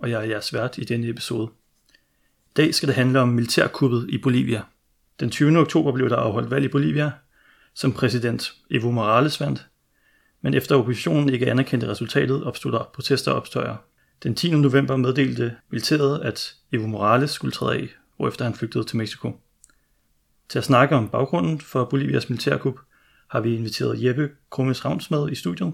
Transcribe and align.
og 0.00 0.10
jeg 0.10 0.20
er 0.20 0.28
jeres 0.28 0.54
vært 0.54 0.78
i 0.78 0.84
denne 0.84 1.08
episode. 1.08 1.50
I 2.50 2.52
dag 2.56 2.74
skal 2.74 2.86
det 2.86 2.96
handle 2.96 3.20
om 3.20 3.28
militærkuppet 3.28 4.06
i 4.08 4.18
Bolivia. 4.18 4.62
Den 5.20 5.30
20. 5.30 5.58
oktober 5.58 5.92
blev 5.92 6.10
der 6.10 6.16
afholdt 6.16 6.50
valg 6.50 6.64
i 6.64 6.68
Bolivia, 6.68 7.12
som 7.74 7.92
præsident 7.92 8.52
Evo 8.70 8.90
Morales 8.90 9.40
vandt, 9.40 9.66
men 10.42 10.54
efter 10.54 10.76
oppositionen 10.76 11.28
ikke 11.28 11.50
anerkendte 11.50 11.88
resultatet, 11.88 12.44
opstod 12.44 12.72
der 12.72 12.90
protester 12.94 13.30
og 13.30 13.36
opstøjer. 13.36 13.76
Den 14.22 14.34
10. 14.34 14.50
november 14.50 14.96
meddelte 14.96 15.56
militæret, 15.70 16.20
at 16.20 16.54
Evo 16.72 16.86
Morales 16.86 17.30
skulle 17.30 17.52
træde 17.52 17.74
af, 17.74 17.88
hvorefter 18.16 18.44
han 18.44 18.54
flygtede 18.54 18.84
til 18.84 18.96
Mexico. 18.96 19.40
Til 20.48 20.58
at 20.58 20.64
snakke 20.64 20.96
om 20.96 21.08
baggrunden 21.08 21.60
for 21.60 21.84
Bolivias 21.84 22.28
militærkup, 22.28 22.80
har 23.28 23.40
vi 23.40 23.56
inviteret 23.56 24.04
Jeppe 24.04 24.30
Krummes 24.50 24.84
Ravns 24.84 25.10
med 25.10 25.30
i 25.30 25.34
studiet. 25.34 25.72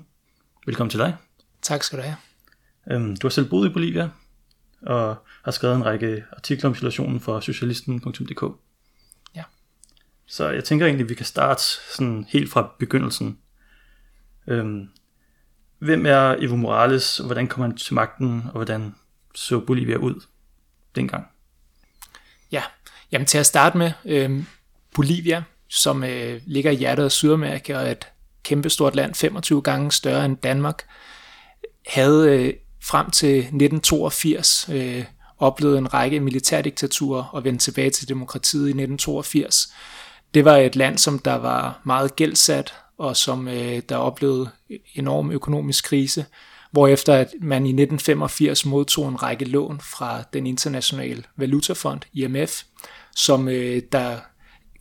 Velkommen 0.67 0.91
til 0.91 1.01
dig. 1.01 1.17
Tak 1.63 1.83
skal 1.83 1.99
du 1.99 2.03
have. 2.03 2.17
Øhm, 2.91 3.17
du 3.17 3.27
har 3.27 3.31
selv 3.31 3.49
boet 3.49 3.71
i 3.71 3.73
Bolivia, 3.73 4.11
og 4.87 5.17
har 5.45 5.51
skrevet 5.51 5.77
en 5.77 5.85
række 5.85 6.25
artikler 6.33 6.69
om 6.69 6.75
situationen 6.75 7.21
for 7.21 7.41
socialisten.dk. 7.41 8.45
Ja. 9.35 9.43
Så 10.27 10.51
jeg 10.51 10.65
tænker 10.65 10.87
egentlig, 10.87 11.05
at 11.05 11.11
vi 11.11 11.15
kan 11.15 11.27
starte 11.27 11.63
sådan 11.97 12.27
helt 12.29 12.51
fra 12.51 12.75
begyndelsen. 12.79 13.39
Øhm, 14.47 14.89
hvem 15.79 16.07
er 16.07 16.37
Evo 16.39 16.57
Morales, 16.57 17.21
og 17.21 17.27
hvordan 17.27 17.47
kom 17.47 17.63
han 17.63 17.77
til 17.77 17.95
magten, 17.95 18.43
og 18.47 18.53
hvordan 18.53 18.95
så 19.35 19.61
Bolivia 19.61 19.97
ud 19.97 20.27
dengang? 20.95 21.27
Ja, 22.53 22.63
jamen 23.13 23.27
til 23.27 23.39
at 23.39 23.47
starte 23.47 23.79
med, 23.79 23.93
øh, 24.05 24.45
Bolivia, 24.95 25.43
som 25.69 26.05
øh, 26.05 26.41
ligger 26.47 26.71
i 26.71 26.75
hjertet 26.75 27.05
af 27.05 27.13
Sydamerika 27.13 27.77
og 27.77 27.87
er 27.87 27.91
et 27.91 28.07
kæmpestort 28.43 28.95
land, 28.95 29.15
25 29.15 29.63
gange 29.63 29.93
større 29.93 30.25
end 30.25 30.37
Danmark, 30.37 30.87
havde 31.87 32.41
øh, 32.41 32.55
frem 32.87 33.11
til 33.11 33.39
1982 33.39 34.69
øh, 34.73 35.05
oplevede 35.39 35.79
en 35.79 35.95
række 35.95 36.21
militærdiktaturer 36.21 37.25
og 37.25 37.45
vendte 37.45 37.65
tilbage 37.65 37.91
til 37.91 38.09
demokratiet 38.09 38.67
i 38.67 38.71
1982. 38.71 39.73
Det 40.35 40.45
var 40.45 40.57
et 40.57 40.77
land, 40.77 40.99
som 40.99 41.19
der 41.19 41.35
var 41.35 41.81
meget 41.85 42.17
gældsat, 42.17 42.75
og 42.99 43.17
som 43.17 43.49
øh, 43.49 43.83
der 43.89 43.97
oplevede 43.97 44.49
enorm 44.95 45.31
økonomisk 45.31 45.85
krise, 45.85 46.25
hvorefter 46.71 47.15
at 47.15 47.29
man 47.41 47.67
i 47.67 47.71
1985 47.71 48.67
modtog 48.67 49.09
en 49.09 49.23
række 49.23 49.45
lån 49.45 49.81
fra 49.81 50.23
den 50.33 50.47
internationale 50.47 51.23
valutafond, 51.37 52.01
IMF, 52.13 52.63
som 53.17 53.49
øh, 53.49 53.83
der 53.93 54.19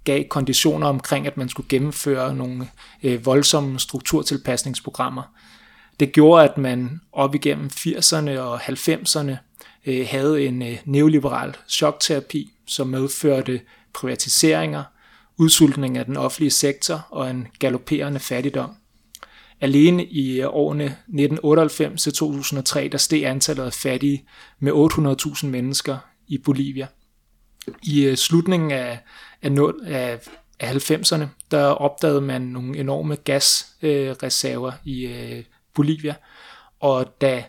gav 0.03 0.23
konditioner 0.23 0.88
omkring, 0.88 1.28
at 1.28 1.38
man 1.38 1.50
skulle 1.50 1.69
gennemføre 1.69 2.36
nogle 2.36 2.67
øh, 3.03 3.25
voldsomme 3.25 3.80
strukturtilpasningsprogrammer. 3.80 5.23
Det 5.99 6.11
gjorde, 6.11 6.49
at 6.49 6.57
man 6.57 7.01
op 7.11 7.35
igennem 7.35 7.69
80'erne 7.73 8.39
og 8.39 8.61
90'erne 8.61 9.35
øh, 9.85 10.07
havde 10.09 10.45
en 10.45 10.61
øh, 10.61 10.77
neoliberal 10.85 11.56
chokterapi, 11.69 12.51
som 12.67 12.88
medførte 12.88 13.61
privatiseringer, 13.94 14.84
udsultning 15.38 15.97
af 15.97 16.05
den 16.05 16.17
offentlige 16.17 16.51
sektor 16.51 17.07
og 17.09 17.29
en 17.29 17.47
galopperende 17.59 18.19
fattigdom. 18.19 18.72
Alene 19.61 20.05
i 20.05 20.41
øh, 20.41 20.47
årene 20.50 20.84
1998 20.85 22.03
til 22.03 22.13
2003, 22.13 22.88
der 22.88 22.97
steg 22.97 23.23
antallet 23.23 23.63
af 23.63 23.73
fattige 23.73 24.25
med 24.59 24.72
800.000 24.72 25.45
mennesker 25.45 25.97
i 26.28 26.38
Bolivia. 26.38 26.88
I 27.84 28.03
øh, 28.03 28.17
slutningen 28.17 28.72
af, 28.72 29.00
af, 29.41 29.51
af, 29.85 30.19
af 30.59 30.91
90'erne, 30.91 31.25
der 31.51 31.66
opdagede 31.66 32.22
man 32.22 32.41
nogle 32.41 32.78
enorme 32.78 33.16
gasreserver 33.16 34.72
øh, 34.72 34.94
i 34.94 35.05
øh, 35.05 35.44
Bolivia, 35.75 36.16
og 36.80 37.22
da 37.22 37.44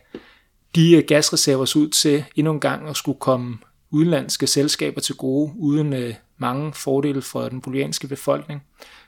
de 0.74 0.96
øh, 0.96 1.04
gasreserver 1.08 1.64
så 1.64 1.78
ud 1.78 1.88
til 1.88 2.24
endnu 2.36 2.52
en 2.52 2.60
gang 2.60 2.88
at 2.88 2.96
skulle 2.96 3.18
komme 3.20 3.58
udenlandske 3.90 4.46
selskaber 4.46 5.00
til 5.00 5.14
gode, 5.14 5.52
uden 5.56 5.92
øh, 5.92 6.14
mange 6.38 6.72
fordele 6.74 7.22
for 7.22 7.48
den 7.48 7.60
bolivianske 7.60 8.08
befolkning, 8.08 8.62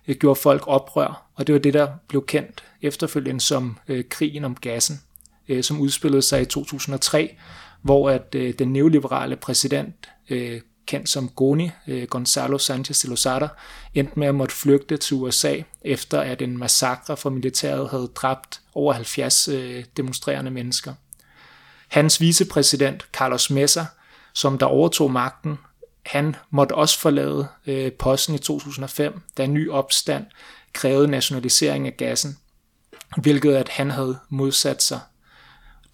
øh, 0.08 0.16
gjorde 0.16 0.40
folk 0.40 0.62
oprør, 0.66 1.30
og 1.34 1.46
det 1.46 1.52
var 1.52 1.58
det, 1.58 1.74
der 1.74 1.88
blev 2.08 2.26
kendt 2.26 2.64
efterfølgende 2.82 3.40
som 3.40 3.78
øh, 3.88 4.04
krigen 4.08 4.44
om 4.44 4.54
gassen, 4.54 5.00
øh, 5.48 5.62
som 5.62 5.80
udspillede 5.80 6.22
sig 6.22 6.42
i 6.42 6.44
2003, 6.44 7.36
hvor 7.82 8.10
at 8.10 8.34
øh, 8.34 8.54
den 8.58 8.72
neoliberale 8.72 9.36
præsident, 9.36 10.08
øh, 10.30 10.60
kendt 10.88 11.08
som 11.08 11.28
Goni, 11.28 11.70
øh, 11.86 12.08
Gonzalo 12.08 12.58
Sanchez 12.58 13.02
de 13.02 13.08
Lozada, 13.08 13.48
endte 13.94 14.18
med 14.18 14.26
at 14.26 14.34
måtte 14.34 14.54
flygte 14.54 14.96
til 14.96 15.16
USA, 15.16 15.56
efter 15.82 16.20
at 16.20 16.42
en 16.42 16.58
massakre 16.58 17.16
fra 17.16 17.30
militæret 17.30 17.90
havde 17.90 18.10
dræbt 18.14 18.60
over 18.74 18.92
70 18.92 19.48
øh, 19.48 19.84
demonstrerende 19.96 20.50
mennesker. 20.50 20.94
Hans 21.88 22.20
vicepræsident, 22.20 23.06
Carlos 23.12 23.50
Mesa, 23.50 23.84
som 24.34 24.58
der 24.58 24.66
overtog 24.66 25.10
magten, 25.12 25.58
han 26.06 26.36
måtte 26.50 26.74
også 26.74 26.98
forlade 26.98 27.48
øh, 27.66 27.92
posten 27.92 28.34
i 28.34 28.38
2005, 28.38 29.20
da 29.36 29.44
en 29.44 29.54
ny 29.54 29.70
opstand 29.70 30.26
krævede 30.72 31.08
nationalisering 31.08 31.86
af 31.86 31.96
gassen, 31.96 32.38
hvilket 33.16 33.54
at 33.54 33.68
han 33.68 33.90
havde 33.90 34.18
modsat 34.28 34.82
sig. 34.82 35.00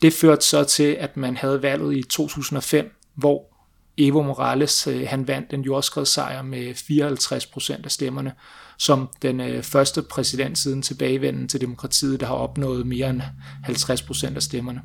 Det 0.03 0.12
førte 0.12 0.47
så 0.47 0.65
til, 0.65 0.93
at 1.00 1.16
man 1.16 1.37
havde 1.37 1.62
valget 1.62 1.97
i 1.97 2.03
2005, 2.03 2.97
hvor 3.15 3.53
Evo 3.99 4.22
Morales 4.22 4.87
øh, 4.87 5.06
han 5.09 5.28
vandt 5.28 5.53
en 5.53 5.62
jordskredssejr 5.62 6.43
med 6.43 6.75
54 6.75 7.47
procent 7.47 7.84
af 7.84 7.91
stemmerne, 7.91 8.32
som 8.78 9.09
den 9.22 9.41
øh, 9.41 9.62
første 9.62 10.03
præsident 10.03 10.59
siden 10.59 10.82
tilbagevenden 10.82 11.49
til 11.49 11.60
demokratiet, 11.60 12.21
der 12.21 12.27
har 12.27 12.34
opnået 12.34 12.87
mere 12.87 13.10
end 13.10 13.22
50 13.65 14.03
procent 14.03 14.37
af 14.37 14.43
stemmerne. 14.43 14.83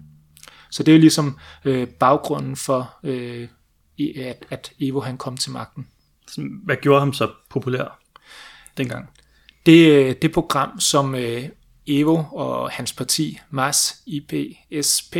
Så 0.71 0.83
det 0.83 0.95
er 0.95 0.99
ligesom 0.99 1.37
øh, 1.65 1.87
baggrunden 1.87 2.55
for, 2.55 2.95
øh, 3.03 3.47
at, 4.17 4.45
at 4.49 4.71
Evo 4.79 4.99
han 4.99 5.17
kom 5.17 5.37
til 5.37 5.51
magten. 5.51 5.87
Hvad 6.63 6.75
gjorde 6.81 6.99
ham 6.99 7.13
så 7.13 7.31
populær 7.49 7.99
dengang? 8.77 9.09
Det, 9.65 10.21
det 10.21 10.31
program, 10.31 10.79
som 10.79 11.15
øh, 11.15 11.49
Evo 11.87 12.23
og 12.31 12.69
hans 12.71 12.93
parti, 12.93 13.39
MAS, 13.49 14.01
IPSP, 14.05 15.17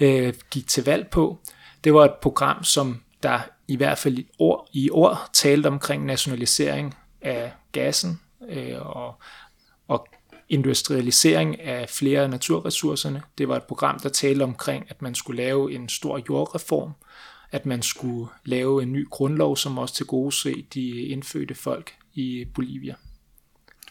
øh, 0.00 0.34
gik 0.50 0.68
til 0.68 0.84
valg 0.84 1.08
på, 1.10 1.40
det 1.84 1.94
var 1.94 2.04
et 2.04 2.14
program, 2.22 2.64
som 2.64 3.00
der 3.26 3.40
i 3.68 3.76
hvert 3.76 3.98
fald 3.98 4.18
i 4.18 4.28
ord, 4.38 4.68
i 4.72 4.90
ord 4.90 5.30
talte 5.32 5.66
omkring 5.66 6.04
nationalisering 6.04 6.94
af 7.22 7.52
gassen 7.72 8.20
øh, 8.48 8.86
og, 8.86 9.20
og 9.88 10.08
industrialisering 10.48 11.60
af 11.60 11.88
flere 11.88 12.22
af 12.22 12.30
naturressourcerne. 12.30 13.22
Det 13.38 13.48
var 13.48 13.56
et 13.56 13.62
program, 13.62 14.00
der 14.00 14.08
talte 14.08 14.42
omkring, 14.42 14.86
at 14.88 15.02
man 15.02 15.14
skulle 15.14 15.42
lave 15.42 15.74
en 15.74 15.88
stor 15.88 16.20
jordreform, 16.28 16.92
at 17.50 17.66
man 17.66 17.82
skulle 17.82 18.30
lave 18.44 18.82
en 18.82 18.92
ny 18.92 19.08
grundlov, 19.10 19.56
som 19.56 19.78
også 19.78 19.94
til 19.94 20.06
gode 20.06 20.32
se 20.32 20.66
de 20.74 20.90
indfødte 21.00 21.54
folk 21.54 21.94
i 22.14 22.44
Bolivia. 22.54 22.94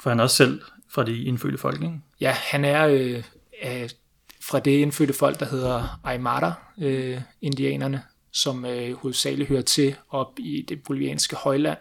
For 0.01 0.09
han 0.09 0.19
er 0.19 0.23
også 0.23 0.35
selv 0.35 0.61
fra 0.89 1.03
de 1.03 1.23
indfødte 1.23 1.57
folk, 1.57 1.81
ikke? 1.81 1.99
Ja, 2.21 2.31
han 2.31 2.65
er 2.65 2.87
øh, 2.87 3.23
øh, 3.65 3.89
fra 4.41 4.59
det 4.59 4.71
indfødte 4.71 5.13
folk, 5.13 5.39
der 5.39 5.45
hedder 5.45 5.99
Aymara-indianerne, 6.03 7.97
øh, 7.97 8.03
som 8.35 8.65
øh, 8.65 8.93
hovedsageligt 8.97 9.49
hører 9.49 9.61
til 9.61 9.95
op 10.09 10.39
i 10.39 10.65
det 10.69 10.83
bolivianske 10.83 11.35
højland. 11.35 11.77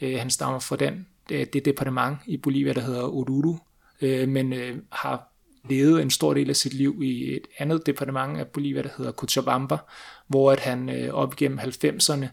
Øh, 0.00 0.18
han 0.18 0.30
stammer 0.30 0.58
fra 0.58 0.76
den, 0.76 1.06
det, 1.28 1.52
det 1.52 1.64
departement 1.64 2.18
i 2.26 2.36
Bolivia, 2.36 2.72
der 2.72 2.80
hedder 2.80 3.02
Oruro, 3.02 3.56
øh, 4.00 4.28
men 4.28 4.52
øh, 4.52 4.76
har 4.92 5.30
levet 5.68 6.02
en 6.02 6.10
stor 6.10 6.34
del 6.34 6.48
af 6.48 6.56
sit 6.56 6.74
liv 6.74 7.00
i 7.02 7.36
et 7.36 7.46
andet 7.58 7.86
departement 7.86 8.38
af 8.38 8.46
Bolivia, 8.46 8.82
der 8.82 8.88
hedder 8.96 9.12
Cochabamba, 9.12 9.78
hvor 10.26 10.52
at 10.52 10.60
han 10.60 10.88
øh, 10.88 11.14
op 11.14 11.32
igennem 11.32 11.58
90'erne 11.58 12.26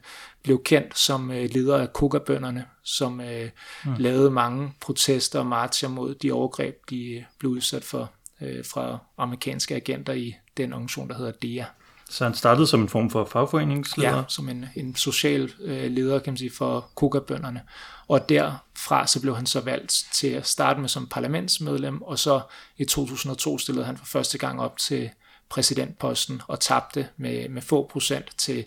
blev 0.43 0.63
kendt 0.63 0.97
som 0.97 1.31
øh, 1.31 1.49
leder 1.51 1.77
af 1.77 1.93
kokabønderne, 1.93 2.65
som 2.83 3.21
øh, 3.21 3.49
mm. 3.85 3.93
lavede 3.97 4.31
mange 4.31 4.73
protester 4.81 5.39
og 5.39 5.45
marcher 5.45 5.89
mod 5.89 6.15
de 6.15 6.31
overgreb, 6.31 6.75
de 6.89 7.25
blev 7.39 7.51
udsat 7.51 7.83
for 7.83 8.11
øh, 8.41 8.65
fra 8.65 8.97
amerikanske 9.17 9.75
agenter 9.75 10.13
i 10.13 10.35
den 10.57 10.73
organisation, 10.73 11.09
der 11.09 11.15
hedder 11.15 11.31
DEA. 11.31 11.65
Så 12.09 12.23
han 12.23 12.33
startede 12.33 12.67
som 12.67 12.81
en 12.81 12.89
form 12.89 13.09
for 13.09 13.25
fagforeningsleder? 13.25 14.17
Ja, 14.17 14.23
som 14.27 14.49
en, 14.49 14.65
en 14.75 14.95
social 14.95 15.51
øh, 15.59 15.91
leder, 15.91 16.19
kan 16.19 16.33
man 16.33 16.37
sige, 16.37 16.51
for 16.57 16.89
kokabønderne. 16.95 17.61
Og 18.07 18.29
derfra 18.29 19.07
så 19.07 19.21
blev 19.21 19.35
han 19.35 19.45
så 19.45 19.61
valgt 19.61 20.05
til 20.13 20.27
at 20.27 20.47
starte 20.47 20.79
med 20.79 20.89
som 20.89 21.07
parlamentsmedlem, 21.07 22.01
og 22.01 22.19
så 22.19 22.41
i 22.77 22.85
2002 22.85 23.57
stillede 23.57 23.85
han 23.85 23.97
for 23.97 24.05
første 24.05 24.37
gang 24.37 24.61
op 24.61 24.77
til 24.77 25.09
præsidentposten 25.49 26.41
og 26.47 26.59
tabte 26.59 27.07
med, 27.17 27.49
med 27.49 27.61
få 27.61 27.89
procent 27.91 28.25
til 28.37 28.65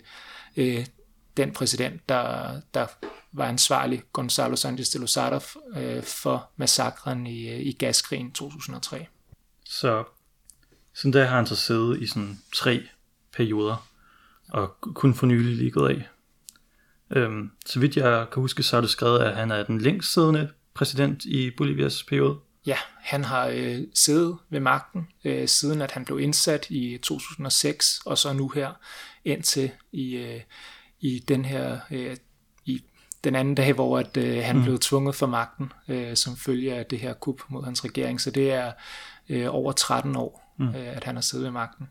øh, 0.57 0.85
den 1.37 1.53
præsident, 1.53 2.09
der, 2.09 2.51
der 2.73 2.85
var 3.31 3.45
ansvarlig, 3.45 4.03
Gonzalo 4.13 4.55
Sanchez 4.55 4.89
de 4.89 4.99
Lozada, 4.99 5.39
øh, 5.75 6.03
for 6.03 6.49
massakren 6.55 7.27
i, 7.27 7.49
øh, 7.49 7.59
i 7.59 7.71
gaskrigen 7.71 8.31
2003. 8.31 9.07
Så 9.65 10.03
sådan 10.93 11.13
der 11.13 11.25
har 11.25 11.35
han 11.35 11.47
så 11.47 11.55
siddet 11.55 12.01
i 12.01 12.07
sådan 12.07 12.39
tre 12.55 12.81
perioder, 13.33 13.87
og 14.49 14.77
kun 14.81 15.13
for 15.13 15.25
nylig 15.25 15.55
lige 15.55 15.71
gået 15.71 15.89
af. 15.89 16.09
Øhm, 17.15 17.51
så 17.65 17.79
vidt 17.79 17.97
jeg 17.97 18.27
kan 18.31 18.41
huske, 18.41 18.63
så 18.63 18.75
har 18.75 18.81
du 18.81 18.87
skrevet, 18.87 19.19
at 19.19 19.35
han 19.35 19.51
er 19.51 19.63
den 19.63 19.81
længst 19.81 20.13
siddende 20.13 20.49
præsident 20.73 21.25
i 21.25 21.51
Bolivias 21.57 22.03
periode. 22.03 22.39
Ja, 22.65 22.77
han 22.99 23.23
har 23.23 23.47
øh, 23.47 23.79
siddet 23.93 24.37
ved 24.49 24.59
magten, 24.59 25.07
øh, 25.23 25.47
siden 25.47 25.81
at 25.81 25.91
han 25.91 26.05
blev 26.05 26.19
indsat 26.19 26.69
i 26.69 26.97
2006, 27.03 28.01
og 28.05 28.17
så 28.17 28.33
nu 28.33 28.49
her 28.49 28.71
indtil 29.25 29.71
i, 29.91 30.15
øh, 30.15 30.41
i 30.99 31.19
den 31.19 31.45
her 31.45 31.79
øh, 31.91 32.17
i 32.65 32.83
den 33.23 33.35
anden 33.35 33.55
dag, 33.55 33.73
hvor 33.73 33.99
at, 33.99 34.17
øh, 34.17 34.43
han 34.43 34.57
mm. 34.57 34.63
blev 34.63 34.79
tvunget 34.79 35.15
for 35.15 35.27
magten, 35.27 35.71
øh, 35.87 36.15
som 36.15 36.35
følge 36.35 36.73
af 36.73 36.85
det 36.85 36.99
her 36.99 37.13
kup 37.13 37.41
mod 37.49 37.63
hans 37.63 37.85
regering. 37.85 38.21
Så 38.21 38.31
det 38.31 38.51
er 38.51 38.71
øh, 39.29 39.47
over 39.49 39.71
13 39.71 40.15
år, 40.15 40.55
mm. 40.59 40.67
øh, 40.67 40.95
at 40.95 41.03
han 41.03 41.15
har 41.15 41.21
siddet 41.21 41.43
ved 41.43 41.51
magten. 41.51 41.89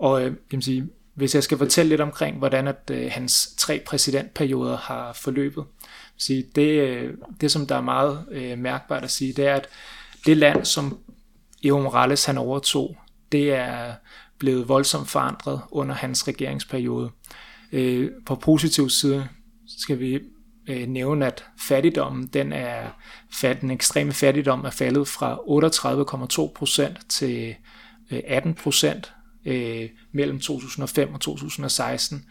Og 0.00 0.22
øh, 0.24 0.32
jeg 0.52 0.62
sige, 0.62 0.88
hvis 1.14 1.34
jeg 1.34 1.42
skal 1.42 1.58
fortælle 1.58 1.88
lidt 1.88 2.00
omkring, 2.00 2.38
hvordan 2.38 2.68
at, 2.68 2.90
øh, 2.90 3.10
hans 3.10 3.54
tre 3.56 3.82
præsidentperioder 3.86 4.76
har 4.76 5.12
forløbet, 5.12 5.64
sige, 6.16 6.44
det, 6.54 6.70
øh, 6.80 7.14
det 7.40 7.50
som 7.50 7.66
der 7.66 7.74
er 7.74 7.80
meget 7.80 8.24
øh, 8.30 8.58
mærkbart 8.58 9.04
at 9.04 9.10
sige, 9.10 9.32
det 9.32 9.46
er, 9.46 9.54
at 9.54 9.68
det 10.26 10.36
land, 10.36 10.64
som 10.64 10.98
Evo 11.62 11.78
Morales 11.78 12.24
han 12.24 12.38
overtog, 12.38 12.96
det 13.32 13.54
er 13.54 13.94
blevet 14.38 14.68
voldsomt 14.68 15.08
forandret 15.08 15.60
under 15.70 15.94
hans 15.94 16.28
regeringsperiode. 16.28 17.10
Øh, 17.72 18.10
på 18.26 18.34
positiv 18.34 18.90
side 18.90 19.28
skal 19.78 19.98
vi 19.98 20.20
øh, 20.68 20.86
nævne, 20.88 21.26
at 21.26 21.44
fattigdommen, 21.68 22.26
den 22.26 22.52
er, 22.52 22.88
fat, 23.32 23.60
den 23.60 23.70
ekstreme 23.70 24.12
fattigdom 24.12 24.64
er 24.64 24.70
faldet 24.70 25.08
fra 25.08 25.36
38,2% 26.96 27.08
til 27.08 27.54
øh, 28.10 28.18
18% 28.18 29.19
øh, 29.44 29.88
mellem 30.12 30.40
2005 30.40 31.14
og 31.14 31.20
2016, 31.20 32.24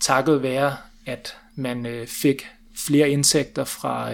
takket 0.00 0.42
være, 0.42 0.76
at 1.06 1.36
man 1.54 1.86
øh, 1.86 2.06
fik 2.06 2.46
flere 2.76 3.10
indtægter 3.10 3.64
fra 3.64 4.12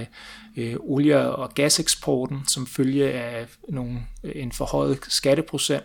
øh, 0.57 0.77
olie- 0.81 1.31
og 1.31 1.55
gaseksporten, 1.55 2.47
som 2.49 2.67
følge 2.67 3.13
af 3.13 3.47
nogle, 3.69 4.01
øh, 4.25 4.33
en 4.35 4.53
forhøjet 4.53 4.99
skatteprocent, 5.09 5.85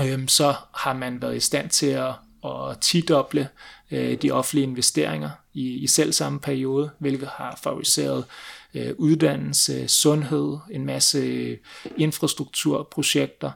øh, 0.00 0.28
så 0.28 0.54
har 0.74 0.92
man 0.92 1.22
været 1.22 1.36
i 1.36 1.40
stand 1.40 1.70
til 1.70 1.86
at, 1.86 2.14
at 2.44 2.78
tidoble 2.80 3.48
øh, 3.90 4.22
de 4.22 4.30
offentlige 4.30 4.66
investeringer 4.66 5.30
i, 5.54 5.74
i 5.74 5.86
selv 5.86 6.12
samme 6.12 6.40
periode, 6.40 6.90
hvilket 6.98 7.28
har 7.28 7.60
favoriseret 7.62 8.24
øh, 8.74 8.94
uddannelse, 8.98 9.88
sundhed, 9.88 10.58
en 10.70 10.86
masse 10.86 11.18
øh, 11.18 11.58
infrastrukturprojekter, 11.96 13.50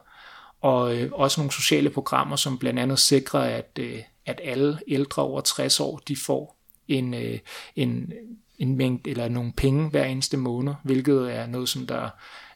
og 0.63 0.97
øh, 0.97 1.09
også 1.13 1.41
nogle 1.41 1.51
sociale 1.51 1.89
programmer, 1.89 2.35
som 2.35 2.57
blandt 2.57 2.79
andet 2.79 2.99
sikrer, 2.99 3.39
at, 3.39 3.79
øh, 3.79 3.99
at 4.25 4.41
alle 4.43 4.79
ældre 4.87 5.21
over 5.21 5.41
60 5.41 5.79
år, 5.79 6.01
de 6.07 6.15
får 6.15 6.57
en, 6.87 7.13
øh, 7.13 7.39
en, 7.75 8.13
en 8.59 8.75
mængde 8.77 9.09
eller 9.09 9.27
nogle 9.27 9.53
penge 9.57 9.89
hver 9.89 10.05
eneste 10.05 10.37
måned, 10.37 10.73
hvilket 10.83 11.35
er 11.35 11.47
noget, 11.47 11.69
som 11.69 11.87
der 11.87 12.09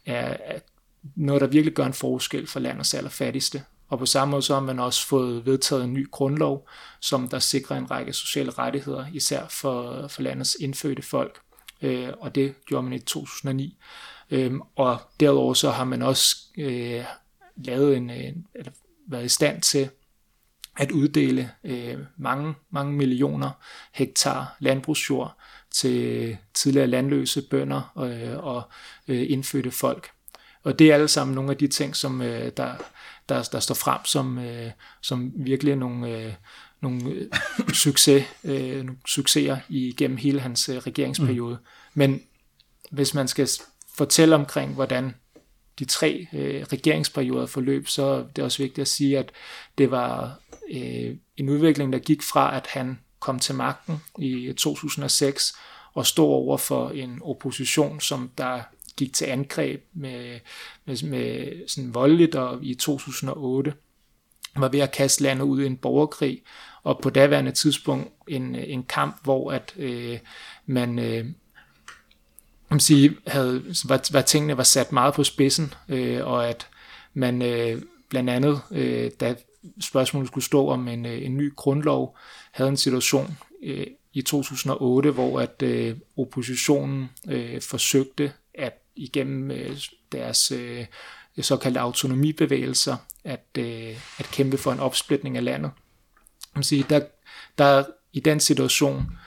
er, 0.06 0.38
er 0.46 0.60
noget, 1.16 1.42
der 1.42 1.48
virkelig 1.48 1.74
gør 1.74 1.86
en 1.86 1.94
forskel 1.94 2.48
for 2.48 2.60
landets 2.60 2.94
allerfattigste. 2.94 3.64
Og 3.90 4.00
på 4.00 4.06
samme 4.06 4.32
måde 4.32 4.42
så 4.42 4.54
har 4.54 4.62
man 4.62 4.80
også 4.80 5.08
fået 5.08 5.46
vedtaget 5.46 5.84
en 5.84 5.94
ny 5.94 6.12
grundlov, 6.12 6.70
som 7.02 7.30
der 7.30 7.40
sikrer 7.40 7.78
en 7.78 7.92
række 7.92 8.14
sociale 8.14 8.52
rettigheder, 8.52 9.06
især 9.14 9.48
for, 9.50 10.08
for 10.08 10.22
landets 10.22 10.58
indfødte 10.60 11.02
folk. 11.02 11.40
Øh, 11.82 12.10
og 12.20 12.36
det 12.36 12.66
gjorde 12.66 12.84
man 12.84 12.94
i 12.94 13.00
2009. 13.00 13.78
Øh, 14.32 14.54
og 14.76 14.98
derudover 15.20 15.54
så 15.54 15.70
har 15.70 15.84
man 15.84 16.02
også 16.02 16.36
øh, 16.58 17.04
lavet 17.58 17.98
en, 17.98 18.10
en 18.10 18.48
eller 18.56 18.72
været 19.08 19.26
i 19.26 19.30
stand 19.30 19.62
til 19.62 19.90
at 20.78 20.92
uddele 20.92 21.52
øh, 21.64 21.98
mange, 22.18 22.54
mange 22.70 22.94
millioner 22.94 23.52
hektar 23.94 24.56
landbrugsjord 24.60 25.38
til 25.72 26.38
tidligere 26.54 26.88
landløse 26.88 27.42
bønder 27.42 27.94
øh, 27.98 28.38
og 28.46 28.64
øh, 29.08 29.32
indfødte 29.32 29.72
folk. 29.72 30.10
Og 30.64 30.80
det 30.80 30.90
er 30.90 30.94
alle 30.94 31.08
sammen 31.08 31.36
nogle 31.36 31.52
af 31.52 31.58
de 31.58 31.68
ting, 31.68 31.96
som 31.96 32.22
øh, 32.22 32.52
der, 32.58 32.76
der, 33.30 33.50
der 33.52 33.60
står 33.60 33.76
frem 33.76 34.06
som, 34.06 34.40
øh, 34.40 34.72
som 35.02 35.32
virkelig 35.36 35.76
nogle, 35.76 36.10
øh, 36.10 36.34
nogle 36.82 37.10
øh, 37.12 37.28
succes, 37.74 38.26
øh, 38.44 38.86
nogle 38.86 38.98
succeser 39.08 39.58
igennem 39.70 40.18
hele 40.18 40.40
hans 40.40 40.70
øh, 40.70 40.78
regeringsperiode. 40.78 41.56
Mm. 41.56 41.68
Men 41.94 42.22
hvis 42.92 43.14
man 43.14 43.28
skal 43.28 43.50
fortælle 43.98 44.36
omkring, 44.36 44.74
hvordan 44.74 45.16
de 45.80 45.86
tre 45.86 46.28
øh, 46.34 46.64
regeringsperioder 46.64 47.46
forløb, 47.46 47.88
så 47.88 48.04
er 48.04 48.24
det 48.36 48.44
også 48.44 48.64
vigtigt 48.64 48.80
at 48.80 48.88
sige, 48.88 49.20
at 49.20 49.32
det 49.78 49.92
var 49.92 50.40
øh, 50.72 51.16
en 51.38 51.50
udvikling, 51.50 51.94
der 51.94 52.00
gik 52.00 52.22
fra, 52.22 52.56
at 52.58 52.68
han 52.68 53.00
kom 53.20 53.40
til 53.40 53.56
magten 53.56 54.02
i 54.20 54.54
2006 54.58 55.54
og 55.94 56.06
stod 56.06 56.30
over 56.30 56.58
for 56.58 56.90
en 56.90 57.20
opposition, 57.22 58.00
som 58.00 58.32
der 58.38 58.62
gik 58.98 59.14
til 59.14 59.26
angreb 59.26 59.84
med, 59.94 60.40
med, 60.86 61.04
med 61.04 61.54
sådan 61.68 61.94
voldeligt, 61.94 62.36
og 62.36 62.66
i 62.66 62.76
2008 62.76 63.74
var 64.56 64.70
ved 64.70 64.80
at 64.80 64.92
kaste 64.92 65.24
landet 65.24 65.46
ud 65.46 65.62
i 65.62 65.66
en 65.66 65.78
borgerkrig, 65.78 66.42
og 66.84 67.00
på 67.04 67.10
daværende 67.10 67.52
tidspunkt 67.52 68.14
en, 68.28 68.56
en 68.56 68.84
kamp, 68.84 69.24
hvor 69.24 69.52
at 69.52 69.74
øh, 69.78 70.20
man 70.66 71.00
øh, 71.00 71.26
man 72.70 72.80
sige, 72.80 73.18
havde, 73.28 73.64
var, 73.86 74.12
var 74.12 74.22
tingene 74.22 74.58
var 74.58 74.64
sat 74.64 74.92
meget 74.92 75.14
på 75.14 75.24
spidsen, 75.24 75.74
øh, 75.90 76.28
og 76.28 76.50
at 76.50 76.68
man 77.14 77.42
øh, 77.42 77.82
blandt 78.10 78.30
andet, 78.30 78.62
øh, 78.72 79.12
da 79.20 79.36
spørgsmålet 79.82 80.28
skulle 80.28 80.46
stå 80.46 80.68
om 80.68 80.88
en, 80.88 81.06
øh, 81.06 81.26
en 81.26 81.38
ny 81.38 81.56
grundlov, 81.56 82.18
havde 82.52 82.70
en 82.70 82.78
situation 82.78 83.38
øh, 83.64 83.88
i 84.14 84.22
2008, 84.22 85.12
hvor 85.12 85.40
at 85.40 85.62
øh, 85.62 85.96
oppositionen 86.18 87.10
øh, 87.28 87.62
forsøgte 87.62 88.32
at 88.54 88.74
igennem 88.96 89.52
øh, 89.52 89.78
deres 90.12 90.52
øh, 90.52 90.86
såkaldte 91.42 91.80
autonomibevægelser 91.80 92.96
at, 93.24 93.46
øh, 93.58 93.98
at 94.18 94.30
kæmpe 94.32 94.58
for 94.58 94.72
en 94.72 94.80
opsplitning 94.80 95.38
af 95.38 95.44
landet. 95.44 95.72
Man 96.56 96.64
sige, 96.64 96.86
der, 96.90 97.02
der 97.58 97.84
i 98.14 98.20
den 98.20 98.40
situation 98.40 99.18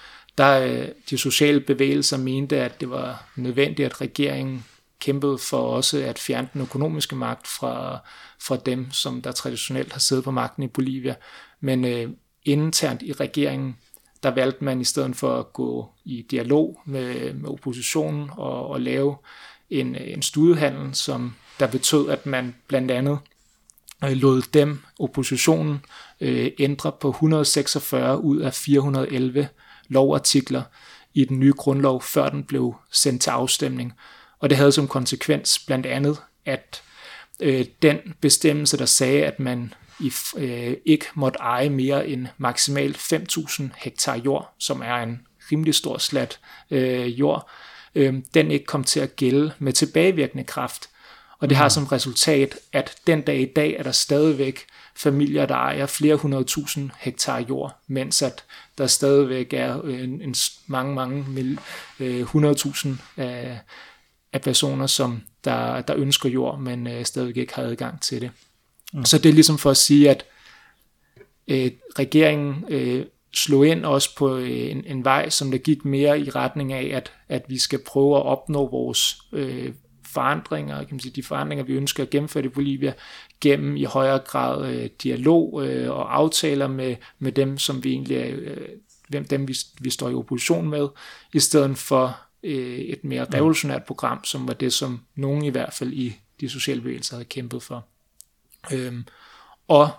der 0.40 0.60
øh, 0.60 0.88
de 1.10 1.18
sociale 1.18 1.60
bevægelser 1.60 2.16
mente, 2.16 2.60
at 2.60 2.80
det 2.80 2.90
var 2.90 3.28
nødvendigt, 3.36 3.86
at 3.86 4.00
regeringen 4.00 4.64
kæmpede 5.00 5.38
for 5.38 5.58
også 5.58 5.98
at 5.98 6.18
fjerne 6.18 6.48
den 6.52 6.60
økonomiske 6.60 7.16
magt 7.16 7.46
fra, 7.46 7.98
fra 8.42 8.56
dem, 8.56 8.90
som 8.90 9.22
der 9.22 9.32
traditionelt 9.32 9.92
har 9.92 10.00
siddet 10.00 10.24
på 10.24 10.30
magten 10.30 10.62
i 10.62 10.66
Bolivia. 10.66 11.14
Men 11.60 11.84
øh, 11.84 12.10
internt 12.44 13.02
i 13.02 13.12
regeringen, 13.12 13.76
der 14.22 14.30
valgte 14.30 14.64
man 14.64 14.80
i 14.80 14.84
stedet 14.84 15.16
for 15.16 15.38
at 15.38 15.52
gå 15.52 15.88
i 16.04 16.26
dialog 16.30 16.80
med, 16.84 17.34
med 17.34 17.50
oppositionen 17.50 18.30
og, 18.32 18.68
og 18.68 18.80
lave 18.80 19.16
en, 19.70 19.96
en 19.96 20.22
studiehandel, 20.22 20.94
som 20.94 21.34
der 21.58 21.66
betød, 21.66 22.08
at 22.08 22.26
man 22.26 22.54
blandt 22.68 22.90
andet 22.90 23.18
øh, 24.04 24.12
lod 24.12 24.42
dem, 24.54 24.78
oppositionen, 24.98 25.84
øh, 26.20 26.50
ændre 26.58 26.92
på 27.00 27.08
146 27.08 28.20
ud 28.20 28.38
af 28.38 28.54
411 28.54 29.48
lovartikler 29.90 30.62
i 31.14 31.24
den 31.24 31.40
nye 31.40 31.52
grundlov, 31.52 32.02
før 32.02 32.28
den 32.28 32.44
blev 32.44 32.74
sendt 32.92 33.22
til 33.22 33.30
afstemning. 33.30 33.92
Og 34.38 34.50
det 34.50 34.58
havde 34.58 34.72
som 34.72 34.88
konsekvens 34.88 35.58
blandt 35.66 35.86
andet, 35.86 36.18
at 36.46 36.82
øh, 37.40 37.66
den 37.82 37.98
bestemmelse, 38.20 38.78
der 38.78 38.86
sagde, 38.86 39.24
at 39.24 39.40
man 39.40 39.74
i, 40.00 40.12
øh, 40.36 40.76
ikke 40.84 41.06
måtte 41.14 41.38
eje 41.38 41.70
mere 41.70 42.08
end 42.08 42.26
maksimalt 42.38 42.96
5.000 42.96 43.62
hektar 43.76 44.16
jord, 44.16 44.54
som 44.58 44.80
er 44.80 44.96
en 44.96 45.20
rimelig 45.52 45.74
stor 45.74 45.98
slat 45.98 46.38
øh, 46.70 47.20
jord, 47.20 47.50
øh, 47.94 48.14
den 48.34 48.50
ikke 48.50 48.66
kom 48.66 48.84
til 48.84 49.00
at 49.00 49.16
gælde 49.16 49.52
med 49.58 49.72
tilbagevirkende 49.72 50.44
kraft. 50.44 50.90
Og 51.38 51.48
det 51.48 51.56
har 51.56 51.66
mm. 51.66 51.70
som 51.70 51.84
resultat, 51.84 52.58
at 52.72 52.96
den 53.06 53.22
dag 53.22 53.40
i 53.40 53.52
dag 53.56 53.74
er 53.78 53.82
der 53.82 53.92
stadigvæk 53.92 54.66
familier, 54.96 55.46
der 55.46 55.54
ejer 55.54 55.86
flere 55.86 56.16
hundrede 56.16 56.44
tusind 56.44 56.90
hektar 56.98 57.38
jord, 57.48 57.76
mens 57.86 58.22
at 58.22 58.44
der 58.78 58.86
stadigvæk 58.86 59.52
er 59.52 59.82
en, 59.82 60.22
en 60.22 60.34
mange, 60.66 60.94
mange 60.94 61.58
øh, 62.00 62.22
hundredtusind 62.22 62.98
af, 63.16 63.60
af 64.32 64.40
personer, 64.40 64.86
som 64.86 65.22
der, 65.44 65.80
der 65.80 65.96
ønsker 65.96 66.28
jord, 66.28 66.58
men 66.58 66.86
øh, 66.86 67.04
stadigvæk 67.04 67.36
ikke 67.36 67.54
har 67.54 67.62
adgang 67.62 68.00
til 68.02 68.20
det. 68.20 68.30
Mm. 68.92 69.04
Så 69.04 69.18
det 69.18 69.28
er 69.28 69.32
ligesom 69.32 69.58
for 69.58 69.70
at 69.70 69.76
sige, 69.76 70.10
at 70.10 70.24
øh, 71.48 71.70
regeringen 71.98 72.64
øh, 72.68 73.06
slog 73.34 73.66
ind 73.66 73.84
også 73.84 74.16
på 74.16 74.36
øh, 74.36 74.70
en, 74.70 74.84
en 74.86 75.04
vej, 75.04 75.28
som 75.28 75.50
der 75.50 75.58
gik 75.58 75.84
mere 75.84 76.20
i 76.20 76.30
retning 76.30 76.72
af, 76.72 76.90
at, 76.96 77.12
at 77.28 77.44
vi 77.48 77.58
skal 77.58 77.78
prøve 77.86 78.16
at 78.16 78.22
opnå 78.22 78.70
vores 78.70 79.22
øh, 79.32 79.72
forandringer, 80.06 80.78
kan 80.78 80.88
man 80.90 81.00
sige, 81.00 81.12
de 81.12 81.22
forandringer, 81.22 81.64
vi 81.64 81.72
ønsker 81.72 82.02
at 82.02 82.10
gennemføre 82.10 82.44
i 82.44 82.48
Bolivia, 82.48 82.92
gennem 83.40 83.76
i 83.76 83.84
højere 83.84 84.18
grad 84.18 84.74
øh, 84.74 84.90
dialog 85.02 85.66
øh, 85.66 85.90
og 85.90 86.16
aftaler 86.16 86.68
med, 86.68 86.96
med 87.18 87.32
dem, 87.32 87.58
som 87.58 87.84
vi 87.84 87.92
egentlig 87.92 88.16
er, 88.16 88.36
øh, 88.36 88.68
hvem 89.08 89.24
dem 89.24 89.48
vi, 89.48 89.56
vi 89.80 89.90
står 89.90 90.10
i 90.10 90.14
opposition 90.14 90.68
med, 90.68 90.88
i 91.34 91.40
stedet 91.40 91.78
for 91.78 92.20
øh, 92.42 92.78
et 92.78 93.04
mere 93.04 93.24
mm. 93.24 93.30
revolutionært 93.34 93.84
program, 93.84 94.24
som 94.24 94.48
var 94.48 94.54
det, 94.54 94.72
som 94.72 95.00
nogen 95.14 95.44
i 95.44 95.48
hvert 95.48 95.72
fald 95.72 95.92
i 95.92 96.16
de 96.40 96.48
sociale 96.48 96.80
bevægelser 96.80 97.14
havde 97.14 97.24
kæmpet 97.24 97.62
for. 97.62 97.84
Øhm, 98.72 99.04
og 99.68 99.90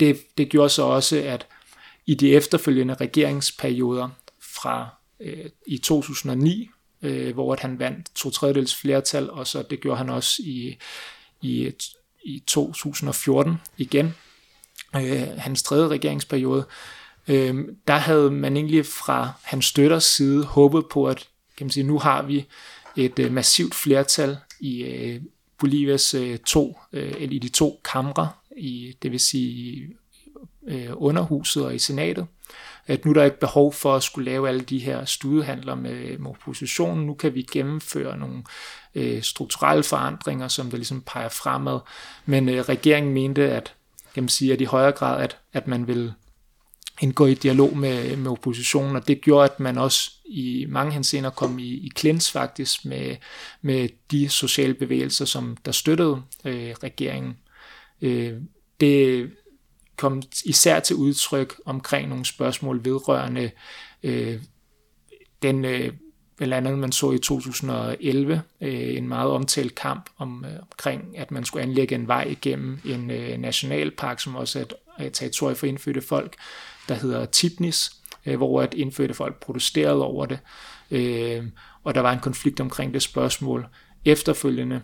det, 0.00 0.38
det 0.38 0.48
gjorde 0.48 0.68
så 0.68 0.82
også, 0.82 1.16
at 1.16 1.46
i 2.06 2.14
de 2.14 2.34
efterfølgende 2.34 2.94
regeringsperioder 2.94 4.08
fra 4.40 4.88
øh, 5.20 5.50
i 5.66 5.78
2009, 5.78 6.70
øh, 7.02 7.34
hvor 7.34 7.52
at 7.52 7.60
han 7.60 7.78
vandt 7.78 8.10
to 8.14 8.30
tredjedels 8.30 8.76
flertal, 8.76 9.30
og 9.30 9.46
så 9.46 9.62
det 9.70 9.80
gjorde 9.80 9.98
han 9.98 10.08
også 10.10 10.42
i, 10.42 10.78
i, 11.42 11.72
i 12.24 12.42
2014 12.46 13.60
igen, 13.76 14.14
øh, 14.96 15.28
hans 15.36 15.62
tredje 15.62 15.88
regeringsperiode, 15.88 16.66
øh, 17.28 17.64
der 17.88 17.96
havde 17.96 18.30
man 18.30 18.56
egentlig 18.56 18.86
fra 18.86 19.30
hans 19.42 19.64
støtters 19.64 20.04
side 20.04 20.44
håbet 20.44 20.84
på, 20.90 21.06
at 21.06 21.28
kan 21.56 21.66
man 21.66 21.70
sige, 21.70 21.84
nu 21.84 21.98
har 21.98 22.22
vi 22.22 22.46
et 22.96 23.18
øh, 23.18 23.32
massivt 23.32 23.74
flertal 23.74 24.36
i 24.60 24.82
øh, 24.82 25.20
Bolivias 25.58 26.14
øh, 26.14 26.38
to, 26.38 26.78
øh, 26.92 27.12
eller 27.18 27.36
i 27.36 27.38
de 27.38 27.48
to 27.48 27.80
kamre, 27.84 28.30
i, 28.56 28.96
det 29.02 29.12
vil 29.12 29.20
sige 29.20 29.88
øh, 30.68 30.90
underhuset 30.92 31.64
og 31.64 31.74
i 31.74 31.78
senatet. 31.78 32.26
At 32.86 33.04
nu 33.04 33.10
er 33.10 33.14
der 33.14 33.24
ikke 33.24 33.40
behov 33.40 33.72
for 33.72 33.96
at 33.96 34.02
skulle 34.02 34.30
lave 34.30 34.48
alle 34.48 34.60
de 34.60 34.78
her 34.78 35.04
studehandler 35.04 35.74
med, 35.74 36.18
med 36.18 36.30
oppositionen. 36.30 37.06
Nu 37.06 37.14
kan 37.14 37.34
vi 37.34 37.42
gennemføre 37.42 38.18
nogle 38.18 38.42
øh, 38.94 39.22
strukturelle 39.22 39.82
forandringer, 39.82 40.48
som 40.48 40.70
der 40.70 40.76
ligesom 40.76 41.02
peger 41.06 41.28
fremad. 41.28 41.80
Men 42.26 42.48
øh, 42.48 42.60
regeringen 42.60 43.14
mente, 43.14 43.50
at, 43.50 43.74
kan 44.14 44.22
man 44.22 44.28
sige, 44.28 44.52
at 44.52 44.60
i 44.60 44.64
højere 44.64 44.92
grad, 44.92 45.22
at, 45.22 45.36
at 45.52 45.66
man 45.66 45.86
ville 45.86 46.14
indgå 47.00 47.26
i 47.26 47.34
dialog 47.34 47.76
med, 47.76 48.16
med 48.16 48.30
oppositionen, 48.30 48.96
og 48.96 49.08
det 49.08 49.20
gjorde, 49.20 49.50
at 49.50 49.60
man 49.60 49.78
også 49.78 50.10
i 50.24 50.66
mange 50.68 50.92
henseender 50.92 51.30
kom 51.30 51.58
i, 51.58 51.68
i 51.68 51.90
klins 51.94 52.30
faktisk 52.30 52.84
med, 52.84 53.16
med 53.62 53.88
de 54.10 54.28
sociale 54.28 54.74
bevægelser, 54.74 55.24
som 55.24 55.56
der 55.64 55.72
støttede 55.72 56.22
øh, 56.44 56.74
regeringen. 56.82 57.36
Øh, 58.02 58.32
det 58.80 59.30
kom 59.96 60.22
især 60.44 60.80
til 60.80 60.96
udtryk 60.96 61.54
omkring 61.64 62.08
nogle 62.08 62.24
spørgsmål 62.24 62.84
vedrørende 62.84 63.50
øh, 64.02 64.40
den 65.42 65.64
øh, 65.64 65.92
blandt 66.36 66.54
andet 66.54 66.78
man 66.78 66.92
så 66.92 67.10
i 67.10 67.18
2011 67.18 68.42
øh, 68.60 68.96
en 68.96 69.08
meget 69.08 69.30
omtalt 69.30 69.74
kamp 69.74 70.10
om, 70.18 70.44
øh, 70.44 70.52
omkring, 70.62 71.18
at 71.18 71.30
man 71.30 71.44
skulle 71.44 71.62
anlægge 71.62 71.94
en 71.94 72.08
vej 72.08 72.22
igennem 72.22 72.80
en 72.84 73.10
øh, 73.10 73.38
nationalpark, 73.38 74.20
som 74.20 74.36
også 74.36 74.58
er 74.58 74.62
et, 74.62 74.74
et 75.06 75.12
territorium 75.12 75.56
for 75.56 75.66
indfødte 75.66 76.00
folk, 76.00 76.34
der 76.88 76.94
hedder 76.94 77.24
Tipnis, 77.24 77.90
øh, 78.26 78.36
hvor 78.36 78.62
at 78.62 78.74
indfødte 78.74 79.14
folk 79.14 79.40
protesterede 79.40 80.04
over 80.04 80.26
det, 80.26 80.38
øh, 80.90 81.44
og 81.84 81.94
der 81.94 82.00
var 82.00 82.12
en 82.12 82.20
konflikt 82.20 82.60
omkring 82.60 82.94
det 82.94 83.02
spørgsmål. 83.02 83.66
Efterfølgende, 84.04 84.82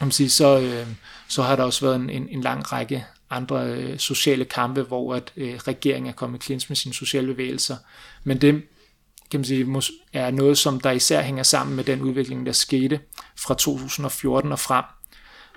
om 0.00 0.10
sige, 0.10 0.30
så, 0.30 0.60
øh, 0.60 0.86
så 1.28 1.42
har 1.42 1.56
der 1.56 1.62
også 1.62 1.86
været 1.86 1.96
en, 1.96 2.10
en, 2.10 2.28
en 2.28 2.40
lang 2.40 2.72
række 2.72 3.04
andre 3.30 3.66
øh, 3.66 3.98
sociale 3.98 4.44
kampe, 4.44 4.82
hvor 4.82 5.14
at 5.14 5.32
øh, 5.36 5.54
regeringen 5.54 6.08
er 6.08 6.14
kommet 6.14 6.40
klins 6.40 6.68
med 6.68 6.76
sine 6.76 6.94
sociale 6.94 7.26
bevægelser. 7.26 7.76
Men 8.24 8.40
det 8.40 8.62
kan 9.34 9.40
man 9.40 9.44
sige, 9.44 9.82
er 10.12 10.30
noget, 10.30 10.58
som 10.58 10.80
der 10.80 10.90
især 10.90 11.22
hænger 11.22 11.42
sammen 11.42 11.76
med 11.76 11.84
den 11.84 12.02
udvikling, 12.02 12.46
der 12.46 12.52
skete 12.52 13.00
fra 13.36 13.54
2014 13.54 14.52
og 14.52 14.58
frem. 14.58 14.84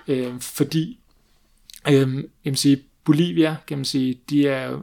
Øh, 0.08 0.40
fordi 0.40 0.98
øh, 1.88 2.06
kan 2.06 2.24
man 2.44 2.56
sige, 2.56 2.82
Bolivia, 3.04 3.56
kan 3.66 3.78
man 3.78 3.84
sige, 3.84 4.20
de 4.30 4.48
er 4.48 4.78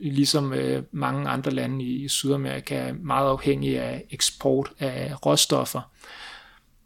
ligesom 0.00 0.52
øh, 0.52 0.82
mange 0.92 1.28
andre 1.28 1.50
lande 1.50 1.84
i 1.84 2.08
Sydamerika, 2.08 2.92
meget 2.92 3.28
afhængige 3.28 3.80
af 3.80 4.04
eksport 4.10 4.72
af 4.78 5.26
råstoffer. 5.26 5.80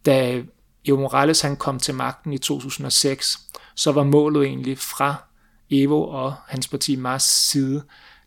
Da 0.07 0.43
Evo 0.85 0.97
Morales 0.97 1.41
han 1.41 1.57
kom 1.57 1.79
til 1.79 1.95
magten 1.95 2.33
i 2.33 2.39
2006, 2.39 3.39
så 3.75 3.93
var 3.93 4.05
målet 4.05 4.47
egentlig 4.47 4.79
fra 4.79 5.15
Evo 5.71 6.03
og 6.03 6.35
hans 6.47 6.69
parti 6.69 6.97
Mars 6.97 7.23
side, 7.23 7.83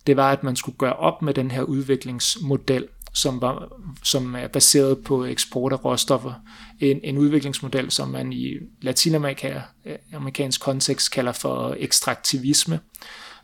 det 0.08 0.18
var, 0.18 0.32
at 0.32 0.44
man 0.44 0.56
skulle 0.56 0.78
gøre 0.78 0.94
op 0.94 1.22
med 1.22 1.34
den 1.34 1.52
her 1.52 1.62
udviklingsmodel, 1.62 2.88
som, 3.22 3.42
var, 3.42 3.68
som 4.04 4.36
er 4.36 4.48
baseret 4.48 5.04
på 5.04 5.26
eksport 5.26 5.74
af 5.74 5.86
råstoffer. 5.86 6.34
En, 6.80 7.00
en 7.04 7.18
udviklingsmodel, 7.18 7.92
som 7.92 8.08
man 8.08 8.34
i 8.34 8.54
latinamerika, 8.82 9.62
eh, 9.86 9.96
amerikansk 10.14 10.62
kontekst 10.62 11.12
kalder 11.12 11.32
for 11.32 11.76
ekstraktivisme. 11.80 12.80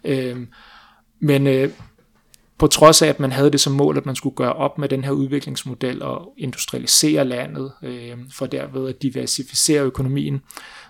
Øh, 0.03 0.37
men 1.19 1.47
øh, 1.47 1.69
på 2.57 2.67
trods 2.67 3.01
af, 3.01 3.07
at 3.07 3.19
man 3.19 3.31
havde 3.31 3.51
det 3.51 3.59
som 3.59 3.73
mål, 3.73 3.97
at 3.97 4.05
man 4.05 4.15
skulle 4.15 4.35
gøre 4.35 4.53
op 4.53 4.77
med 4.77 4.89
den 4.89 5.03
her 5.03 5.11
udviklingsmodel 5.11 6.01
og 6.01 6.33
industrialisere 6.37 7.25
landet, 7.25 7.71
øh, 7.83 8.17
for 8.31 8.45
derved 8.45 8.89
at 8.89 9.01
diversificere 9.01 9.83
økonomien, 9.83 10.41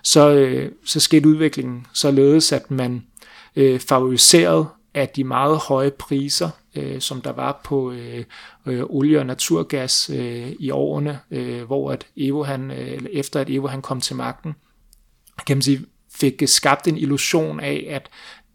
så, 0.02 0.30
øh, 0.30 0.72
så 0.84 1.00
skete 1.00 1.28
udviklingen 1.28 1.86
således, 1.92 2.52
at 2.52 2.70
man 2.70 3.02
øh, 3.56 3.80
favoriserede 3.80 4.66
af 4.94 5.08
de 5.08 5.24
meget 5.24 5.58
høje 5.58 5.90
priser, 5.90 6.50
øh, 6.76 7.00
som 7.00 7.20
der 7.20 7.32
var 7.32 7.60
på 7.64 7.92
øh, 7.92 8.24
øh, 8.66 8.82
olie 8.86 9.18
og 9.18 9.26
naturgas 9.26 10.10
øh, 10.10 10.52
i 10.58 10.70
årene, 10.70 11.20
øh, 11.30 11.62
hvor 11.62 11.92
at 11.92 12.06
Evo 12.16 12.42
han, 12.42 12.70
øh, 12.70 13.02
efter 13.12 13.40
at 13.40 13.50
Evo 13.50 13.66
han 13.66 13.82
kom 13.82 14.00
til 14.00 14.16
magten, 14.16 14.54
kan 15.46 15.56
man 15.56 15.62
sige, 15.62 15.84
fik 16.14 16.42
skabt 16.46 16.88
en 16.88 16.96
illusion 16.96 17.60
af, 17.60 17.86
at 17.90 18.08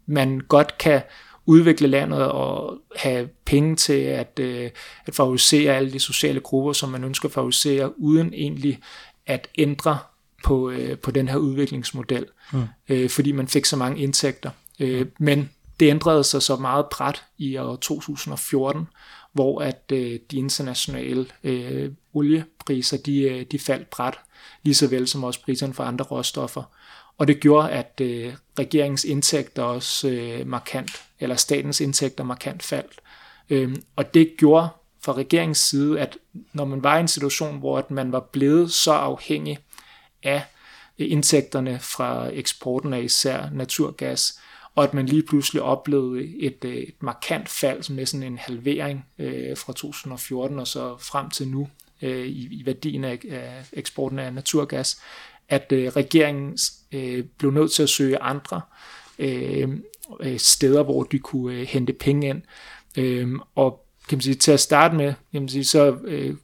man 0.06 0.40
godt 0.40 0.78
kan 0.78 1.02
udvikle 1.46 1.88
landet 1.88 2.30
og 2.30 2.78
have 2.96 3.28
penge 3.44 3.76
til 3.76 3.92
at, 3.92 4.38
øh, 4.40 4.70
at 5.06 5.14
favorisere 5.14 5.76
alle 5.76 5.92
de 5.92 5.98
sociale 5.98 6.40
grupper, 6.40 6.72
som 6.72 6.88
man 6.88 7.04
ønsker 7.04 7.28
at 7.28 7.32
favorisere, 7.32 8.00
uden 8.00 8.34
egentlig 8.34 8.80
at 9.26 9.48
ændre 9.58 9.98
på, 10.44 10.70
øh, 10.70 10.98
på 10.98 11.10
den 11.10 11.28
her 11.28 11.36
udviklingsmodel, 11.36 12.26
mm. 12.52 12.62
øh, 12.88 13.10
fordi 13.10 13.32
man 13.32 13.48
fik 13.48 13.64
så 13.64 13.76
mange 13.76 14.02
indtægter. 14.02 14.50
Øh, 14.80 15.06
men 15.18 15.50
det 15.82 15.90
ændrede 15.90 16.24
sig 16.24 16.42
så 16.42 16.56
meget 16.56 16.86
bræt 16.86 17.24
i 17.38 17.56
år 17.56 17.76
2014, 17.76 18.88
hvor 19.32 19.60
at 19.60 19.82
øh, 19.92 20.20
de 20.30 20.36
internationale 20.36 21.26
øh, 21.44 21.90
oliepriser, 22.12 22.96
de, 22.96 23.22
øh, 23.22 23.46
de 23.50 23.58
faldt 23.58 23.90
bræt, 23.90 24.18
lige 24.62 24.74
så 24.74 24.86
vel 24.86 25.08
som 25.08 25.24
også 25.24 25.42
priserne 25.42 25.74
for 25.74 25.84
andre 25.84 26.04
råstoffer. 26.04 26.62
Og 27.18 27.28
det 27.28 27.40
gjorde, 27.40 27.70
at 27.70 28.00
øh, 28.00 28.34
regeringens 28.58 29.04
indtægter 29.04 29.62
også 29.62 30.08
øh, 30.08 30.46
markant, 30.46 31.02
eller 31.20 31.36
statens 31.36 31.80
indtægter 31.80 32.24
markant 32.24 32.62
faldt. 32.62 33.00
Øhm, 33.50 33.82
og 33.96 34.14
det 34.14 34.34
gjorde 34.38 34.68
fra 35.04 35.12
regeringens 35.12 35.58
side, 35.58 36.00
at 36.00 36.18
når 36.52 36.64
man 36.64 36.82
var 36.82 36.96
i 36.96 37.00
en 37.00 37.08
situation, 37.08 37.58
hvor 37.58 37.78
at 37.78 37.90
man 37.90 38.12
var 38.12 38.20
blevet 38.20 38.72
så 38.72 38.92
afhængig 38.92 39.58
af 40.22 40.42
øh, 40.98 41.10
indtægterne 41.10 41.78
fra 41.80 42.28
eksporten 42.32 42.92
af 42.92 43.00
især 43.00 43.48
naturgas, 43.52 44.38
og 44.74 44.84
at 44.84 44.94
man 44.94 45.06
lige 45.06 45.22
pludselig 45.22 45.62
oplevede 45.62 46.36
et, 46.40 46.64
øh, 46.64 46.74
et 46.74 46.94
markant 47.02 47.48
fald 47.48 47.94
med 47.94 48.06
sådan 48.06 48.26
en 48.26 48.38
halvering 48.38 49.06
øh, 49.18 49.56
fra 49.56 49.72
2014 49.72 50.58
og 50.58 50.66
så 50.66 50.96
frem 50.98 51.30
til 51.30 51.48
nu 51.48 51.68
øh, 52.02 52.26
i, 52.26 52.48
i 52.50 52.66
værdien 52.66 53.04
af, 53.04 53.18
af 53.30 53.64
eksporten 53.72 54.18
af 54.18 54.34
naturgas, 54.34 55.00
at 55.48 55.72
øh, 55.72 55.88
regeringen 55.88 56.58
øh, 56.92 57.24
blev 57.38 57.50
nødt 57.50 57.72
til 57.72 57.82
at 57.82 57.88
søge 57.88 58.18
andre 58.18 58.60
øh, 59.18 59.68
øh 60.20 60.38
steder, 60.38 60.82
hvor 60.82 61.02
de 61.02 61.18
kunne 61.18 61.54
øh, 61.56 61.66
hente 61.66 61.92
penge 61.92 62.28
ind. 62.28 62.42
Øh, 62.98 63.32
og 63.54 63.86
kan 64.08 64.16
man 64.16 64.22
sige, 64.22 64.34
til 64.34 64.52
at 64.52 64.60
starte 64.60 64.96
med, 64.96 65.14
kan 65.32 65.42
man 65.42 65.48
sige, 65.48 65.64
så 65.64 65.96
øh, 66.04 66.36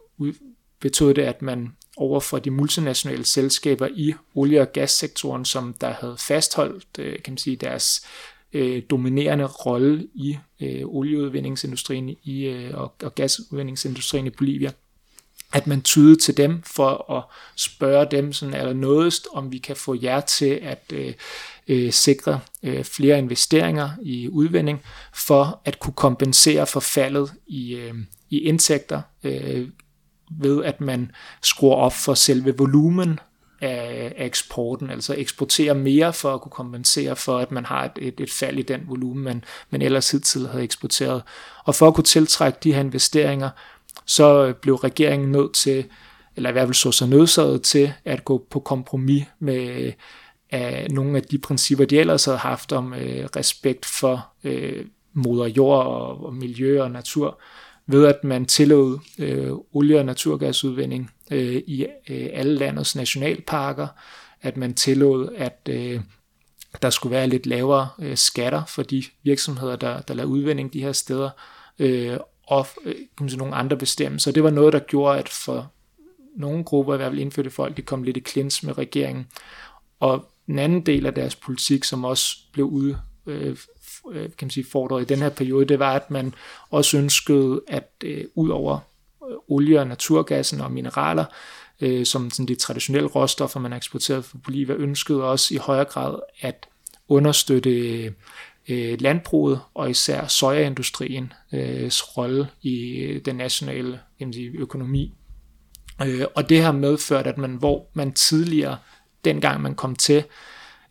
betød 0.80 1.14
det, 1.14 1.22
at 1.22 1.42
man 1.42 1.76
over 1.98 2.20
for 2.20 2.38
de 2.38 2.50
multinationale 2.50 3.24
selskaber 3.24 3.88
i 3.94 4.14
olie- 4.34 4.60
og 4.60 4.72
gassektoren, 4.72 5.44
som 5.44 5.74
der 5.80 5.90
havde 5.90 6.16
fastholdt 6.18 6.86
øh, 6.98 7.22
kan 7.22 7.32
man 7.32 7.38
sige, 7.38 7.56
deres 7.56 8.06
øh, 8.52 8.82
dominerende 8.90 9.44
rolle 9.44 10.08
i 10.14 10.38
øh, 10.60 10.82
olieudvindingsindustrien 10.84 12.16
i, 12.24 12.44
øh, 12.44 12.74
og, 12.74 12.94
og 13.02 13.14
gasudvindingsindustrien 13.14 14.26
i 14.26 14.30
Bolivia, 14.30 14.70
at 15.52 15.66
man 15.66 15.82
tyder 15.82 16.16
til 16.16 16.36
dem 16.36 16.62
for 16.62 17.12
at 17.16 17.24
spørge 17.56 18.06
dem 18.10 18.32
sådan 18.32 18.54
allernådest, 18.54 19.28
om 19.32 19.52
vi 19.52 19.58
kan 19.58 19.76
få 19.76 19.96
jer 20.02 20.20
til 20.20 20.60
at 20.62 20.92
øh, 20.92 21.14
øh, 21.68 21.92
sikre 21.92 22.40
øh, 22.62 22.84
flere 22.84 23.18
investeringer 23.18 23.90
i 24.02 24.28
udvinding, 24.28 24.82
for 25.14 25.60
at 25.64 25.78
kunne 25.78 25.94
kompensere 25.94 26.66
for 26.66 26.80
faldet 26.80 27.32
i, 27.46 27.74
øh, 27.74 27.94
i 28.30 28.38
indtægter 28.38 29.02
øh, 29.24 29.68
ved 30.30 30.64
at 30.64 30.80
man 30.80 31.10
skruer 31.42 31.76
op 31.76 31.92
for 31.92 32.14
selve 32.14 32.54
volumen 32.58 33.20
af, 33.60 34.12
eksporten, 34.16 34.90
altså 34.90 35.14
eksportere 35.18 35.74
mere 35.74 36.12
for 36.12 36.34
at 36.34 36.40
kunne 36.40 36.50
kompensere 36.50 37.16
for, 37.16 37.38
at 37.38 37.52
man 37.52 37.64
har 37.64 37.84
et, 37.84 37.92
et, 37.98 38.20
et 38.20 38.32
fald 38.32 38.58
i 38.58 38.62
den 38.62 38.80
volumen, 38.86 39.24
man, 39.24 39.44
man 39.70 39.82
ellers 39.82 40.10
hidtil 40.10 40.48
havde 40.48 40.64
eksporteret. 40.64 41.22
Og 41.64 41.74
for 41.74 41.88
at 41.88 41.94
kunne 41.94 42.04
tiltrække 42.04 42.58
de 42.62 42.72
her 42.72 42.80
investeringer, 42.80 43.50
så 44.06 44.52
blev 44.52 44.74
regeringen 44.74 45.32
nødt 45.32 45.54
til 45.54 45.84
eller 46.36 46.50
i 46.50 46.52
hvert 46.52 46.66
fald 46.66 46.74
så 46.74 46.92
sig 46.92 47.08
nødsaget 47.08 47.62
til 47.62 47.92
at 48.04 48.24
gå 48.24 48.46
på 48.50 48.60
kompromis 48.60 49.24
med 49.38 49.92
af 50.50 50.86
nogle 50.90 51.16
af 51.16 51.22
de 51.22 51.38
principper, 51.38 51.84
de 51.84 51.98
ellers 51.98 52.24
havde 52.24 52.38
haft 52.38 52.72
om 52.72 52.94
øh, 52.94 53.28
respekt 53.36 53.86
for 53.86 54.26
øh, 54.44 54.84
moder 55.12 55.46
jord 55.46 55.86
og, 55.86 56.24
og 56.24 56.34
miljø 56.34 56.82
og 56.82 56.90
natur, 56.90 57.40
ved 57.88 58.06
at 58.06 58.24
man 58.24 58.46
tillod 58.46 58.98
øh, 59.18 59.52
olie- 59.72 59.98
og 59.98 60.04
naturgasudvinding 60.04 61.10
øh, 61.30 61.62
i 61.66 61.86
øh, 62.08 62.28
alle 62.32 62.54
landets 62.54 62.96
nationalparker, 62.96 63.86
at 64.42 64.56
man 64.56 64.74
tillod, 64.74 65.28
at 65.36 65.68
øh, 65.70 66.00
der 66.82 66.90
skulle 66.90 67.10
være 67.10 67.28
lidt 67.28 67.46
lavere 67.46 67.88
øh, 67.98 68.16
skatter 68.16 68.64
for 68.64 68.82
de 68.82 69.04
virksomheder, 69.22 69.76
der, 69.76 70.00
der 70.00 70.14
lavede 70.14 70.32
udvinding 70.32 70.72
de 70.72 70.82
her 70.82 70.92
steder, 70.92 71.30
øh, 71.78 72.18
og 72.46 72.66
øh, 72.84 72.94
nogle 73.36 73.54
andre 73.54 73.76
bestemmelser. 73.76 74.32
Det 74.32 74.42
var 74.42 74.50
noget, 74.50 74.72
der 74.72 74.78
gjorde, 74.78 75.18
at 75.18 75.28
for 75.28 75.72
nogle 76.36 76.64
grupper, 76.64 76.94
i 76.94 76.96
hvert 76.96 77.10
fald 77.10 77.20
indfødte 77.20 77.50
folk, 77.50 77.76
de 77.76 77.82
kom 77.82 78.02
lidt 78.02 78.16
i 78.16 78.20
klins 78.20 78.62
med 78.62 78.78
regeringen. 78.78 79.26
Og 80.00 80.30
den 80.46 80.58
anden 80.58 80.86
del 80.86 81.06
af 81.06 81.14
deres 81.14 81.36
politik, 81.36 81.84
som 81.84 82.04
også 82.04 82.36
blev 82.52 82.66
ud, 82.66 82.94
øh, 83.26 83.56
øh, 84.12 84.22
kan 84.22 84.46
man 84.46 84.50
sige, 84.50 84.66
fordrede 84.72 85.02
i 85.02 85.04
den 85.04 85.18
her 85.18 85.28
periode, 85.28 85.64
det 85.64 85.78
var, 85.78 85.92
at 85.92 86.10
man 86.10 86.34
også 86.70 86.96
ønskede, 86.98 87.60
at 87.68 87.90
øh, 88.04 88.24
ud 88.34 88.48
over 88.48 88.78
øh, 89.30 89.36
olie 89.48 89.80
og 89.80 89.86
naturgassen 89.86 90.60
og 90.60 90.72
mineraler, 90.72 91.24
øh, 91.80 92.06
som 92.06 92.30
sådan 92.30 92.46
de 92.46 92.54
traditionelle 92.54 93.08
råstoffer, 93.08 93.60
man 93.60 93.72
eksporterede 93.72 94.22
fra 94.22 94.38
Bolivia, 94.44 94.74
ønskede 94.74 95.24
også 95.24 95.54
i 95.54 95.56
højere 95.56 95.84
grad 95.84 96.18
at 96.40 96.68
understøtte 97.08 97.70
øh, 98.68 99.00
landbruget 99.00 99.60
og 99.74 99.90
især 99.90 100.26
sojaindustriens 100.26 101.32
øh, 101.52 101.90
rolle 102.16 102.48
i 102.62 102.96
øh, 102.96 103.24
den 103.24 103.36
nationale 103.36 104.00
kan 104.18 104.26
man 104.26 104.32
sige, 104.32 104.50
økonomi. 104.58 105.14
Øh, 106.02 106.24
og 106.34 106.48
det 106.48 106.62
har 106.62 106.72
medført, 106.72 107.26
at 107.26 107.38
man, 107.38 107.54
hvor 107.54 107.86
man 107.94 108.12
tidligere 108.12 108.78
dengang 109.24 109.62
man 109.62 109.74
kom 109.74 109.96
til, 109.96 110.24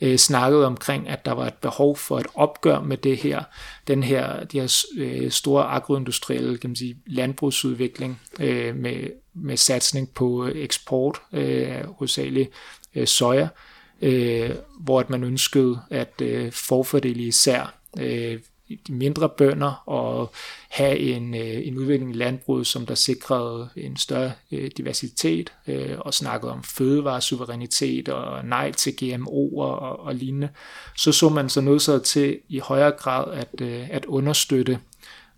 øh, 0.02 0.18
snakkede 0.18 0.66
omkring, 0.66 1.10
at 1.10 1.26
der 1.26 1.32
var 1.32 1.48
et 1.48 1.54
behov 1.54 1.98
for 1.98 2.20
et 2.20 2.28
opgør 2.36 2.80
med 2.80 2.98
det 2.98 3.18
her, 3.18 3.44
den 3.88 4.04
her, 4.04 4.44
de 4.44 4.60
her 4.60 4.86
øh, 4.98 5.32
store 5.32 5.64
agroindustrielle 5.64 6.58
kan 6.58 6.70
man 6.70 6.76
sige, 6.76 6.98
landbrugsudvikling 7.06 8.22
øh, 8.40 8.76
med, 8.76 9.10
med 9.34 9.58
satsning 9.58 10.14
på 10.14 10.48
øh, 10.48 10.56
eksport, 10.56 11.22
øh, 11.34 11.86
hovedsageligt 11.98 12.50
øh, 12.96 13.08
soja, 13.08 13.48
øh, 14.02 14.50
hvor 14.80 15.00
at 15.00 15.10
man 15.10 15.24
ønskede 15.24 15.80
at 15.90 16.22
øh, 16.22 16.52
forfordele 16.52 17.24
især 17.24 17.74
øh, 18.00 18.40
de 18.88 18.94
mindre 18.94 19.30
bønder 19.30 19.84
og 19.86 20.32
have 20.70 21.00
en, 21.00 21.36
øh, 21.36 21.68
en 21.68 21.78
udvikling 21.78 22.12
i 22.12 22.18
landbruget, 22.18 22.68
som 22.68 22.86
der 22.86 22.96
sikrede 22.96 23.70
en 23.76 23.98
større 23.98 24.32
øh, 24.52 24.72
diversitet 24.78 25.54
øh, 25.68 25.96
og 26.00 26.14
snakkede 26.14 26.52
om 26.52 26.64
fødevaresuverænitet 26.64 28.10
og 28.10 28.46
nej 28.46 28.72
til 28.72 28.92
GMO'er 29.02 29.62
og, 29.62 30.00
og 30.00 30.16
lignende, 30.16 30.50
så 30.98 31.12
så 31.12 31.30
man 31.30 31.50
så 31.50 31.62
nødt 31.62 32.04
til 32.04 32.40
i 32.50 32.60
højere 32.60 32.92
grad 32.92 33.34
at, 33.34 33.62
øh, 33.62 33.90
at 33.90 34.06
understøtte 34.06 34.80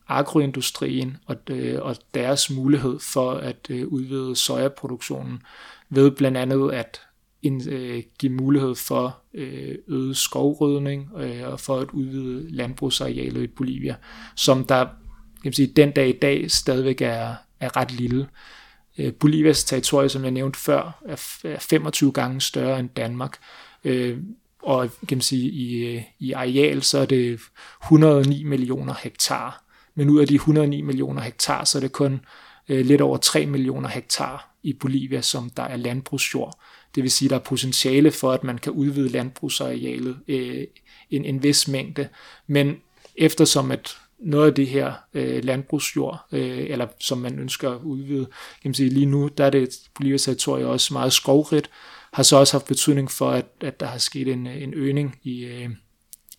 agroindustrien 0.08 1.18
og, 1.26 1.36
øh, 1.50 1.82
og 1.82 1.96
deres 2.14 2.50
mulighed 2.50 3.00
for 3.00 3.32
at 3.32 3.68
øh, 3.70 3.88
udvide 3.88 4.36
sojaproduktionen 4.36 5.42
ved 5.90 6.12
blandt 6.12 6.38
andet 6.38 6.72
at 6.72 7.02
en, 7.42 7.70
øh, 7.70 8.04
give 8.20 8.32
mulighed 8.32 8.76
for 8.76 9.18
øh, 9.34 9.76
øget 9.88 10.18
skovrydning 10.18 11.10
øh, 11.18 11.48
og 11.48 11.60
for 11.60 11.80
at 11.80 11.90
udvide 11.94 12.56
landbrugsarealet 12.56 13.44
i 13.44 13.48
Bolivia, 13.48 13.96
som 14.36 14.66
der 14.66 14.86
kan 15.42 15.48
man 15.50 15.54
sige, 15.54 15.74
den 15.76 15.92
dag 15.92 16.10
i 16.10 16.20
dag 16.22 16.52
stadigvæk 16.52 17.02
er, 17.02 17.36
er 17.60 17.78
ret 17.78 17.92
lille. 17.92 18.28
Øh, 18.98 19.14
Bolivias 19.14 19.64
territorie, 19.64 20.10
som 20.10 20.24
jeg 20.24 20.32
nævnte 20.32 20.60
før, 20.60 21.02
er, 21.06 21.38
er 21.44 21.60
25 21.60 22.12
gange 22.12 22.42
større 22.42 22.80
end 22.80 22.90
Danmark. 22.90 23.38
Øh, 23.84 24.18
og 24.62 24.90
kan 25.08 25.18
man 25.18 25.22
sige, 25.22 25.50
i, 25.50 25.96
øh, 25.96 26.04
i 26.20 26.32
areal, 26.32 26.84
så 26.84 26.98
er 27.00 27.06
det 27.06 27.40
109 27.84 28.44
millioner 28.44 28.94
hektar. 29.04 29.64
Men 29.96 30.10
ud 30.10 30.20
af 30.22 30.28
de 30.28 30.36
109 30.36 30.82
millioner 30.82 31.22
hektar, 31.22 31.64
så 31.64 31.78
er 31.78 31.80
det 31.80 31.92
kun 31.92 32.20
øh, 32.70 32.86
lidt 32.86 33.02
over 33.02 33.18
3 33.18 33.46
millioner 33.46 33.90
hektar 33.90 34.56
i 34.64 34.74
Bolivia, 34.74 35.22
som 35.22 35.50
der 35.50 35.64
er 35.64 35.78
landbrugsjord. 35.78 36.59
Det 36.96 37.04
vil 37.04 37.12
sige, 37.12 37.28
at 37.28 37.30
der 37.30 37.36
er 37.36 37.44
potentiale 37.44 38.12
for, 38.12 38.32
at 38.32 38.44
man 38.44 38.58
kan 38.58 38.72
udvide 38.72 39.10
landbrugsarealet 39.10 40.20
øh, 40.28 40.64
en, 41.10 41.26
en 41.26 41.44
vis 41.44 41.68
mængde. 41.68 42.10
Men 42.48 42.78
eftersom 43.16 43.72
at 43.72 43.98
noget 44.20 44.48
af 44.48 44.56
det 44.56 44.68
her 44.68 44.94
øh, 45.14 45.44
landbrugsjord, 45.44 46.26
øh, 46.32 46.66
eller 46.70 46.88
som 47.00 47.18
man 47.18 47.40
ønsker 47.40 47.72
at 47.72 47.82
udvide, 47.82 48.26
kan 48.62 48.70
man 48.70 48.74
sige, 48.74 48.90
lige 48.90 49.06
nu, 49.06 49.28
der 49.28 49.46
er 49.46 49.50
det 49.50 49.70
Bolivias 49.96 50.24
territorie 50.24 50.68
også 50.68 50.94
meget 50.94 51.14
skovrigt, 51.14 51.70
har 52.14 52.24
så 52.24 52.38
også 52.38 52.54
haft 52.54 52.66
betydning 52.66 53.12
for, 53.12 53.32
at, 53.32 53.46
at 53.62 53.80
der 53.80 53.86
har 53.86 53.98
sket 53.98 54.28
en, 54.28 54.48
en 54.48 54.74
øgning 54.74 55.20
i 55.24 55.46
øh, 55.46 55.70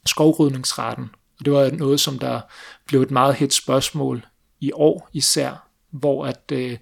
skovrydningsraten. 0.07 1.11
Og 1.39 1.45
det 1.45 1.53
var 1.53 1.71
noget, 1.71 2.01
som 2.01 2.19
der 2.19 2.41
blev 2.87 3.03
et 3.03 3.11
meget 3.11 3.35
hit 3.35 3.55
spørgsmål 3.55 4.27
i 4.61 4.73
år 4.75 5.11
især, 5.13 5.69
hvor 5.91 6.27
at 6.27 6.53
øh, 6.53 6.79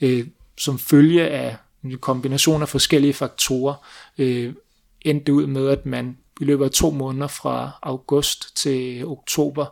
øh, 0.00 0.26
som 0.58 0.78
følge 0.78 1.28
af 1.28 1.56
en 1.84 1.98
kombination 1.98 2.62
af 2.62 2.68
forskellige 2.68 3.12
faktorer, 3.12 3.74
øh, 4.18 4.52
endte 5.00 5.32
ud 5.32 5.46
med, 5.46 5.68
at 5.68 5.86
man 5.86 6.18
i 6.40 6.44
løbet 6.44 6.64
af 6.64 6.70
to 6.70 6.90
måneder 6.90 7.26
fra 7.26 7.70
august 7.82 8.56
til 8.56 9.06
oktober 9.06 9.66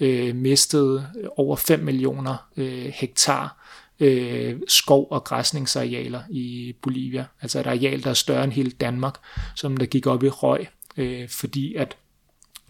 øh, 0.00 0.36
mistede 0.36 1.06
over 1.36 1.56
5 1.56 1.80
millioner 1.80 2.36
øh, 2.56 2.92
hektar 2.94 3.56
øh, 4.00 4.60
skov- 4.68 5.08
og 5.10 5.24
græsningsarealer 5.24 6.20
i 6.30 6.74
Bolivia. 6.82 7.26
Altså 7.42 7.60
et 7.60 7.66
areal, 7.66 8.04
der 8.04 8.10
er 8.10 8.14
større 8.14 8.44
end 8.44 8.52
hele 8.52 8.70
Danmark, 8.70 9.14
som 9.56 9.76
der 9.76 9.86
gik 9.86 10.06
op 10.06 10.22
i 10.22 10.28
røg, 10.28 10.66
øh, 10.96 11.28
fordi 11.28 11.74
at 11.74 11.96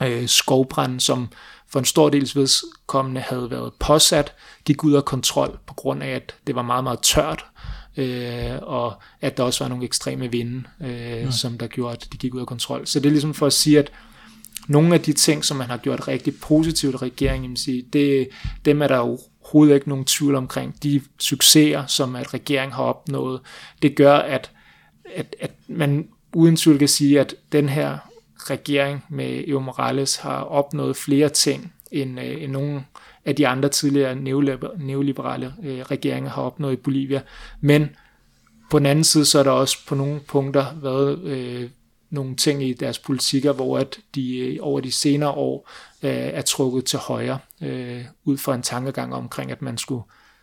øh, 0.03 0.29
skovbranden, 0.29 1.01
som 1.01 1.29
for 1.69 1.79
en 1.79 1.85
stor 1.85 2.09
dels 2.09 2.37
vedkommende 2.37 3.21
havde 3.21 3.51
været 3.51 3.73
påsat, 3.81 4.35
gik 4.65 4.85
ud 4.85 4.93
af 4.93 5.05
kontrol 5.05 5.59
på 5.67 5.75
grund 5.75 6.03
af, 6.03 6.09
at 6.09 6.35
det 6.47 6.55
var 6.55 6.63
meget, 6.63 6.85
meget 6.85 7.01
tørt, 7.03 7.45
øh, 7.97 8.53
og 8.63 8.95
at 9.21 9.37
der 9.37 9.43
også 9.43 9.65
var 9.65 9.69
nogle 9.69 9.85
ekstreme 9.85 10.31
vinde, 10.31 10.63
øh, 10.81 11.33
som 11.33 11.59
der 11.59 11.67
gjorde, 11.67 11.93
at 11.93 12.09
det 12.13 12.21
gik 12.21 12.35
ud 12.35 12.41
af 12.41 12.47
kontrol. 12.47 12.87
Så 12.87 13.01
det 13.01 13.07
er 13.07 13.11
ligesom 13.11 13.35
for 13.35 13.47
at 13.47 13.53
sige, 13.53 13.79
at 13.79 13.93
nogle 14.69 14.95
af 14.95 15.01
de 15.01 15.13
ting, 15.13 15.45
som 15.45 15.57
man 15.57 15.71
har 15.71 15.77
gjort 15.77 16.09
rigtig 16.09 16.41
positivt 16.41 16.95
i 16.95 16.97
regeringen, 16.97 17.57
sige, 17.57 17.85
det, 17.93 18.29
dem 18.65 18.83
er 18.83 18.89
der 18.89 18.97
jo 18.97 19.19
overhovedet 19.43 19.75
ikke 19.75 19.89
nogen 19.89 20.05
tvivl 20.05 20.35
omkring. 20.35 20.83
De 20.83 21.01
succeser, 21.19 21.87
som 21.87 22.17
at 22.17 22.35
regeringen 22.35 22.73
har 22.73 22.83
opnået, 22.83 23.41
det 23.83 23.97
gør, 23.97 24.17
at, 24.17 24.51
at, 25.15 25.37
at 25.41 25.51
man 25.69 26.09
uden 26.35 26.57
tvivl 26.57 26.79
kan 26.79 26.89
sige, 26.89 27.21
at 27.21 27.35
den 27.53 27.69
her 27.69 27.99
regering 28.51 29.05
med 29.09 29.45
Evo 29.47 29.61
Morales 29.61 30.17
har 30.17 30.41
opnået 30.41 30.97
flere 30.97 31.29
ting, 31.29 31.73
end, 31.91 32.21
øh, 32.21 32.43
end 32.43 32.53
nogen 32.53 32.87
af 33.25 33.37
de 33.37 33.49
andre 33.49 33.69
tidligere 33.69 34.15
neoliberale 34.79 35.55
øh, 35.63 35.81
regeringer 35.81 36.31
har 36.31 36.43
opnået 36.43 36.73
i 36.73 36.77
Bolivia. 36.77 37.23
Men 37.61 37.89
på 38.71 38.79
den 38.79 38.87
anden 38.87 39.05
side, 39.05 39.25
så 39.25 39.39
er 39.39 39.43
der 39.43 39.51
også 39.51 39.87
på 39.87 39.95
nogle 39.95 40.21
punkter 40.21 40.67
været 40.83 41.19
øh, 41.19 41.71
nogle 42.11 42.37
ting 42.37 42.63
i 42.63 42.73
deres 42.73 42.99
politikker, 42.99 43.53
hvor 43.53 43.79
at 43.79 43.99
de 44.15 44.39
øh, 44.39 44.59
over 44.61 44.81
de 44.81 44.93
senere 44.93 45.31
år 45.31 45.71
øh, 46.03 46.11
er 46.11 46.43
trukket 46.43 46.85
til 46.85 46.99
højre, 46.99 47.39
øh, 47.63 48.05
ud 48.25 48.39
fra 48.39 48.55
en 48.55 48.63
tankegang 48.63 49.15
omkring, 49.15 49.51
at 49.51 49.63
man 49.63 49.79
skulle 49.79 50.03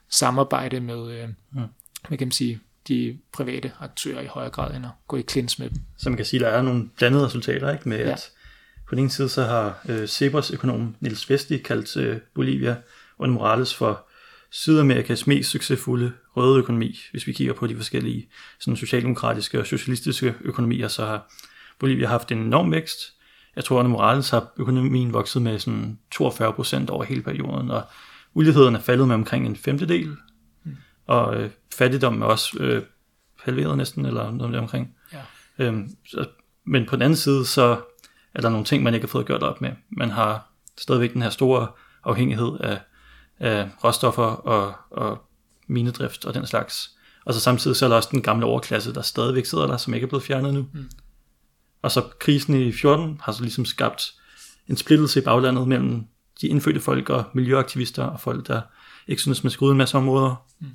samarbejde 0.09 0.79
med, 0.79 1.11
øh, 1.11 1.29
ja. 1.55 1.61
med 2.09 2.17
kan 2.17 2.27
man 2.27 2.31
sige, 2.31 2.59
de 2.87 3.17
private 3.33 3.71
aktører 3.79 4.21
i 4.21 4.25
højere 4.25 4.49
grad, 4.49 4.75
end 4.75 4.85
at 4.85 4.91
gå 5.07 5.17
i 5.17 5.21
klins 5.21 5.59
med 5.59 5.69
dem. 5.69 5.77
Så 5.97 6.09
man 6.09 6.17
kan 6.17 6.25
sige, 6.25 6.45
at 6.45 6.51
der 6.51 6.57
er 6.57 6.61
nogle 6.61 6.89
blandede 6.97 7.25
resultater, 7.25 7.71
ikke? 7.71 7.89
med 7.89 7.97
ja. 7.97 8.11
at 8.11 8.31
på 8.89 8.95
den 8.95 8.99
ene 8.99 9.09
side 9.09 9.29
så 9.29 9.43
har 9.43 9.79
øh, 9.89 10.07
Sebers 10.07 10.51
økonom 10.51 10.95
Nils 10.99 11.29
Vesti 11.29 11.57
kaldt 11.57 11.97
øh, 11.97 12.17
Bolivia 12.35 12.77
og 13.17 13.29
Morales 13.29 13.75
for 13.75 14.07
Sydamerikas 14.49 15.27
mest 15.27 15.49
succesfulde 15.49 16.11
røde 16.35 16.59
økonomi. 16.59 16.99
Hvis 17.11 17.27
vi 17.27 17.33
kigger 17.33 17.53
på 17.53 17.67
de 17.67 17.75
forskellige 17.75 18.29
sådan 18.59 18.77
socialdemokratiske 18.77 19.59
og 19.59 19.65
socialistiske 19.65 20.35
økonomier, 20.41 20.87
så 20.87 21.05
har 21.05 21.33
Bolivia 21.79 22.07
haft 22.07 22.31
en 22.31 22.37
enorm 22.37 22.71
vækst. 22.71 22.99
Jeg 23.55 23.63
tror, 23.63 23.79
at 23.79 23.89
Morales 23.89 24.29
har 24.29 24.53
økonomien 24.57 25.13
vokset 25.13 25.41
med 25.41 25.59
sådan 25.59 25.99
42 26.11 26.53
procent 26.53 26.89
over 26.89 27.03
hele 27.03 27.21
perioden, 27.21 27.71
og 27.71 27.83
uligheden 28.33 28.75
er 28.75 28.79
faldet 28.79 29.07
med 29.07 29.15
omkring 29.15 29.45
en 29.45 29.55
femtedel, 29.55 30.17
mm. 30.63 30.77
og 31.07 31.41
øh, 31.41 31.49
fattigdommen 31.73 32.21
er 32.21 32.25
også 32.25 32.57
øh, 32.59 32.83
halveret 33.39 33.77
næsten, 33.77 34.05
eller 34.05 34.31
noget 34.31 34.55
omkring. 34.55 34.95
Ja. 35.13 35.21
Øhm, 35.65 35.89
så, 36.05 36.25
men 36.65 36.85
på 36.85 36.95
den 36.95 37.01
anden 37.01 37.17
side, 37.17 37.45
så 37.45 37.81
er 38.39 38.41
der 38.41 38.49
nogle 38.49 38.65
ting, 38.65 38.83
man 38.83 38.93
ikke 38.93 39.03
har 39.03 39.09
fået 39.09 39.25
gjort 39.25 39.43
op 39.43 39.61
med. 39.61 39.71
Man 39.89 40.11
har 40.11 40.51
stadigvæk 40.77 41.13
den 41.13 41.21
her 41.21 41.29
store 41.29 41.67
afhængighed 42.03 42.57
af, 42.59 42.79
af 43.39 43.69
råstoffer 43.83 44.23
og, 44.23 44.73
og 44.91 45.21
minedrift 45.67 46.25
og 46.25 46.33
den 46.33 46.47
slags. 46.47 46.89
Og 47.25 47.33
så 47.33 47.39
samtidig 47.39 47.77
så 47.77 47.85
er 47.85 47.89
der 47.89 47.95
også 47.95 48.09
den 48.11 48.21
gamle 48.21 48.45
overklasse, 48.45 48.93
der 48.93 49.01
stadigvæk 49.01 49.45
sidder 49.45 49.67
der, 49.67 49.77
som 49.77 49.93
ikke 49.93 50.05
er 50.05 50.09
blevet 50.09 50.23
fjernet 50.23 50.53
nu. 50.53 50.65
Mm. 50.73 50.89
Og 51.81 51.91
så 51.91 52.01
krisen 52.19 52.61
i 52.61 52.71
14 52.71 53.21
har 53.23 53.31
så 53.31 53.41
ligesom 53.41 53.65
skabt 53.65 54.13
en 54.67 54.77
splittelse 54.77 55.19
i 55.19 55.23
baglandet 55.23 55.67
mellem 55.67 56.07
de 56.41 56.47
indfødte 56.47 56.79
folk 56.79 57.09
og 57.09 57.23
miljøaktivister 57.33 58.03
og 58.03 58.19
folk, 58.19 58.47
der 58.47 58.61
ikke 59.07 59.21
synes, 59.21 59.43
man 59.43 59.51
skal 59.51 59.65
ud 59.65 59.71
en 59.71 59.77
masse 59.77 59.97
områder. 59.97 60.45
Mm. 60.59 60.67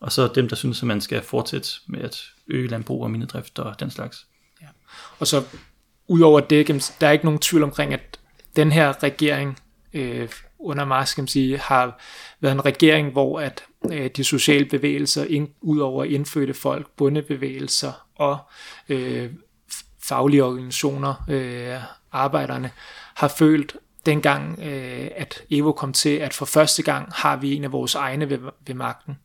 og 0.00 0.12
så 0.12 0.28
dem, 0.34 0.48
der 0.48 0.56
synes, 0.56 0.82
at 0.82 0.86
man 0.86 1.00
skal 1.00 1.22
fortsætte 1.22 1.68
med 1.86 2.00
at 2.00 2.20
øge 2.46 2.68
landbrug 2.68 3.02
og 3.02 3.10
minedrift 3.10 3.58
og 3.58 3.80
den 3.80 3.90
slags. 3.90 4.26
Ja. 4.62 4.66
Og 5.18 5.26
så 5.26 5.44
udover 6.08 6.40
det, 6.40 6.96
der 7.00 7.06
er 7.06 7.12
ikke 7.12 7.24
nogen 7.24 7.40
tvivl 7.40 7.62
omkring, 7.62 7.92
at 7.92 8.18
den 8.56 8.72
her 8.72 9.02
regering 9.02 9.58
øh, 9.92 10.28
under 10.58 10.84
Mars, 10.84 11.14
kan 11.14 11.22
man 11.22 11.28
sige, 11.28 11.58
har 11.58 12.00
været 12.40 12.52
en 12.52 12.64
regering, 12.64 13.12
hvor 13.12 13.40
at 13.40 13.64
øh, 13.92 14.10
de 14.16 14.24
sociale 14.24 14.64
bevægelser, 14.64 15.24
ind, 15.24 15.48
ud 15.60 15.78
over 15.78 16.04
indfødte 16.04 16.54
folk, 16.54 16.90
bundebevægelser 16.96 18.06
og 18.14 18.38
øh, 18.88 19.30
faglige 20.02 20.44
organisationer, 20.44 21.24
øh, 21.28 21.80
arbejderne, 22.12 22.70
har 23.14 23.28
følt 23.28 23.76
dengang, 24.06 24.58
øh, 24.62 25.08
at 25.16 25.42
Evo 25.50 25.72
kom 25.72 25.92
til, 25.92 26.16
at 26.16 26.34
for 26.34 26.46
første 26.46 26.82
gang 26.82 27.08
har 27.12 27.36
vi 27.36 27.54
en 27.54 27.64
af 27.64 27.72
vores 27.72 27.94
egne 27.94 28.30
ved, 28.30 28.38
ved 28.66 28.74
magten. 28.74 29.18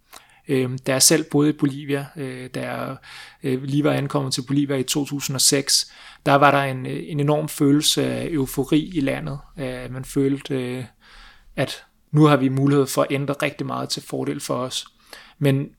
Øh, 0.52 0.70
da 0.88 0.92
jeg 0.92 1.02
selv 1.02 1.24
boede 1.24 1.50
i 1.50 1.54
Bolivia, 1.54 2.06
øh, 2.16 2.50
da 2.54 2.72
jeg 2.72 2.96
øh, 3.44 3.64
lige 3.64 3.84
var 3.84 3.94
ankommet 3.94 4.34
til 4.34 4.44
Bolivia 4.48 4.76
i 4.76 4.84
2006, 4.84 5.92
der 6.26 6.36
var 6.36 6.52
der 6.52 6.64
en, 6.64 6.86
øh, 6.86 7.04
en 7.06 7.20
enorm 7.20 7.50
følelse 7.50 8.04
af 8.04 8.28
eufori 8.32 8.92
i 8.94 9.00
landet. 9.00 9.40
Øh, 9.60 9.94
man 9.94 10.06
følte, 10.06 10.56
øh, 10.56 10.86
at 11.56 11.84
nu 12.12 12.24
har 12.24 12.38
vi 12.38 12.50
mulighed 12.50 12.88
for 12.88 13.02
at 13.02 13.08
ændre 13.12 13.36
rigtig 13.42 13.68
meget 13.68 13.90
til 13.90 14.04
fordel 14.04 14.40
for 14.40 14.56
os. 14.56 14.86
Men 15.40 15.70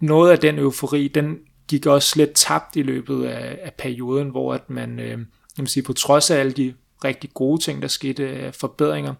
noget 0.00 0.30
af 0.30 0.38
den 0.38 0.58
eufori, 0.58 1.08
den 1.08 1.38
gik 1.68 1.86
også 1.86 2.12
lidt 2.16 2.32
tabt 2.34 2.76
i 2.76 2.82
løbet 2.82 3.24
af, 3.24 3.58
af 3.62 3.74
perioden, 3.78 4.28
hvor 4.28 4.54
at 4.54 4.70
man, 4.70 4.98
øh, 5.00 5.18
kan 5.56 5.66
sige, 5.66 5.82
på 5.82 5.92
trods 5.92 6.30
af 6.30 6.38
alle 6.38 6.52
de 6.52 6.74
rigtig 7.04 7.30
gode 7.34 7.62
ting, 7.62 7.82
der 7.82 7.88
skete 7.88 8.28
af 8.28 8.54
forbedringer, 8.54 9.14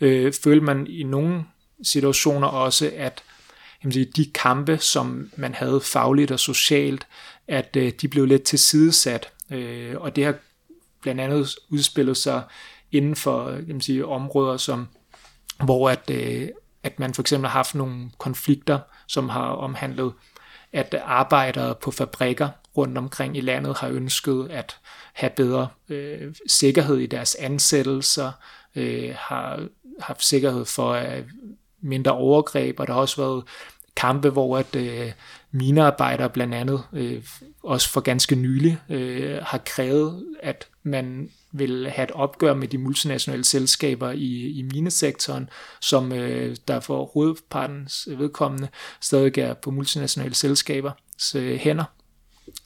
øh, 0.00 0.32
følte 0.44 0.64
man 0.64 0.86
i 0.86 1.02
nogle 1.02 1.44
situationer 1.82 2.48
også, 2.48 2.90
at 2.96 3.22
kan 3.82 3.92
sige, 3.92 4.12
de 4.16 4.30
kampe, 4.34 4.78
som 4.78 5.30
man 5.36 5.54
havde 5.54 5.80
fagligt 5.80 6.30
og 6.30 6.40
socialt, 6.40 7.06
at 7.48 7.76
øh, 7.76 7.92
de 8.00 8.08
blev 8.08 8.24
lidt 8.24 8.42
tilsidesat. 8.42 9.28
Øh, 9.50 9.94
og 9.96 10.16
det 10.16 10.24
har 10.24 10.34
blandt 11.02 11.20
andet 11.20 11.54
udspillet 11.68 12.16
sig 12.16 12.42
inden 12.92 13.16
for 13.16 13.46
øh, 13.46 13.56
kan 13.56 13.68
man 13.68 13.80
sige, 13.80 14.06
områder, 14.06 14.56
som, 14.56 14.88
hvor 15.64 15.90
at, 15.90 16.10
øh, 16.10 16.48
at 16.82 16.98
man 16.98 17.14
for 17.14 17.22
eksempel 17.22 17.48
har 17.48 17.58
haft 17.58 17.74
nogle 17.74 18.10
konflikter, 18.18 18.78
som 19.06 19.28
har 19.28 19.48
omhandlet, 19.48 20.12
at 20.72 20.94
arbejdere 21.04 21.74
på 21.74 21.90
fabrikker 21.90 22.48
rundt 22.76 22.98
omkring 22.98 23.36
i 23.36 23.40
landet 23.40 23.76
har 23.76 23.88
ønsket 23.88 24.48
at 24.50 24.76
have 25.12 25.30
bedre 25.36 25.68
øh, 25.88 26.34
sikkerhed 26.46 26.96
i 26.96 27.06
deres 27.06 27.34
ansættelser, 27.34 28.32
øh, 28.76 29.14
har 29.18 29.68
haft 30.00 30.24
sikkerhed 30.24 30.64
for 30.64 30.92
at 30.92 31.24
mindre 31.82 32.12
overgreb, 32.12 32.80
og 32.80 32.86
der 32.86 32.92
har 32.92 33.00
også 33.00 33.22
været 33.22 33.44
kampe, 33.96 34.30
hvor 34.30 34.58
at 34.58 34.76
øh, 34.76 35.12
minearbejdere 35.52 36.30
blandt 36.30 36.54
andet, 36.54 36.82
øh, 36.92 37.22
også 37.62 37.88
for 37.88 38.00
ganske 38.00 38.34
nylig, 38.34 38.78
øh, 38.88 39.38
har 39.42 39.58
krævet, 39.58 40.26
at 40.42 40.68
man 40.82 41.30
vil 41.52 41.90
have 41.90 42.04
et 42.04 42.10
opgør 42.10 42.54
med 42.54 42.68
de 42.68 42.78
multinationale 42.78 43.44
selskaber 43.44 44.10
i, 44.10 44.58
i 44.58 44.62
minesektoren, 44.62 45.50
som 45.80 46.12
øh, 46.12 46.56
der 46.68 46.80
for 46.80 47.04
hovedpartens 47.04 48.08
vedkommende 48.16 48.68
stadig 49.00 49.38
er 49.38 49.54
på 49.54 49.70
multinationale 49.70 50.34
selskabers 50.34 51.34
øh, 51.34 51.58
hænder. 51.58 51.84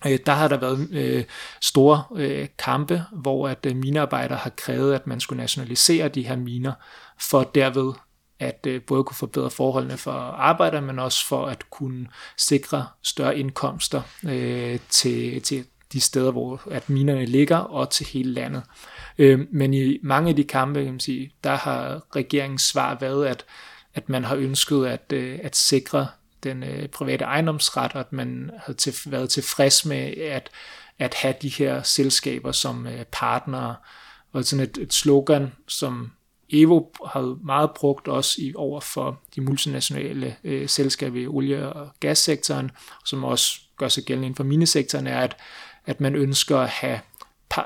Øh, 0.07 0.19
der 0.27 0.33
har 0.33 0.49
der 0.49 0.57
været 0.57 0.89
øh, 0.93 1.25
store 1.61 2.03
øh, 2.17 2.49
kampe, 2.59 3.03
hvor 3.13 3.49
at 3.49 3.67
øh, 3.67 3.77
minearbejdere 3.77 4.39
har 4.39 4.51
krævet, 4.51 4.95
at 4.95 5.07
man 5.07 5.21
skulle 5.21 5.41
nationalisere 5.41 6.09
de 6.09 6.27
her 6.27 6.37
miner, 6.37 6.73
for 7.21 7.43
derved 7.43 7.93
at 8.41 8.67
øh, 8.67 8.83
både 8.83 9.05
kunne 9.05 9.17
forbedre 9.17 9.51
forholdene 9.51 9.97
for 9.97 10.13
arbejdere, 10.13 10.83
men 10.83 10.99
også 10.99 11.27
for 11.27 11.47
at 11.47 11.71
kunne 11.71 12.07
sikre 12.37 12.87
større 13.03 13.39
indkomster 13.39 14.03
øh, 14.25 14.79
til, 14.89 15.43
til 15.43 15.65
de 15.93 16.01
steder, 16.01 16.31
hvor 16.31 16.63
at 16.71 16.91
minerne 16.91 17.25
ligger, 17.25 17.57
og 17.57 17.91
til 17.91 18.07
hele 18.07 18.33
landet. 18.33 18.63
Øh, 19.19 19.41
men 19.51 19.75
i 19.75 19.99
mange 20.03 20.29
af 20.29 20.37
de 20.37 20.45
kampe, 20.45 20.85
kan 20.85 20.93
man 20.93 21.01
sige, 21.01 21.33
der 21.45 21.55
har 21.55 22.03
regeringens 22.17 22.63
svar 22.63 22.97
været, 23.01 23.27
at, 23.27 23.45
at 23.95 24.09
man 24.09 24.25
har 24.25 24.37
ønsket 24.37 24.87
at, 24.87 25.13
øh, 25.13 25.39
at 25.43 25.57
sikre 25.57 26.07
den 26.43 26.63
øh, 26.63 26.89
private 26.89 27.25
ejendomsret, 27.25 27.93
og 27.93 28.01
at 28.01 28.13
man 28.13 28.51
havde 28.67 28.79
til, 28.79 28.95
været 29.07 29.31
tilfreds 29.31 29.85
med 29.85 30.17
at, 30.17 30.51
at 30.99 31.15
have 31.15 31.35
de 31.43 31.49
her 31.49 31.83
selskaber 31.83 32.53
som 32.53 32.87
øh, 32.87 33.05
partnere. 33.13 33.77
Og 34.33 34.45
sådan 34.45 34.65
et, 34.65 34.79
et 34.79 34.93
slogan, 34.93 35.53
som 35.69 36.13
Evo 36.49 36.91
har 37.07 37.45
meget 37.45 37.71
brugt 37.71 38.09
også 38.09 38.35
i 38.39 38.53
over 38.57 38.81
for 38.81 39.21
de 39.35 39.41
multinationale 39.41 40.37
øh, 40.45 40.69
selskaber 40.69 41.21
i 41.21 41.27
olie- 41.27 41.73
og 41.73 41.89
gassektoren, 42.01 42.71
som 43.05 43.25
også 43.25 43.61
gør 43.77 43.89
sig 43.89 44.05
gældende 44.05 44.27
inden 44.27 44.37
for 44.37 44.45
minesektoren, 44.45 45.07
er, 45.07 45.21
at, 45.21 45.37
at 45.87 46.01
man 46.01 46.15
ønsker 46.15 46.59
at 46.59 46.69
have 46.69 47.01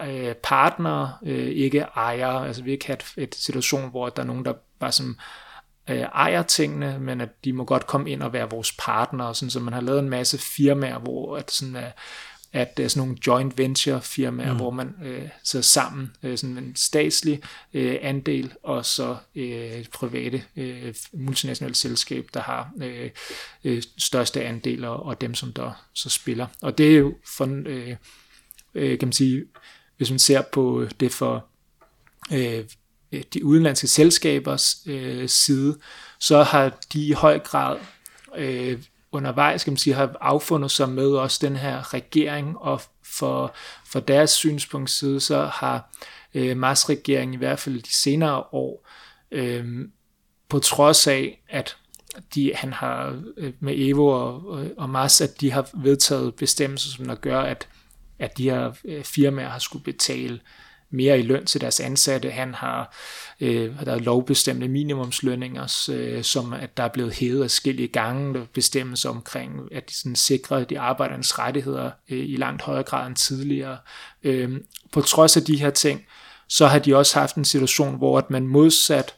øh, 0.07 0.35
partnere, 0.35 1.13
øh, 1.23 1.49
ikke 1.49 1.79
ejere. 1.79 2.47
Altså 2.47 2.63
vi 2.63 2.73
ikke 2.73 2.87
have 2.87 2.97
et, 2.97 3.13
et 3.17 3.35
situation, 3.35 3.91
hvor 3.91 4.09
der 4.09 4.23
er 4.23 4.27
nogen, 4.27 4.45
der 4.45 4.53
bare 4.79 4.93
som 4.93 5.19
øh, 5.89 6.01
ejer 6.01 6.43
tingene, 6.43 6.99
men 7.01 7.21
at 7.21 7.45
de 7.45 7.53
må 7.53 7.65
godt 7.65 7.87
komme 7.87 8.11
ind 8.11 8.23
og 8.23 8.33
være 8.33 8.51
vores 8.51 8.73
partnere, 8.73 9.35
sådan, 9.35 9.51
så 9.51 9.61
man 9.61 9.73
har 9.73 9.81
lavet 9.81 9.99
en 9.99 10.11
masse 10.11 10.39
firmaer, 10.39 10.99
hvor 10.99 11.37
at 11.37 11.51
sådan, 11.51 11.77
øh, 11.77 11.91
at 12.53 12.81
er 12.81 12.89
sådan 12.89 13.01
nogle 13.01 13.19
joint 13.27 13.59
venture 13.59 14.03
firmaer, 14.03 14.53
mm. 14.53 14.59
hvor 14.59 14.71
man 14.71 14.95
øh, 15.05 15.29
sidder 15.45 15.63
sammen, 15.63 16.11
øh, 16.23 16.39
sådan 16.39 16.59
en 16.59 16.77
statslig 16.77 17.43
øh, 17.75 17.97
andel, 18.03 18.53
og 18.63 18.87
så 18.87 19.17
øh, 19.35 19.85
private 19.93 20.43
øh, 20.57 20.95
multinationale 21.13 21.75
selskab, 21.75 22.29
der 22.35 22.41
har 22.41 22.71
øh, 22.83 23.11
øh, 23.65 23.83
største 23.99 24.45
andel, 24.45 24.85
og, 24.85 25.03
og 25.03 25.21
dem, 25.21 25.35
som 25.35 25.53
der 25.53 25.73
så 25.95 26.11
spiller. 26.11 26.47
Og 26.63 26.79
det 26.79 26.95
er 26.95 26.99
jo 26.99 27.15
for, 27.37 27.63
øh, 27.67 27.97
øh, 28.75 28.99
kan 28.99 29.07
man 29.07 29.13
sige, 29.13 29.45
hvis 29.97 30.11
man 30.11 30.19
ser 30.19 30.43
på 30.53 30.87
det 31.01 31.13
for 31.13 31.47
øh, 32.33 32.65
de 33.35 33.45
udenlandske 33.45 33.87
selskabers 33.87 34.77
øh, 34.87 35.29
side, 35.29 35.79
så 36.19 36.43
har 36.43 36.79
de 36.93 37.07
i 37.07 37.13
høj 37.13 37.39
grad 37.39 37.79
øh, 38.37 38.79
undervejs, 39.13 39.65
kan 39.65 39.73
man 39.73 39.79
sige, 39.79 39.95
har 39.95 40.17
affundet 40.21 40.71
sig 40.71 40.89
med 40.89 41.09
også 41.09 41.39
den 41.43 41.57
her 41.57 41.95
regering, 41.95 42.59
og 42.59 42.81
for, 43.05 43.55
for 43.87 44.01
deres 44.01 44.31
synspunkt 44.31 44.91
side, 44.91 45.21
så 45.21 45.45
har 45.45 45.91
øh, 46.35 46.57
Mars-regeringen 46.57 47.35
i 47.35 47.37
hvert 47.37 47.59
fald 47.59 47.83
de 47.83 47.95
senere 47.95 48.45
år, 48.53 48.89
øh, 49.31 49.89
på 50.49 50.59
trods 50.59 51.07
af, 51.07 51.43
at 51.49 51.77
de, 52.35 52.53
han 52.55 52.73
har 52.73 53.23
øh, 53.37 53.53
med 53.61 53.75
Evo 53.77 54.07
og, 54.07 54.43
og 54.77 54.91
Mars, 54.91 55.21
at 55.21 55.41
de 55.41 55.53
har 55.53 55.71
vedtaget 55.75 56.35
bestemmelser, 56.35 56.91
som 56.91 57.05
der 57.05 57.15
gør, 57.15 57.41
at, 57.41 57.69
at 58.19 58.39
de 58.39 58.51
her 58.51 58.73
øh, 58.85 59.05
firmaer 59.05 59.49
har 59.49 59.59
skulle 59.59 59.85
betale 59.85 60.41
mere 60.91 61.19
i 61.19 61.23
løn 61.23 61.47
til 61.47 61.61
deres 61.61 61.81
ansatte. 61.81 62.31
Han 62.31 62.55
har, 62.55 62.97
øh, 63.41 63.81
der 63.85 63.93
er 63.93 63.99
lovbestemte 63.99 64.69
minimumslønninger, 64.69 65.89
øh, 65.91 66.23
som 66.23 66.53
at 66.53 66.77
der 66.77 66.83
er 66.83 66.89
blevet 66.89 67.15
hævet 67.15 67.43
af 67.43 67.51
skille 67.51 67.87
gange, 67.87 68.47
bestemmelser 68.55 69.11
omkring, 69.11 69.61
at 69.73 69.91
de 69.91 69.95
sådan 69.95 70.17
sikrer 70.17 70.65
de 70.65 70.81
arbejdernes 70.81 71.39
rettigheder 71.39 71.91
øh, 72.11 72.29
i 72.29 72.37
langt 72.37 72.63
højere 72.63 72.83
grad 72.83 73.07
end 73.07 73.17
tidligere. 73.17 73.79
Øh, 74.23 74.61
på 74.93 75.01
trods 75.01 75.37
af 75.37 75.43
de 75.43 75.57
her 75.57 75.71
ting, 75.71 76.07
så 76.49 76.67
har 76.67 76.79
de 76.79 76.97
også 76.97 77.19
haft 77.19 77.37
en 77.37 77.45
situation, 77.45 77.97
hvor 77.97 78.19
at 78.19 78.31
man 78.31 78.47
modsat 78.47 79.15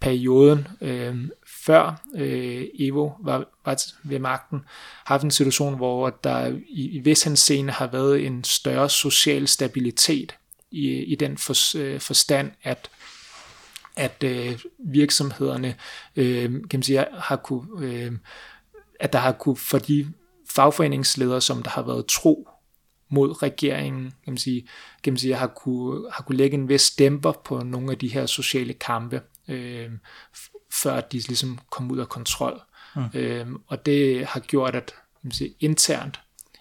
perioden 0.00 0.68
øh, 0.80 1.16
før 1.64 2.02
øh, 2.16 2.64
Evo 2.78 3.10
var, 3.22 3.44
var 3.64 3.82
ved 4.02 4.18
magten, 4.18 4.60
haft 5.04 5.24
en 5.24 5.30
situation, 5.30 5.76
hvor 5.76 6.10
der 6.10 6.46
i, 6.68 6.88
i 6.88 6.98
vis 6.98 7.22
henseende 7.22 7.72
har 7.72 7.86
været 7.86 8.26
en 8.26 8.44
større 8.44 8.90
social 8.90 9.48
stabilitet 9.48 10.34
i, 10.74 11.04
i 11.04 11.14
den 11.14 11.38
for, 11.38 11.78
øh, 11.78 12.00
forstand, 12.00 12.50
at 12.62 12.90
at 13.96 14.24
øh, 14.24 14.58
virksomhederne 14.78 15.76
øh, 16.16 16.42
kan 16.44 16.78
man 16.78 16.82
sige, 16.82 17.06
har 17.18 17.36
kunne, 17.36 17.86
øh, 17.86 18.12
at 19.00 19.12
der 19.12 19.18
har 19.18 19.32
kunne 19.32 19.56
for 19.56 19.78
de 19.78 20.12
fagforeningsledere, 20.50 21.40
som 21.40 21.62
der 21.62 21.70
har 21.70 21.82
været 21.82 22.06
tro 22.06 22.48
mod 23.08 23.42
regeringen, 23.42 24.02
kan 24.24 24.32
man 24.32 24.38
sige, 24.38 24.68
kan 25.02 25.12
man 25.12 25.18
sige 25.18 25.34
har, 25.34 25.46
kunne, 25.46 26.10
har 26.12 26.22
kunne 26.22 26.36
lægge 26.36 26.54
en 26.54 26.68
vis 26.68 26.90
dæmper 26.90 27.32
på 27.32 27.58
nogle 27.58 27.92
af 27.92 27.98
de 27.98 28.08
her 28.08 28.26
sociale 28.26 28.72
kampe, 28.72 29.20
øh, 29.48 29.90
før 30.72 31.00
de 31.00 31.18
ligesom 31.18 31.58
kom 31.70 31.90
ud 31.90 31.98
af 31.98 32.08
kontrol. 32.08 32.60
Mm. 32.96 33.04
Øh, 33.14 33.46
og 33.66 33.86
det 33.86 34.26
har 34.26 34.40
gjort, 34.40 34.74
at 34.74 34.86
kan 34.86 34.94
man 35.22 35.32
sige, 35.32 35.54
internt 35.60 36.20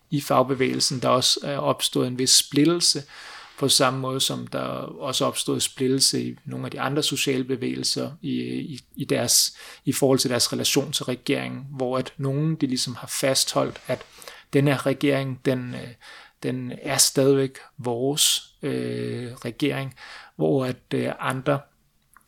i 0.10 0.22
fagbevægelsen, 0.22 1.00
der 1.00 1.10
også 1.10 1.40
er 1.44 1.58
opstået 1.58 2.08
en 2.08 2.20
vis 2.20 2.30
splittelse, 2.30 3.04
på 3.64 3.70
samme 3.70 4.00
måde 4.00 4.20
som 4.20 4.48
der 4.48 4.60
også 4.60 5.26
opstod 5.26 5.60
splittelse 5.60 6.24
i 6.24 6.36
nogle 6.46 6.66
af 6.66 6.72
de 6.72 6.80
andre 6.80 7.04
sociale 7.04 7.44
bevægelser 7.44 8.12
i, 8.22 8.32
i, 8.60 8.80
i, 8.96 9.06
deres, 9.06 9.58
i 9.86 9.92
forhold 9.92 10.20
til 10.20 10.30
deres 10.30 10.54
relation 10.54 10.92
til 10.92 11.06
regeringen, 11.06 11.66
hvor 11.70 11.98
at 11.98 12.14
nogen 12.18 12.56
de 12.56 12.68
ligesom 12.68 12.96
har 12.96 13.08
fastholdt, 13.08 13.82
at 13.88 14.02
den 14.54 14.68
her 14.68 14.86
regering, 14.86 15.40
den, 15.46 15.76
øh, 15.76 15.88
den 16.44 16.72
er 16.82 16.98
stadigvæk 16.98 17.58
vores 17.78 18.56
øh, 18.62 19.34
regering, 19.34 19.96
hvor 20.36 20.66
at 20.66 20.94
øh, 20.94 21.12
andre 21.20 21.60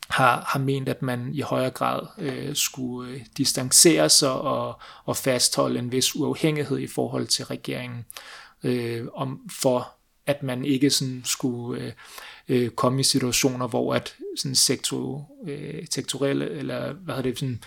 har, 0.08 0.44
har 0.48 0.58
ment, 0.58 0.88
at 0.88 1.02
man 1.02 1.30
i 1.34 1.40
højere 1.40 1.70
grad 1.70 2.00
øh, 2.18 2.54
skulle 2.54 3.10
øh, 3.10 3.20
distancere 3.36 4.08
sig 4.08 4.32
og, 4.32 4.80
og 5.04 5.16
fastholde 5.16 5.78
en 5.78 5.92
vis 5.92 6.16
uafhængighed 6.16 6.78
i 6.78 6.86
forhold 6.86 7.26
til 7.26 7.44
regeringen, 7.44 8.04
øh, 8.64 9.06
om 9.14 9.40
for 9.60 9.95
at 10.26 10.42
man 10.42 10.64
ikke 10.64 10.90
sådan 10.90 11.22
skulle 11.24 11.82
øh, 11.82 11.92
øh, 12.48 12.70
komme 12.70 13.00
i 13.00 13.04
situationer, 13.04 13.68
hvor 13.68 13.94
at 13.94 14.14
sådan 14.36 14.54
sektor, 14.54 15.30
øh, 15.46 15.86
sektorelle, 15.90 16.50
eller 16.50 16.92
hvad 16.92 17.14
hedder 17.14 17.30
det, 17.30 17.38
sådan 17.38 17.62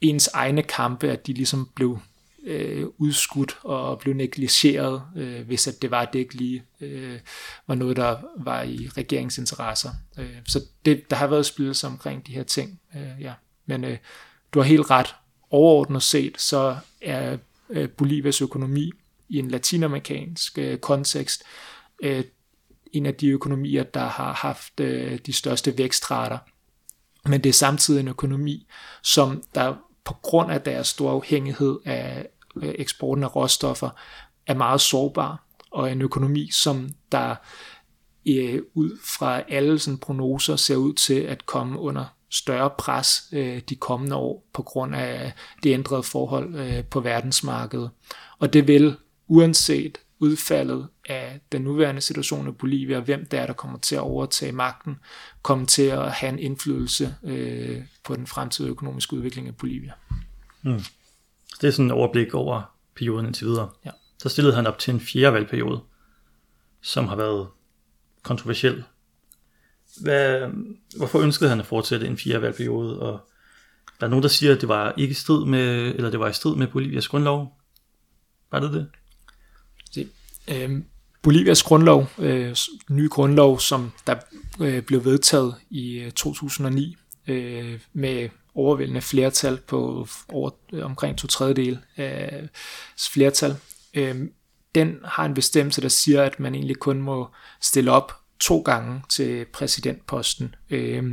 ens 0.00 0.28
egne 0.28 0.62
kampe, 0.62 1.10
at 1.10 1.26
de 1.26 1.32
ligesom 1.32 1.68
blev 1.74 1.98
øh, 2.44 2.86
udskudt 2.98 3.58
og 3.62 3.98
blev 3.98 4.14
negligeret, 4.14 5.02
øh, 5.16 5.46
hvis 5.46 5.66
at 5.66 5.82
det 5.82 5.90
var, 5.90 6.00
at 6.00 6.12
det 6.12 6.18
ikke 6.18 6.34
lige 6.34 6.62
øh, 6.80 7.18
var 7.66 7.74
noget, 7.74 7.96
der 7.96 8.16
var 8.36 8.62
i 8.62 8.88
regeringsinteresser. 8.96 9.90
Øh, 10.18 10.36
så 10.48 10.60
det, 10.84 11.10
der 11.10 11.16
har 11.16 11.26
været 11.26 11.46
spillet 11.46 11.84
omkring 11.84 12.26
de 12.26 12.32
her 12.32 12.42
ting. 12.42 12.80
Øh, 12.96 13.20
ja. 13.20 13.32
Men 13.66 13.84
øh, 13.84 13.98
du 14.54 14.58
har 14.58 14.66
helt 14.66 14.90
ret. 14.90 15.14
Overordnet 15.50 16.02
set, 16.02 16.40
så 16.40 16.76
er 17.00 17.36
øh, 17.70 17.88
Bolivias 17.88 18.42
økonomi 18.42 18.92
i 19.28 19.38
en 19.38 19.50
latinamerikansk 19.50 20.58
øh, 20.58 20.78
kontekst 20.78 21.42
øh, 21.42 21.71
Øh, 22.02 22.24
en 22.92 23.06
af 23.06 23.14
de 23.14 23.28
økonomier, 23.28 23.82
der 23.82 24.06
har 24.06 24.32
haft 24.32 24.80
øh, 24.80 25.18
de 25.26 25.32
største 25.32 25.78
vækstrater. 25.78 26.38
Men 27.24 27.40
det 27.44 27.48
er 27.48 27.54
samtidig 27.54 28.00
en 28.00 28.08
økonomi, 28.08 28.66
som 29.02 29.42
der 29.54 29.74
på 30.04 30.14
grund 30.22 30.52
af 30.52 30.60
deres 30.60 30.88
store 30.88 31.12
afhængighed 31.12 31.78
af 31.84 32.26
øh, 32.56 32.74
eksporten 32.78 33.24
af 33.24 33.36
råstoffer, 33.36 33.90
er 34.46 34.54
meget 34.54 34.80
sårbar, 34.80 35.44
og 35.70 35.92
en 35.92 36.02
økonomi, 36.02 36.50
som 36.50 36.90
der 37.12 37.34
øh, 38.28 38.62
ud 38.74 38.98
fra 39.04 39.40
alle 39.48 39.78
sådan 39.78 39.98
prognoser 39.98 40.56
ser 40.56 40.76
ud 40.76 40.94
til 40.94 41.20
at 41.20 41.46
komme 41.46 41.78
under 41.78 42.04
større 42.30 42.70
pres 42.78 43.22
øh, 43.32 43.60
de 43.68 43.76
kommende 43.76 44.16
år 44.16 44.44
på 44.52 44.62
grund 44.62 44.94
af 44.94 45.32
de 45.62 45.70
ændrede 45.70 46.02
forhold 46.02 46.54
øh, 46.54 46.84
på 46.84 47.00
verdensmarkedet. 47.00 47.90
Og 48.38 48.52
det 48.52 48.66
vil, 48.66 48.96
uanset 49.28 49.98
udfaldet 50.22 50.88
af 51.08 51.40
den 51.52 51.62
nuværende 51.62 52.00
situation 52.00 52.48
i 52.48 52.52
Bolivia, 52.52 53.00
hvem 53.00 53.26
der 53.26 53.40
er, 53.40 53.46
der 53.46 53.52
kommer 53.52 53.78
til 53.78 53.94
at 53.94 54.00
overtage 54.00 54.52
magten, 54.52 54.96
komme 55.42 55.66
til 55.66 55.82
at 55.82 56.12
have 56.12 56.32
en 56.32 56.38
indflydelse 56.38 57.14
øh, 57.24 57.82
på 58.04 58.16
den 58.16 58.26
fremtidige 58.26 58.70
økonomiske 58.70 59.16
udvikling 59.16 59.48
af 59.48 59.56
Bolivia. 59.56 59.92
Mm. 60.62 60.80
Det 61.60 61.68
er 61.68 61.70
sådan 61.70 61.84
en 61.84 61.90
overblik 61.90 62.34
over 62.34 62.62
perioden 62.96 63.26
indtil 63.26 63.46
videre. 63.46 63.70
Ja. 63.84 63.90
Så 64.18 64.28
stillede 64.28 64.54
han 64.54 64.66
op 64.66 64.78
til 64.78 64.94
en 64.94 65.00
fjerde 65.00 65.34
valgperiode, 65.34 65.80
som 66.82 67.08
har 67.08 67.16
været 67.16 67.48
kontroversiel. 68.22 68.84
Hvad, 70.02 70.48
hvorfor 70.96 71.20
ønskede 71.20 71.50
han 71.50 71.60
at 71.60 71.66
fortsætte 71.66 72.06
en 72.06 72.18
fjerde 72.18 72.42
valgperiode? 72.42 72.98
Og 73.00 73.28
der 74.00 74.06
er 74.06 74.10
nogen, 74.10 74.22
der 74.22 74.28
siger, 74.28 74.54
at 74.54 74.60
det 74.60 74.68
var 74.68 74.94
ikke 74.96 75.12
i 75.12 75.14
strid 75.14 75.44
med, 75.44 75.94
eller 75.94 76.10
det 76.10 76.20
var 76.20 76.28
i 76.28 76.32
strid 76.32 76.56
med 76.56 76.66
Bolivias 76.66 77.08
grundlov. 77.08 77.58
Var 78.50 78.60
det 78.60 78.72
det? 78.72 78.88
Øh, 80.48 80.82
Bolivias 81.22 81.62
grundlov, 81.62 82.06
øh, 82.18 82.56
nye 82.90 83.08
grundlov, 83.08 83.60
som 83.60 83.92
der 84.06 84.14
øh, 84.60 84.82
blev 84.82 85.04
vedtaget 85.04 85.54
i 85.70 85.98
øh, 85.98 86.10
2009 86.10 86.96
øh, 87.28 87.80
med 87.92 88.28
overvældende 88.54 89.00
flertal 89.00 89.56
på 89.56 90.08
over, 90.28 90.50
øh, 90.72 90.84
omkring 90.84 91.18
to 91.18 91.26
tredjedel 91.26 91.78
af 91.96 92.48
flertal. 93.12 93.56
Øh, 93.94 94.16
den 94.74 94.98
har 95.04 95.24
en 95.24 95.34
bestemmelse, 95.34 95.80
der 95.80 95.88
siger, 95.88 96.22
at 96.22 96.40
man 96.40 96.54
egentlig 96.54 96.76
kun 96.76 97.02
må 97.02 97.28
stille 97.60 97.90
op 97.90 98.12
to 98.40 98.60
gange 98.60 99.02
til 99.08 99.44
præsidentposten. 99.52 100.54
Øh, 100.70 101.04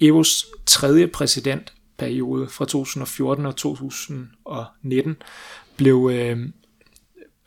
Evos 0.00 0.46
tredje 0.66 1.06
præsidentperiode 1.06 2.48
fra 2.48 2.64
2014 2.64 3.46
og 3.46 3.56
2019 3.56 5.16
blev 5.76 6.10
øh, 6.12 6.48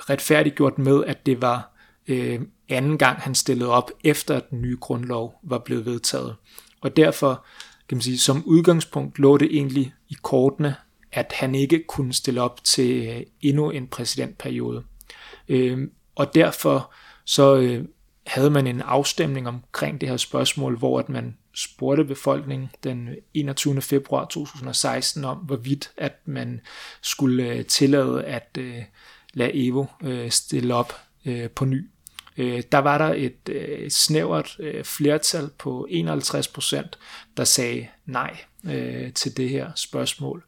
retfærdiggjort 0.09 0.77
med, 0.77 1.03
at 1.05 1.25
det 1.25 1.41
var 1.41 1.71
øh, 2.07 2.41
anden 2.69 2.97
gang, 2.97 3.19
han 3.19 3.35
stillede 3.35 3.69
op, 3.69 3.91
efter 4.03 4.35
at 4.35 4.49
den 4.49 4.61
nye 4.61 4.77
grundlov 4.81 5.39
var 5.43 5.57
blevet 5.57 5.85
vedtaget. 5.85 6.35
Og 6.81 6.97
derfor, 6.97 7.45
kan 7.89 7.95
man 7.95 8.01
sige, 8.01 8.19
som 8.19 8.43
udgangspunkt 8.45 9.19
lå 9.19 9.37
det 9.37 9.47
egentlig 9.51 9.93
i 10.09 10.15
kortene, 10.21 10.75
at 11.11 11.33
han 11.35 11.55
ikke 11.55 11.83
kunne 11.87 12.13
stille 12.13 12.41
op 12.41 12.63
til 12.63 13.07
øh, 13.07 13.21
endnu 13.41 13.69
en 13.69 13.87
præsidentperiode. 13.87 14.83
Øh, 15.49 15.87
og 16.15 16.35
derfor 16.35 16.93
så 17.25 17.55
øh, 17.55 17.85
havde 18.27 18.49
man 18.49 18.67
en 18.67 18.81
afstemning 18.81 19.47
omkring 19.47 20.01
det 20.01 20.09
her 20.09 20.17
spørgsmål, 20.17 20.77
hvor 20.77 20.99
at 20.99 21.09
man 21.09 21.37
spurgte 21.53 22.05
befolkningen 22.05 22.69
den 22.83 23.09
21. 23.33 23.81
februar 23.81 24.25
2016 24.25 25.25
om, 25.25 25.37
hvorvidt 25.37 25.91
at 25.97 26.13
man 26.25 26.61
skulle 27.01 27.47
øh, 27.47 27.65
tillade, 27.65 28.23
at 28.23 28.57
øh, 28.59 28.83
lade 29.33 29.67
Evo 29.67 29.85
øh, 30.03 30.31
stille 30.31 30.75
op 30.75 30.93
øh, 31.25 31.49
på 31.49 31.65
ny. 31.65 31.89
Øh, 32.37 32.63
der 32.71 32.77
var 32.77 32.97
der 32.97 33.13
et 33.13 33.49
øh, 33.49 33.89
snævert 33.89 34.55
øh, 34.59 34.83
flertal 34.83 35.49
på 35.59 35.87
51 35.89 36.47
procent, 36.47 36.99
der 37.37 37.43
sagde 37.43 37.87
nej 38.05 38.37
øh, 38.65 39.13
til 39.13 39.37
det 39.37 39.49
her 39.49 39.71
spørgsmål. 39.75 40.43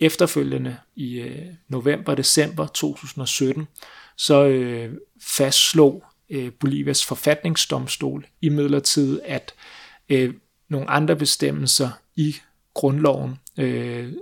Efterfølgende 0.00 0.76
i 0.96 1.20
øh, 1.20 1.46
november-december 1.68 2.66
2017, 2.66 3.68
så 4.16 4.44
øh, 4.46 4.94
fastslog 5.36 6.04
øh, 6.30 6.52
Bolivias 6.52 7.04
forfatningsdomstol 7.04 8.26
i 8.40 8.48
midlertid, 8.48 9.20
at 9.24 9.54
øh, 10.08 10.34
nogle 10.68 10.90
andre 10.90 11.16
bestemmelser 11.16 11.90
i 12.16 12.36
grundloven, 12.74 13.38
øh, 13.58 14.12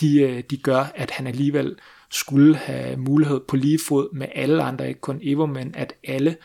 de, 0.00 0.20
øh, 0.20 0.42
de 0.50 0.56
gør, 0.56 0.84
at 0.94 1.10
han 1.10 1.26
alligevel 1.26 1.76
skulle 2.14 2.56
have 2.56 2.96
mulighed 2.96 3.40
på 3.48 3.56
lige 3.56 3.78
fod 3.88 4.14
med 4.14 4.26
alle 4.34 4.62
andre, 4.62 4.88
ikke 4.88 5.00
kun 5.00 5.20
Evo, 5.22 5.46
men 5.46 5.74
at 5.74 5.94
alle 6.04 6.36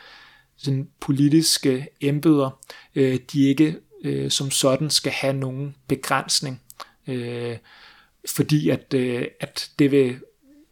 sådan 0.57 0.87
politiske 0.99 1.87
embeder, 2.01 2.59
øh, 2.95 3.19
de 3.33 3.43
ikke 3.43 3.75
øh, 4.03 4.31
som 4.31 4.51
sådan 4.51 4.89
skal 4.89 5.11
have 5.11 5.33
nogen 5.33 5.75
begrænsning, 5.87 6.61
øh, 7.07 7.57
fordi 8.29 8.69
at, 8.69 8.93
øh, 8.93 9.25
at 9.39 9.69
det 9.79 9.91
vil 9.91 10.19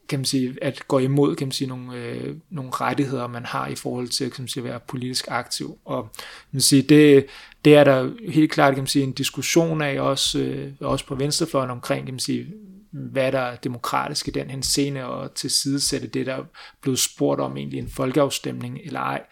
kan 0.09 0.19
man 0.19 0.25
sige, 0.25 0.55
at 0.61 0.87
gå 0.87 0.99
imod 0.99 1.35
kan 1.35 1.47
man 1.47 1.51
sige, 1.51 1.67
nogle, 1.67 1.97
øh, 1.97 2.35
nogle 2.49 2.71
rettigheder, 2.71 3.27
man 3.27 3.45
har 3.45 3.67
i 3.67 3.75
forhold 3.75 4.07
til 4.07 4.31
kan 4.31 4.41
man 4.41 4.47
sige, 4.47 4.63
at 4.63 4.69
være 4.69 4.79
politisk 4.87 5.25
aktiv. 5.27 5.77
Og 5.85 6.03
kan 6.13 6.21
man 6.51 6.61
sige, 6.61 6.81
det, 6.81 7.25
det 7.65 7.75
er 7.75 7.83
der 7.83 8.11
helt 8.31 8.51
klart 8.51 8.73
kan 8.73 8.81
man 8.81 8.87
sige, 8.87 9.03
en 9.03 9.11
diskussion 9.11 9.81
af, 9.81 9.99
også, 9.99 10.39
øh, 10.39 10.71
også 10.79 11.05
på 11.05 11.15
venstrefløjen 11.15 11.69
omkring, 11.69 12.05
kan 12.05 12.13
man 12.13 12.19
sige, 12.19 12.47
hvad 12.91 13.31
der 13.31 13.39
er 13.39 13.55
demokratisk 13.55 14.27
i 14.27 14.31
den 14.31 14.49
her 14.49 14.61
scene, 14.61 15.05
og 15.05 15.35
tilsidesætte 15.35 16.07
det, 16.07 16.25
der 16.25 16.35
er 16.35 16.43
blevet 16.81 16.99
spurgt 16.99 17.41
om 17.41 17.57
egentlig 17.57 17.79
en 17.79 17.89
folkeafstemning 17.89 18.79
eller 18.83 18.99
ej. 18.99 19.23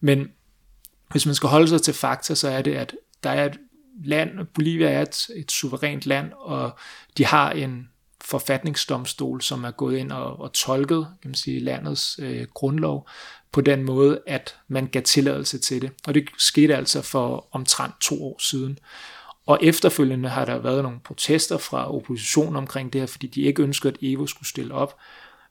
Men 0.00 0.28
hvis 1.10 1.26
man 1.26 1.34
skal 1.34 1.48
holde 1.48 1.68
sig 1.68 1.82
til 1.82 1.94
fakta, 1.94 2.34
så 2.34 2.48
er 2.48 2.62
det, 2.62 2.74
at 2.74 2.96
der 3.22 3.30
er 3.30 3.44
et 3.44 3.58
land, 4.04 4.46
Bolivia 4.54 4.90
er 4.90 5.02
et, 5.02 5.26
et 5.36 5.52
suverænt 5.52 6.06
land, 6.06 6.32
og 6.32 6.78
de 7.18 7.24
har 7.24 7.50
en 7.50 7.88
forfatningsdomstol, 8.24 9.42
som 9.42 9.64
er 9.64 9.70
gået 9.70 9.96
ind 9.96 10.12
og, 10.12 10.40
og 10.40 10.52
tolket 10.52 11.06
kan 11.22 11.28
man 11.28 11.34
sige, 11.34 11.60
landets 11.60 12.18
øh, 12.22 12.46
grundlov 12.54 13.08
på 13.52 13.60
den 13.60 13.84
måde, 13.84 14.20
at 14.26 14.56
man 14.68 14.86
gav 14.86 15.02
tilladelse 15.02 15.58
til 15.58 15.82
det. 15.82 15.90
Og 16.06 16.14
det 16.14 16.28
skete 16.38 16.76
altså 16.76 17.02
for 17.02 17.48
omtrent 17.52 17.94
to 18.00 18.24
år 18.24 18.36
siden. 18.42 18.78
Og 19.46 19.58
efterfølgende 19.62 20.28
har 20.28 20.44
der 20.44 20.58
været 20.58 20.82
nogle 20.82 21.00
protester 21.04 21.58
fra 21.58 21.94
oppositionen 21.94 22.56
omkring 22.56 22.92
det 22.92 23.00
her, 23.00 23.06
fordi 23.06 23.26
de 23.26 23.42
ikke 23.42 23.62
ønskede, 23.62 23.92
at 23.92 23.98
Evo 24.02 24.26
skulle 24.26 24.48
stille 24.48 24.74
op. 24.74 24.96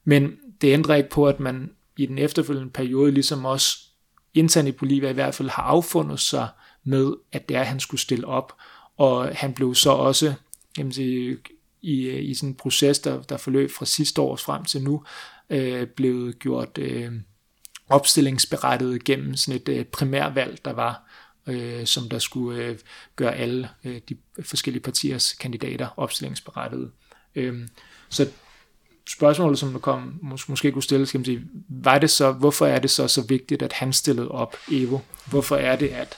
Men 0.04 0.32
det 0.62 0.74
ændrer 0.74 0.96
ikke 0.96 1.10
på, 1.10 1.28
at 1.28 1.40
man 1.40 1.72
i 1.98 2.06
den 2.06 2.18
efterfølgende 2.18 2.72
periode, 2.72 3.12
ligesom 3.12 3.46
også 3.46 3.80
internt 4.34 4.68
i 4.68 4.72
Bolivia 4.72 5.10
i 5.10 5.14
hvert 5.14 5.36
fald, 5.36 5.50
har 5.50 5.64
affundet 5.64 6.20
sig 6.20 6.48
med, 6.84 7.14
at 7.32 7.50
det 7.50 7.58
er, 7.58 7.62
at 7.62 7.68
han 7.68 7.80
skulle 7.80 8.02
stille 8.02 8.28
op. 8.28 8.54
Og 8.98 9.30
han 9.36 9.54
blev 9.54 9.76
så 9.76 9.92
også 9.92 10.34
jamen, 10.78 10.94
i, 11.82 12.10
i 12.10 12.34
sådan 12.34 12.50
en 12.50 12.56
proces, 12.56 13.00
der, 13.00 13.22
der 13.22 13.38
forløb 13.38 13.72
fra 13.72 13.86
sidste 13.86 14.22
år 14.22 14.36
frem 14.36 14.66
til 14.66 14.84
nu, 14.84 15.04
øh, 15.50 15.88
blevet 15.88 16.40
gjort 16.40 16.78
øh, 16.78 17.12
opstillingsberettet 17.90 19.04
gennem 19.04 19.36
sådan 19.36 19.62
et 19.62 19.70
øh, 19.70 19.86
primærvalg, 19.86 20.66
der 20.66 20.74
var 20.74 21.10
øh, 21.48 21.86
som 21.86 22.10
der 22.10 22.20
skulle 22.20 22.64
øh, 22.64 22.78
gøre 23.16 23.36
alle 23.36 23.70
øh, 23.84 24.02
de 24.10 24.16
forskellige 24.44 24.84
partiers 24.84 25.34
kandidater 25.34 25.88
opstillingsberettigede. 25.98 26.92
Øh, 27.36 27.68
så 28.10 28.30
spørgsmålet, 29.10 29.60
som 29.60 29.72
der 29.72 29.80
kom, 29.80 30.20
mås- 30.22 30.46
måske 30.48 30.72
kunne 30.72 30.84
stille, 30.84 31.06
skal 31.06 31.20
man 31.20 31.26
sige, 31.26 31.42
var 31.70 32.00
det 32.00 32.10
så, 32.10 32.32
hvorfor 32.32 32.66
er 32.66 32.80
det 32.80 32.90
så 32.90 33.08
så 33.08 33.22
vigtigt, 33.22 33.62
at 33.62 33.74
han 33.74 33.94
stillede 33.94 34.32
op, 34.32 34.56
Evo? 34.72 35.00
Hvorfor 35.26 35.56
er 35.56 35.76
det, 35.76 35.88
at 35.88 36.18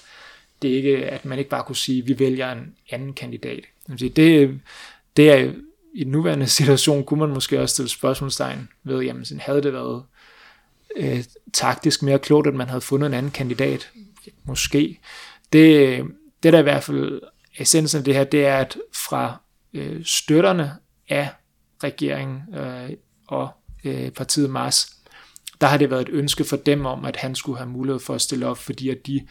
det 0.61 0.67
ikke, 0.67 0.97
at 0.97 1.25
man 1.25 1.39
ikke 1.39 1.49
bare 1.49 1.63
kunne 1.63 1.75
sige, 1.75 2.01
at 2.01 2.07
vi 2.07 2.19
vælger 2.19 2.51
en 2.51 2.75
anden 2.89 3.13
kandidat? 3.13 3.63
Sige, 3.97 4.09
det, 4.09 4.59
det 5.17 5.31
er 5.31 5.53
i 5.93 6.03
den 6.03 6.11
nuværende 6.11 6.47
situation, 6.59 7.03
kunne 7.03 7.19
man 7.19 7.29
måske 7.29 7.61
også 7.61 7.73
stille 7.73 7.89
spørgsmålstegn 7.89 8.69
ved, 8.83 9.01
jamen, 9.01 9.25
havde 9.39 9.63
det 9.63 9.73
været 9.73 10.03
øh, 10.95 11.23
taktisk 11.53 12.03
mere 12.03 12.19
klogt, 12.19 12.47
at 12.47 12.53
man 12.53 12.67
havde 12.67 12.81
fundet 12.81 13.07
en 13.07 13.13
anden 13.13 13.31
kandidat? 13.31 13.89
Måske. 14.43 14.99
Det, 15.53 16.03
det 16.43 16.53
der 16.53 16.59
i 16.59 16.63
hvert 16.63 16.83
fald 16.83 17.21
essensen 17.57 17.97
af 17.97 18.03
det 18.03 18.13
her, 18.13 18.23
det 18.23 18.45
er, 18.45 18.57
at 18.57 18.77
fra 18.93 19.41
øh, 19.73 20.05
støtterne 20.05 20.73
af 21.09 21.29
regeringen 21.83 22.41
øh, 22.55 22.89
og 23.27 23.49
øh, 23.83 24.11
partiet 24.11 24.49
Mars, 24.49 24.88
der 25.61 25.67
har 25.67 25.77
det 25.77 25.89
været 25.89 26.01
et 26.01 26.09
ønske 26.09 26.43
for 26.43 26.57
dem 26.57 26.85
om, 26.85 27.05
at 27.05 27.15
han 27.15 27.35
skulle 27.35 27.57
have 27.57 27.69
mulighed 27.69 27.99
for 27.99 28.15
at 28.15 28.21
stille 28.21 28.47
op, 28.47 28.57
fordi 28.57 28.89
at 28.89 29.07
de 29.07 29.27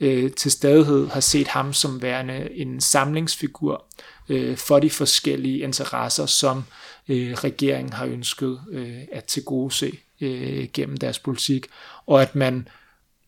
øh, 0.00 0.32
til 0.32 0.50
stadighed 0.50 1.08
har 1.08 1.20
set 1.20 1.48
ham 1.48 1.72
som 1.72 2.02
værende 2.02 2.50
en 2.52 2.80
samlingsfigur 2.80 3.84
øh, 4.28 4.56
for 4.56 4.78
de 4.78 4.90
forskellige 4.90 5.58
interesser, 5.58 6.26
som 6.26 6.64
øh, 7.08 7.32
regeringen 7.32 7.92
har 7.92 8.06
ønsket 8.06 8.60
øh, 8.70 8.98
at 9.12 9.24
tilgodese 9.24 9.92
øh, 10.20 10.68
gennem 10.72 10.96
deres 10.96 11.18
politik, 11.18 11.66
og 12.06 12.22
at 12.22 12.34
man 12.34 12.68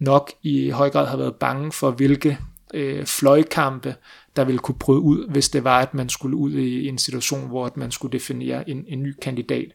nok 0.02 0.32
i 0.42 0.70
høj 0.70 0.90
grad 0.90 1.06
har 1.06 1.16
været 1.16 1.34
bange 1.34 1.72
for, 1.72 1.90
hvilke 1.90 2.38
øh, 2.74 3.06
fløjkampe, 3.06 3.94
der 4.36 4.44
ville 4.44 4.58
kunne 4.58 4.78
bryde 4.78 5.00
ud, 5.00 5.28
hvis 5.28 5.48
det 5.48 5.64
var, 5.64 5.80
at 5.80 5.94
man 5.94 6.08
skulle 6.08 6.36
ud 6.36 6.52
i 6.52 6.88
en 6.88 6.98
situation, 6.98 7.48
hvor 7.48 7.66
at 7.66 7.76
man 7.76 7.90
skulle 7.90 8.12
definere 8.12 8.70
en, 8.70 8.84
en 8.88 9.02
ny 9.02 9.14
kandidat. 9.22 9.72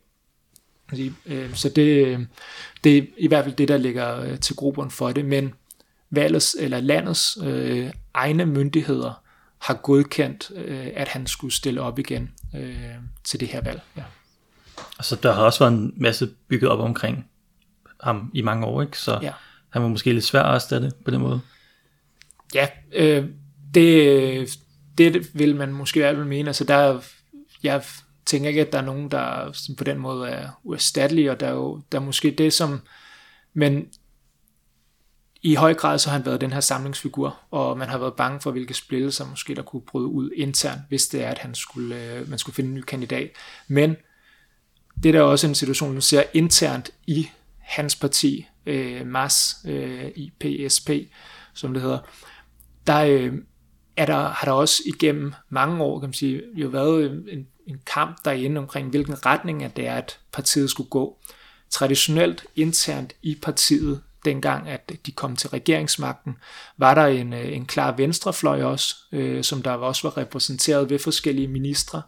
Øh, 1.26 1.54
så 1.54 1.70
det, 1.70 2.28
det 2.84 2.98
er 2.98 3.02
i 3.18 3.28
hvert 3.28 3.44
fald 3.44 3.56
det, 3.56 3.68
der 3.68 3.78
ligger 3.78 4.22
øh, 4.22 4.40
til 4.40 4.56
gruppen 4.56 4.92
for 4.92 5.12
det, 5.12 5.26
men 5.26 5.54
valgets 6.10 6.56
eller 6.60 6.80
landets 6.80 7.38
øh, 7.44 7.92
egne 8.14 8.46
myndigheder 8.46 9.24
har 9.58 9.74
godkendt, 9.74 10.52
øh, 10.56 10.88
at 10.96 11.08
han 11.08 11.28
skulle 11.28 11.54
stille 11.54 11.82
op 11.82 12.00
igen 12.00 12.32
øh, 12.56 12.96
til 13.24 13.40
det 13.40 13.48
her 13.48 13.62
valg. 13.62 13.82
Ja. 13.98 14.04
Altså, 15.00 15.16
der 15.16 15.34
har 15.34 15.44
også 15.44 15.60
været 15.60 15.72
en 15.72 15.94
masse 15.98 16.30
bygget 16.48 16.72
op 16.72 16.80
omkring 16.80 17.26
ham 18.02 18.32
i 18.34 18.42
mange 18.42 18.66
år, 18.66 18.82
ikke? 18.82 19.00
Så 19.00 19.20
ja 19.22 19.34
han 19.70 19.82
var 19.82 19.88
måske 19.88 20.14
lidt 20.14 20.26
svær 20.26 20.44
at 20.44 20.56
erstatte 20.56 20.92
på 21.06 21.12
den 21.12 21.22
måde. 21.22 21.42
Ja, 22.54 22.68
øh, 22.94 23.26
det, 23.74 24.50
det 24.98 25.40
vil 25.40 25.56
man 25.56 25.74
måske 25.74 25.98
i 25.98 26.02
hvert 26.02 26.16
fald 26.16 26.28
mene. 26.28 26.50
Altså, 26.50 26.64
der, 26.64 27.02
jeg 27.64 27.84
tænker 28.26 28.50
ikke, 28.50 28.62
at 28.62 28.74
der 28.74 28.78
er 28.78 28.86
nogen, 28.86 29.12
der 29.12 29.58
på 29.78 29.84
den 29.84 29.98
måde 29.98 30.30
er 30.30 30.50
uerstattelige, 30.64 31.32
og 31.32 31.40
der 31.40 31.48
er 31.48 31.54
jo 31.54 31.82
der 31.92 32.00
er 32.00 32.04
måske 32.04 32.32
det, 32.32 32.54
som... 32.54 32.82
Men 33.54 33.88
i 35.42 35.56
høj 35.56 35.74
grad 35.74 35.98
så 35.98 36.10
har 36.10 36.18
han 36.18 36.26
været 36.26 36.42
den 36.42 36.54
her 36.54 36.60
samlingsfigur, 36.60 37.40
og 37.52 37.78
man 37.78 37.90
har 37.90 37.98
været 37.98 38.14
bange 38.14 38.42
for, 38.42 38.52
hvilke 38.52 38.74
splittelser 38.74 39.30
måske 39.30 39.56
der 39.56 39.62
kunne 39.62 39.82
bryde 39.82 40.08
ud 40.08 40.30
internt, 40.36 40.82
hvis 40.90 41.08
det 41.08 41.24
er, 41.24 41.30
at 41.30 41.38
han 41.38 41.56
skulle, 41.56 41.96
øh, 41.96 42.30
man 42.30 42.40
skulle 42.40 42.56
finde 42.56 42.68
en 42.68 42.76
ny 42.76 42.82
kandidat. 42.82 43.30
Men 43.68 43.96
det 45.04 45.10
er 45.10 45.14
der 45.14 45.22
også 45.22 45.48
en 45.48 45.56
situation, 45.56 45.94
man 45.94 46.02
ser 46.02 46.24
internt 46.34 46.90
i 47.08 47.30
hans 47.60 47.96
parti, 47.96 48.48
øh, 48.68 49.08
MAS, 49.08 49.56
øh, 49.66 50.12
IPSP, 50.16 50.90
som 51.54 51.74
det 51.74 51.82
hedder, 51.82 52.00
der, 52.88 53.00
øh, 53.00 53.34
er 53.98 54.06
der, 54.06 54.30
har 54.30 54.46
der 54.46 54.52
også 54.52 54.84
igennem 54.86 55.34
mange 55.50 55.84
år, 55.84 56.00
kan 56.00 56.08
man 56.08 56.14
sige, 56.14 56.42
jo 56.56 56.68
været 56.68 57.04
øh, 57.04 57.12
en, 57.12 57.48
en 57.68 57.80
kamp 57.86 58.18
derinde 58.26 58.58
omkring, 58.60 58.90
hvilken 58.90 59.26
retning 59.26 59.64
at 59.64 59.76
det 59.76 59.88
er, 59.88 59.96
at 59.96 60.20
partiet 60.32 60.70
skulle 60.70 60.90
gå. 60.90 61.18
Traditionelt 61.70 62.46
internt 62.56 63.14
i 63.22 63.38
partiet, 63.42 64.02
dengang 64.26 64.70
at 64.70 64.92
de 65.06 65.12
kom 65.12 65.36
til 65.36 65.50
regeringsmagten, 65.50 66.38
var 66.78 66.94
der 66.94 67.06
en, 67.06 67.34
øh, 67.34 67.56
en 67.56 67.66
klar 67.66 67.92
venstrefløj 67.92 68.64
også, 68.64 68.96
øh, 69.12 69.44
som 69.44 69.62
der 69.62 69.72
også 69.72 70.08
var 70.08 70.18
repræsenteret 70.18 70.90
ved 70.90 71.00
forskellige 71.00 71.48
ministre, 71.48 72.02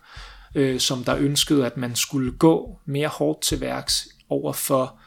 øh, 0.56 0.80
som 0.80 1.04
der 1.04 1.16
ønskede, 1.16 1.66
at 1.66 1.78
man 1.78 1.96
skulle 1.96 2.32
gå 2.32 2.80
mere 2.86 3.08
hårdt 3.08 3.42
til 3.42 3.62
værks 3.62 4.08
over 4.30 4.54
for 4.54 5.00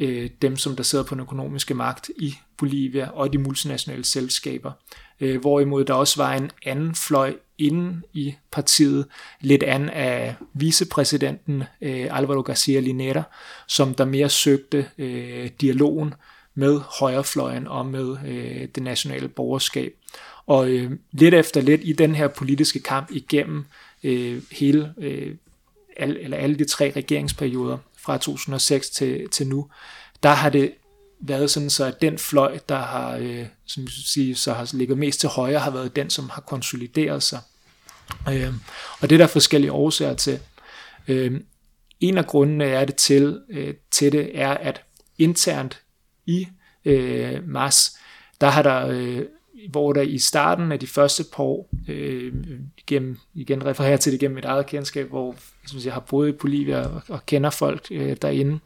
øh, 0.00 0.30
dem, 0.42 0.56
som 0.56 0.76
der 0.76 0.82
sidder 0.82 1.04
på 1.04 1.14
den 1.14 1.22
økonomiske 1.22 1.74
magt 1.74 2.10
i 2.16 2.34
Bolivia 2.56 3.08
og 3.12 3.32
de 3.32 3.38
multinationale 3.38 4.04
selskaber. 4.04 4.72
Øh, 5.20 5.40
hvorimod 5.40 5.84
der 5.84 5.94
også 5.94 6.22
var 6.22 6.34
en 6.34 6.50
anden 6.66 6.94
fløj 6.94 7.36
inden 7.58 8.04
i 8.12 8.34
partiet, 8.50 9.06
lidt 9.40 9.62
an 9.62 9.88
af 9.88 10.34
vicepræsidenten 10.54 11.62
øh, 11.80 12.18
Alvaro 12.18 12.40
Garcia 12.40 12.80
Linera, 12.80 13.22
som 13.66 13.94
der 13.94 14.04
mere 14.04 14.28
søgte 14.28 14.86
øh, 14.98 15.50
dialogen 15.60 16.14
med 16.54 16.80
højrefløjen 17.00 17.66
og 17.66 17.86
med 17.86 18.16
øh, 18.26 18.68
det 18.74 18.82
nationale 18.82 19.28
borgerskab. 19.28 19.92
Og 20.46 20.68
øh, 20.68 20.90
lidt 21.12 21.34
efter 21.34 21.60
lidt 21.60 21.80
i 21.84 21.92
den 21.92 22.14
her 22.14 22.28
politiske 22.28 22.80
kamp 22.80 23.10
igennem 23.10 23.64
øh, 24.04 24.42
hele, 24.52 24.94
øh, 24.98 25.34
al, 25.96 26.16
eller 26.20 26.36
alle 26.36 26.56
de 26.56 26.64
tre 26.64 26.92
regeringsperioder 26.96 27.78
fra 28.02 28.18
2006 28.18 28.90
til, 28.90 29.28
til 29.30 29.46
nu, 29.46 29.68
der 30.22 30.28
har 30.28 30.50
det 30.50 30.72
været 31.20 31.50
sådan, 31.50 31.70
så 31.70 31.84
at 31.84 32.00
den 32.00 32.18
fløj, 32.18 32.58
der 32.68 32.78
har, 32.78 33.16
øh, 33.16 33.46
som 33.66 33.88
sige, 33.88 34.34
så 34.34 34.52
har 34.52 34.70
ligget 34.72 34.98
mest 34.98 35.20
til 35.20 35.28
højre, 35.28 35.58
har 35.58 35.70
været 35.70 35.96
den, 35.96 36.10
som 36.10 36.28
har 36.28 36.40
konsolideret 36.40 37.22
sig. 37.22 37.40
Øh, 38.28 38.54
og 39.00 39.10
det 39.10 39.12
er 39.12 39.18
der 39.18 39.26
forskellige 39.26 39.72
årsager 39.72 40.14
til. 40.14 40.40
Øh, 41.08 41.40
en 42.00 42.18
af 42.18 42.26
grundene 42.26 42.64
er 42.64 42.84
det 42.84 42.94
til, 42.94 43.40
øh, 43.50 43.74
til 43.90 44.12
det 44.12 44.38
er, 44.40 44.50
at 44.50 44.82
internt 45.18 45.82
i 46.26 46.48
øh, 46.84 47.48
MAS, 47.48 47.96
der 48.40 48.46
har 48.46 48.62
der, 48.62 48.86
øh, 48.86 49.22
hvor 49.68 49.92
der 49.92 50.02
i 50.02 50.18
starten 50.18 50.72
af 50.72 50.78
de 50.80 50.86
første 50.86 51.24
par 51.36 51.44
år, 51.44 51.70
øh, 51.88 52.32
igennem, 52.78 53.18
igen 53.34 53.66
refererer 53.66 53.96
til 53.96 54.12
det 54.12 54.20
gennem 54.20 54.34
mit 54.34 54.44
eget 54.44 54.66
kendskab, 54.66 55.08
hvor 55.08 55.34
jeg, 55.74 55.84
jeg 55.84 55.92
har 55.92 56.00
boet 56.00 56.28
i 56.28 56.32
Bolivia 56.32 56.86
og, 56.86 57.02
og 57.08 57.26
kender 57.26 57.50
folk 57.50 57.86
øh, 57.90 58.16
derinde 58.22 58.58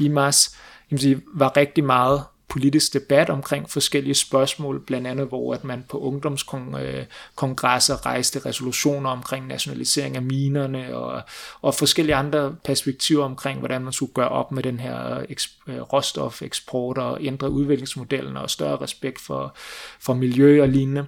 i 0.00 0.08
MAS, 0.08 0.56
jeg 0.90 0.98
sige, 0.98 1.22
var 1.34 1.56
rigtig 1.56 1.84
meget 1.84 2.22
politisk 2.48 2.92
debat 2.92 3.30
omkring 3.30 3.70
forskellige 3.70 4.14
spørgsmål, 4.14 4.84
blandt 4.86 5.06
andet 5.06 5.26
hvor 5.26 5.54
at 5.54 5.64
man 5.64 5.84
på 5.88 5.98
ungdomskongresser 5.98 7.96
øh, 7.96 8.06
rejste 8.06 8.38
resolutioner 8.38 9.10
omkring 9.10 9.46
nationalisering 9.46 10.16
af 10.16 10.22
minerne 10.22 10.96
og, 10.96 11.22
og 11.60 11.74
forskellige 11.74 12.14
andre 12.14 12.56
perspektiver 12.64 13.24
omkring, 13.24 13.58
hvordan 13.58 13.82
man 13.82 13.92
skulle 13.92 14.12
gøre 14.12 14.28
op 14.28 14.52
med 14.52 14.62
den 14.62 14.80
her 14.80 15.18
øh, 15.66 15.80
råstofeksport 15.80 16.98
og 16.98 17.18
ændre 17.20 17.50
udviklingsmodellen 17.50 18.36
og 18.36 18.50
større 18.50 18.76
respekt 18.76 19.20
for, 19.20 19.56
for 20.00 20.14
miljø 20.14 20.62
og 20.62 20.68
lignende. 20.68 21.06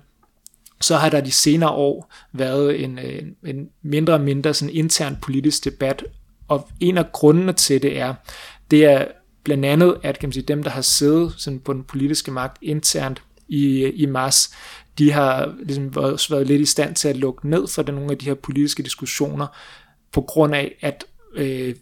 Så 0.81 0.97
har 0.97 1.09
der 1.09 1.21
de 1.21 1.31
senere 1.31 1.71
år 1.71 2.13
været 2.33 2.85
en, 2.85 2.99
øh, 2.99 3.19
en, 3.19 3.37
en 3.47 3.71
mindre 3.83 4.15
og 4.15 4.21
mindre 4.21 4.55
sådan 4.55 4.75
intern 4.75 5.17
politisk 5.23 5.65
debat, 5.65 6.05
og 6.49 6.69
en 6.81 6.99
af 6.99 7.13
grundene 7.13 7.53
til 7.53 7.83
det 7.83 7.99
er, 7.99 8.15
det 8.71 8.85
er 8.85 9.05
blandt 9.49 9.65
andet, 9.65 9.99
at 10.03 10.19
kan 10.19 10.29
man 10.29 10.33
sige, 10.33 10.43
dem, 10.43 10.63
der 10.63 10.71
har 10.71 10.81
siddet 10.81 11.35
sådan 11.37 11.61
på 11.61 11.73
den 11.73 11.85
politiske 11.85 12.31
magt 12.31 12.59
internt 12.63 13.23
i, 13.49 13.85
i 13.85 14.07
mars, 14.07 14.55
de 14.99 15.13
har 15.13 15.55
ligesom 15.63 15.93
også 15.97 16.35
været 16.35 16.47
lidt 16.47 16.61
i 16.61 16.65
stand 16.65 16.95
til 16.95 17.09
at 17.09 17.17
lukke 17.17 17.49
ned 17.49 17.69
for 17.69 17.83
den, 17.83 17.95
nogle 17.95 18.11
af 18.11 18.19
de 18.19 18.25
her 18.25 18.35
politiske 18.35 18.83
diskussioner, 18.83 19.47
på 20.13 20.21
grund 20.21 20.55
af, 20.55 20.75
at 20.81 21.05
øh, 21.35 21.75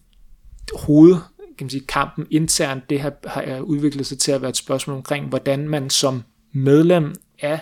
hoved, 0.74 1.14
kan 1.38 1.64
man 1.64 1.70
sige, 1.70 1.86
kampen 1.88 2.26
internt, 2.30 2.90
det 2.90 3.00
har, 3.00 3.12
har 3.24 3.60
udviklet 3.60 4.06
sig 4.06 4.18
til 4.18 4.32
at 4.32 4.42
være 4.42 4.50
et 4.50 4.56
spørgsmål 4.56 4.96
omkring, 4.96 5.28
hvordan 5.28 5.68
man 5.68 5.90
som 5.90 6.22
medlem 6.52 7.14
af 7.38 7.60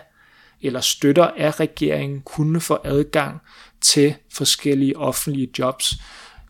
eller 0.62 0.81
støtter 0.81 1.31
af 1.37 1.61
regeringen 1.61 2.21
kunne 2.21 2.61
få 2.61 2.79
adgang 2.85 3.40
til 3.81 4.14
forskellige 4.33 4.97
offentlige 4.97 5.49
jobs. 5.59 5.95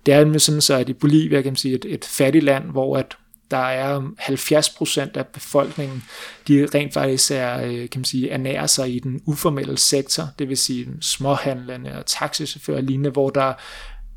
Det 0.07 0.15
er 0.15 0.25
med 0.25 0.39
sådan 0.39 0.61
så, 0.61 0.75
at 0.75 0.89
i 0.89 0.93
Bolivia 0.93 1.43
kan 1.43 1.51
man 1.51 1.57
sige 1.57 1.75
et, 1.75 1.85
et 1.89 2.05
fattigt 2.05 2.45
land, 2.45 2.65
hvor 2.71 2.97
at 2.97 3.17
der 3.51 3.57
er 3.57 4.01
70% 4.21 5.19
af 5.19 5.27
befolkningen, 5.27 6.05
de 6.49 6.69
rent 6.75 6.95
faktisk 6.95 7.31
er, 7.31 7.63
øh, 7.63 7.91
kan 7.91 8.01
man 8.01 8.05
sige, 8.05 8.31
ernærer 8.31 8.67
sig 8.67 8.95
i 8.95 8.99
den 8.99 9.21
uformelle 9.27 9.79
sektor, 9.79 10.25
det 10.39 10.49
vil 10.49 10.57
sige 10.57 10.89
småhandlerne 11.01 11.99
og 11.99 12.07
taxichauffører 12.07 12.79
og 12.79 12.85
lignende, 12.85 13.11
hvor 13.11 13.31
der, 13.31 13.53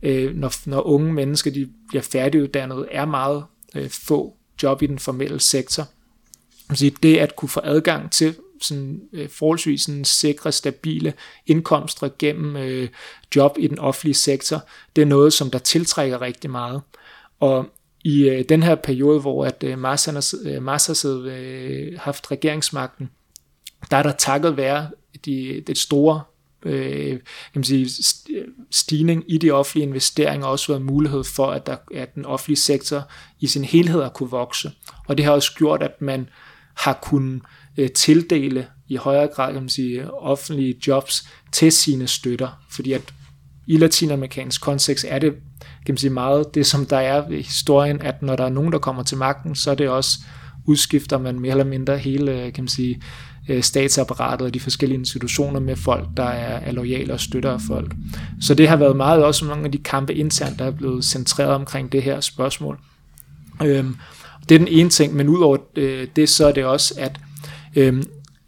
øh, 0.04 0.36
når, 0.36 0.70
når 0.70 0.82
unge 0.82 1.14
mennesker 1.14 1.52
de 1.52 1.70
bliver 1.88 2.02
færdiguddannet, 2.02 2.88
er 2.92 3.06
meget 3.06 3.44
øh, 3.76 3.90
få 3.90 4.38
job 4.64 4.82
i 4.82 4.88
den 4.88 5.00
formelle 5.00 5.40
sektor. 5.40 5.88
Det 7.04 7.18
at 7.18 7.36
kunne 7.36 7.50
få 7.50 7.62
adgang 7.64 8.12
til 8.12 8.36
sådan, 8.62 9.02
forholdsvis 9.30 9.82
sådan 9.82 10.06
sikre, 10.06 10.52
stabile 10.52 11.14
indkomster 11.46 12.10
gennem 12.20 12.58
øh, 12.58 12.90
job 13.36 13.58
i 13.60 13.68
den 13.68 13.80
offentlige 13.80 14.14
sektor, 14.14 14.68
det 14.96 15.02
er 15.02 15.06
noget, 15.06 15.34
som 15.34 15.52
der 15.52 15.60
tiltrækker 15.60 16.22
rigtig 16.22 16.50
meget. 16.50 16.82
Og 17.40 17.70
i 18.08 18.30
øh, 18.30 18.46
den 18.50 18.64
her 18.64 18.76
periode, 18.76 19.20
hvor 19.20 19.46
at 19.46 19.64
øh, 19.64 19.80
Mars, 19.80 20.06
har, 20.06 20.36
øh, 20.46 20.64
Mars 20.64 20.88
har 20.88 21.24
øh, 21.26 22.00
haft 22.00 22.32
regeringsmagten, 22.32 23.10
der 23.92 23.98
er 23.98 24.04
der 24.04 24.12
takket 24.12 24.58
være 24.58 24.90
de, 25.26 25.64
det 25.68 25.78
store 25.78 26.22
øh, 26.66 27.10
kan 27.10 27.20
man 27.56 27.64
sige, 27.64 27.90
stigning 28.72 29.24
i 29.28 29.38
de 29.38 29.52
offentlige 29.52 29.88
investeringer 29.88 30.48
også 30.48 30.68
været 30.68 30.86
mulighed 30.86 31.24
for, 31.24 31.52
at, 31.52 31.66
der, 31.66 31.78
at 31.96 32.16
den 32.16 32.26
offentlige 32.26 32.58
sektor 32.58 33.12
i 33.40 33.48
sin 33.48 33.64
helhed 33.64 34.02
har 34.02 34.10
kunne 34.10 34.30
vokse. 34.30 34.72
Og 35.08 35.18
det 35.18 35.26
har 35.26 35.32
også 35.32 35.56
gjort, 35.58 35.84
at 35.84 36.02
man 36.02 36.30
har 36.76 37.00
kunnet 37.02 37.42
øh, 37.78 37.90
tildele 37.92 38.68
i 38.88 38.96
højere 38.96 39.28
grad 39.28 39.54
kan 39.54 39.62
man 39.62 39.70
sige, 39.70 40.14
offentlige 40.14 40.80
jobs 40.88 41.28
til 41.52 41.72
sine 41.72 42.08
støtter, 42.08 42.64
fordi 42.70 42.94
at 42.94 43.14
i 43.68 43.78
latinamerikansk 43.78 44.62
kontekst 44.62 45.06
er 45.08 45.20
det 45.20 45.34
kan 45.88 45.94
man 45.94 45.98
sige, 45.98 46.10
meget 46.10 46.56
det, 46.56 46.66
som 46.66 46.86
der 46.86 46.98
er 46.98 47.30
i 47.30 47.42
historien, 47.42 48.02
at 48.02 48.22
når 48.22 48.36
der 48.36 48.46
er 48.46 48.50
nogen, 48.50 48.72
der 48.72 48.80
kommer 48.80 49.04
til 49.04 49.18
magten, 49.18 49.56
så 49.56 49.72
er 49.72 49.76
det 49.76 49.90
også 49.90 50.20
udskifter 50.66 51.18
man 51.18 51.40
mere 51.40 51.52
eller 51.52 51.64
mindre 51.64 51.98
hele, 51.98 52.32
øh, 52.32 52.54
kan 52.54 52.64
man 52.64 52.68
sige, 52.68 53.02
øh, 53.50 53.64
statsapparatet 53.64 54.48
og 54.48 54.54
de 54.54 54.60
forskellige 54.60 55.00
institutioner 55.00 55.60
med 55.60 55.76
folk, 55.76 56.08
der 56.18 56.24
er, 56.24 56.60
er 56.60 56.72
lojale 56.72 57.14
og 57.14 57.20
støtter 57.20 57.52
af 57.52 57.62
folk. 57.62 57.96
Så 58.42 58.54
det 58.54 58.68
har 58.68 58.76
været 58.76 58.96
meget 58.96 59.24
også 59.24 59.46
nogle 59.46 59.66
af 59.66 59.72
de 59.72 59.78
kampe 59.78 60.14
internt, 60.16 60.60
der 60.60 60.66
er 60.66 60.72
blevet 60.72 61.06
centreret 61.06 61.52
omkring 61.52 61.92
det 61.92 62.04
her 62.04 62.20
spørgsmål. 62.20 62.80
Øhm, 63.64 63.96
det 64.50 64.56
er 64.56 64.60
den 64.60 64.68
ene 64.68 64.90
ting, 64.90 65.16
men 65.16 65.30
udover 65.30 65.58
øh, 65.76 66.08
det, 66.16 66.30
så 66.30 66.48
er 66.48 66.52
det 66.52 66.66
også, 66.66 66.94
at, 66.98 67.20
øh, 67.76 68.04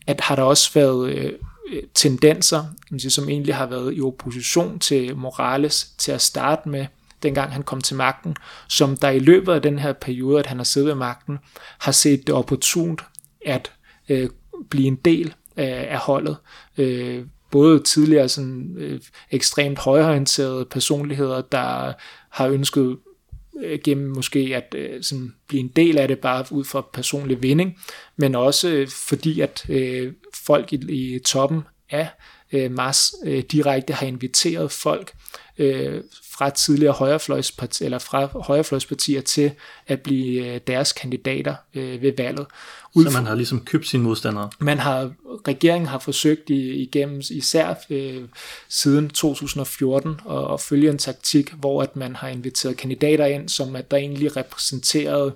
at 0.08 0.22
har 0.22 0.36
der 0.36 0.44
også 0.44 0.72
været 0.74 1.10
øh, 1.10 1.26
øh 1.74 1.84
tendenser, 1.94 2.64
som 3.10 3.30
egentlig 3.30 3.56
har 3.56 3.66
været 3.66 3.98
i 3.98 4.02
opposition 4.02 4.80
til 4.80 5.18
Morales 5.18 5.92
til 5.98 6.12
at 6.12 6.22
starte 6.22 6.70
med, 6.70 6.86
dengang 7.24 7.54
han 7.54 7.64
kom 7.64 7.82
til 7.82 7.96
magten, 7.96 8.36
som 8.70 8.98
der 8.98 9.10
i 9.10 9.20
løbet 9.20 9.54
af 9.54 9.62
den 9.62 9.80
her 9.80 9.94
periode, 9.94 10.40
at 10.40 10.46
han 10.46 10.58
har 10.58 10.64
siddet 10.64 10.88
ved 10.88 10.96
magten, 10.96 11.38
har 11.80 11.92
set 11.92 12.28
det 12.28 12.36
opportunt 12.36 13.02
at 13.46 13.72
øh, 14.10 14.30
blive 14.70 14.88
en 14.88 14.96
del 14.96 15.34
af, 15.56 15.88
af 15.92 15.98
holdet. 15.98 16.38
Øh, 16.78 17.26
både 17.52 17.84
tidligere 17.84 18.30
sådan, 18.30 18.76
øh, 18.78 19.00
ekstremt 19.32 19.80
højorienterede 19.80 20.66
personligheder, 20.66 21.42
der 21.42 21.94
har 22.30 22.48
ønsket 22.48 22.98
øh, 23.64 23.80
gennem 23.84 24.12
måske 24.16 24.40
at 24.56 24.76
øh, 24.78 25.04
sådan 25.04 25.34
blive 25.48 25.60
en 25.60 25.68
del 25.68 25.98
af 25.98 26.08
det 26.08 26.20
bare 26.20 26.46
ud 26.52 26.64
fra 26.64 26.86
personlig 26.94 27.42
vinding, 27.42 27.78
men 28.18 28.36
også 28.36 28.70
øh, 28.70 28.88
fordi 28.88 29.42
at 29.42 29.66
øh, 29.70 30.14
folk 30.46 30.74
i, 30.74 31.16
i 31.16 31.20
toppen 31.20 31.62
af 31.90 32.10
øh, 32.52 32.72
Mars 32.72 33.14
øh, 33.26 33.44
direkte 33.52 33.94
har 33.94 34.06
inviteret 34.08 34.72
folk 34.72 35.12
øh, 35.58 36.04
fra 36.40 36.50
tidligere 36.50 36.94
højrefløjspartier, 36.94 37.86
eller 37.86 38.00
fra 38.00 38.26
højrefløjspartier 38.26 39.22
til 39.22 39.52
at 39.88 40.02
blive 40.02 40.46
øh, 40.46 40.60
deres 40.68 40.94
kandidater 40.94 41.56
øh, 41.74 42.02
ved 42.02 42.14
valget. 42.18 42.46
Ud 42.94 43.04
så 43.04 43.10
man 43.12 43.26
har 43.26 43.36
ligesom 43.36 43.66
købt 43.66 43.88
sine 43.88 44.04
modstandere? 44.04 44.50
Man 44.60 44.80
har, 44.80 45.12
regeringen 45.48 45.88
har 45.88 46.00
forsøgt 46.00 46.50
i, 46.50 46.70
igennem 46.70 47.22
især 47.32 47.74
øh, 47.90 48.24
siden 48.70 49.10
2014 49.10 50.20
at, 50.30 50.54
at 50.54 50.62
følge 50.62 50.90
en 50.90 50.98
taktik, 50.98 51.54
hvor 51.54 51.84
at 51.84 51.96
man 51.96 52.16
har 52.16 52.28
inviteret 52.28 52.78
kandidater 52.78 53.26
ind, 53.26 53.50
som 53.50 53.76
at 53.76 53.92
der 53.92 53.98
egentlig 53.98 54.38
repræsenterede 54.38 55.34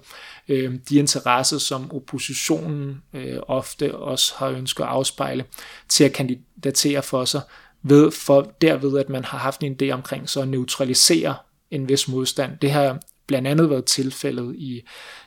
øh, 0.49 0.73
de 0.89 0.95
interesser, 0.95 1.57
som 1.57 1.91
oppositionen 1.91 3.01
øh, 3.13 3.37
ofte 3.47 3.95
også 3.95 4.33
har 4.37 4.47
ønsket 4.47 4.83
at 4.83 4.89
afspejle, 4.89 5.45
til 5.89 6.03
at 6.03 6.13
kandidatere 6.13 7.03
for 7.03 7.25
sig 7.25 7.41
ved 7.83 8.11
for 8.11 8.53
derved, 8.61 8.97
at 8.99 9.09
man 9.09 9.25
har 9.25 9.37
haft 9.37 9.63
en 9.63 9.77
idé 9.81 9.89
omkring 9.89 10.29
så 10.29 10.41
at 10.41 10.47
neutralisere 10.47 11.35
en 11.71 11.89
vis 11.89 12.07
modstand. 12.07 12.51
Det 12.61 12.71
har 12.71 12.99
blandt 13.27 13.47
andet 13.47 13.69
været 13.69 13.85
tilfældet 13.85 14.55
i 14.55 14.83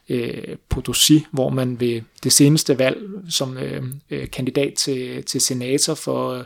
øh, 0.08 0.56
Potosi, 0.68 1.26
hvor 1.30 1.48
man 1.48 1.80
ved 1.80 2.00
det 2.24 2.32
seneste 2.32 2.78
valg 2.78 2.98
som 3.30 3.58
øh, 3.58 3.82
øh, 4.10 4.30
kandidat 4.30 4.74
til, 4.74 5.24
til 5.24 5.40
senator 5.40 5.94
for 5.94 6.30
øh, 6.32 6.44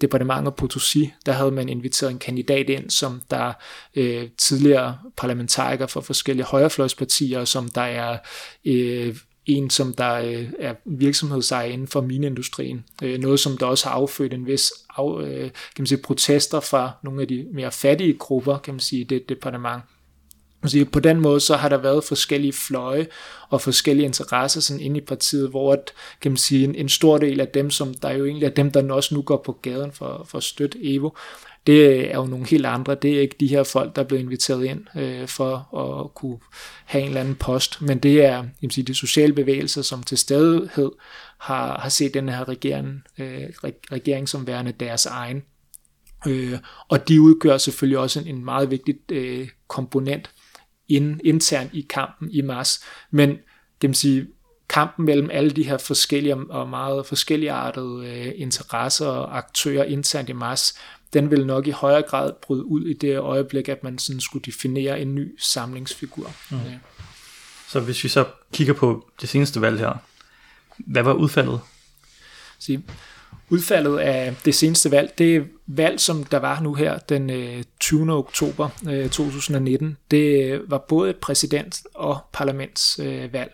departementet 0.00 0.54
Potosi, 0.54 1.12
der 1.26 1.32
havde 1.32 1.50
man 1.50 1.68
inviteret 1.68 2.10
en 2.10 2.18
kandidat 2.18 2.70
ind, 2.70 2.90
som 2.90 3.22
der 3.30 3.52
øh, 3.94 4.28
tidligere 4.38 4.98
parlamentariker 5.16 5.86
for 5.86 6.00
forskellige 6.00 6.46
højrefløjspartier, 6.46 7.44
som 7.44 7.68
der 7.68 7.80
er 7.80 8.18
øh, 8.64 9.16
en, 9.46 9.70
som 9.70 9.94
der 9.94 10.14
øh, 10.14 10.48
er 10.58 10.74
virksomhedsejer 10.84 11.68
inden 11.68 11.88
for 11.88 12.00
mineindustrien. 12.00 12.84
Øh, 13.02 13.18
noget, 13.18 13.40
som 13.40 13.58
der 13.58 13.66
også 13.66 13.88
har 13.88 13.94
affødt 13.94 14.34
en 14.34 14.46
vis 14.46 14.72
af, 14.98 15.20
øh, 15.22 15.40
kan 15.50 15.50
man 15.78 15.86
sige, 15.86 16.02
protester 16.02 16.60
fra 16.60 16.90
nogle 17.02 17.22
af 17.22 17.28
de 17.28 17.46
mere 17.52 17.72
fattige 17.72 18.14
grupper, 18.14 18.58
kan 18.58 18.74
man 18.74 18.80
sige, 18.80 19.00
i 19.00 19.04
det 19.04 19.28
departement. 19.28 19.82
Så 20.66 20.86
på 20.92 21.00
den 21.00 21.20
måde 21.20 21.40
så 21.40 21.56
har 21.56 21.68
der 21.68 21.76
været 21.76 22.04
forskellige 22.04 22.52
fløje 22.52 23.06
og 23.50 23.60
forskellige 23.60 24.06
interesser 24.06 24.60
sådan 24.60 24.80
inde 24.80 24.96
i 24.98 25.04
partiet, 25.04 25.50
hvor 25.50 25.72
at, 25.72 25.92
kan 26.20 26.30
man 26.30 26.36
sige, 26.36 26.64
en, 26.64 26.74
en 26.74 26.88
stor 26.88 27.18
del 27.18 27.40
af 27.40 27.48
dem, 27.48 27.70
som 27.70 27.94
der 27.94 28.10
jo 28.10 28.24
egentlig 28.24 28.46
er 28.46 28.50
dem, 28.50 28.70
der 28.70 28.92
også 28.92 29.14
nu 29.14 29.22
går 29.22 29.36
på 29.36 29.52
gaden 29.52 29.92
for, 29.92 30.26
for 30.28 30.38
at 30.38 30.44
støtte 30.44 30.78
Evo, 30.82 31.10
det 31.66 32.10
er 32.10 32.16
jo 32.16 32.26
nogle 32.26 32.46
helt 32.46 32.66
andre. 32.66 32.94
Det 32.94 33.16
er 33.16 33.20
ikke 33.20 33.36
de 33.40 33.46
her 33.46 33.62
folk, 33.64 33.96
der 33.96 34.02
er 34.02 34.06
blevet 34.06 34.22
inviteret 34.22 34.64
ind 34.64 34.86
øh, 34.96 35.28
for 35.28 35.76
at 35.76 36.14
kunne 36.14 36.38
have 36.84 37.02
en 37.02 37.08
eller 37.08 37.20
anden 37.20 37.34
post, 37.34 37.82
men 37.82 37.98
det 37.98 38.24
er 38.24 38.36
jamen, 38.62 38.70
sige, 38.70 38.84
de 38.84 38.94
sociale 38.94 39.32
bevægelser, 39.32 39.82
som 39.82 40.02
til 40.02 40.18
stadighed 40.18 40.90
har, 41.38 41.80
har 41.80 41.88
set 41.88 42.14
den 42.14 42.28
her 42.28 42.48
regering, 42.48 43.02
øh, 43.18 43.42
regering 43.92 44.28
som 44.28 44.46
værende 44.46 44.72
deres 44.72 45.06
egen. 45.06 45.42
Øh, 46.26 46.58
og 46.88 47.08
de 47.08 47.20
udgør 47.20 47.58
selvfølgelig 47.58 47.98
også 47.98 48.20
en, 48.20 48.26
en 48.26 48.44
meget 48.44 48.70
vigtig 48.70 48.94
øh, 49.12 49.48
komponent 49.68 50.30
in, 50.88 51.20
internt 51.24 51.74
i 51.74 51.86
kampen 51.90 52.30
i 52.30 52.40
mars. 52.40 52.80
Men 53.10 53.28
kan 53.80 53.90
man 53.90 53.94
sige, 53.94 54.26
kampen 54.68 55.06
mellem 55.06 55.30
alle 55.32 55.50
de 55.50 55.62
her 55.62 55.78
forskellige 55.78 56.36
og 56.36 56.68
meget 56.68 57.06
forskellige 57.06 57.52
artede 57.52 58.06
øh, 58.06 58.32
interesser 58.36 59.06
og 59.06 59.38
aktører 59.38 59.84
internt 59.84 60.28
i 60.28 60.32
mars, 60.32 60.78
den 61.16 61.30
vil 61.30 61.46
nok 61.46 61.66
i 61.66 61.70
højere 61.70 62.02
grad 62.02 62.32
bryde 62.42 62.64
ud 62.64 62.84
i 62.84 62.92
det 62.92 63.18
øjeblik, 63.18 63.68
at 63.68 63.84
man 63.84 63.98
sådan 63.98 64.20
skulle 64.20 64.44
definere 64.44 65.00
en 65.00 65.14
ny 65.14 65.38
samlingsfigur. 65.38 66.32
Mm. 66.50 66.56
Ja. 66.56 66.78
Så 67.68 67.80
hvis 67.80 68.04
vi 68.04 68.08
så 68.08 68.24
kigger 68.52 68.74
på 68.74 69.08
det 69.20 69.28
seneste 69.28 69.60
valg 69.60 69.78
her, 69.78 69.92
hvad 70.76 71.02
var 71.02 71.12
udfaldet? 71.12 71.60
Så, 72.58 72.80
udfaldet 73.48 73.98
af 73.98 74.34
det 74.44 74.54
seneste 74.54 74.90
valg, 74.90 75.18
det 75.18 75.48
valg, 75.66 76.00
som 76.00 76.24
der 76.24 76.38
var 76.38 76.60
nu 76.60 76.74
her 76.74 76.98
den 76.98 77.30
20. 77.80 78.02
Øh, 78.02 78.08
oktober 78.08 78.68
2019, 79.12 79.88
øh, 79.88 79.94
det 80.10 80.60
var 80.66 80.78
både 80.78 81.10
et 81.10 81.16
præsident- 81.16 81.82
og 81.94 82.18
parlamentsvalg. 82.32 83.52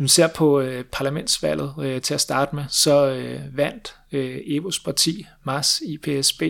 Når 0.00 0.02
man 0.02 0.08
ser 0.08 0.26
på 0.26 0.60
øh, 0.60 0.84
parlamentsvalget 0.84 1.74
øh, 1.80 2.02
til 2.02 2.14
at 2.14 2.20
starte 2.20 2.56
med, 2.56 2.64
så 2.68 3.06
øh, 3.06 3.56
vandt 3.56 3.94
øh, 4.12 4.38
Evos 4.46 4.78
parti, 4.78 5.26
MAS 5.44 5.82
IPSB, 5.86 6.42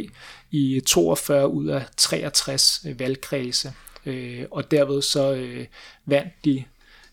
i 0.50 0.80
42 0.86 1.42
øh, 1.42 1.48
ud 1.48 1.66
af 1.66 1.82
63 1.96 2.84
øh, 2.88 3.00
valgkredse. 3.00 3.72
Øh, 4.06 4.44
og 4.50 4.70
derved 4.70 5.02
så 5.02 5.32
øh, 5.32 5.66
vandt 6.06 6.32
de 6.44 6.64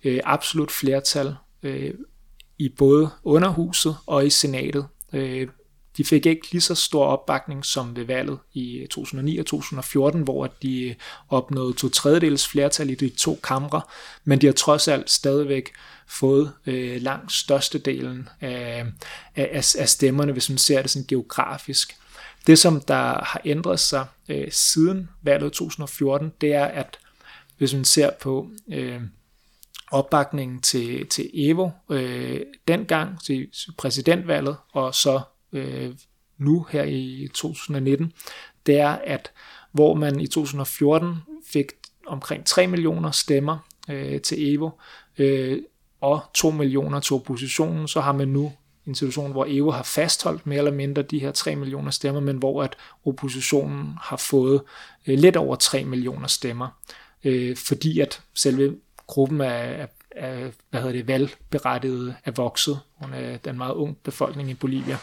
øh, 0.04 0.20
absolut 0.24 0.72
flertal 0.72 1.36
øh, 1.64 1.94
i 2.58 2.70
både 2.70 3.10
underhuset 3.24 3.96
og 4.06 4.26
i 4.26 4.30
senatet. 4.30 4.88
Øh, 5.14 5.48
de 5.98 6.04
fik 6.04 6.26
ikke 6.26 6.52
lige 6.52 6.62
så 6.62 6.76
stor 6.76 7.06
opbakning 7.06 7.66
som 7.66 7.96
ved 7.96 8.06
valget 8.06 8.40
i 8.54 8.78
øh, 8.78 8.88
2009 8.88 9.38
og 9.38 9.46
2014, 9.46 10.22
hvor 10.22 10.48
de 10.62 10.84
øh, 10.84 10.96
opnåede 11.30 11.74
to 11.74 11.90
tredjedels 11.90 12.48
flertal 12.48 12.90
i 12.90 12.96
de 12.96 13.10
to 13.10 13.40
kamre, 13.44 13.82
men 14.24 14.42
de 14.42 14.46
har 14.46 14.54
trods 14.54 14.88
alt 14.88 15.10
stadigvæk 15.10 15.72
fået 16.08 16.54
øh, 16.66 17.02
langt 17.02 17.32
størstedelen 17.32 18.30
af, 18.42 18.86
af, 19.36 19.76
af 19.78 19.90
stemmerne, 19.90 20.32
hvis 20.32 20.50
man 20.50 20.58
ser 20.58 20.82
det 20.82 20.92
sådan 20.92 21.06
geografisk. 21.08 21.96
Det, 22.48 22.60
som 22.60 22.82
der 22.82 23.26
har 23.26 23.42
ændret 23.46 23.80
sig 23.80 24.06
øh, 24.30 24.52
siden 24.52 25.10
valget 25.22 25.54
2014, 25.54 26.34
det 26.42 26.54
er, 26.54 26.66
at 26.66 27.00
hvis 27.58 27.74
man 27.74 27.86
ser 27.86 28.10
på 28.22 28.50
øh, 28.68 29.02
opbakningen 29.92 30.62
til, 30.62 31.08
til 31.08 31.30
Evo 31.34 31.70
øh, 31.90 32.42
dengang 32.68 33.24
til 33.24 33.48
præsidentvalget, 33.78 34.58
og 34.74 34.96
så 34.96 35.22
øh, 35.54 35.94
nu 36.38 36.68
her 36.70 36.84
i 36.84 37.30
2019, 37.34 38.14
det 38.66 38.80
er, 38.80 38.90
at 38.90 39.32
hvor 39.72 39.94
man 39.94 40.20
i 40.20 40.28
2014 40.28 41.16
fik 41.48 41.72
omkring 42.08 42.46
3 42.46 42.68
millioner 42.68 43.12
stemmer 43.12 43.58
øh, 43.90 44.22
til 44.22 44.54
Evo, 44.54 44.70
øh, 45.18 45.62
og 46.02 46.22
2 46.34 46.50
millioner 46.50 47.00
til 47.00 47.14
oppositionen, 47.14 47.88
så 47.88 48.02
har 48.02 48.12
man 48.12 48.28
nu 48.28 48.52
en 48.88 48.96
situation, 48.96 49.32
hvor 49.32 49.46
EU 49.50 49.72
har 49.72 49.84
fastholdt 49.84 50.48
mere 50.48 50.58
eller 50.58 50.72
mindre 50.72 51.02
de 51.02 51.20
her 51.20 51.32
3 51.32 51.56
millioner 51.56 51.92
stemmer, 51.92 52.22
men 52.22 52.38
hvor 52.38 52.64
at 52.64 52.76
oppositionen 53.06 53.94
har 54.02 54.18
fået 54.18 54.62
øh, 55.08 55.20
lidt 55.20 55.36
over 55.36 55.56
3 55.56 55.84
millioner 55.84 56.28
stemmer, 56.28 56.68
øh, 57.24 57.58
fordi 57.58 58.00
at 58.00 58.22
selve 58.34 58.76
gruppen 59.08 59.42
af, 59.42 59.88
af 60.12 60.52
hvad 60.70 60.82
hedder 60.82 60.96
det, 60.96 61.08
valgberettigede 61.08 62.16
er 62.26 62.32
vokset 62.32 62.80
under 63.04 63.38
den 63.38 63.58
meget 63.58 63.74
ung 63.74 63.98
befolkning 64.04 64.50
i 64.50 64.54
Bolivia. 64.54 64.98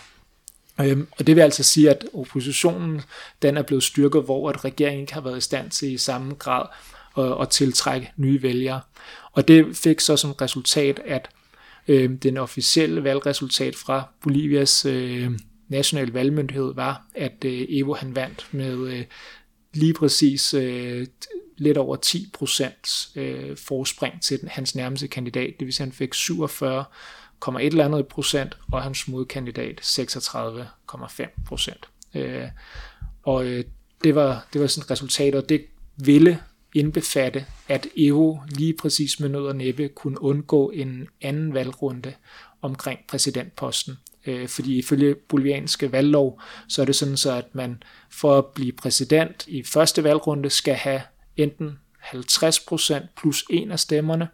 Øhm, 0.81 1.09
og 1.19 1.27
det 1.27 1.37
vil 1.37 1.43
altså 1.43 1.63
sige, 1.63 1.91
at 1.91 2.05
oppositionen 2.15 3.03
den 3.43 3.57
er 3.57 3.63
blevet 3.63 3.83
styrket, 3.83 4.23
hvor 4.25 4.51
at 4.51 4.65
regeringen 4.65 5.01
ikke 5.01 5.15
har 5.15 5.21
været 5.21 5.39
i 5.39 5.41
stand 5.41 5.71
til 5.71 5.93
i 5.93 5.99
samme 5.99 6.35
grad 6.35 6.67
at, 7.19 7.41
at 7.41 7.49
tiltrække 7.49 8.13
nye 8.17 8.43
vælgere. 8.43 8.81
Og 9.35 9.49
det 9.49 9.77
fik 9.77 10.01
så 10.01 10.17
som 10.17 10.33
resultat, 10.33 11.01
at 11.05 11.29
øh, 11.89 12.11
den 12.23 12.37
officielle 12.37 13.05
valgresultat 13.05 13.77
fra 13.77 14.09
Bolivias 14.23 14.85
øh, 14.87 15.31
nationale 15.69 16.15
valgmyndighed 16.15 16.75
var, 16.75 17.07
at 17.15 17.45
øh, 17.45 17.67
Evo 17.69 17.95
han 17.95 18.17
vandt 18.17 18.49
med 18.53 18.79
øh, 18.79 19.05
lige 19.75 19.95
præcis 19.95 20.55
øh, 20.55 21.07
lidt 21.57 21.79
over 21.79 21.97
10 21.97 22.31
procent 22.33 23.09
øh, 23.17 23.57
forspring 23.57 24.23
til 24.23 24.41
den, 24.41 24.49
hans 24.49 24.75
nærmeste 24.75 25.09
kandidat. 25.09 25.55
Det 25.59 25.67
vil 25.67 25.75
sige, 25.75 25.85
at 25.85 25.89
han 25.89 25.97
fik 25.97 26.15
47 26.15 26.85
et 27.61 27.67
eller 27.67 27.85
andet 27.85 28.07
procent, 28.07 28.59
og 28.73 28.83
hans 28.83 29.09
modkandidat 29.09 29.81
36,5 29.81 31.45
procent. 31.47 31.89
Øh, 32.15 32.49
og 33.23 33.47
øh, 33.47 33.65
det 34.05 34.15
var, 34.15 34.47
det 34.53 34.61
var 34.61 34.67
sådan 34.67 34.85
et 34.85 34.91
resultat, 34.91 35.35
og 35.35 35.49
det 35.49 35.65
ville 35.97 36.41
indbefatte, 36.75 37.47
at 37.69 37.87
Evo 37.97 38.39
lige 38.49 38.75
præcis 38.75 39.21
med 39.21 39.29
nød 39.29 39.47
og 39.47 39.57
næppe 39.57 39.89
kunne 39.89 40.23
undgå 40.23 40.71
en 40.71 41.09
anden 41.23 41.55
valgrunde 41.55 42.13
omkring 42.63 43.01
præsidentposten. 43.09 43.99
Øh, 44.27 44.49
fordi 44.49 44.79
ifølge 44.79 45.15
bolivianske 45.15 45.93
valglov, 45.93 46.41
så 46.69 46.83
er 46.83 46.87
det 46.87 46.97
sådan 46.97 47.17
så, 47.17 47.33
at 47.33 47.55
man 47.55 47.83
for 48.11 48.39
at 48.39 48.47
blive 48.47 48.73
præsident 48.73 49.45
i 49.47 49.63
første 49.63 50.05
valgrunde 50.05 50.51
skal 50.51 50.75
have 50.75 51.01
enten 51.37 51.79
50% 52.03 52.95
plus 53.17 53.45
en 53.51 53.71
af 53.71 53.81
stemmerne, 53.81 54.29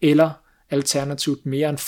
eller 0.00 0.30
alternativt 0.70 1.46
mere 1.46 1.68
end 1.68 1.78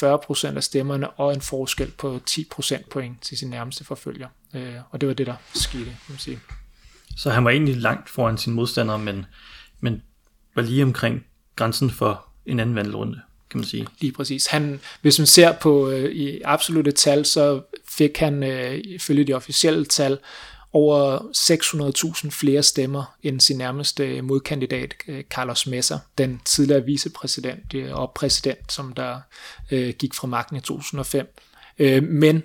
40% 0.52 0.56
af 0.56 0.64
stemmerne 0.64 1.10
og 1.10 1.34
en 1.34 1.40
forskel 1.40 1.90
på 1.98 2.20
10% 2.30 2.88
point 2.90 3.22
til 3.22 3.38
sin 3.38 3.50
nærmeste 3.50 3.84
forfølger. 3.84 4.28
Øh, 4.54 4.74
og 4.90 5.00
det 5.00 5.08
var 5.08 5.14
det, 5.14 5.26
der 5.26 5.34
skete, 5.54 5.84
kan 5.84 5.94
man 6.08 6.18
sige. 6.18 6.38
Så 7.16 7.30
han 7.30 7.44
var 7.44 7.50
egentlig 7.50 7.76
langt 7.76 8.08
foran 8.08 8.38
sin 8.38 8.52
modstander, 8.52 8.96
men, 8.96 9.26
men 9.80 10.02
var 10.54 10.62
lige 10.62 10.82
omkring 10.82 11.24
grænsen 11.56 11.90
for 11.90 12.26
en 12.46 12.60
anden 12.60 12.74
vandrunde, 12.74 13.20
kan 13.50 13.60
man 13.60 13.66
sige. 13.66 13.86
Lige 14.00 14.12
præcis. 14.12 14.46
Han, 14.46 14.80
hvis 15.00 15.18
man 15.18 15.26
ser 15.26 15.52
på 15.52 15.90
øh, 15.90 16.12
i 16.12 16.40
absolute 16.44 16.92
tal, 16.92 17.24
så 17.24 17.62
fik 17.88 18.18
han 18.18 18.42
øh, 18.42 18.80
ifølge 18.84 19.24
de 19.24 19.32
officielle 19.32 19.84
tal 19.84 20.18
over 20.72 21.18
600.000 22.24 22.30
flere 22.30 22.62
stemmer 22.62 23.16
end 23.22 23.40
sin 23.40 23.58
nærmeste 23.58 24.06
øh, 24.06 24.24
modkandidat, 24.24 24.94
øh, 25.08 25.24
Carlos 25.24 25.66
Mesa, 25.66 25.96
den 26.18 26.40
tidligere 26.44 26.84
vicepræsident 26.84 27.74
øh, 27.74 27.94
og 27.94 28.12
præsident, 28.14 28.72
som 28.72 28.92
der 28.92 29.20
øh, 29.70 29.94
gik 29.98 30.14
fra 30.14 30.26
magten 30.26 30.56
i 30.56 30.60
2005. 30.60 31.34
Øh, 31.78 32.02
men 32.02 32.42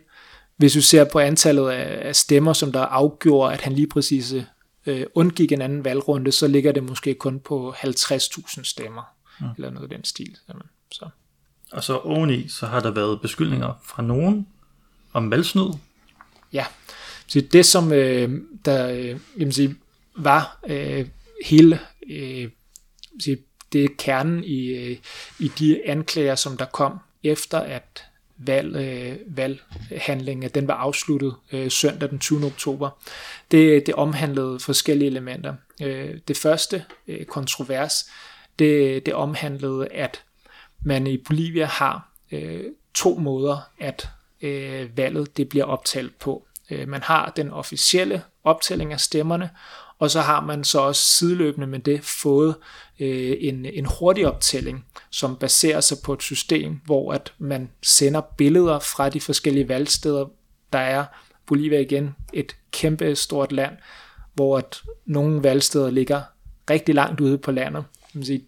hvis 0.57 0.73
du 0.73 0.81
ser 0.81 1.03
på 1.03 1.19
antallet 1.19 1.69
af 1.69 2.15
stemmer, 2.15 2.53
som 2.53 2.71
der 2.71 2.81
afgjorde, 2.81 3.53
at 3.53 3.61
han 3.61 3.73
lige 3.73 3.87
præcis 3.87 4.33
øh, 4.33 4.43
øh, 4.85 5.05
undgik 5.15 5.51
en 5.51 5.61
anden 5.61 5.85
valgrunde, 5.85 6.31
så 6.31 6.47
ligger 6.47 6.71
det 6.71 6.83
måske 6.83 7.13
kun 7.13 7.39
på 7.39 7.73
50.000 7.77 8.63
stemmer, 8.63 9.03
mm. 9.39 9.47
eller 9.57 9.69
noget 9.69 9.91
af 9.91 9.97
den 9.97 10.05
stil. 10.05 10.37
Jamen, 10.49 10.63
så. 10.91 11.09
Og 11.71 11.83
så 11.83 11.97
oveni, 11.97 12.47
så 12.47 12.65
har 12.65 12.79
der 12.79 12.91
været 12.91 13.21
beskyldninger 13.21 13.81
fra 13.83 14.03
nogen 14.03 14.47
om 15.13 15.31
valgsnyd. 15.31 15.69
Ja, 16.53 16.65
så 17.27 17.41
det 17.41 17.65
som 17.65 17.93
øh, 17.93 18.41
der 18.65 18.89
øh, 18.89 19.19
jeg 19.37 19.53
sige, 19.53 19.75
var 20.15 20.59
øh, 20.67 21.07
hele 21.45 21.79
øh, 22.09 22.49
sige, 23.19 23.37
det 23.73 23.83
er 23.83 23.89
kernen 23.97 24.43
i, 24.43 24.67
øh, 24.67 24.97
i 25.39 25.47
de 25.59 25.87
anklager, 25.87 26.35
som 26.35 26.57
der 26.57 26.65
kom 26.65 26.99
efter 27.23 27.59
at 27.59 28.03
valg, 28.47 28.75
øh, 28.75 29.17
valghandlingen 29.37 30.49
den 30.49 30.67
var 30.67 30.73
afsluttet 30.73 31.35
øh, 31.51 31.71
søndag 31.71 32.09
den 32.09 32.19
20. 32.19 32.45
oktober. 32.45 32.89
Det, 33.51 33.85
det 33.85 33.95
omhandlede 33.95 34.59
forskellige 34.59 35.09
elementer. 35.09 35.55
Øh, 35.81 36.17
det 36.27 36.37
første 36.37 36.85
øh, 37.07 37.25
kontrovers, 37.25 38.09
det, 38.59 39.05
det 39.05 39.13
omhandlede, 39.13 39.87
at 39.87 40.23
man 40.83 41.07
i 41.07 41.17
Bolivia 41.17 41.65
har 41.65 42.09
øh, 42.31 42.63
to 42.93 43.15
måder, 43.15 43.57
at 43.79 44.09
øh, 44.41 44.97
valget 44.97 45.37
det 45.37 45.49
bliver 45.49 45.65
optalt 45.65 46.19
på. 46.19 46.47
Øh, 46.71 46.87
man 46.87 47.01
har 47.01 47.33
den 47.35 47.51
officielle 47.51 48.23
optælling 48.43 48.93
af 48.93 48.99
stemmerne, 48.99 49.49
og 49.99 50.11
så 50.11 50.21
har 50.21 50.41
man 50.41 50.63
så 50.63 50.79
også 50.79 51.03
sideløbende 51.03 51.67
med 51.67 51.79
det 51.79 52.03
fået 52.03 52.55
øh, 53.01 53.37
en, 53.39 53.65
en 53.65 53.85
hurtig 53.85 54.27
optælling, 54.27 54.85
som 55.09 55.35
baserer 55.35 55.81
sig 55.81 55.97
på 56.03 56.13
et 56.13 56.23
system, 56.23 56.79
hvor 56.85 57.13
at 57.13 57.33
man 57.37 57.69
sender 57.81 58.21
billeder 58.37 58.79
fra 58.79 59.09
de 59.09 59.21
forskellige 59.21 59.69
valgsteder. 59.69 60.25
Der 60.73 60.79
er 60.79 61.05
Bolivia 61.47 61.79
igen 61.79 62.15
et 62.33 62.55
kæmpe 62.71 63.15
stort 63.15 63.51
land, 63.51 63.73
hvor 64.33 64.57
at 64.57 64.81
nogle 65.05 65.43
valgsteder 65.43 65.89
ligger 65.89 66.21
rigtig 66.69 66.95
langt 66.95 67.21
ude 67.21 67.37
på 67.37 67.51
landet. 67.51 67.83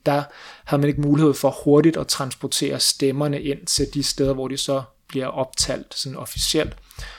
Der 0.06 0.24
har 0.66 0.78
man 0.78 0.88
ikke 0.90 1.02
mulighed 1.02 1.34
for 1.34 1.56
hurtigt 1.64 1.98
at 1.98 2.08
transportere 2.08 2.80
stemmerne 2.80 3.42
ind 3.42 3.66
til 3.66 3.94
de 3.94 4.04
steder, 4.04 4.34
hvor 4.34 4.48
de 4.48 4.58
så 4.58 4.84
bliver 5.14 5.28
optalt 5.28 5.96
sådan 5.96 6.18
officielt. 6.18 6.76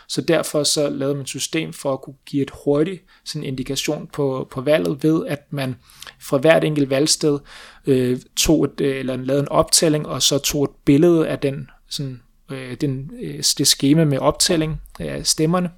Så 0.09 0.21
derfor 0.21 0.65
så 0.65 0.89
lavede 0.89 1.15
man 1.15 1.23
et 1.23 1.29
system 1.29 1.73
for 1.73 1.93
at 1.93 2.01
kunne 2.03 2.17
give 2.27 2.43
et 2.43 2.51
hurtigt 2.65 3.05
sådan 3.25 3.45
indikation 3.45 4.09
på, 4.13 4.49
på 4.51 4.61
valget 4.61 5.03
ved, 5.03 5.27
at 5.27 5.53
man 5.53 5.77
fra 6.21 6.39
hvert 6.39 6.65
enkelt 6.65 6.91
valgsted 6.91 7.39
øh, 7.87 8.21
tog 8.37 8.65
et, 8.65 8.81
øh, 8.81 8.97
eller 8.97 9.17
lavede 9.17 9.43
en 9.43 9.49
optælling, 9.49 10.07
og 10.07 10.23
så 10.23 10.39
tog 10.39 10.65
et 10.65 10.71
billede 10.85 11.29
af 11.29 11.39
den, 11.39 11.71
sådan, 11.89 12.23
øh, 12.51 12.77
den, 12.81 13.11
øh, 13.23 13.43
det 13.59 13.67
skema 13.67 14.05
med 14.05 14.19
optælling 14.19 14.81
af 15.01 15.27
stemmerne, 15.27 15.71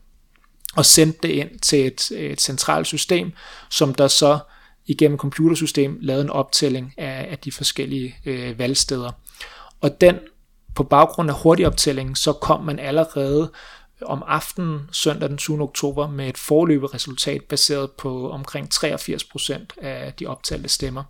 og 0.77 0.85
sendte 0.85 1.19
det 1.23 1.29
ind 1.29 1.59
til 1.61 1.87
et, 1.87 2.11
et 2.11 2.41
centralt 2.41 2.87
system, 2.87 3.33
som 3.71 3.95
der 3.95 4.09
så 4.09 4.39
igennem 4.87 5.19
computersystem 5.19 5.99
lavede 6.01 6.25
en 6.25 6.31
optælling 6.31 6.95
af, 6.97 7.27
af 7.31 7.39
de 7.39 7.53
forskellige 7.53 8.17
øh, 8.27 8.59
valgsteder. 8.59 9.11
Og 9.81 10.01
den 10.01 10.17
på 10.77 10.83
baggrund 10.83 11.31
af 11.31 11.37
hurtigoptællingen, 11.43 12.17
så 12.17 12.33
kom 12.33 12.65
man 12.65 12.79
allerede 12.79 13.53
om 14.03 14.23
aftenen 14.27 14.81
søndag 14.93 15.29
den 15.29 15.39
20. 15.39 15.63
oktober 15.63 16.09
med 16.09 16.29
et 16.29 16.39
forløbet 16.39 16.95
resultat 16.95 17.45
baseret 17.45 17.91
på 17.91 18.31
omkring 18.31 18.69
83% 18.75 19.61
af 19.83 20.13
de 20.19 20.27
optalte 20.27 20.69
stemmer. 20.69 21.05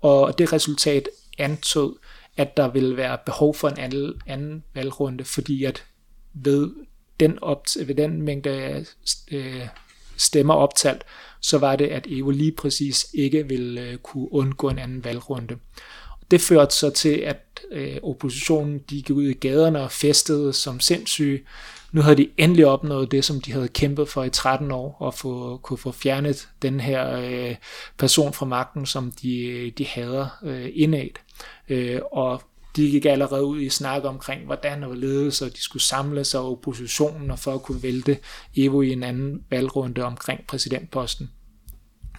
Og 0.00 0.38
det 0.38 0.52
resultat 0.52 1.08
antog, 1.38 1.96
at 2.36 2.56
der 2.56 2.68
ville 2.68 2.96
være 2.96 3.18
behov 3.26 3.54
for 3.54 3.68
en 3.68 3.78
anden, 3.78 4.12
anden 4.26 4.64
valgrunde, 4.74 5.24
fordi 5.24 5.64
at 5.64 5.84
ved 6.34 6.70
den, 7.20 7.38
op, 7.42 7.66
ved 7.86 7.94
den 7.94 8.22
mængde 8.22 8.86
øh, 9.30 9.66
stemmer 10.16 10.54
optalt, 10.54 11.04
så 11.40 11.58
var 11.58 11.76
det, 11.76 11.86
at 11.86 12.06
EU 12.08 12.30
lige 12.30 12.52
præcis 12.52 13.06
ikke 13.14 13.48
ville 13.48 13.80
øh, 13.80 13.98
kunne 13.98 14.32
undgå 14.32 14.68
en 14.68 14.78
anden 14.78 15.04
valgrunde. 15.04 15.56
Det 16.30 16.40
førte 16.40 16.74
så 16.74 16.90
til, 16.90 17.16
at 17.16 17.60
øh, 17.72 17.96
oppositionen 18.02 18.78
de 18.78 19.02
gik 19.02 19.10
ud 19.10 19.24
i 19.24 19.32
gaderne 19.32 19.80
og 19.80 19.92
festede 19.92 20.52
som 20.52 20.80
sindssyge. 20.80 21.40
Nu 21.92 22.00
havde 22.00 22.16
de 22.16 22.28
endelig 22.36 22.66
opnået 22.66 23.10
det, 23.10 23.24
som 23.24 23.40
de 23.40 23.52
havde 23.52 23.68
kæmpet 23.68 24.08
for 24.08 24.24
i 24.24 24.30
13 24.30 24.70
år, 24.70 24.96
og 24.98 25.14
få, 25.14 25.56
kunne 25.62 25.78
få 25.78 25.92
fjernet 25.92 26.48
den 26.62 26.80
her 26.80 27.16
øh, 27.16 27.56
person 27.98 28.32
fra 28.32 28.46
magten, 28.46 28.86
som 28.86 29.12
de, 29.22 29.44
øh, 29.44 29.72
de 29.78 29.84
hader 29.84 30.26
øh, 30.44 30.70
indad. 30.74 31.08
Øh, 31.68 32.00
og 32.12 32.42
de 32.76 32.90
gik 32.90 33.04
allerede 33.04 33.44
ud 33.44 33.60
i 33.60 33.68
snak 33.68 34.04
omkring, 34.04 34.44
hvordan 34.44 34.84
og 34.84 34.96
ledes, 34.96 35.42
og 35.42 35.52
de 35.52 35.62
skulle 35.62 35.82
samle 35.82 36.24
sig 36.24 36.40
oppositionen 36.40 37.30
og 37.30 37.38
for 37.38 37.54
at 37.54 37.62
kunne 37.62 37.82
vælte 37.82 38.18
Evo 38.56 38.82
i 38.82 38.92
en 38.92 39.02
anden 39.02 39.44
valgrunde 39.50 40.02
omkring 40.02 40.46
præsidentposten. 40.46 41.30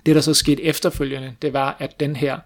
Det, 0.05 0.15
der 0.15 0.21
så 0.21 0.33
skete 0.33 0.63
efterfølgende, 0.63 1.35
det 1.41 1.53
var, 1.53 1.75
at 1.79 1.99
den 1.99 2.15
her 2.15 2.39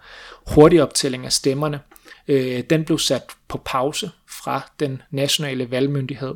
hurtige 0.46 0.82
optælling 0.82 1.24
af 1.24 1.32
stemmerne, 1.32 1.80
øh, 2.28 2.62
den 2.70 2.84
blev 2.84 2.98
sat 2.98 3.22
på 3.48 3.62
pause 3.64 4.10
fra 4.44 4.70
den 4.80 5.02
nationale 5.10 5.70
valgmyndighed. 5.70 6.34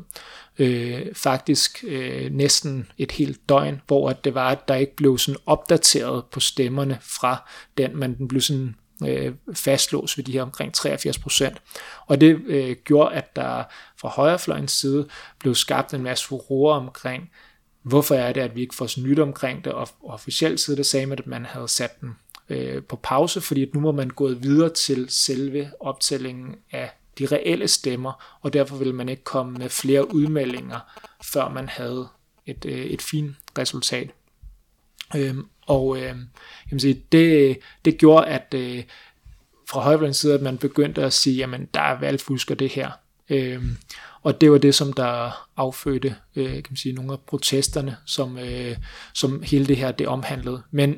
Øh, 0.59 1.15
faktisk 1.15 1.85
øh, 1.87 2.33
næsten 2.33 2.89
et 2.99 3.13
helt 3.13 3.49
døgn, 3.49 3.81
hvor 3.87 4.11
at 4.11 4.25
det 4.25 4.35
var, 4.35 4.51
at 4.51 4.69
der 4.69 4.75
ikke 4.75 4.97
blev 4.97 5.19
sådan 5.19 5.41
opdateret 5.47 6.25
på 6.25 6.41
stemmerne 6.41 6.99
fra 7.01 7.51
den, 7.79 7.97
men 7.97 8.15
den 8.15 8.29
blev 8.29 8.41
sådan 8.41 8.75
øh, 9.07 9.33
fastlåst 9.55 10.19
ved 10.19 10.25
de 10.25 10.33
her 10.33 10.43
omkring 10.43 10.75
83 10.75 11.19
procent. 11.19 11.63
Og 12.07 12.21
det 12.21 12.41
øh, 12.47 12.77
gjorde, 12.85 13.15
at 13.15 13.37
der 13.37 13.65
fra 14.01 14.09
højrefløjens 14.09 14.73
side 14.73 15.09
blev 15.39 15.55
skabt 15.55 15.95
en 15.95 16.03
masse 16.03 16.27
furore 16.27 16.77
omkring, 16.77 17.31
hvorfor 17.83 18.15
er 18.15 18.33
det, 18.33 18.41
at 18.41 18.57
vi 18.57 18.61
ikke 18.61 18.75
får 18.75 18.87
så 18.87 19.01
nyt 19.01 19.19
omkring 19.19 19.65
det, 19.65 19.73
og 19.73 19.89
officielt 20.03 20.61
side 20.61 20.77
der 20.77 20.83
sagde 20.83 21.07
man, 21.07 21.19
at 21.19 21.27
man 21.27 21.45
havde 21.45 21.69
sat 21.69 22.01
den 22.01 22.17
øh, 22.49 22.83
på 22.83 22.97
pause, 22.97 23.41
fordi 23.41 23.63
at 23.63 23.75
nu 23.75 23.81
må 23.81 23.93
man 23.93 24.09
gå 24.09 24.35
videre 24.35 24.69
til 24.69 25.07
selve 25.09 25.71
optællingen 25.81 26.55
af 26.73 26.91
de 27.19 27.27
reelle 27.27 27.69
stemmer, 27.69 28.39
og 28.41 28.53
derfor 28.53 28.77
ville 28.77 28.93
man 28.93 29.09
ikke 29.09 29.25
komme 29.25 29.59
med 29.59 29.69
flere 29.69 30.15
udmeldinger, 30.15 30.81
før 31.25 31.49
man 31.49 31.69
havde 31.69 32.09
et, 32.47 32.65
øh, 32.65 32.87
et 32.87 33.03
fint 33.03 33.37
resultat. 33.59 34.11
Øhm, 35.17 35.47
og 35.67 35.97
øh, 35.97 36.17
jeg 36.71 36.81
sige, 36.81 37.03
det, 37.13 37.59
det 37.85 37.99
gjorde, 37.99 38.27
at 38.27 38.55
øh, 38.55 38.85
fra 39.69 39.81
højrefløjens 39.81 40.17
side, 40.17 40.35
at 40.35 40.43
man 40.43 40.59
begyndte 40.59 41.05
at 41.05 41.13
sige, 41.13 41.37
jamen 41.37 41.69
der 41.75 41.81
er 41.81 42.01
valgfusk 42.01 42.51
og 42.51 42.59
det 42.59 42.69
her. 42.69 42.91
Øhm, 43.31 43.77
og 44.23 44.41
det 44.41 44.51
var 44.51 44.59
det, 44.59 44.75
som 44.75 44.93
der 44.93 45.47
affødte 45.57 46.17
øh, 46.37 46.53
kan 46.53 46.65
man 46.71 46.77
sige, 46.77 46.93
nogle 46.93 47.13
af 47.13 47.19
protesterne, 47.21 47.97
som, 48.07 48.39
øh, 48.39 48.77
som 49.15 49.43
hele 49.43 49.67
det 49.67 49.77
her 49.77 49.93
det 49.93 50.09
omhandlede. 50.09 50.63
Men 50.71 50.97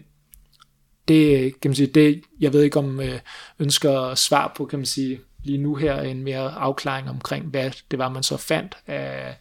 det, 1.08 1.60
kan 1.60 1.68
man 1.68 1.76
sige, 1.76 1.86
det, 1.86 2.22
jeg 2.40 2.52
ved 2.52 2.62
ikke 2.62 2.78
om 2.78 3.00
øh, 3.00 3.18
ønsker 3.58 4.14
svar 4.14 4.52
på, 4.56 4.64
kan 4.66 4.78
man 4.78 4.86
sige, 4.86 5.20
lige 5.44 5.58
nu 5.58 5.74
her 5.74 6.00
en 6.00 6.22
mere 6.22 6.50
afklaring 6.50 7.10
omkring, 7.10 7.46
hvad 7.46 7.70
det 7.90 7.98
var, 7.98 8.08
man 8.08 8.22
så 8.22 8.36
fandt 8.36 8.76
af, 8.86 9.36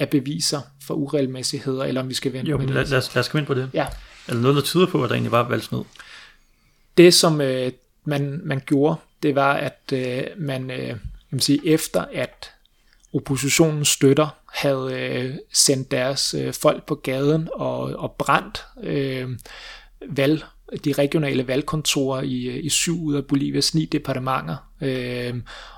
af 0.00 0.08
beviser 0.08 0.60
for 0.82 0.94
uregelmæssigheder, 0.94 1.84
eller 1.84 2.00
om 2.00 2.08
vi 2.08 2.14
skal 2.14 2.32
vente 2.32 2.50
jo, 2.50 2.58
med 2.58 2.66
det. 2.66 2.74
Lad, 2.74 2.86
lad, 2.86 2.98
os, 2.98 3.14
lad 3.14 3.20
os 3.20 3.28
komme 3.28 3.40
ind 3.40 3.46
på 3.46 3.54
det. 3.54 3.70
Ja. 3.74 3.86
Er 4.28 4.32
der 4.32 4.40
noget, 4.40 4.56
der 4.56 4.62
tyder 4.62 4.86
på, 4.86 5.04
at 5.04 5.08
der 5.08 5.14
egentlig 5.14 5.32
var 5.32 5.48
valgsnyd? 5.48 5.82
Det, 6.96 7.14
som 7.14 7.40
øh, 7.40 7.72
man, 8.04 8.40
man 8.44 8.60
gjorde, 8.66 8.96
det 9.22 9.34
var, 9.34 9.52
at 9.54 9.80
øh, 9.92 10.22
man, 10.36 10.70
øh, 10.70 10.88
kan 10.88 11.00
man 11.30 11.40
sige, 11.40 11.60
efter 11.68 12.04
at 12.12 12.53
oppositionens 13.14 13.88
støtter 13.88 14.28
havde 14.52 14.94
øh, 14.94 15.34
sendt 15.52 15.90
deres 15.90 16.34
øh, 16.34 16.52
folk 16.52 16.86
på 16.86 16.94
gaden 16.94 17.48
og, 17.52 17.80
og 17.80 18.12
brændt 18.18 18.64
øh, 18.82 19.28
valg 20.08 20.44
de 20.84 20.92
regionale 20.92 21.48
valgkontorer 21.48 22.22
i, 22.22 22.44
øh, 22.44 22.64
i 22.64 22.68
syv 22.68 23.02
ud 23.02 23.14
af 23.14 23.24
Bolivias 23.24 23.74
ni 23.74 23.84
departementer 23.84 24.56
øh, 24.80 25.34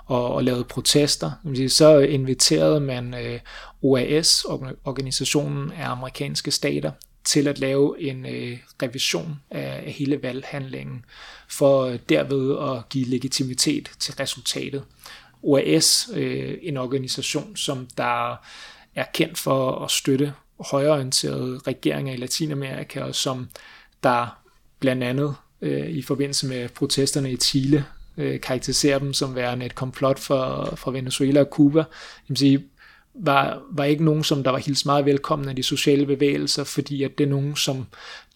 og, 0.07 0.35
og 0.35 0.45
lavede 0.45 0.65
protester. 0.65 1.31
Så 1.69 1.99
inviterede 1.99 2.81
man 2.81 3.15
øh, 3.15 3.41
OAS, 3.83 4.45
organisationen 4.85 5.73
af 5.73 5.91
amerikanske 5.91 6.51
stater, 6.51 6.91
til 7.25 7.49
at 7.49 7.59
lave 7.59 8.03
en 8.03 8.27
øh, 8.27 8.59
revision 8.83 9.41
af, 9.51 9.83
af 9.87 9.93
hele 9.93 10.23
valghandlingen, 10.23 11.05
for 11.49 11.85
øh, 11.85 11.99
derved 12.09 12.71
at 12.71 12.89
give 12.89 13.05
legitimitet 13.05 13.91
til 13.99 14.15
resultatet. 14.15 14.83
OAS, 15.47 16.11
øh, 16.15 16.59
en 16.63 16.77
organisation, 16.77 17.57
som 17.57 17.89
der 17.99 18.37
er 18.95 19.05
kendt 19.15 19.39
for 19.39 19.85
at 19.85 19.91
støtte 19.91 20.33
højreorienterede 20.61 21.61
regeringer 21.67 22.13
i 22.13 22.17
Latinamerika, 22.17 23.03
og 23.03 23.15
som 23.15 23.49
der 24.03 24.39
blandt 24.81 25.03
andet 25.03 25.37
øh, 25.63 25.89
i 25.89 26.03
forbindelse 26.03 26.47
med 26.47 26.69
protesterne 26.69 27.33
i 27.33 27.37
Chile 27.37 27.85
øh, 28.17 28.41
karakteriserer 28.41 28.99
dem 28.99 29.13
som 29.13 29.35
værende 29.35 29.67
et 29.67 29.75
komplot 29.75 30.19
for, 30.19 30.75
for 30.77 30.91
Venezuela 30.91 31.41
og 31.41 31.49
Cuba. 31.51 31.85
Jeg 32.29 32.39
sige, 32.39 32.65
var, 33.15 33.63
var 33.71 33.85
ikke 33.85 34.05
nogen, 34.05 34.25
som 34.25 34.43
der 34.43 34.51
var 34.51 34.59
helt 34.59 34.87
meget 34.87 35.05
velkommen 35.05 35.49
af 35.49 35.57
de 35.57 35.63
sociale 35.63 36.07
bevægelser, 36.07 36.65
fordi 36.65 37.03
at 37.03 37.19
det 37.19 37.25
er 37.25 37.31
nogen, 37.31 37.57
som 37.57 37.87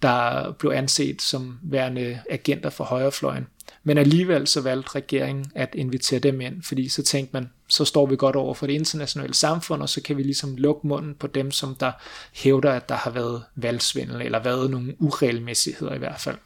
der 0.03 0.51
blev 0.53 0.71
anset 0.71 1.23
som 1.23 1.59
værende 1.63 2.21
agenter 2.31 2.71
for 2.71 2.85
højrefløjen. 2.85 3.47
Men 3.85 3.99
alligevel 3.99 4.47
så 4.47 4.61
valgte 4.61 4.95
regeringen 4.95 5.53
at 5.55 5.74
invitere 5.74 6.20
dem 6.20 6.41
ind, 6.41 6.62
fordi 6.62 6.89
så 6.89 7.03
tænkte 7.03 7.33
man, 7.33 7.51
så 7.68 7.85
står 7.85 8.07
vi 8.07 8.16
godt 8.16 8.37
over 8.37 8.55
for 8.55 8.66
det 8.66 8.74
internationale 8.74 9.35
samfund, 9.35 9.83
og 9.83 9.89
så 9.89 10.03
kan 10.03 10.16
vi 10.16 10.22
ligesom 10.22 10.57
lukke 10.57 10.87
munden 10.87 11.14
på 11.14 11.26
dem, 11.26 11.51
som 11.51 11.74
der 11.74 11.93
hævder, 12.33 12.72
at 12.72 12.89
der 12.89 12.95
har 12.95 13.11
været 13.11 13.43
valgsvindel, 13.55 14.22
eller 14.22 14.43
været 14.43 14.70
nogle 14.70 14.95
uregelmæssigheder 14.99 15.95
i 15.95 15.99
hvert 15.99 16.20
fald. 16.20 16.37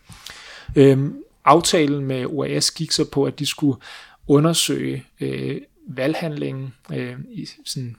Øhm, 0.76 1.22
aftalen 1.44 2.04
med 2.04 2.26
OAS 2.26 2.70
gik 2.70 2.92
så 2.92 3.10
på, 3.10 3.24
at 3.24 3.38
de 3.38 3.46
skulle 3.46 3.80
undersøge 4.28 5.04
øh, 5.20 5.60
valghandlingen 5.88 6.74
øh, 6.92 7.16
i, 7.30 7.48
sådan, 7.64 7.96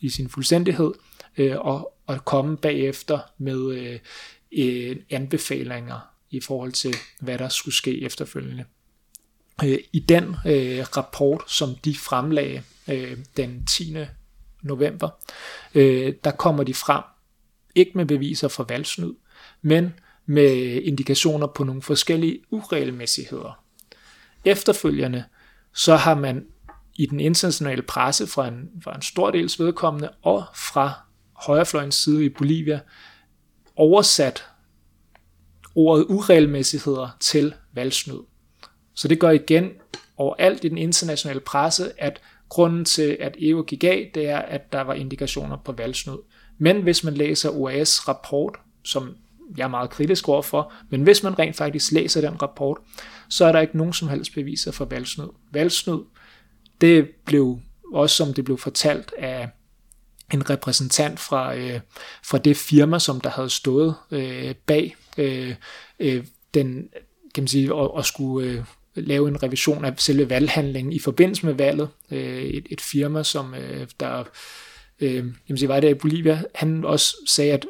i 0.00 0.08
sin 0.08 0.28
fuldstændighed, 0.28 0.92
øh, 1.38 1.56
og, 1.58 1.94
og 2.06 2.24
komme 2.24 2.56
bagefter 2.56 3.18
med 3.38 3.72
øh, 3.72 3.98
øh, 4.52 4.96
anbefalinger 5.10 6.08
i 6.30 6.40
forhold 6.40 6.72
til, 6.72 6.94
hvad 7.20 7.38
der 7.38 7.48
skulle 7.48 7.74
ske 7.74 8.02
efterfølgende. 8.02 8.64
Øh, 9.64 9.78
I 9.92 9.98
den 9.98 10.36
øh, 10.46 10.84
rapport, 10.96 11.42
som 11.46 11.74
de 11.74 11.96
fremlagde 11.96 12.62
øh, 12.88 13.18
den 13.36 13.66
10. 13.66 13.96
november, 14.62 15.08
øh, 15.74 16.14
der 16.24 16.30
kommer 16.30 16.64
de 16.64 16.74
frem, 16.74 17.02
ikke 17.74 17.92
med 17.94 18.06
beviser 18.06 18.48
for 18.48 18.64
valgsnyd, 18.64 19.14
men 19.62 19.94
med 20.26 20.82
indikationer 20.82 21.46
på 21.46 21.64
nogle 21.64 21.82
forskellige 21.82 22.40
uregelmæssigheder. 22.50 23.64
Efterfølgende, 24.44 25.24
så 25.74 25.96
har 25.96 26.14
man 26.14 26.46
i 26.94 27.06
den 27.06 27.20
internationale 27.20 27.82
presse 27.82 28.26
fra 28.26 28.48
en, 28.48 28.70
fra 28.84 28.94
en 28.94 29.02
stor 29.02 29.30
dels 29.30 29.60
vedkommende 29.60 30.10
og 30.22 30.44
fra 30.54 30.92
højrefløjens 31.32 31.94
side 31.94 32.24
i 32.24 32.28
Bolivia 32.28 32.80
oversat 33.76 34.44
ordet 35.74 36.06
uregelmæssigheder 36.08 37.08
til 37.20 37.54
valgsnyd. 37.72 38.20
Så 38.94 39.08
det 39.08 39.20
gør 39.20 39.30
igen 39.30 39.70
overalt 40.16 40.64
i 40.64 40.68
den 40.68 40.78
internationale 40.78 41.40
presse, 41.40 41.92
at 41.98 42.20
grunden 42.48 42.84
til, 42.84 43.16
at 43.20 43.36
EU 43.38 43.62
gik 43.62 43.84
af, 43.84 44.10
det 44.14 44.28
er, 44.28 44.38
at 44.38 44.72
der 44.72 44.80
var 44.80 44.94
indikationer 44.94 45.56
på 45.56 45.72
valgsnyd. 45.72 46.18
Men 46.58 46.82
hvis 46.82 47.04
man 47.04 47.14
læser 47.14 47.50
OAS 47.50 48.08
rapport, 48.08 48.56
som 48.84 49.16
jeg 49.56 49.64
er 49.64 49.68
meget 49.68 49.90
kritisk 49.90 50.28
overfor, 50.28 50.72
men 50.90 51.02
hvis 51.02 51.22
man 51.22 51.38
rent 51.38 51.56
faktisk 51.56 51.92
læser 51.92 52.20
den 52.20 52.42
rapport, 52.42 52.78
så 53.28 53.44
er 53.44 53.52
der 53.52 53.60
ikke 53.60 53.76
nogen 53.76 53.92
som 53.92 54.08
helst 54.08 54.34
beviser 54.34 54.72
for 54.72 54.84
valgsnyd. 54.84 55.28
Valgsnyd, 55.52 55.98
det 56.80 57.08
blev 57.24 57.60
også 57.92 58.16
som 58.16 58.34
det 58.34 58.44
blev 58.44 58.58
fortalt 58.58 59.12
af 59.18 59.48
en 60.34 60.50
repræsentant 60.50 61.20
fra, 61.20 61.56
øh, 61.56 61.80
fra 62.24 62.38
det 62.38 62.56
firma, 62.56 62.98
som 62.98 63.20
der 63.20 63.30
havde 63.30 63.50
stået 63.50 63.94
øh, 64.10 64.54
bag 64.66 64.96
øh, 65.18 65.54
øh, 65.98 66.26
den, 66.54 66.88
kan 67.34 67.42
man 67.42 67.48
sige, 67.48 67.74
og, 67.74 67.94
og 67.94 68.04
skulle 68.04 68.48
øh, 68.48 68.64
lave 68.94 69.28
en 69.28 69.42
revision 69.42 69.84
af 69.84 69.92
selve 69.96 70.30
valghandlingen 70.30 70.92
i 70.92 70.98
forbindelse 70.98 71.46
med 71.46 71.54
valget. 71.54 71.88
Øh, 72.10 72.42
et, 72.42 72.66
et 72.70 72.80
firma, 72.80 73.22
som 73.22 73.54
øh, 73.54 73.86
der 74.00 74.24
øh, 75.00 75.22
kan 75.22 75.34
man 75.48 75.58
sige, 75.58 75.68
var 75.68 75.80
der 75.80 75.88
i 75.88 75.94
Bolivia, 75.94 76.42
han 76.54 76.84
også 76.84 77.16
sagde, 77.26 77.52
at 77.52 77.66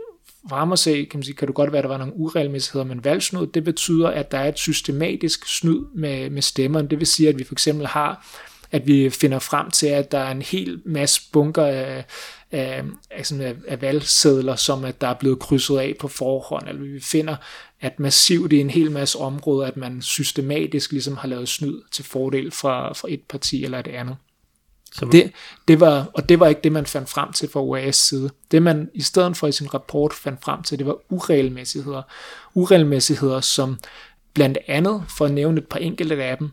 for 0.48 0.72
at 0.72 0.78
se, 0.78 1.04
kan, 1.04 1.18
man 1.18 1.24
sige, 1.24 1.34
kan 1.34 1.48
du 1.48 1.52
godt 1.52 1.72
være, 1.72 1.78
at 1.78 1.82
der 1.82 1.88
var 1.88 1.98
nogle 1.98 2.16
uregelmæssigheder, 2.16 2.84
men 2.84 3.04
valgsnyd, 3.04 3.46
det 3.46 3.64
betyder, 3.64 4.08
at 4.08 4.30
der 4.30 4.38
er 4.38 4.48
et 4.48 4.58
systematisk 4.58 5.58
snyd 5.58 5.80
med, 5.94 6.30
med 6.30 6.42
stemmerne. 6.42 6.88
Det 6.88 6.98
vil 6.98 7.06
sige, 7.06 7.28
at 7.28 7.38
vi 7.38 7.44
for 7.44 7.54
eksempel 7.54 7.86
har, 7.86 8.26
at 8.72 8.86
vi 8.86 9.10
finder 9.10 9.38
frem 9.38 9.70
til, 9.70 9.86
at 9.86 10.12
der 10.12 10.18
er 10.18 10.30
en 10.30 10.42
hel 10.42 10.80
masse 10.84 11.20
bunker 11.32 11.64
af, 11.64 12.04
af, 12.52 12.82
af, 13.10 13.26
sådan 13.26 13.44
af, 13.44 13.54
af 13.68 13.82
valgsedler, 13.82 14.56
som 14.56 14.84
at 14.84 15.00
der 15.00 15.08
er 15.08 15.14
blevet 15.14 15.38
krydset 15.38 15.78
af 15.78 15.94
på 16.00 16.08
forhånd, 16.08 16.68
eller 16.68 16.82
vi 16.82 17.00
finder, 17.00 17.36
at 17.84 18.00
massivt 18.00 18.52
i 18.52 18.60
en 18.60 18.70
hel 18.70 18.90
masse 18.90 19.18
områder, 19.18 19.66
at 19.66 19.76
man 19.76 20.02
systematisk 20.02 20.92
ligesom 20.92 21.16
har 21.16 21.28
lavet 21.28 21.48
snyd 21.48 21.82
til 21.92 22.04
fordel 22.04 22.50
fra, 22.50 22.92
fra 22.92 23.08
et 23.10 23.22
parti 23.28 23.64
eller 23.64 23.78
et 23.78 23.86
andet. 23.86 24.16
Så 24.92 25.08
det, 25.12 25.32
det 25.68 25.80
var, 25.80 26.10
og 26.14 26.28
det 26.28 26.40
var 26.40 26.46
ikke 26.46 26.60
det, 26.64 26.72
man 26.72 26.86
fandt 26.86 27.08
frem 27.08 27.32
til 27.32 27.50
fra 27.50 27.60
OAS 27.60 27.96
side. 27.96 28.30
Det 28.50 28.62
man 28.62 28.90
i 28.94 29.02
stedet 29.02 29.36
for 29.36 29.46
i 29.46 29.52
sin 29.52 29.74
rapport 29.74 30.12
fandt 30.12 30.44
frem 30.44 30.62
til, 30.62 30.78
det 30.78 30.86
var 30.86 30.96
uregelmæssigheder. 31.10 32.02
Uregelmæssigheder, 32.54 33.40
som 33.40 33.78
blandt 34.34 34.58
andet, 34.68 35.04
for 35.16 35.24
at 35.24 35.32
nævne 35.32 35.58
et 35.58 35.68
par 35.68 35.78
enkelte 35.78 36.24
af 36.24 36.38
dem, 36.38 36.50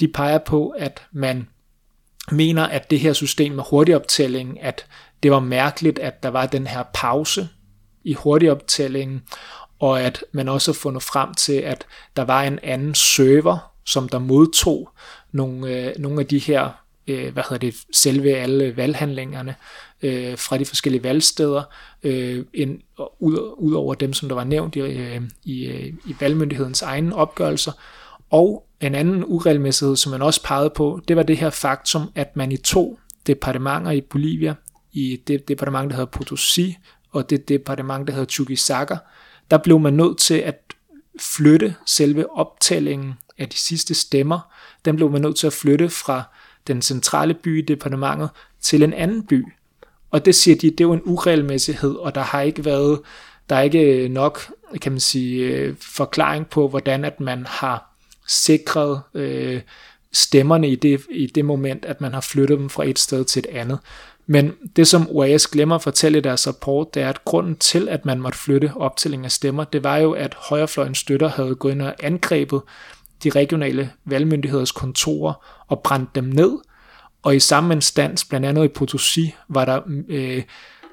de 0.00 0.08
peger 0.08 0.38
på, 0.38 0.68
at 0.68 1.02
man 1.12 1.48
mener, 2.30 2.62
at 2.62 2.90
det 2.90 3.00
her 3.00 3.12
system 3.12 3.52
med 3.52 3.64
hurtigoptælling, 3.70 4.62
at 4.62 4.86
det 5.22 5.30
var 5.30 5.40
mærkeligt, 5.40 5.98
at 5.98 6.22
der 6.22 6.28
var 6.28 6.46
den 6.46 6.66
her 6.66 6.82
pause 6.94 7.48
i 8.04 8.14
hurtigoptællingen, 8.14 9.22
og 9.82 10.00
at 10.02 10.24
man 10.32 10.48
også 10.48 10.72
har 10.72 10.74
fundet 10.74 11.02
frem 11.02 11.34
til, 11.34 11.52
at 11.52 11.86
der 12.16 12.22
var 12.22 12.42
en 12.42 12.58
anden 12.62 12.94
server, 12.94 13.72
som 13.86 14.08
der 14.08 14.18
modtog 14.18 14.90
nogle, 15.32 15.68
øh, 15.68 15.92
nogle 15.98 16.20
af 16.20 16.26
de 16.26 16.38
her, 16.38 16.70
øh, 17.06 17.32
hvad 17.32 17.42
hedder 17.42 17.58
det, 17.58 17.74
selve 17.92 18.36
alle 18.36 18.76
valghandlingerne 18.76 19.54
øh, 20.02 20.38
fra 20.38 20.58
de 20.58 20.64
forskellige 20.64 21.04
valgsteder, 21.04 21.62
øh, 22.02 22.44
en, 22.54 22.82
ud, 23.18 23.54
ud 23.58 23.72
over 23.72 23.94
dem, 23.94 24.12
som 24.12 24.28
der 24.28 24.36
var 24.36 24.44
nævnt 24.44 24.76
i, 24.76 24.80
øh, 24.80 25.22
i, 25.44 25.66
øh, 25.66 25.86
i 25.86 26.14
valgmyndighedens 26.20 26.82
egne 26.82 27.14
opgørelser. 27.14 27.72
Og 28.30 28.66
en 28.80 28.94
anden 28.94 29.24
uregelmæssighed, 29.26 29.96
som 29.96 30.12
man 30.12 30.22
også 30.22 30.42
pegede 30.42 30.70
på, 30.76 31.00
det 31.08 31.16
var 31.16 31.22
det 31.22 31.36
her 31.36 31.50
faktum, 31.50 32.10
at 32.14 32.36
man 32.36 32.52
i 32.52 32.56
to 32.56 32.98
departementer 33.26 33.90
i 33.90 34.00
Bolivia, 34.00 34.54
i 34.92 35.20
det 35.26 35.48
departement, 35.48 35.90
der 35.90 35.96
hedder 35.96 36.18
Potosí, 36.18 36.74
og 37.10 37.30
det 37.30 37.48
departement, 37.48 38.06
der 38.06 38.12
hedder 38.12 38.28
Chuquisaca, 38.28 38.96
der 39.50 39.58
blev 39.58 39.78
man 39.78 39.92
nødt 39.92 40.18
til 40.18 40.34
at 40.34 40.58
flytte 41.20 41.74
selve 41.86 42.36
optællingen 42.36 43.14
af 43.38 43.48
de 43.48 43.56
sidste 43.56 43.94
stemmer. 43.94 44.40
Den 44.84 44.96
blev 44.96 45.10
man 45.10 45.20
nødt 45.20 45.36
til 45.36 45.46
at 45.46 45.52
flytte 45.52 45.88
fra 45.88 46.22
den 46.66 46.82
centrale 46.82 47.34
by 47.34 47.58
i 47.62 47.66
departementet 47.66 48.30
til 48.60 48.82
en 48.82 48.92
anden 48.92 49.26
by. 49.26 49.44
Og 50.10 50.24
det 50.24 50.34
siger 50.34 50.56
de, 50.56 50.70
det 50.70 50.80
er 50.80 50.84
jo 50.84 50.92
en 50.92 51.02
uregelmæssighed, 51.04 51.94
og 51.94 52.14
der 52.14 52.20
har 52.20 52.40
ikke 52.40 52.64
været, 52.64 53.00
der 53.50 53.56
er 53.56 53.62
ikke 53.62 54.04
øh, 54.04 54.10
nok, 54.10 54.52
kan 54.80 54.92
man 54.92 55.00
sige, 55.00 55.46
øh, 55.46 55.74
forklaring 55.80 56.46
på, 56.48 56.68
hvordan 56.68 57.04
at 57.04 57.20
man 57.20 57.46
har 57.46 57.92
sikret 58.28 59.02
øh, 59.14 59.60
stemmerne 60.12 60.68
i 60.68 60.74
det, 60.74 61.00
i 61.10 61.26
det 61.26 61.44
moment, 61.44 61.84
at 61.84 62.00
man 62.00 62.12
har 62.12 62.20
flyttet 62.20 62.58
dem 62.58 62.70
fra 62.70 62.84
et 62.84 62.98
sted 62.98 63.24
til 63.24 63.40
et 63.40 63.56
andet. 63.56 63.78
Men 64.26 64.52
det, 64.76 64.88
som 64.88 65.08
OAS 65.10 65.46
glemmer 65.46 65.74
at 65.74 65.82
fortælle 65.82 66.18
i 66.18 66.20
deres 66.20 66.48
rapport, 66.48 66.94
det 66.94 67.02
er, 67.02 67.08
at 67.08 67.24
grunden 67.24 67.56
til, 67.56 67.88
at 67.88 68.04
man 68.04 68.20
måtte 68.20 68.38
flytte 68.38 68.72
optælling 68.76 69.24
af 69.24 69.30
stemmer, 69.30 69.64
det 69.64 69.84
var 69.84 69.96
jo, 69.96 70.12
at 70.12 70.34
højrefløjens 70.38 70.98
støtter 70.98 71.28
havde 71.28 71.54
gået 71.54 71.72
ind 71.72 71.82
og 71.82 71.94
angrebet 72.02 72.62
de 73.24 73.30
regionale 73.30 73.90
valgmyndigheders 74.04 74.72
kontorer 74.72 75.64
og 75.68 75.80
brændt 75.82 76.14
dem 76.14 76.24
ned. 76.24 76.58
Og 77.22 77.36
i 77.36 77.40
samme 77.40 77.74
instans, 77.74 78.24
blandt 78.24 78.46
andet 78.46 78.64
i 78.64 78.68
Potosi, 78.68 79.34
var 79.48 79.64
der 79.64 79.80
øh, 80.08 80.42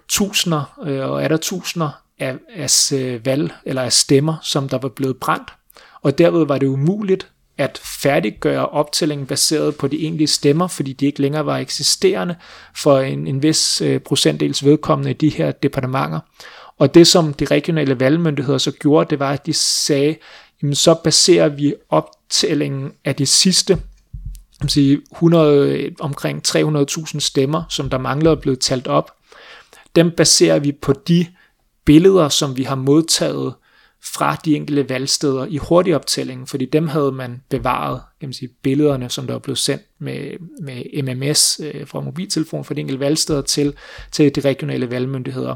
tusinder 0.08 0.80
øh, 0.86 1.10
og 1.10 1.24
er 1.24 1.28
der 1.28 1.38
tusinder 1.38 1.90
af, 2.20 2.38
af 2.56 2.92
øh, 2.94 3.26
valg 3.26 3.54
eller 3.66 3.82
af 3.82 3.94
stemmer, 3.94 4.36
som 4.42 4.70
der 4.70 4.78
var 4.78 4.90
blevet 4.90 5.18
brændt. 5.18 5.54
Og 6.02 6.18
derved 6.18 6.46
var 6.46 6.58
det 6.58 6.68
umuligt 6.68 7.32
at 7.60 7.82
færdiggøre 7.84 8.70
optællingen 8.70 9.28
baseret 9.28 9.76
på 9.76 9.88
de 9.88 10.02
egentlige 10.02 10.28
stemmer, 10.28 10.68
fordi 10.68 10.94
de 10.94 11.06
ikke 11.06 11.22
længere 11.22 11.46
var 11.46 11.58
eksisterende 11.58 12.36
for 12.76 13.00
en, 13.00 13.28
en 13.28 13.44
vis 13.44 13.82
øh, 13.82 14.00
procentdels 14.00 14.66
vedkommende 14.66 15.12
i 15.12 15.14
de 15.14 15.30
her 15.30 15.52
departementer. 15.52 16.20
Og 16.78 16.94
det 16.94 17.08
som 17.08 17.34
de 17.34 17.46
regionale 17.46 18.00
valgmyndigheder 18.00 18.58
så 18.58 18.72
gjorde, 18.72 19.10
det 19.10 19.20
var, 19.20 19.32
at 19.32 19.46
de 19.46 19.54
sagde, 19.54 20.16
jamen 20.62 20.76
så 20.76 20.94
baserer 21.04 21.50
vi 21.50 21.74
optællingen 21.90 22.92
af 23.06 23.16
de 23.16 23.26
sidste 23.26 23.78
sige 24.68 25.02
100, 25.12 25.70
øh, 25.70 25.92
omkring 26.00 26.42
300.000 26.48 27.20
stemmer, 27.20 27.64
som 27.70 27.90
der 27.90 27.98
manglede 27.98 28.32
at 28.32 28.42
blive 28.42 28.56
talt 28.56 28.88
op. 28.88 29.12
Dem 29.96 30.12
baserer 30.12 30.60
vi 30.60 30.72
på 30.72 30.94
de 30.94 31.26
billeder, 31.86 32.30
som 32.30 32.58
vi 32.58 32.64
har 32.64 32.76
modtaget 32.76 33.54
fra 34.04 34.36
de 34.46 34.56
enkelte 34.56 34.90
valgsteder 34.90 35.46
i 35.46 35.58
hurtig 35.58 35.96
optælling, 35.96 36.50
fordi 36.50 36.66
dem 36.66 36.88
havde 36.88 37.12
man 37.12 37.42
bevaret, 37.50 38.02
kan 38.20 38.30
man 38.30 38.34
sige, 38.34 38.50
billederne, 38.64 39.10
som 39.10 39.28
der 39.28 39.34
var 39.34 39.40
blevet 39.40 39.58
sendt 39.58 39.84
med, 40.00 40.32
med 40.62 41.04
MMS 41.04 41.60
øh, 41.64 41.88
fra 41.88 42.00
mobiltelefon 42.00 42.66
fra 42.66 42.74
de 42.74 42.80
enkelte 42.80 43.00
valgsteder 43.00 43.42
til, 43.42 43.74
til 44.12 44.36
de 44.36 44.42
regionale 44.42 44.92
valgmyndigheder. 44.92 45.56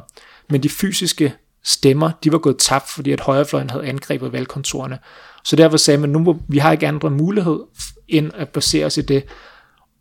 Men 0.49 0.63
de 0.63 0.69
fysiske 0.69 1.33
stemmer, 1.63 2.11
de 2.23 2.31
var 2.31 2.37
gået 2.37 2.57
tabt, 2.57 2.89
fordi 2.89 3.11
at 3.11 3.19
højrefløjen 3.19 3.69
havde 3.69 3.85
angrebet 3.85 4.33
valgkontorerne. 4.33 4.99
Så 5.43 5.55
derfor 5.55 5.77
sagde 5.77 5.97
man, 5.97 6.09
nu 6.09 6.19
må, 6.19 6.37
vi 6.47 6.57
har 6.57 6.71
ikke 6.71 6.87
andre 6.87 7.09
mulighed 7.09 7.59
end 8.07 8.31
at 8.35 8.49
basere 8.49 8.85
os 8.85 8.97
i 8.97 9.01
det. 9.01 9.23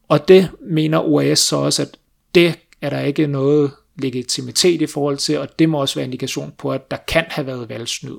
Og 0.08 0.28
det 0.28 0.50
mener 0.70 0.98
OAS 0.98 1.38
så 1.38 1.56
også, 1.56 1.82
at 1.82 1.96
det 2.34 2.58
er 2.80 2.90
der 2.90 3.00
ikke 3.00 3.26
noget 3.26 3.70
legitimitet 3.96 4.82
i 4.82 4.86
forhold 4.86 5.16
til, 5.16 5.38
og 5.38 5.58
det 5.58 5.68
må 5.68 5.80
også 5.80 5.94
være 5.94 6.04
indikation 6.04 6.52
på, 6.58 6.72
at 6.72 6.90
der 6.90 6.96
kan 7.08 7.24
have 7.28 7.46
været 7.46 7.68
valgsnyd, 7.68 8.16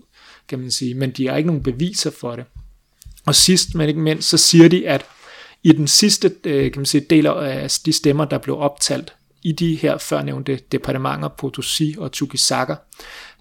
kan 0.48 0.60
man 0.60 0.72
sige, 0.72 0.94
men 0.94 1.12
de 1.12 1.28
har 1.28 1.38
ikke 1.38 1.48
nogen 1.48 1.64
beviser 1.64 2.12
for 2.12 2.36
det. 2.36 2.46
Og 3.26 3.36
sidst, 3.36 3.76
men 3.76 3.90
ikke 3.90 4.02
mindst, 4.02 4.30
så 4.30 4.38
siger 4.38 4.68
de, 4.70 4.88
at 4.88 5.06
i 5.64 5.72
den 5.72 5.88
sidste 5.88 6.32
øh, 6.44 6.72
kan 6.72 6.80
man 6.80 6.86
sige, 6.86 7.06
del 7.10 7.28
af 7.28 7.72
de 7.86 7.94
stemmer, 7.94 8.26
der 8.26 8.38
blev 8.38 8.60
optalt 8.60 9.14
i 9.44 9.52
de 9.52 9.76
her 9.76 9.98
førnævnte 9.98 10.60
departementer, 10.72 11.28
Potosi 11.28 11.96
og 11.98 12.10
Chuquisaca, 12.14 12.76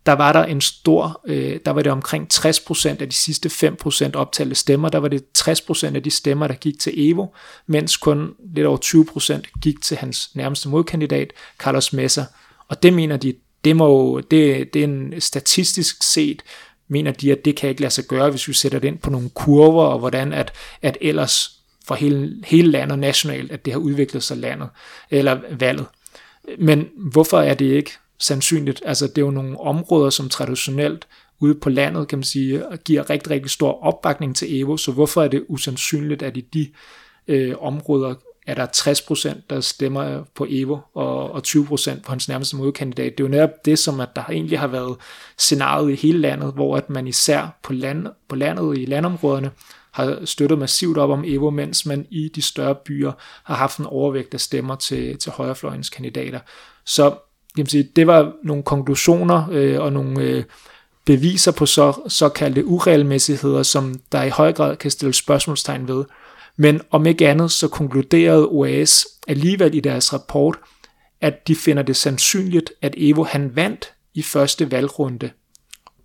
der 0.06 0.12
var 0.12 0.32
der 0.32 0.44
en 0.44 0.60
stor, 0.60 1.20
øh, 1.26 1.60
der 1.64 1.70
var 1.70 1.82
det 1.82 1.92
omkring 1.92 2.28
60% 2.34 2.88
af 2.88 3.08
de 3.08 3.14
sidste 3.14 3.48
5% 3.48 4.14
optalte 4.14 4.54
stemmer, 4.54 4.88
der 4.88 4.98
var 4.98 5.08
det 5.08 5.24
60% 5.38 5.96
af 5.96 6.02
de 6.02 6.10
stemmer, 6.10 6.46
der 6.46 6.54
gik 6.54 6.78
til 6.78 7.10
Evo, 7.10 7.26
mens 7.66 7.96
kun 7.96 8.34
lidt 8.54 8.66
over 8.66 8.78
20% 8.84 9.60
gik 9.60 9.82
til 9.82 9.96
hans 9.96 10.30
nærmeste 10.34 10.68
modkandidat, 10.68 11.32
Carlos 11.58 11.92
Mesa. 11.92 12.22
Og 12.68 12.82
det 12.82 12.92
mener 12.92 13.16
de, 13.16 13.34
det, 13.64 13.76
må, 13.76 14.20
det, 14.30 14.74
det 14.74 14.80
er 14.80 14.84
en 14.84 15.20
statistisk 15.20 16.02
set, 16.02 16.42
mener 16.92 17.12
de, 17.12 17.32
at 17.32 17.44
det 17.44 17.56
kan 17.56 17.70
ikke 17.70 17.80
lade 17.80 17.92
sig 17.92 18.04
gøre, 18.04 18.30
hvis 18.30 18.48
vi 18.48 18.52
sætter 18.52 18.78
det 18.78 18.88
ind 18.88 18.98
på 18.98 19.10
nogle 19.10 19.30
kurver, 19.30 19.84
og 19.84 19.98
hvordan 19.98 20.32
at, 20.32 20.52
at 20.82 20.98
ellers 21.00 21.50
for 21.86 21.94
hele, 21.94 22.36
hele 22.44 22.70
landet 22.70 22.98
nationalt, 22.98 23.52
at 23.52 23.64
det 23.64 23.72
har 23.72 23.80
udviklet 23.80 24.22
sig 24.22 24.36
landet, 24.36 24.68
eller 25.10 25.40
valget. 25.58 25.86
Men 26.58 26.88
hvorfor 26.96 27.40
er 27.40 27.54
det 27.54 27.64
ikke 27.64 27.90
sandsynligt. 28.22 28.82
Altså 28.84 29.06
det 29.06 29.18
er 29.18 29.22
jo 29.22 29.30
nogle 29.30 29.60
områder, 29.60 30.10
som 30.10 30.28
traditionelt 30.28 31.06
ude 31.40 31.54
på 31.54 31.70
landet, 31.70 32.08
kan 32.08 32.18
man 32.18 32.24
sige, 32.24 32.64
giver 32.84 33.10
rigtig, 33.10 33.30
rigtig 33.30 33.50
stor 33.50 33.84
opbakning 33.84 34.36
til 34.36 34.60
Evo, 34.60 34.76
så 34.76 34.92
hvorfor 34.92 35.22
er 35.22 35.28
det 35.28 35.44
usandsynligt, 35.48 36.22
at 36.22 36.36
i 36.36 36.40
de 36.40 36.68
øh, 37.28 37.54
områder 37.60 38.14
er 38.46 38.54
der 38.54 38.66
60%, 38.66 39.40
der 39.50 39.60
stemmer 39.60 40.24
på 40.34 40.46
Evo, 40.50 40.78
og, 40.94 41.30
og 41.30 41.42
20% 41.46 42.00
på 42.00 42.12
hans 42.12 42.28
nærmeste 42.28 42.56
modkandidat. 42.56 43.18
Det 43.18 43.24
er 43.24 43.28
jo 43.28 43.30
netop 43.30 43.64
det, 43.64 43.78
som 43.78 44.00
at 44.00 44.08
der 44.16 44.24
egentlig 44.24 44.58
har 44.58 44.66
været 44.66 44.96
scenariet 45.38 45.92
i 45.92 45.94
hele 45.94 46.18
landet, 46.18 46.52
hvor 46.52 46.76
at 46.76 46.90
man 46.90 47.06
især 47.06 47.58
på, 47.62 47.72
land, 47.72 48.06
på 48.28 48.36
landet 48.36 48.78
i 48.78 48.84
landområderne 48.84 49.50
har 49.90 50.18
støttet 50.24 50.58
massivt 50.58 50.98
op 50.98 51.10
om 51.10 51.24
Evo, 51.26 51.50
mens 51.50 51.86
man 51.86 52.06
i 52.10 52.30
de 52.34 52.42
større 52.42 52.74
byer 52.74 53.12
har 53.44 53.54
haft 53.54 53.78
en 53.78 53.86
overvægt 53.86 54.34
af 54.34 54.40
stemmer 54.40 54.76
til, 54.76 55.18
til 55.18 55.32
højrefløjens 55.32 55.90
kandidater. 55.90 56.40
Så 56.84 57.14
kan 57.56 57.66
sige, 57.66 57.88
det 57.96 58.06
var 58.06 58.32
nogle 58.42 58.62
konklusioner 58.62 59.48
øh, 59.50 59.80
og 59.80 59.92
nogle 59.92 60.20
øh, 60.20 60.44
beviser 61.04 61.52
på 61.52 61.66
så, 61.66 62.00
såkaldte 62.08 62.66
uregelmæssigheder, 62.66 63.62
som 63.62 63.94
der 64.12 64.22
i 64.22 64.28
høj 64.28 64.52
grad 64.52 64.76
kan 64.76 64.90
stille 64.90 65.12
spørgsmålstegn 65.12 65.88
ved. 65.88 66.04
Men 66.56 66.80
om 66.90 67.06
ikke 67.06 67.28
andet, 67.28 67.50
så 67.50 67.68
konkluderede 67.68 68.46
OAS 68.46 69.06
alligevel 69.28 69.74
i 69.74 69.80
deres 69.80 70.12
rapport, 70.12 70.58
at 71.20 71.48
de 71.48 71.56
finder 71.56 71.82
det 71.82 71.96
sandsynligt, 71.96 72.72
at 72.82 72.94
Evo 72.96 73.24
han 73.24 73.56
vandt 73.56 73.92
i 74.14 74.22
første 74.22 74.70
valgrunde. 74.70 75.30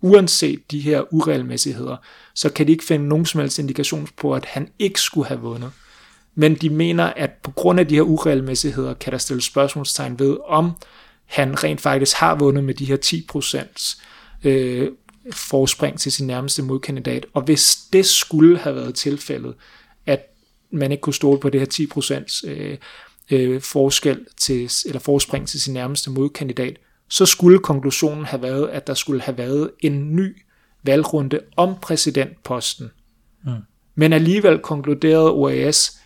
Uanset 0.00 0.70
de 0.70 0.80
her 0.80 1.14
uregelmæssigheder, 1.14 1.96
så 2.34 2.52
kan 2.52 2.66
de 2.66 2.72
ikke 2.72 2.84
finde 2.84 3.08
nogen 3.08 3.26
som 3.26 3.40
helst 3.40 3.58
indikation 3.58 4.08
på, 4.16 4.34
at 4.34 4.44
han 4.44 4.68
ikke 4.78 5.00
skulle 5.00 5.28
have 5.28 5.40
vundet. 5.40 5.70
Men 6.34 6.54
de 6.54 6.70
mener, 6.70 7.04
at 7.04 7.30
på 7.42 7.50
grund 7.50 7.80
af 7.80 7.88
de 7.88 7.94
her 7.94 8.02
uregelmæssigheder, 8.02 8.94
kan 8.94 9.12
der 9.12 9.18
stilles 9.18 9.44
spørgsmålstegn 9.44 10.18
ved, 10.18 10.36
om 10.46 10.72
han 11.24 11.64
rent 11.64 11.80
faktisk 11.80 12.16
har 12.16 12.34
vundet 12.34 12.64
med 12.64 12.74
de 12.74 12.84
her 12.84 12.96
10% 13.04 14.48
øh, 14.48 14.88
forspring 15.32 16.00
til 16.00 16.12
sin 16.12 16.26
nærmeste 16.26 16.62
modkandidat. 16.62 17.26
Og 17.34 17.42
hvis 17.42 17.78
det 17.92 18.06
skulle 18.06 18.58
have 18.58 18.76
været 18.76 18.94
tilfældet, 18.94 19.54
man 20.70 20.92
ikke 20.92 21.00
kunne 21.00 21.14
stole 21.14 21.40
på 21.40 21.50
det 21.50 21.60
her 21.60 22.22
10% 22.44 22.48
øh, 22.50 22.78
øh, 23.30 23.60
forskel 23.60 24.26
til, 24.36 24.70
eller 24.86 25.00
forspring 25.00 25.48
til 25.48 25.60
sin 25.60 25.74
nærmeste 25.74 26.10
modkandidat, 26.10 26.76
så 27.08 27.26
skulle 27.26 27.58
konklusionen 27.58 28.24
have 28.24 28.42
været, 28.42 28.68
at 28.68 28.86
der 28.86 28.94
skulle 28.94 29.20
have 29.20 29.38
været 29.38 29.70
en 29.80 30.16
ny 30.16 30.36
valgrunde 30.82 31.40
om 31.56 31.74
præsidentposten. 31.82 32.90
Mm. 33.44 33.50
Men 33.94 34.12
alligevel 34.12 34.58
konkluderede 34.58 35.32
OAS, 35.32 35.98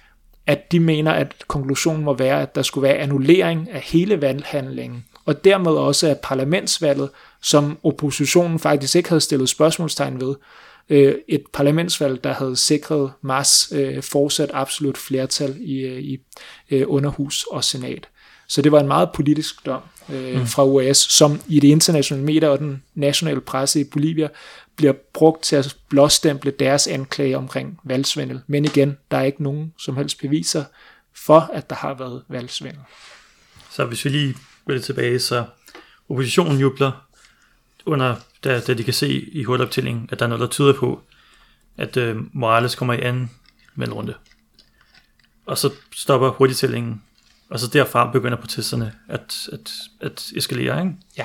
at 0.46 0.72
de 0.72 0.80
mener, 0.80 1.12
at 1.12 1.34
konklusionen 1.48 2.04
må 2.04 2.16
være, 2.16 2.42
at 2.42 2.54
der 2.54 2.62
skulle 2.62 2.88
være 2.88 2.96
annullering 2.96 3.70
af 3.70 3.80
hele 3.80 4.20
valghandlingen, 4.20 5.04
og 5.24 5.44
dermed 5.44 5.72
også 5.72 6.08
af 6.08 6.18
parlamentsvalget, 6.22 7.10
som 7.42 7.78
oppositionen 7.82 8.58
faktisk 8.58 8.96
ikke 8.96 9.08
havde 9.08 9.20
stillet 9.20 9.48
spørgsmålstegn 9.48 10.20
ved. 10.20 10.34
Øh, 10.92 11.14
et 11.28 11.44
parlamentsvalg, 11.52 12.24
der 12.24 12.32
havde 12.32 12.56
sikret 12.56 13.12
Mars 13.22 13.72
øh, 13.72 14.02
fortsat 14.02 14.50
absolut 14.52 14.98
flertal 14.98 15.56
i, 15.60 15.78
øh, 15.78 15.98
i 16.02 16.18
underhus 16.84 17.44
og 17.50 17.64
senat. 17.64 18.08
Så 18.48 18.62
det 18.62 18.72
var 18.72 18.80
en 18.80 18.88
meget 18.88 19.08
politisk 19.14 19.66
dom 19.66 19.80
mm. 20.08 20.46
fra 20.46 20.64
US, 20.66 20.96
som 20.96 21.40
i 21.48 21.60
det 21.60 21.68
internationale 21.68 22.24
medier 22.24 22.48
og 22.48 22.58
den 22.58 22.82
nationale 22.94 23.40
presse 23.40 23.80
i 23.80 23.84
Bolivia 23.84 24.28
bliver 24.76 24.92
brugt 25.14 25.42
til 25.42 25.56
at 25.56 25.76
blåstemple 25.88 26.50
deres 26.50 26.86
anklage 26.86 27.36
omkring 27.36 27.80
valgsvindel. 27.84 28.40
Men 28.46 28.64
igen, 28.64 28.98
der 29.10 29.16
er 29.16 29.22
ikke 29.22 29.42
nogen 29.42 29.74
som 29.78 29.96
helst 29.96 30.18
beviser 30.18 30.64
for, 31.14 31.50
at 31.52 31.70
der 31.70 31.76
har 31.76 31.94
været 31.94 32.22
valgsvindel. 32.28 32.80
Så 33.70 33.84
hvis 33.84 34.04
vi 34.04 34.10
lige 34.10 34.34
lidt 34.68 34.84
tilbage, 34.84 35.18
så 35.18 35.44
oppositionen 36.08 36.60
jubler, 36.60 37.06
under, 37.86 38.16
da, 38.44 38.60
da 38.60 38.74
de 38.74 38.84
kan 38.84 38.94
se 38.94 39.20
i 39.20 39.44
hurtigoptællingen, 39.44 40.08
at 40.12 40.18
der 40.18 40.24
er 40.24 40.28
noget, 40.28 40.40
der 40.40 40.46
tyder 40.46 40.72
på, 40.72 41.02
at 41.76 41.96
øh, 41.96 42.16
Morales 42.32 42.74
kommer 42.74 42.94
i 42.94 43.00
anden 43.00 43.30
mellemrunde. 43.74 44.14
Og 45.46 45.58
så 45.58 45.70
stopper 45.92 46.28
hurtigtællingen, 46.30 47.02
og 47.50 47.58
så 47.58 47.66
derfra 47.66 48.10
begynder 48.10 48.36
protesterne 48.36 48.92
at, 49.08 49.48
at, 49.52 49.72
at 50.00 50.32
eskalere, 50.36 50.80
ikke? 50.80 50.94
Ja. 51.18 51.24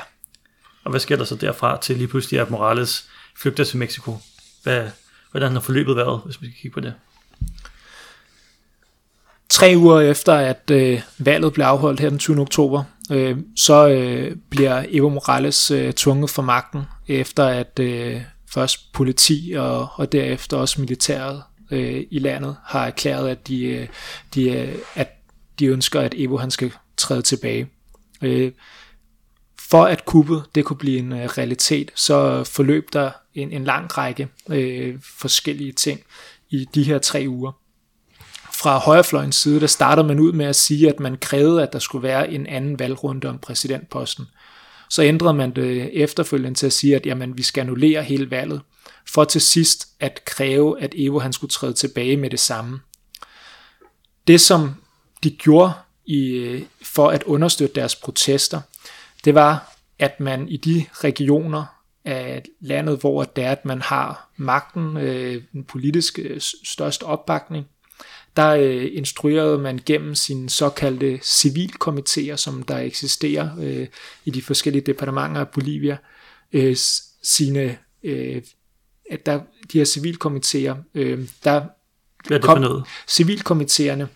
Og 0.84 0.90
hvad 0.90 1.00
sker 1.00 1.16
der 1.16 1.26
så 1.26 1.36
derfra 1.36 1.82
til 1.82 1.98
lige 1.98 2.08
pludselig, 2.08 2.40
at 2.40 2.50
Morales 2.50 3.10
flygter 3.36 3.64
til 3.64 3.78
Mexico? 3.78 4.18
Hvad, 4.64 4.90
hvordan 5.32 5.52
har 5.52 5.60
forløbet 5.60 5.96
været, 5.96 6.22
hvis 6.26 6.42
vi 6.42 6.48
kan 6.48 6.56
kigge 6.62 6.74
på 6.74 6.80
det? 6.80 6.94
Tre 9.50 9.74
uger 9.78 10.00
efter, 10.00 10.34
at 10.34 10.72
øh, 10.72 11.02
valget 11.18 11.54
blev 11.54 11.66
afholdt 11.66 12.00
her 12.00 12.10
den 12.10 12.20
20. 12.20 12.42
oktober, 12.42 12.84
øh, 13.12 13.38
så 13.56 13.88
øh, 13.88 14.36
bliver 14.50 14.86
Evo 14.90 15.10
Morales 15.10 15.72
øh, 15.72 15.94
tvunget 15.94 16.30
for 16.30 16.42
magten, 16.42 16.82
efter 17.08 17.46
at 17.46 17.80
øh, 17.80 18.22
først 18.54 18.94
politi 18.94 19.54
og, 19.58 19.88
og 19.94 20.12
derefter 20.12 20.58
også 20.58 20.82
militæret 20.82 21.44
øh, 21.72 22.04
i 22.12 22.20
landet 22.20 22.56
har 22.66 22.86
erklæret, 22.86 23.30
at 23.30 23.48
de, 23.48 23.64
øh, 23.66 23.88
de, 24.34 24.50
øh, 24.50 24.76
at 24.96 25.10
de 25.60 25.66
ønsker, 25.66 26.02
at 26.02 26.16
Evo 26.18 26.38
han 26.38 26.52
skal 26.52 26.72
træde 26.98 27.22
tilbage. 27.22 27.68
Øh, 28.22 28.52
for 29.70 29.86
at 29.86 30.06
kuppet 30.06 30.44
det 30.56 30.66
kunne 30.66 30.78
blive 30.78 31.00
en 31.00 31.12
øh, 31.12 31.26
realitet, 31.26 31.92
så 31.96 32.44
forløb 32.44 32.94
der 32.94 33.12
en, 33.34 33.52
en 33.52 33.64
lang 33.64 33.98
række 33.98 34.28
øh, 34.50 34.96
forskellige 35.02 35.72
ting 35.72 36.00
i 36.50 36.66
de 36.76 36.84
her 36.84 37.00
tre 37.00 37.26
uger 37.28 37.52
fra 38.58 38.78
højrefløjens 38.78 39.36
side, 39.36 39.60
der 39.60 39.68
starter 39.68 40.04
man 40.04 40.20
ud 40.20 40.32
med 40.32 40.46
at 40.46 40.56
sige, 40.56 40.90
at 40.90 41.00
man 41.00 41.18
krævede, 41.18 41.64
at 41.64 41.74
der 41.74 41.80
skulle 41.80 42.04
være 42.04 42.32
en 42.32 42.48
anden 42.48 42.80
valgrunde 42.80 43.30
om 43.30 43.40
præsidentposten. 43.40 44.26
Så 44.90 45.04
ændrede 45.04 45.34
man 45.34 45.52
det 45.56 46.04
efterfølgende 46.04 46.60
til 46.60 46.66
at 46.66 46.74
sige, 46.74 46.96
at 46.96 47.06
jamen, 47.06 47.38
vi 47.38 47.44
skal 47.44 47.62
annullere 47.62 48.04
hele 48.04 48.32
valget, 48.32 48.62
for 49.14 49.24
til 49.24 49.42
sidst 49.42 49.88
at 50.00 50.26
kræve, 50.26 50.82
at 50.82 50.94
Evo 50.98 51.20
han 51.20 51.34
skulle 51.34 51.52
træde 51.52 51.74
tilbage 51.74 52.18
med 52.18 52.30
det 52.30 52.40
samme. 52.40 52.80
Det 54.28 54.42
som 54.42 54.76
de 55.24 55.32
gjorde 55.32 55.74
i, 56.06 56.64
for 56.82 57.10
at 57.10 57.24
understøtte 57.24 57.76
deres 57.76 57.96
protester, 57.96 58.62
det 59.26 59.36
var, 59.36 59.76
at 60.00 60.20
man 60.20 60.50
i 60.50 60.58
de 60.58 60.86
regioner 60.94 61.66
af 62.06 62.44
landet, 62.62 63.00
hvor 63.00 63.24
det 63.24 63.44
er, 63.44 63.52
at 63.52 63.66
man 63.66 63.82
har 63.82 64.30
magten, 64.38 64.98
øh, 64.98 65.44
den 65.54 65.64
politiske 65.64 66.22
øh, 66.22 66.42
største 66.64 67.04
opbakning, 67.04 67.66
der 68.38 68.50
øh, 68.50 68.90
instruerede 68.94 69.58
man 69.58 69.80
gennem 69.86 70.16
sine 70.16 70.50
såkaldte 70.50 71.20
civilkomiteer, 71.24 72.36
som 72.36 72.64
der 72.64 72.78
eksisterer 72.78 73.50
øh, 73.62 73.88
i 74.26 74.32
de 74.32 74.42
forskellige 74.42 74.82
departementer 74.82 75.42
af 75.42 75.48
Bolivia, 75.48 75.98
øh, 76.54 76.76
sine, 77.24 77.78
øh, 78.04 78.42
at 79.12 79.26
der, 79.26 79.40
de 79.74 79.78
her 79.78 79.86
civilkomiteer, 79.86 80.76
øh, 80.96 81.28
der 81.44 81.62
Hvad 82.28 82.38
er 82.38 82.42
det 82.42 82.44
kom, 82.44 82.56
for 82.56 82.60
noget? 82.60 82.84
Civilkomiteerne, 83.08 84.08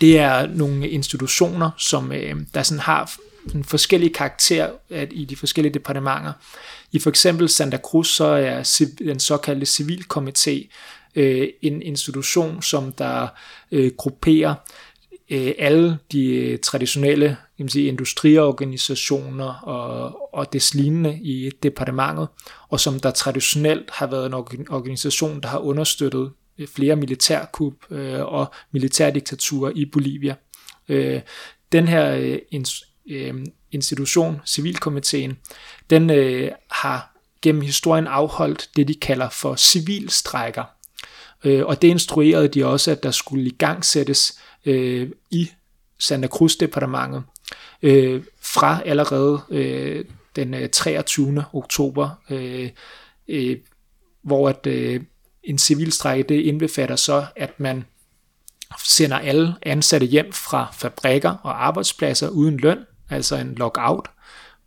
det 0.00 0.18
er 0.18 0.46
nogle 0.46 0.88
institutioner, 0.88 1.70
som 1.78 2.12
øh, 2.12 2.36
der 2.54 2.62
sådan 2.62 2.80
har 2.80 3.12
en 3.54 3.64
forskellige 3.64 4.12
karakter 4.12 4.70
at 4.90 5.08
i 5.12 5.24
de 5.24 5.36
forskellige 5.36 5.74
departementer. 5.74 6.32
I 6.92 6.98
for 6.98 7.10
eksempel 7.10 7.48
Santa 7.48 7.78
Cruz, 7.78 8.08
så 8.08 8.24
er 8.24 8.86
den 8.98 9.20
såkaldte 9.20 9.66
civilkomité 9.66 10.68
øh, 11.16 11.48
en 11.62 11.82
institution, 11.82 12.62
som 12.62 12.92
der 12.92 13.28
øh, 13.72 13.92
grupperer 13.96 14.54
øh, 15.30 15.52
alle 15.58 15.98
de 16.12 16.26
øh, 16.26 16.58
traditionelle 16.58 17.36
kan 17.56 17.64
man 17.64 17.68
sige, 17.68 17.88
industriorganisationer 17.88 19.54
og, 19.54 20.34
og 20.34 20.52
des 20.52 20.74
lignende 20.74 21.18
i 21.22 21.50
departementet, 21.62 22.28
og 22.68 22.80
som 22.80 23.00
der 23.00 23.10
traditionelt 23.10 23.90
har 23.90 24.06
været 24.06 24.26
en 24.26 24.34
organisation, 24.70 25.40
der 25.40 25.48
har 25.48 25.58
understøttet 25.58 26.32
øh, 26.58 26.68
flere 26.68 26.96
militærkup 26.96 27.74
øh, 27.90 28.20
og 28.20 28.46
militærdiktaturer 28.72 29.72
i 29.74 29.84
Bolivia. 29.84 30.34
Øh, 30.88 31.20
den 31.72 31.88
her 31.88 32.14
øh, 32.14 32.38
øh, 33.10 33.34
institution, 33.72 34.40
Civilkomiteen, 34.46 35.38
den 35.90 36.10
øh, 36.10 36.50
har 36.70 37.16
gennem 37.42 37.62
historien 37.62 38.06
afholdt 38.06 38.70
det, 38.76 38.88
de 38.88 38.94
kalder 38.94 39.28
for 39.28 39.56
civilstrækker. 39.56 40.64
Øh, 41.44 41.66
og 41.66 41.82
det 41.82 41.88
instruerede 41.88 42.48
de 42.48 42.66
også, 42.66 42.90
at 42.90 43.02
der 43.02 43.10
skulle 43.10 43.44
i 43.44 43.56
gang 43.58 43.84
sættes 43.84 44.40
øh, 44.64 45.10
i 45.30 45.50
Santa 45.98 46.28
Cruz-departementet 46.28 47.22
øh, 47.82 48.22
fra 48.40 48.82
allerede 48.84 49.40
øh, 49.50 50.04
den 50.36 50.54
øh, 50.54 50.68
23. 50.68 51.44
Oktober, 51.52 52.10
øh, 52.30 52.70
øh, 53.28 53.56
hvor 54.22 54.48
at 54.48 54.66
øh, 54.66 55.00
en 55.42 55.58
civilstrække 55.58 56.28
det 56.28 56.40
indbefatter 56.40 56.96
så, 56.96 57.26
at 57.36 57.60
man 57.60 57.84
sender 58.84 59.18
alle 59.18 59.54
ansatte 59.62 60.06
hjem 60.06 60.32
fra 60.32 60.70
fabrikker 60.72 61.30
og 61.42 61.66
arbejdspladser 61.66 62.28
uden 62.28 62.56
løn, 62.56 62.78
altså 63.10 63.36
en 63.36 63.54
lockout, 63.54 64.10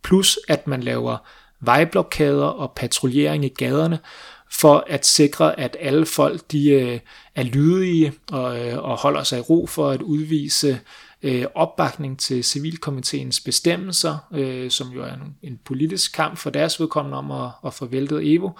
plus 0.02 0.38
at 0.48 0.66
man 0.66 0.82
laver 0.82 1.16
vejblokader 1.60 2.46
og 2.46 2.72
patruljering 2.76 3.44
i 3.44 3.48
gaderne, 3.48 3.98
for 4.52 4.84
at 4.86 5.06
sikre, 5.06 5.60
at 5.60 5.76
alle 5.80 6.06
folk 6.06 6.40
de 6.52 6.70
øh, 6.70 7.00
er 7.34 7.42
lydige 7.42 8.12
og, 8.32 8.66
øh, 8.66 8.78
og 8.78 8.98
holder 8.98 9.22
sig 9.22 9.38
i 9.38 9.42
ro 9.42 9.66
for 9.66 9.90
at 9.90 10.02
udvise 10.02 10.80
øh, 11.22 11.44
opbakning 11.54 12.18
til 12.18 12.44
civilkomiteens 12.44 13.40
bestemmelser, 13.40 14.28
øh, 14.34 14.70
som 14.70 14.88
jo 14.88 15.02
er 15.02 15.12
en, 15.12 15.36
en 15.42 15.60
politisk 15.64 16.14
kamp 16.14 16.38
for 16.38 16.50
deres 16.50 16.80
vedkommende 16.80 17.18
om 17.18 17.30
at, 17.30 17.50
at 17.66 17.74
få 17.74 17.86
væltet 17.86 18.34
Evo. 18.34 18.50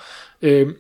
Øh, 0.42 0.72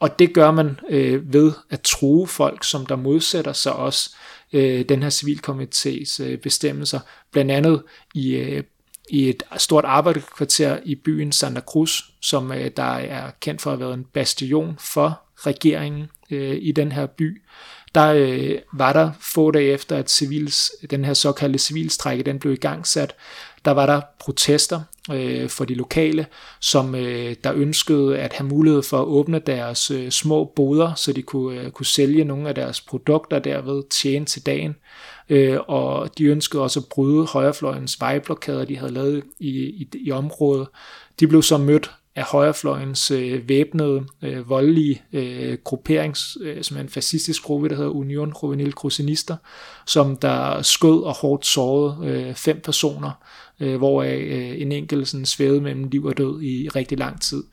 og 0.00 0.18
det 0.18 0.34
gør 0.34 0.50
man 0.50 0.80
øh, 0.88 1.32
ved 1.32 1.52
at 1.70 1.80
true 1.80 2.26
folk, 2.26 2.64
som 2.64 2.86
der 2.86 2.96
modsætter 2.96 3.52
sig 3.52 3.72
også 3.72 4.16
øh, 4.52 4.84
den 4.88 5.02
her 5.02 5.10
civilkomités 5.10 6.22
øh, 6.22 6.38
bestemmelser, 6.38 7.00
blandt 7.32 7.50
andet 7.50 7.82
i, 8.14 8.34
øh, 8.34 8.62
i 9.10 9.28
et 9.28 9.42
stort 9.56 9.84
arbejderkvarter 9.84 10.78
i 10.84 10.94
byen 10.94 11.32
Santa 11.32 11.60
Cruz, 11.60 12.00
som 12.20 12.52
øh, 12.52 12.70
der 12.76 12.94
er 12.96 13.30
kendt 13.40 13.62
for 13.62 13.70
at 13.70 13.78
have 13.78 13.86
været 13.86 13.98
en 13.98 14.06
bastion 14.12 14.76
for 14.80 15.20
regeringen 15.36 16.10
øh, 16.30 16.58
i 16.60 16.72
den 16.72 16.92
her 16.92 17.06
by. 17.06 17.42
Der 17.94 18.12
øh, 18.12 18.58
var 18.72 18.92
der 18.92 19.10
få 19.20 19.50
dage 19.50 19.72
efter, 19.72 19.96
at 19.96 20.10
civils, 20.10 20.72
den 20.90 21.04
her 21.04 21.14
såkaldte 21.14 21.58
civilstrække 21.58 22.24
den 22.24 22.38
blev 22.38 22.52
igangsat, 22.52 23.14
der 23.64 23.70
var 23.70 23.86
der 23.86 24.00
protester 24.18 24.80
øh, 25.12 25.48
for 25.48 25.64
de 25.64 25.74
lokale, 25.74 26.26
som 26.60 26.94
øh, 26.94 27.36
der 27.44 27.52
ønskede 27.54 28.18
at 28.18 28.32
have 28.32 28.48
mulighed 28.48 28.82
for 28.82 28.98
at 28.98 29.04
åbne 29.04 29.38
deres 29.38 29.90
øh, 29.90 30.10
små 30.10 30.44
boder, 30.44 30.94
så 30.94 31.12
de 31.12 31.22
kunne, 31.22 31.60
øh, 31.60 31.70
kunne 31.70 31.86
sælge 31.86 32.24
nogle 32.24 32.48
af 32.48 32.54
deres 32.54 32.80
produkter 32.80 33.38
derved 33.38 33.82
tjene 33.90 34.24
til 34.24 34.46
dagen. 34.46 34.76
Øh, 35.28 35.58
og 35.68 36.18
de 36.18 36.24
ønskede 36.24 36.62
også 36.62 36.80
at 36.80 36.86
bryde 36.90 37.26
højrefløjens 37.26 38.00
vejblokader, 38.00 38.64
de 38.64 38.76
havde 38.76 38.92
lavet 38.92 39.22
i, 39.38 39.50
i, 39.50 39.88
i 39.94 40.10
området. 40.10 40.68
De 41.20 41.26
blev 41.26 41.42
så 41.42 41.58
mødt 41.58 41.90
af 42.16 42.24
højrefløjens 42.24 43.10
øh, 43.10 43.48
væbnede, 43.48 44.04
øh, 44.22 44.48
voldelige 44.50 45.02
øh, 45.12 45.58
gruppering, 45.64 46.16
øh, 46.40 46.62
som 46.62 46.76
er 46.76 46.80
en 46.80 46.88
fascistisk 46.88 47.42
gruppe, 47.42 47.68
der 47.68 47.76
hedder 47.76 47.90
Union 47.90 48.32
Juvenil 48.42 48.72
Crucinister, 48.72 49.36
som 49.86 50.16
der 50.16 50.62
skød 50.62 51.02
og 51.02 51.14
hårdt 51.14 51.46
sårede 51.46 52.06
øh, 52.06 52.34
fem 52.34 52.60
personer, 52.64 53.10
øh, 53.60 53.76
hvoraf 53.76 54.18
øh, 54.18 54.60
en 54.60 54.72
enkelt 54.72 55.08
sådan 55.08 55.26
svævede 55.26 55.60
mellem 55.60 55.84
liv 55.84 56.04
og 56.04 56.16
død 56.16 56.42
i 56.42 56.68
rigtig 56.68 56.98
lang 56.98 57.22
tid. 57.22 57.44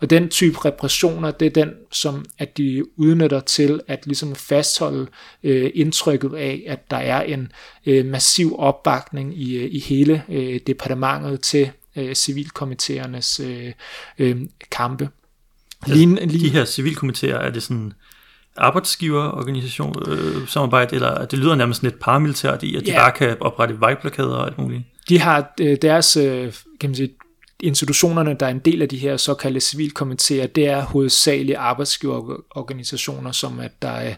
Og 0.00 0.10
den 0.10 0.28
type 0.28 0.64
repressioner, 0.64 1.30
det 1.30 1.46
er 1.46 1.64
den, 1.64 1.70
som 1.92 2.24
at 2.38 2.56
de 2.56 2.84
udnytter 2.98 3.40
til 3.40 3.80
at 3.88 4.06
ligesom 4.06 4.34
fastholde 4.34 5.06
øh, 5.42 5.70
indtrykket 5.74 6.34
af, 6.34 6.62
at 6.66 6.90
der 6.90 6.96
er 6.96 7.22
en 7.22 7.52
øh, 7.86 8.06
massiv 8.06 8.56
opbakning 8.58 9.42
i, 9.42 9.56
øh, 9.56 9.68
i 9.72 9.78
hele 9.80 10.24
øh, 10.28 10.60
departementet 10.66 11.40
til 11.40 11.70
øh, 11.96 12.14
civilkomiteernes 12.14 13.40
øh, 13.40 13.72
øh, 14.18 14.36
kampe. 14.70 15.08
Lige, 15.86 16.26
lige, 16.26 16.44
de 16.46 16.50
her 16.50 16.64
civilkomiteer, 16.64 17.38
er 17.38 17.50
det 17.50 17.62
sådan 17.62 17.92
arbejdsgiverorganisation 18.56 20.02
øh, 20.08 20.48
samarbejde, 20.48 20.94
eller 20.94 21.24
det 21.24 21.38
lyder 21.38 21.54
nærmest 21.54 21.82
lidt 21.82 22.00
paramilitært 22.00 22.62
i, 22.62 22.76
at 22.76 22.86
de 22.86 22.90
ja. 22.90 22.98
bare 22.98 23.12
kan 23.12 23.36
oprette 23.40 23.80
vejblokader 23.80 24.34
og 24.34 24.46
alt 24.46 24.58
muligt? 24.58 24.82
De 25.08 25.18
har 25.18 25.54
øh, 25.60 25.76
deres, 25.82 26.16
øh, 26.16 26.52
kan 26.80 26.90
man 26.90 26.94
sige, 26.94 27.10
institutionerne, 27.62 28.34
der 28.34 28.46
er 28.46 28.50
en 28.50 28.58
del 28.58 28.82
af 28.82 28.88
de 28.88 28.98
her 28.98 29.16
såkaldte 29.16 29.60
civilkomiteer, 29.60 30.46
det 30.46 30.68
er 30.68 30.82
hovedsageligt 30.82 31.58
arbejdsgiverorganisationer, 31.58 33.32
som 33.32 33.60
at 33.60 33.82
der 33.82 34.14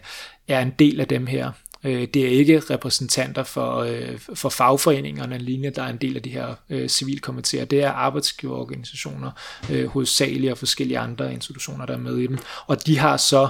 er 0.47 0.61
en 0.61 0.73
del 0.79 0.99
af 0.99 1.07
dem 1.07 1.27
her. 1.27 1.51
Øh, 1.83 2.07
det 2.13 2.25
er 2.25 2.29
ikke 2.29 2.59
repræsentanter 2.59 3.43
for, 3.43 3.77
øh, 3.77 4.19
for 4.35 4.49
fagforeningerne 4.49 5.37
linje, 5.37 5.69
der 5.69 5.83
er 5.83 5.89
en 5.89 5.97
del 5.97 6.15
af 6.15 6.21
de 6.21 6.29
her 6.29 6.55
øh, 6.69 6.89
civilkomiteer. 6.89 7.65
Det 7.65 7.83
er 7.83 7.91
arbejdsgiverorganisationer, 7.91 9.31
øh, 9.69 9.87
hovedsageligt 9.87 10.51
og 10.51 10.57
forskellige 10.57 10.99
andre 10.99 11.33
institutioner, 11.33 11.85
der 11.85 11.93
er 11.93 11.97
med 11.97 12.17
i 12.17 12.27
dem. 12.27 12.37
Og 12.67 12.85
de 12.85 12.97
har 12.97 13.17
så 13.17 13.49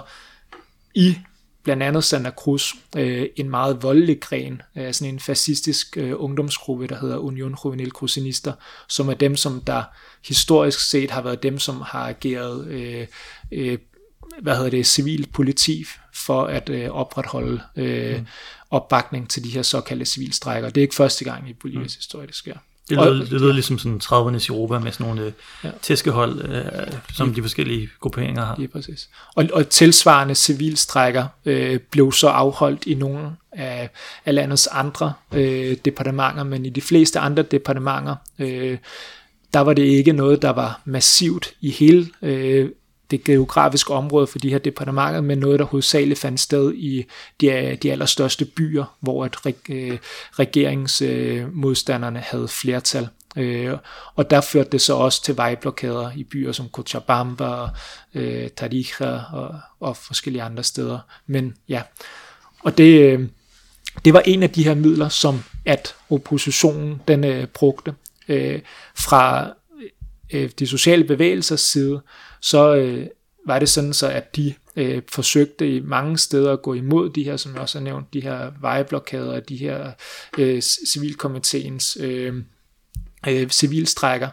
i 0.96 1.18
blandt 1.64 1.84
andet 1.84 2.04
Santa 2.04 2.30
Cruz, 2.30 2.74
en 3.36 3.50
meget 3.50 3.84
voldelig 3.84 4.22
gren, 4.22 4.62
sådan 4.76 5.14
en 5.14 5.20
fascistisk 5.20 5.98
ungdomsgruppe, 6.16 6.88
der 6.88 7.00
hedder 7.00 7.18
Union 7.18 7.58
Juvenil 7.66 7.92
Crucinister, 7.92 8.54
som 8.88 9.10
er 9.10 9.14
dem, 9.14 9.36
som 9.36 9.62
der 9.62 9.84
historisk 10.28 10.90
set 10.90 11.12
har 11.12 11.22
været 11.22 11.44
dem, 11.44 11.60
som 11.60 11.82
har 11.82 12.08
ageret 12.08 13.08
hvad 14.42 14.56
hedder 14.56 14.70
det, 14.70 14.86
civil 14.86 15.28
politi 15.34 15.86
for 16.14 16.46
at 16.46 16.70
øh, 16.70 16.90
opretholde 16.90 17.62
øh, 17.76 18.20
mm. 18.20 18.28
opbakning 18.70 19.30
til 19.30 19.44
de 19.44 19.50
her 19.50 19.62
såkaldte 19.62 20.06
civilstrækker. 20.06 20.70
Det 20.70 20.82
er 20.82 20.82
ikke 20.82 20.96
første 20.96 21.24
gang 21.24 21.50
i 21.50 21.54
Bolivias 21.54 21.96
mm. 21.96 22.00
historie, 22.00 22.28
det 22.28 22.36
sker. 22.36 22.56
Det 22.90 22.98
lyder, 22.98 23.14
det 23.14 23.32
lyder 23.32 23.54
ligesom 23.54 23.80
sådan 23.80 24.02
30'ernes 24.04 24.48
Europa 24.50 24.80
med 24.80 24.92
sådan 24.92 25.08
nogle 25.08 25.22
øh, 25.22 25.32
ja. 25.64 25.70
tæskehold, 25.82 26.42
øh, 26.50 26.64
som 27.14 27.30
ja. 27.30 27.36
de 27.36 27.42
forskellige 27.42 27.90
grupperinger 28.00 28.46
har. 28.46 28.58
Ja, 28.62 28.68
præcis. 28.68 29.10
Og, 29.36 29.46
og 29.54 29.70
tilsvarende 29.70 30.36
civilstrækker 30.36 31.26
øh, 31.46 31.80
blev 31.80 32.12
så 32.12 32.28
afholdt 32.28 32.86
i 32.86 32.94
nogle 32.94 33.32
af, 33.52 33.90
af 34.26 34.36
landets 34.36 34.68
andre 34.68 35.14
øh, 35.34 35.78
departementer, 35.86 36.44
men 36.44 36.66
i 36.66 36.70
de 36.70 36.82
fleste 36.82 37.20
andre 37.20 37.44
departementer, 37.44 38.16
øh, 38.40 38.78
der 39.54 39.60
var 39.60 39.74
det 39.74 39.84
ikke 39.84 40.14
noget, 40.14 40.42
der 40.42 40.50
var 40.50 40.82
massivt 40.86 41.54
i 41.62 41.72
hele 41.72 42.08
øh, 42.22 42.70
det 43.14 43.24
geografiske 43.24 43.94
område 43.94 44.28
for 44.28 44.40
de 44.40 44.50
her 44.50 44.58
departementer, 44.58 45.22
men 45.22 45.38
noget, 45.38 45.60
der 45.60 45.66
hovedsageligt 45.66 46.20
fandt 46.20 46.40
sted 46.40 46.74
i 46.74 47.06
de, 47.42 47.78
de 47.84 47.92
allerstørste 47.92 48.46
byer, 48.46 48.96
hvor 49.00 49.26
at 49.26 49.38
øh, 49.70 49.98
regeringsmodstanderne 50.40 52.20
havde 52.20 52.48
flertal. 52.48 53.08
Øh, 53.36 53.78
og 54.16 54.30
der 54.30 54.42
førte 54.42 54.70
det 54.70 54.82
så 54.82 54.94
også 54.96 55.24
til 55.24 55.38
vejblokader 55.38 56.12
i 56.16 56.24
byer 56.24 56.52
som 56.52 56.70
Cochabamba, 56.70 57.68
øh, 58.14 58.50
Tarija 58.50 59.20
og, 59.34 59.56
og 59.80 59.98
forskellige 59.98 60.44
andre 60.44 60.64
steder. 60.64 61.00
Men 61.28 61.54
ja, 61.70 61.82
og 62.60 62.78
det, 62.78 63.02
øh, 63.02 63.28
det 64.06 64.14
var 64.14 64.22
en 64.26 64.44
af 64.44 64.50
de 64.50 64.64
her 64.64 64.76
midler, 64.76 65.10
som 65.10 65.44
at 65.66 65.96
oppositionen 66.10 67.02
den 67.08 67.24
øh, 67.24 67.48
brugte 67.48 67.94
øh, 68.28 68.60
fra 68.96 69.54
de 70.60 70.68
sociale 70.68 71.04
bevægelsers 71.04 71.62
side, 71.62 72.02
så 72.44 72.76
øh, 72.76 73.08
var 73.46 73.60
det 73.60 73.70
sådan 73.70 73.94
så, 73.94 74.08
at 74.08 74.36
de 74.36 74.54
øh, 74.76 75.02
forsøgte 75.10 75.76
i 75.76 75.80
mange 75.80 76.18
steder 76.18 76.54
at 76.54 76.62
gå 76.62 76.74
imod 76.74 77.10
de 77.10 77.24
her, 77.24 77.38
som 77.38 77.54
jeg 77.54 77.62
også 77.62 77.78
har 77.78 77.84
nævnt, 77.84 78.14
de 78.14 78.22
her 78.22 78.52
vejeblokader, 78.62 79.40
de 79.40 79.56
her 79.56 79.92
øh, 80.38 80.62
civilkomiteens 80.62 81.98
øh, 82.00 82.34
øh, 83.28 83.50
civilstrækker. 83.50 84.30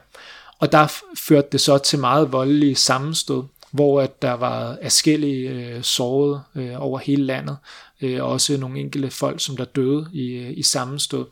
Og 0.58 0.72
der 0.72 0.92
førte 1.18 1.48
det 1.52 1.60
så 1.60 1.78
til 1.78 1.98
meget 1.98 2.32
voldelige 2.32 2.74
sammenstød, 2.74 3.42
hvor 3.70 4.00
at 4.00 4.22
der 4.22 4.32
var 4.32 4.78
afskillige 4.82 5.50
øh, 5.50 5.82
sårede 5.82 6.42
øh, 6.54 6.82
over 6.82 6.98
hele 6.98 7.24
landet, 7.24 7.56
øh, 8.00 8.24
også 8.24 8.56
nogle 8.56 8.80
enkelte 8.80 9.10
folk, 9.10 9.40
som 9.40 9.56
der 9.56 9.64
døde 9.64 10.10
i, 10.12 10.32
øh, 10.32 10.58
i 10.58 10.62
sammenstød. 10.62 11.26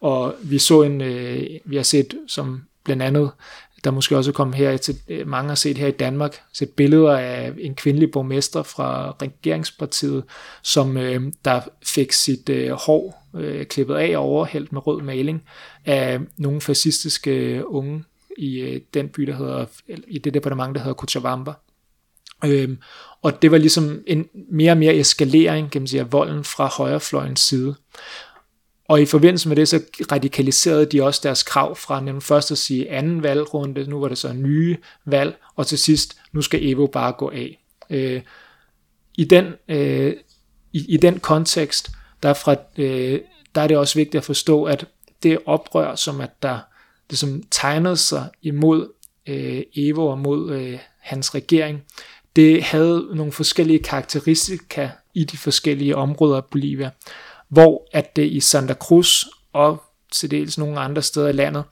Og 0.00 0.34
vi 0.42 0.58
så 0.58 0.82
en, 0.82 1.00
øh, 1.00 1.46
vi 1.64 1.76
har 1.76 1.82
set 1.82 2.18
som 2.28 2.62
blandt 2.84 3.02
andet 3.02 3.30
der 3.86 3.92
måske 3.92 4.16
også 4.16 4.30
er 4.30 4.32
kommet 4.32 4.56
her 4.56 4.76
til, 4.76 4.96
øh, 5.08 5.28
mange 5.28 5.48
har 5.48 5.54
set 5.54 5.78
her 5.78 5.86
i 5.86 5.90
Danmark, 5.90 6.40
set 6.52 6.70
billeder 6.70 7.16
af 7.16 7.52
en 7.58 7.74
kvindelig 7.74 8.10
borgmester 8.10 8.62
fra 8.62 9.10
regeringspartiet, 9.22 10.24
som 10.62 10.96
øh, 10.96 11.32
der 11.44 11.60
fik 11.84 12.12
sit 12.12 12.48
øh, 12.48 12.70
hår 12.70 13.28
øh, 13.36 13.66
klippet 13.66 13.94
af 13.94 14.16
og 14.16 14.24
overhældt 14.24 14.72
med 14.72 14.86
rød 14.86 15.02
maling 15.02 15.42
af 15.84 16.20
nogle 16.36 16.60
fascistiske 16.60 17.30
øh, 17.30 17.62
unge 17.66 18.04
i 18.38 18.60
øh, 18.60 18.80
den 18.94 19.08
by, 19.08 19.22
der 19.22 19.34
hedder, 19.34 19.66
i 20.08 20.18
det 20.18 20.34
departement, 20.34 20.74
der 20.74 20.80
hedder 20.80 20.94
Cochabamba. 20.94 21.52
Øhm, 22.44 22.78
og 23.22 23.42
det 23.42 23.50
var 23.50 23.58
ligesom 23.58 24.02
en 24.06 24.28
mere 24.50 24.72
og 24.72 24.78
mere 24.78 24.96
eskalering, 24.96 25.70
kan 25.70 25.82
man 25.82 25.88
sige, 25.88 26.00
af 26.00 26.12
volden 26.12 26.44
fra 26.44 26.66
højrefløjens 26.66 27.40
side. 27.40 27.74
Og 28.88 29.02
i 29.02 29.06
forbindelse 29.06 29.48
med 29.48 29.56
det, 29.56 29.68
så 29.68 29.80
radikaliserede 30.12 30.86
de 30.86 31.02
også 31.02 31.20
deres 31.22 31.42
krav 31.42 31.76
fra 31.76 32.00
nemlig 32.00 32.22
først 32.22 32.50
at 32.50 32.58
sige 32.58 32.90
anden 32.90 33.22
valgrunde, 33.22 33.90
nu 33.90 34.00
var 34.00 34.08
det 34.08 34.18
så 34.18 34.32
nye 34.32 34.76
valg, 35.04 35.36
og 35.56 35.66
til 35.66 35.78
sidst, 35.78 36.16
nu 36.32 36.42
skal 36.42 36.66
Evo 36.66 36.86
bare 36.86 37.12
gå 37.12 37.30
af. 37.30 37.62
Øh, 37.90 38.22
i, 39.18 39.24
den, 39.24 39.46
øh, 39.68 40.14
i, 40.72 40.84
I 40.88 40.96
den 40.96 41.20
kontekst, 41.20 41.90
der 42.22 42.28
er, 42.28 42.34
fra, 42.34 42.56
øh, 42.78 43.20
der 43.54 43.60
er 43.60 43.68
det 43.68 43.76
også 43.76 43.94
vigtigt 43.94 44.14
at 44.14 44.24
forstå, 44.24 44.64
at 44.64 44.86
det 45.22 45.38
oprør, 45.46 45.94
som 45.94 46.20
at 46.20 46.42
der 46.42 46.58
det 47.10 47.18
som 47.18 47.42
tegnede 47.50 47.96
sig 47.96 48.28
imod 48.42 48.88
øh, 49.26 49.62
Evo 49.76 50.06
og 50.06 50.18
mod 50.18 50.52
øh, 50.52 50.78
hans 50.98 51.34
regering, 51.34 51.82
det 52.36 52.62
havde 52.62 53.08
nogle 53.14 53.32
forskellige 53.32 53.78
karakteristika 53.78 54.90
i 55.14 55.24
de 55.24 55.36
forskellige 55.36 55.96
områder 55.96 56.36
af 56.36 56.44
Bolivia, 56.44 56.90
hvor 57.48 57.88
at 57.92 58.16
det 58.16 58.24
i 58.32 58.40
Santa 58.40 58.74
Cruz 58.74 59.24
og 59.52 59.82
til 60.12 60.30
dels 60.30 60.58
nogle 60.58 60.80
andre 60.80 61.02
steder 61.02 61.28
i 61.28 61.32
landet, 61.32 61.64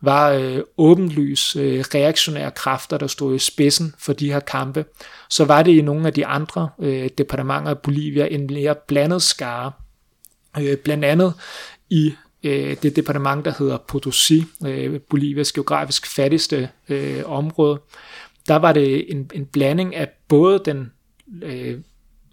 var 0.00 0.30
øh, 0.30 0.60
åbenlys 0.78 1.56
øh, 1.56 1.84
reaktionære 1.94 2.50
kræfter, 2.50 2.98
der 2.98 3.06
stod 3.06 3.34
i 3.34 3.38
spidsen 3.38 3.94
for 3.98 4.12
de 4.12 4.32
her 4.32 4.40
kampe. 4.40 4.84
Så 5.28 5.44
var 5.44 5.62
det 5.62 5.72
i 5.72 5.80
nogle 5.80 6.06
af 6.06 6.12
de 6.12 6.26
andre 6.26 6.68
øh, 6.78 7.10
departementer 7.18 7.70
af 7.70 7.78
Bolivia 7.78 8.26
en 8.26 8.46
mere 8.46 8.74
blandet 8.88 9.22
skare. 9.22 9.72
Øh, 10.60 10.76
blandt 10.76 11.04
andet 11.04 11.34
i 11.90 12.14
øh, 12.42 12.76
det 12.82 12.96
departement, 12.96 13.44
der 13.44 13.52
hedder 13.58 13.78
Potosí, 13.92 14.66
øh, 14.68 15.00
Bolivias 15.00 15.52
geografisk 15.52 16.06
fattigste 16.06 16.68
øh, 16.88 17.22
område, 17.24 17.80
der 18.48 18.56
var 18.56 18.72
det 18.72 19.12
en, 19.12 19.30
en 19.34 19.46
blanding 19.46 19.96
af 19.96 20.08
både 20.28 20.62
den 20.64 20.92
øh, 21.42 21.78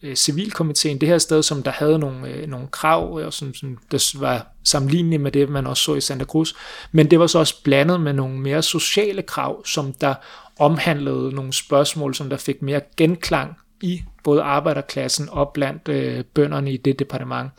øh, 0.03 0.15
civilkomiteen, 0.15 1.01
det 1.01 1.09
her 1.09 1.17
sted, 1.17 1.43
som 1.43 1.63
der 1.63 1.71
havde 1.71 1.99
nogle, 1.99 2.27
øh, 2.27 2.47
nogle 2.47 2.67
krav, 2.67 3.17
øh, 3.19 3.25
og 3.25 3.33
som, 3.33 3.53
som 3.53 3.77
der 3.91 4.17
var 4.19 4.47
sammenlignelige 4.63 5.19
med 5.19 5.31
det, 5.31 5.49
man 5.49 5.67
også 5.67 5.83
så 5.83 5.95
i 5.95 6.01
Santa 6.01 6.25
Cruz, 6.25 6.53
men 6.91 7.11
det 7.11 7.19
var 7.19 7.27
så 7.27 7.39
også 7.39 7.63
blandet 7.63 8.01
med 8.01 8.13
nogle 8.13 8.39
mere 8.39 8.61
sociale 8.61 9.21
krav, 9.21 9.65
som 9.65 9.93
der 9.93 10.13
omhandlede 10.59 11.35
nogle 11.35 11.53
spørgsmål, 11.53 12.15
som 12.15 12.29
der 12.29 12.37
fik 12.37 12.61
mere 12.61 12.81
genklang 12.97 13.57
i 13.81 14.01
både 14.23 14.41
arbejderklassen 14.41 15.29
og 15.31 15.51
blandt 15.53 15.87
øh, 15.87 16.23
bønderne 16.23 16.73
i 16.73 16.77
det 16.77 16.99
departement. 16.99 17.51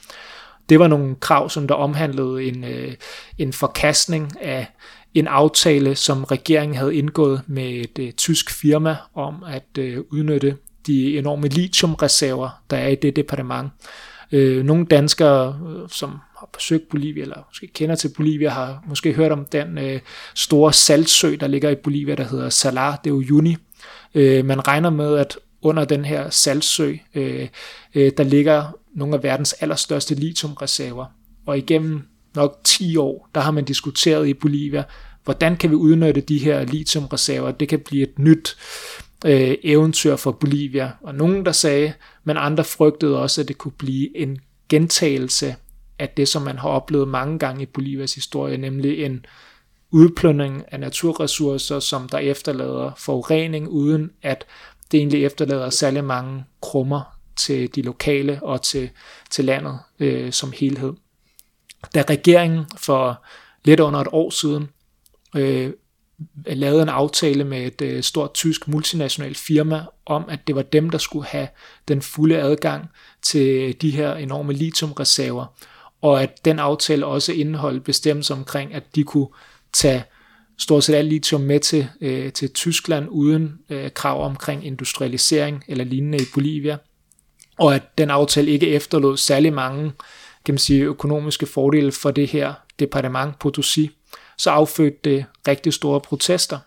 Det 0.69 0.79
var 0.79 0.89
nogle 0.89 1.15
krav, 1.15 1.51
som 1.51 1.69
der 1.69 1.75
omhandlede 1.75 2.45
en, 2.45 2.65
øh, 2.65 2.95
en 3.39 3.53
forkastning 3.53 4.33
af 4.41 4.67
en 5.15 5.27
aftale, 5.27 5.95
som 5.95 6.25
regeringen 6.25 6.77
havde 6.77 6.97
indgået 6.97 7.43
med 7.47 7.71
et 7.71 7.99
øh, 7.99 8.13
tysk 8.13 8.51
firma 8.51 8.97
om 9.15 9.45
at 9.49 9.79
øh, 9.79 10.05
udnytte 10.11 10.57
de 10.87 11.19
enorme 11.19 11.49
lithiumreserver, 11.49 12.63
der 12.71 12.77
er 12.77 12.89
i 12.89 12.95
det 12.95 13.17
departement. 13.17 13.71
Øh, 14.33 14.65
nogle 14.65 14.87
danskere, 14.87 15.61
øh, 15.69 15.89
som 15.91 16.11
har 16.11 16.49
besøgt 16.53 16.89
Bolivia, 16.89 17.23
eller 17.23 17.47
måske 17.49 17.67
kender 17.67 17.95
til 17.95 18.11
Bolivia, 18.17 18.49
har 18.49 18.85
måske 18.89 19.13
hørt 19.13 19.33
om 19.33 19.45
den 19.45 19.79
øh, 19.79 20.01
store 20.35 20.73
saltsø, 20.73 21.37
der 21.41 21.47
ligger 21.47 21.71
i 21.71 21.75
Bolivia, 21.75 22.15
der 22.15 22.25
hedder 22.25 22.49
Salar 22.49 23.01
de 23.05 23.15
Uyuni. 23.15 23.57
Øh, 24.15 24.45
man 24.45 24.69
regner 24.69 24.91
med, 24.91 25.17
at 25.17 25.39
under 25.63 25.85
den 25.85 26.05
her 26.05 26.31
saltsø, 26.31 26.95
øh, 27.15 27.49
øh, 27.95 28.13
der 28.17 28.25
ligger 28.25 28.79
nogle 28.95 29.15
af 29.15 29.23
verdens 29.23 29.53
allerstørste 29.53 30.15
lithiumreserver. 30.15 31.07
Og 31.47 31.59
igennem 31.59 32.03
nok 32.35 32.61
10 32.65 32.97
år, 32.97 33.29
der 33.35 33.41
har 33.41 33.51
man 33.51 33.65
diskuteret 33.65 34.29
i 34.29 34.35
Bolivia, 34.35 34.85
hvordan 35.25 35.57
kan 35.57 35.71
vi 35.71 35.75
udnytte 35.75 36.21
de 36.21 36.39
her 36.39 36.65
lithiumreserver? 36.65 37.51
Det 37.51 37.69
kan 37.69 37.81
blive 37.81 38.03
et 38.03 38.19
nyt 38.19 38.57
øh, 39.27 39.57
eventyr 39.63 40.17
for 40.17 40.33
Bolivia. 40.33 40.93
Og 41.01 41.15
nogen 41.15 41.47
der 41.47 41.53
sagde, 41.53 41.93
men 42.25 42.37
andre 42.37 42.65
frygtede 42.65 43.23
også, 43.23 43.41
at 43.41 43.49
det 43.49 43.59
kunne 43.59 43.73
blive 43.73 44.17
en 44.17 44.39
gentagelse 44.69 45.57
af 45.99 46.09
det, 46.09 46.29
som 46.29 46.43
man 46.43 46.59
har 46.59 46.69
oplevet 46.69 47.09
mange 47.09 47.39
gange 47.39 47.63
i 47.63 47.67
Bolivias 47.67 48.15
historie, 48.15 48.57
nemlig 48.57 49.05
en 49.05 49.27
udplyndring 49.91 50.65
af 50.73 50.81
naturressourcer, 50.81 51.81
som 51.81 52.09
der 52.09 52.19
efterlader 52.19 52.93
forurening, 52.97 53.69
uden 53.69 54.11
at 54.23 54.47
det 54.91 54.99
egentlig 54.99 55.25
efterlader 55.25 55.71
særlig 55.71 56.05
mange 56.05 56.45
krummer 56.63 57.19
til 57.37 57.75
de 57.75 57.83
lokale 57.83 58.39
og 58.43 58.63
til, 58.63 58.91
til 59.31 59.45
landet 59.45 59.79
øh, 59.99 60.33
som 60.33 60.53
helhed. 60.53 60.93
Da 61.95 62.05
regeringen 62.11 62.65
for 62.77 63.25
lidt 63.65 63.81
under 63.81 64.01
et 64.01 64.09
år 64.13 64.31
siden 64.31 64.69
øh, 65.37 65.73
lavede 66.47 66.83
en 66.83 66.89
aftale 66.89 67.45
med 67.45 67.67
et 67.67 67.83
øh, 67.83 68.03
stort 68.03 68.35
tysk 68.35 68.69
multinationalt 68.69 69.37
firma 69.37 69.85
om, 70.07 70.25
at 70.29 70.41
det 70.47 70.55
var 70.55 70.63
dem, 70.63 70.91
der 70.91 70.99
skulle 70.99 71.27
have 71.27 71.49
den 71.89 72.03
fulde 72.03 72.39
adgang 72.39 72.89
til 73.23 73.77
de 73.83 73.91
her 73.91 74.15
enorme 74.15 74.53
lithiumreserver, 74.53 75.47
og 76.03 76.23
at 76.23 76.45
den 76.45 76.59
aftale 76.59 77.07
også 77.07 77.33
indeholdt 77.33 77.85
bestemmelser 77.85 78.35
omkring, 78.35 78.75
at 78.75 78.83
de 78.95 79.05
kunne 79.05 79.29
tage 79.73 80.05
stort 80.59 80.85
set 80.85 80.95
alt 80.95 81.09
lithium 81.09 81.41
med 81.41 81.61
til, 81.61 81.89
øh, 82.01 82.33
til 82.33 82.53
Tyskland 82.53 83.07
uden 83.11 83.59
øh, 83.71 83.91
krav 83.91 84.25
omkring 84.25 84.67
industrialisering 84.67 85.65
eller 85.69 85.85
lignende 85.85 86.19
i 86.19 86.27
Bolivia, 86.35 86.77
og 87.59 87.75
at 87.75 87.99
den 87.99 88.11
aftale 88.11 88.51
ikke 88.51 88.69
efterlod 88.69 89.17
særlig 89.17 89.53
mange 89.53 89.93
kan 90.45 90.53
man 90.53 90.59
sige, 90.59 90.83
økonomiske 90.83 91.47
fordele 91.47 91.93
for 91.93 92.11
det 92.11 92.29
her 92.29 92.55
departement 92.79 93.35
Potosí, 93.45 93.98
så 94.39 94.51
affødte 94.51 94.99
det 95.05 95.25
rigtig 95.49 95.73
store 95.73 96.01
protester. 96.01 96.59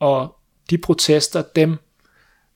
Og 0.00 0.36
de 0.70 0.78
protester, 0.78 1.42
dem, 1.42 1.76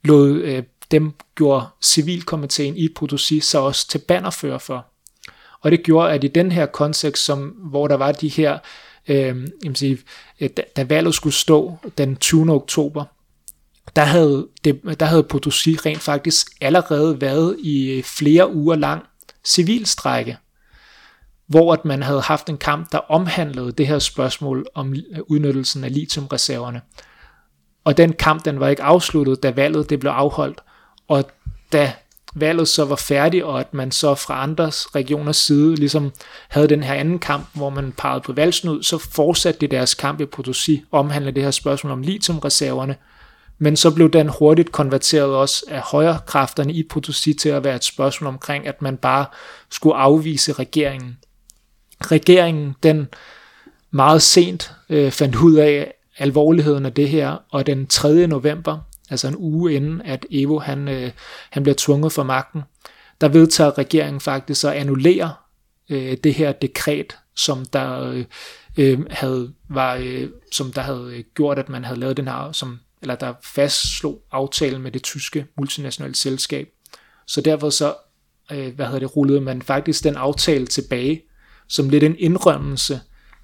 lod, 0.05 0.30
øh, 0.30 0.62
dem 0.91 1.12
gjorde 1.35 1.66
civilkomiteen 1.83 2.76
i 2.76 2.89
Potosí 2.99 3.41
så 3.41 3.59
også 3.59 3.89
til 3.89 3.99
bannerfører 3.99 4.59
for. 4.59 4.87
Og 5.61 5.70
det 5.70 5.83
gjorde, 5.83 6.12
at 6.12 6.24
i 6.24 6.28
den 6.28 6.53
her 6.53 6.66
kontekst, 6.66 7.24
som, 7.24 7.41
hvor 7.49 7.89
der 7.89 7.95
var 7.95 8.12
de 8.12 8.28
her, 8.28 8.59
øh, 9.09 9.49
jeg 9.64 9.76
sige, 9.76 9.99
øh, 10.41 10.51
da, 10.57 10.62
da 10.76 10.85
valget 10.85 11.14
skulle 11.14 11.35
stå 11.35 11.76
den 11.99 12.16
20. 12.16 12.53
oktober, 12.53 13.05
der 13.97 14.05
havde, 14.05 14.49
det, 14.64 15.01
der 15.01 15.07
havde 15.07 15.28
Potosí 15.35 15.76
rent 15.87 16.01
faktisk 16.01 16.51
allerede 16.61 17.20
været 17.20 17.57
i 17.59 18.03
flere 18.05 18.55
uger 18.55 18.76
lang 18.76 19.03
civilstrække 19.45 20.37
hvor 21.53 21.72
at 21.72 21.84
man 21.84 22.03
havde 22.03 22.20
haft 22.20 22.48
en 22.48 22.59
kamp, 22.59 22.92
der 22.92 22.98
omhandlede 22.98 23.72
det 23.72 23.86
her 23.86 23.98
spørgsmål 23.98 24.66
om 24.74 24.94
udnyttelsen 25.28 25.84
af 25.84 25.92
lithiumreserverne. 25.92 26.80
Og 27.84 27.96
den 27.96 28.12
kamp, 28.12 28.44
den 28.44 28.61
var 28.61 28.68
ikke 28.68 28.82
afsluttet, 28.82 29.42
da 29.42 29.50
valget 29.50 29.90
det 29.90 30.00
blev 30.00 30.11
afholdt. 30.11 30.61
Og 31.09 31.24
da 31.72 31.92
valget 32.34 32.68
så 32.68 32.84
var 32.84 32.96
færdigt, 32.96 33.44
og 33.44 33.61
at 33.61 33.74
man 33.74 33.90
så 33.90 34.14
fra 34.14 34.42
andres 34.42 34.94
regioners 34.94 35.36
side 35.36 35.74
ligesom 35.74 36.12
havde 36.48 36.68
den 36.68 36.82
her 36.82 36.94
anden 36.94 37.18
kamp, 37.18 37.48
hvor 37.55 37.70
man 37.70 37.92
pegede 37.98 38.20
på 38.20 38.32
valgsnud, 38.32 38.82
så 38.82 38.98
fortsatte 38.98 39.61
de 39.61 39.66
deres 39.66 39.94
kamp 39.94 40.20
i 40.20 40.26
Potosi, 40.26 40.84
omhandlede 40.92 41.34
det 41.34 41.42
her 41.42 41.50
spørgsmål 41.50 41.92
om 41.92 42.03
lithiumreserverne, 42.03 42.96
men 43.59 43.76
så 43.76 43.94
blev 43.94 44.11
den 44.11 44.28
hurtigt 44.28 44.72
konverteret 44.72 45.34
også 45.34 45.64
af 45.68 45.80
højre 45.80 46.18
kræfterne 46.26 46.72
i 46.72 46.82
Potosi 46.90 47.34
til 47.34 47.48
at 47.48 47.64
være 47.64 47.76
et 47.76 47.84
spørgsmål 47.84 48.28
omkring, 48.28 48.66
at 48.66 48.82
man 48.82 48.96
bare 48.96 49.26
skulle 49.70 49.96
afvise 49.96 50.53
regeringen 50.53 51.18
regeringen 52.11 52.74
den 52.82 53.09
meget 53.90 54.22
sent 54.22 54.72
øh, 54.88 55.11
fandt 55.11 55.36
ud 55.36 55.55
af 55.55 55.94
alvorligheden 56.18 56.86
af 56.86 56.92
det 56.92 57.09
her, 57.09 57.36
og 57.50 57.66
den 57.66 57.86
3. 57.86 58.26
november, 58.26 58.78
altså 59.11 59.28
en 59.28 59.36
uge 59.38 59.74
inden, 59.74 60.03
at 60.03 60.26
Evo 60.30 60.59
han, 60.59 60.88
øh, 60.88 61.11
han 61.50 61.62
bliver 61.62 61.76
tvunget 61.78 62.12
fra 62.12 62.22
magten, 62.22 62.62
der 63.20 63.28
vedtager 63.28 63.78
regeringen 63.78 64.20
faktisk 64.20 64.64
at 64.64 64.72
annullere 64.72 65.34
øh, 65.90 66.16
det 66.24 66.34
her 66.34 66.53
dekret, 66.53 67.16
som 67.36 67.64
der 67.72 68.00
øh, 68.00 68.24
øh 68.76 69.00
havde 69.11 69.53
var 69.68 69.94
øh, 69.94 70.28
som 70.53 70.72
der 70.72 70.80
havde 70.80 71.12
øh, 71.14 71.24
gjort, 71.34 71.59
at 71.59 71.68
man 71.68 71.84
havde 71.84 72.00
lavet 72.00 72.16
den 72.16 72.28
her, 72.28 72.53
som 72.53 72.78
eller 73.03 73.14
der 73.14 73.34
fastslog 73.44 74.22
aftalen 74.32 74.82
med 74.82 74.92
det 74.92 75.03
tyske 75.03 75.46
multinationale 75.59 76.14
selskab. 76.14 76.68
Så 77.26 77.40
derfor 77.40 77.70
så, 77.70 77.94
øh, 78.53 78.74
hvad 78.74 78.86
hedder 78.86 78.98
det, 78.98 79.16
rullede 79.16 79.40
man 79.40 79.62
faktisk 79.62 80.05
den 80.05 80.16
aftale 80.16 80.66
tilbage, 80.66 81.22
som 81.73 81.89
lidt 81.89 82.05
en 82.05 82.16
indrømmelse 82.18 83.01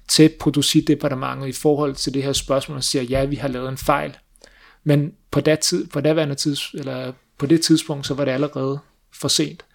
til 0.07 0.33
Potosí-departementet 0.43 1.47
i 1.47 1.51
forhold 1.51 1.95
til 1.95 2.13
det 2.13 2.23
her 2.23 2.33
spørgsmål, 2.33 2.77
og 2.77 2.83
siger, 2.83 3.03
ja, 3.03 3.25
vi 3.25 3.35
har 3.35 3.47
lavet 3.47 3.69
en 3.69 3.77
fejl. 3.77 4.17
Men 4.83 5.13
på 5.31 5.41
det, 5.41 5.59
tid, 5.59 5.87
på 5.87 6.01
daværende 6.01 6.35
tids, 6.35 6.73
eller 6.73 7.11
på 7.37 7.45
det 7.45 7.61
tidspunkt, 7.61 8.07
så 8.07 8.13
var 8.13 8.25
det 8.25 8.31
allerede 8.31 8.79
for 9.13 9.27
sent. 9.27 9.65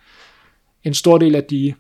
En 0.85 0.95
stor 0.95 1.19
del 1.19 1.35
af 1.35 1.45
de 1.45 1.75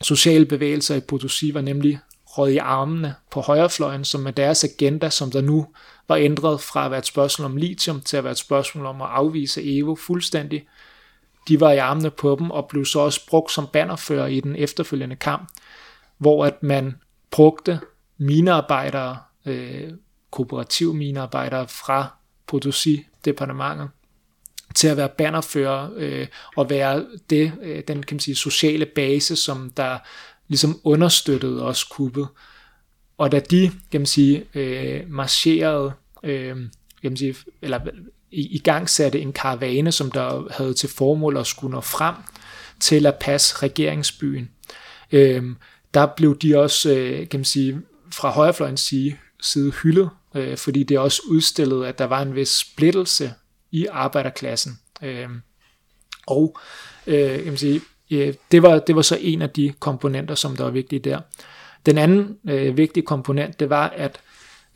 sociale 0.00 0.46
bevægelser 0.46 0.94
i 0.94 1.00
Potosí 1.12 1.52
var 1.52 1.60
nemlig 1.60 1.98
råd 2.38 2.48
i 2.48 2.56
armene 2.56 3.14
på 3.30 3.40
højrefløjen, 3.40 4.04
som 4.04 4.20
med 4.20 4.32
deres 4.32 4.64
agenda, 4.64 5.10
som 5.10 5.30
der 5.30 5.40
nu 5.40 5.66
var 6.08 6.16
ændret 6.16 6.60
fra 6.60 6.84
at 6.84 6.90
være 6.90 6.98
et 6.98 7.06
spørgsmål 7.06 7.44
om 7.44 7.56
lithium 7.56 8.00
til 8.00 8.16
at 8.16 8.24
være 8.24 8.30
et 8.30 8.38
spørgsmål 8.38 8.86
om 8.86 9.02
at 9.02 9.08
afvise 9.10 9.78
Evo 9.78 9.94
fuldstændig. 9.94 10.66
De 11.48 11.60
var 11.60 11.72
i 11.72 11.78
armene 11.78 12.10
på 12.10 12.36
dem 12.38 12.50
og 12.50 12.68
blev 12.68 12.84
så 12.84 12.98
også 13.00 13.26
brugt 13.26 13.52
som 13.52 13.66
bannerfører 13.72 14.26
i 14.26 14.40
den 14.40 14.56
efterfølgende 14.56 15.16
kamp, 15.16 15.48
hvor 16.20 16.44
at 16.44 16.62
man 16.62 16.94
brugte 17.30 17.80
minearbejdere, 18.18 19.18
øh, 19.46 19.90
kooperativ 20.30 20.94
minearbejdere 20.94 21.68
fra 21.68 22.14
Potosi-departementet, 22.46 23.88
til 24.74 24.88
at 24.88 24.96
være 24.96 25.08
bannerfører 25.08 25.90
øh, 25.96 26.26
og 26.56 26.70
være 26.70 27.06
det, 27.30 27.52
øh, 27.62 27.82
den 27.88 28.02
kan 28.02 28.14
man 28.14 28.20
sige, 28.20 28.34
sociale 28.34 28.86
base, 28.86 29.36
som 29.36 29.70
der 29.76 29.98
ligesom 30.48 30.80
understøttede 30.84 31.62
også 31.62 31.86
kuppet. 31.90 32.28
Og 33.18 33.32
da 33.32 33.40
de, 33.40 33.70
kan 33.90 34.00
man 34.00 34.06
sige, 34.06 34.44
øh, 34.54 35.02
marcherede, 35.08 35.92
øh, 36.22 36.56
kan 37.02 37.10
man 37.10 37.16
sige, 37.16 37.34
eller 37.62 37.80
i, 38.30 38.56
i 38.56 38.58
gang 38.58 38.88
satte 38.88 39.20
en 39.20 39.32
karavane, 39.32 39.92
som 39.92 40.10
der 40.10 40.52
havde 40.52 40.74
til 40.74 40.88
formål 40.88 41.36
at 41.36 41.46
skulle 41.46 41.70
nå 41.70 41.80
frem 41.80 42.14
til 42.80 43.06
at 43.06 43.18
passe 43.20 43.56
regeringsbyen, 43.62 44.50
øh, 45.12 45.44
der 45.94 46.06
blev 46.16 46.38
de 46.38 46.58
også, 46.58 46.90
øh, 46.90 47.28
kan 47.28 47.40
man 47.40 47.44
sige, 47.44 47.80
fra 48.12 48.30
højrefløjens 48.30 48.94
side, 49.42 49.70
hyldet, 49.70 50.10
øh, 50.34 50.56
fordi 50.56 50.82
det 50.82 50.98
også 50.98 51.22
udstillede, 51.28 51.88
at 51.88 51.98
der 51.98 52.04
var 52.04 52.22
en 52.22 52.34
vis 52.34 52.48
splittelse 52.48 53.32
i 53.70 53.86
arbejderklassen. 53.86 54.78
Øh, 55.02 55.28
og 56.26 56.58
øh, 57.06 57.36
kan 57.36 57.46
man 57.46 57.56
sige, 57.56 57.80
øh, 58.10 58.34
det, 58.52 58.62
var, 58.62 58.78
det 58.78 58.96
var 58.96 59.02
så 59.02 59.18
en 59.20 59.42
af 59.42 59.50
de 59.50 59.72
komponenter, 59.80 60.34
som 60.34 60.56
der 60.56 60.64
var 60.64 60.70
vigtige 60.70 60.98
der. 60.98 61.20
Den 61.86 61.98
anden 61.98 62.38
øh, 62.48 62.76
vigtige 62.76 63.06
komponent, 63.06 63.60
det 63.60 63.70
var, 63.70 63.88
at 63.88 64.20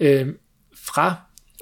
øh, 0.00 0.28
fra 0.76 1.14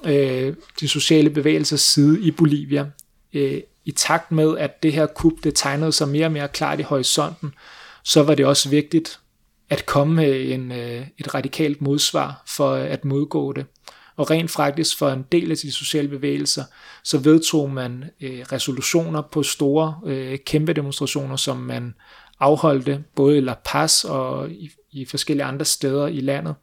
øh, 0.05 0.55
de 0.79 0.87
sociale 0.87 1.29
bevægelser 1.29 1.77
side 1.77 2.21
i 2.21 2.31
Bolivia, 2.31 2.85
øh, 3.33 3.61
i 3.85 3.91
takt 3.91 4.31
med, 4.31 4.57
at 4.57 4.83
det 4.83 4.93
her 4.93 5.05
kup, 5.05 5.33
det 5.43 5.55
tegnede 5.55 5.91
sig 5.91 6.07
mere 6.07 6.25
og 6.25 6.31
mere 6.31 6.47
klart 6.47 6.79
i 6.79 6.83
horisonten, 6.83 7.53
så 8.03 8.23
var 8.23 8.35
det 8.35 8.45
også 8.45 8.69
vigtigt 8.69 9.19
at 9.69 9.85
komme 9.85 10.13
med 10.13 10.51
en, 10.51 10.71
øh, 10.71 11.07
et 11.17 11.33
radikalt 11.33 11.81
modsvar 11.81 12.43
for 12.47 12.71
øh, 12.71 12.91
at 12.91 13.05
modgå 13.05 13.53
det. 13.53 13.65
Og 14.15 14.31
rent 14.31 14.51
faktisk 14.51 14.97
for 14.97 15.09
en 15.09 15.25
del 15.31 15.51
af 15.51 15.57
de 15.57 15.71
sociale 15.71 16.07
bevægelser, 16.07 16.63
så 17.03 17.17
vedtog 17.17 17.71
man 17.71 18.03
øh, 18.21 18.39
resolutioner 18.51 19.21
på 19.21 19.43
store, 19.43 19.99
øh, 20.05 20.37
kæmpe 20.45 20.73
demonstrationer, 20.73 21.35
som 21.35 21.57
man 21.57 21.93
afholdte 22.39 23.03
både 23.15 23.37
i 23.37 23.41
La 23.41 23.55
Paz 23.65 24.03
og 24.03 24.49
i, 24.51 24.71
i 24.91 25.05
forskellige 25.05 25.45
andre 25.45 25.65
steder 25.65 26.07
i 26.07 26.19
landet. 26.19 26.55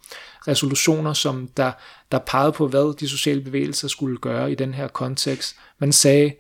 Resolutioner, 0.49 1.13
som 1.13 1.49
der, 1.57 1.73
der 2.13 2.19
pegede 2.19 2.53
på, 2.53 2.69
hvad 2.69 2.97
de 2.97 3.09
sociale 3.09 3.41
bevægelser 3.41 3.89
skulle 3.89 4.17
gøre 4.17 4.53
i 4.53 4.55
den 4.55 4.75
her 4.75 4.89
kontekst. 4.89 5.57
Man 5.79 5.93
sagde, 5.93 6.33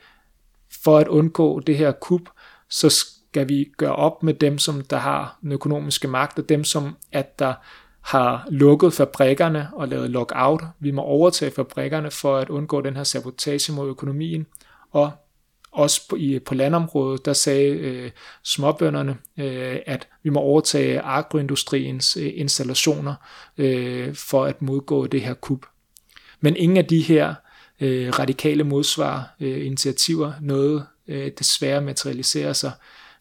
for 0.84 0.98
at 0.98 1.08
undgå 1.08 1.60
det 1.60 1.76
her 1.76 1.92
kup, 1.92 2.22
så 2.68 3.04
skal 3.30 3.48
vi 3.48 3.68
gøre 3.76 3.96
op 3.96 4.22
med 4.22 4.34
dem, 4.34 4.58
som 4.58 4.80
der 4.80 4.96
har 4.96 5.38
den 5.42 5.52
økonomiske 5.52 6.08
magt, 6.08 6.38
og 6.38 6.48
dem, 6.48 6.64
som 6.64 6.96
at 7.12 7.38
der 7.38 7.54
har 8.00 8.46
lukket 8.50 8.92
fabrikkerne 8.92 9.68
og 9.72 9.88
lavet 9.88 10.10
lockout. 10.10 10.62
Vi 10.80 10.90
må 10.90 11.02
overtage 11.02 11.50
fabrikkerne 11.50 12.10
for 12.10 12.36
at 12.36 12.48
undgå 12.48 12.80
den 12.80 12.96
her 12.96 13.04
sabotage 13.04 13.72
mod 13.72 13.88
økonomien. 13.88 14.46
Og 14.90 15.10
også 15.72 16.08
på, 16.08 16.16
i, 16.16 16.38
på 16.38 16.54
landområdet, 16.54 17.24
der 17.24 17.32
sagde 17.32 17.68
øh, 17.68 18.10
småbønderne, 18.42 19.16
øh, 19.38 19.78
at 19.86 20.08
vi 20.22 20.30
må 20.30 20.40
overtage 20.40 21.00
agroindustriens 21.00 22.16
øh, 22.16 22.32
installationer 22.34 23.14
øh, 23.58 24.14
for 24.14 24.44
at 24.44 24.62
modgå 24.62 25.06
det 25.06 25.20
her 25.20 25.34
kup. 25.34 25.66
Men 26.40 26.56
ingen 26.56 26.76
af 26.76 26.84
de 26.84 27.00
her 27.00 27.34
øh, 27.80 28.18
radikale 28.18 28.64
modsvar, 28.64 29.34
øh, 29.40 29.66
initiativer, 29.66 30.32
noget 30.40 30.86
øh, 31.08 31.30
desværre 31.38 31.80
materialiserer 31.80 32.52
sig, 32.52 32.72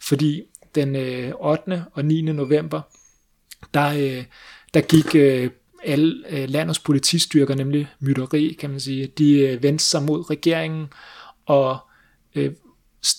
fordi 0.02 0.44
den 0.76 0.96
øh, 0.96 1.32
8. 1.40 1.86
og 1.94 2.06
9. 2.06 2.22
november, 2.22 2.82
der, 3.74 3.88
øh, 3.88 4.24
der 4.74 4.82
gik 4.82 5.16
øh, 5.16 5.50
alle 5.84 6.24
øh, 6.30 6.50
landets 6.50 6.80
politistyrker, 6.80 7.56
nemlig 7.56 7.88
mytteri, 8.00 8.58
kan 8.60 8.70
man 8.70 8.80
sige, 8.80 9.08
de 9.18 9.40
øh, 9.40 9.64
vendte 9.64 9.84
sig 9.84 10.04
mod 10.04 10.30
regeringen, 10.30 10.88
og 11.46 11.78
øh, 12.36 12.52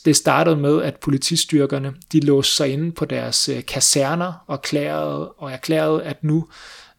det 0.04 0.16
startede 0.16 0.56
med, 0.56 0.82
at 0.82 0.96
politistyrkerne 0.96 1.94
de 2.12 2.20
låste 2.20 2.54
sig 2.54 2.68
inde 2.68 2.92
på 2.92 3.04
deres 3.04 3.48
øh, 3.48 3.64
kaserner 3.64 4.44
og 4.46 4.54
erklærede, 4.54 5.32
og 5.32 5.52
erklærede, 5.52 6.02
at 6.02 6.24
nu 6.24 6.48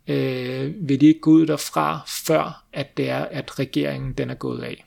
øh, 0.08 0.74
vil 0.88 1.02
de 1.02 1.06
ikke 1.06 1.20
gå 1.20 1.32
ud 1.32 1.46
derfra, 1.46 2.00
før 2.08 2.64
at 2.74 2.98
det 2.98 3.10
er, 3.10 3.26
at 3.32 3.60
regeringen 3.60 4.14
den 4.14 4.30
er 4.30 4.36
gået 4.36 4.64
af. 4.64 4.86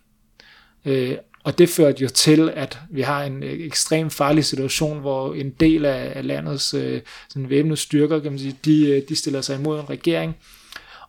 Øh, 0.85 1.17
og 1.45 1.59
det 1.59 1.69
førte 1.69 2.03
jo 2.03 2.09
til, 2.09 2.51
at 2.55 2.79
vi 2.91 3.01
har 3.01 3.25
en 3.25 3.43
øh, 3.43 3.53
ekstrem 3.53 4.11
farlig 4.11 4.45
situation, 4.45 5.01
hvor 5.01 5.35
en 5.35 5.51
del 5.51 5.85
af, 5.85 6.27
landets 6.27 6.75
øh, 6.75 7.01
sådan 7.29 7.51
væbnede 7.51 7.77
styrker, 7.77 8.21
kan 8.21 8.33
man 8.33 8.39
sige, 8.39 8.57
de, 8.65 8.89
øh, 8.89 9.03
de 9.09 9.17
stiller 9.17 9.41
sig 9.41 9.59
imod 9.59 9.81
en 9.81 9.91
regering. 9.91 10.37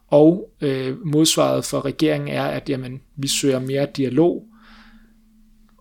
Og 0.08 0.50
øh, 0.62 1.06
modsvaret 1.06 1.66
for 1.66 1.86
regeringen 1.86 2.30
er, 2.30 2.44
at 2.44 2.70
jamen, 2.70 3.02
vi 3.16 3.28
søger 3.28 3.60
mere 3.60 3.88
dialog, 3.98 4.46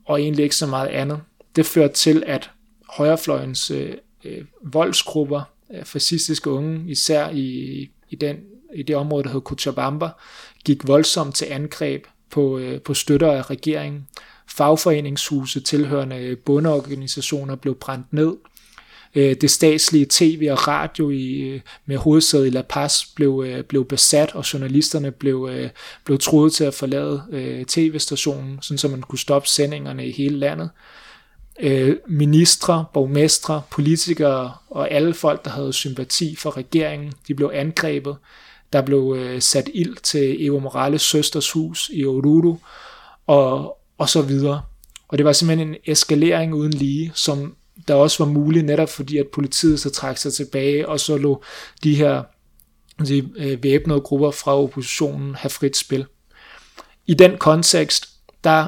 og 0.05 0.21
egentlig 0.21 0.43
ikke 0.43 0.57
så 0.57 0.67
meget 0.67 0.89
andet. 0.89 1.21
Det 1.57 1.67
førte 1.67 1.95
til, 1.95 2.23
at 2.27 2.51
højrefløjens 2.89 3.71
øh, 3.71 3.95
øh 4.25 4.45
voldsgrupper, 4.63 5.43
fascistiske 5.85 6.51
unge, 6.51 6.91
især 6.91 7.31
i, 7.31 7.91
i, 8.11 8.17
den, 8.17 8.37
i 8.75 8.83
det 8.83 8.97
område, 8.97 9.25
der 9.25 9.31
hed 9.31 9.41
Cochabamba, 9.41 10.09
gik 10.65 10.89
voldsomt 10.89 11.35
til 11.35 11.47
angreb 11.51 12.05
på, 12.31 12.59
øh, 12.59 12.81
på 12.81 12.95
støtter 12.95 13.33
af 13.33 13.51
regeringen 13.51 14.07
fagforeningshuse 14.49 15.61
tilhørende 15.61 16.17
øh, 16.17 16.37
bundeorganisationer 16.39 17.57
blev 17.57 17.75
brændt 17.75 18.13
ned. 18.13 18.37
Øh, 19.15 19.37
det 19.41 19.51
statslige 19.51 20.07
tv 20.11 20.49
og 20.51 20.69
radio 20.69 21.11
i, 21.11 21.33
øh, 21.41 21.61
med 21.87 21.97
hovedsæde 21.97 22.47
i 22.47 22.51
La 22.51 22.63
Paz 22.63 23.05
blev, 23.17 23.63
blev 23.69 23.85
besat, 23.85 24.35
og 24.35 24.53
journalisterne 24.53 25.11
blev, 25.11 25.51
blev 26.05 26.19
troet 26.19 26.53
til 26.53 26.65
at 26.65 26.75
forlade 26.75 27.65
tv-stationen, 27.69 28.59
sådan 28.63 28.79
så 28.79 28.89
man 28.89 29.03
kunne 29.03 29.19
stoppe 29.19 29.49
sendingerne 29.49 30.07
i 30.07 30.13
hele 30.13 30.39
landet. 30.39 30.71
Ministre, 32.07 32.85
borgmestre, 32.95 33.63
politikere 33.71 34.53
og 34.71 34.91
alle 34.91 35.15
folk, 35.15 35.45
der 35.45 35.51
havde 35.51 35.73
sympati 35.73 36.37
for 36.37 36.57
regeringen, 36.57 37.13
de 37.29 37.35
blev 37.35 37.51
angrebet. 37.55 38.17
Der 38.73 38.83
blev 38.83 39.17
sat 39.41 39.71
ild 39.75 39.97
til 40.03 40.47
Evo 40.47 40.59
Morales 40.59 41.03
søsters 41.03 41.51
hus 41.51 41.91
i 41.93 42.05
Oruro, 42.05 42.59
og, 43.27 43.79
og 43.99 44.09
så 44.09 44.23
videre. 44.23 44.63
Og 45.09 45.19
det 45.19 45.27
var 45.27 45.33
simpelthen 45.33 45.69
en 45.69 45.77
eskalering 45.87 46.55
uden 46.55 46.73
lige, 46.73 47.13
som 47.15 47.57
der 47.89 47.95
også 47.95 48.25
var 48.25 48.33
mulig 48.33 48.63
netop 48.63 48.89
fordi, 48.89 49.19
at 49.19 49.27
politiet 49.33 49.81
så 49.81 49.91
trak 49.91 50.19
sig 50.19 50.33
tilbage, 50.33 50.89
og 50.89 51.01
så 51.01 51.17
lå 51.17 51.43
de 51.83 51.95
her 51.95 52.23
de, 53.07 53.31
øh, 53.37 53.63
væbnede 53.63 54.01
grupper 54.01 54.31
fra 54.31 54.57
oppositionen 54.57 55.35
have 55.35 55.51
frit 55.51 55.77
spil. 55.77 56.07
I 57.07 57.15
den 57.15 57.39
kontekst, 57.39 58.09
der 58.45 58.67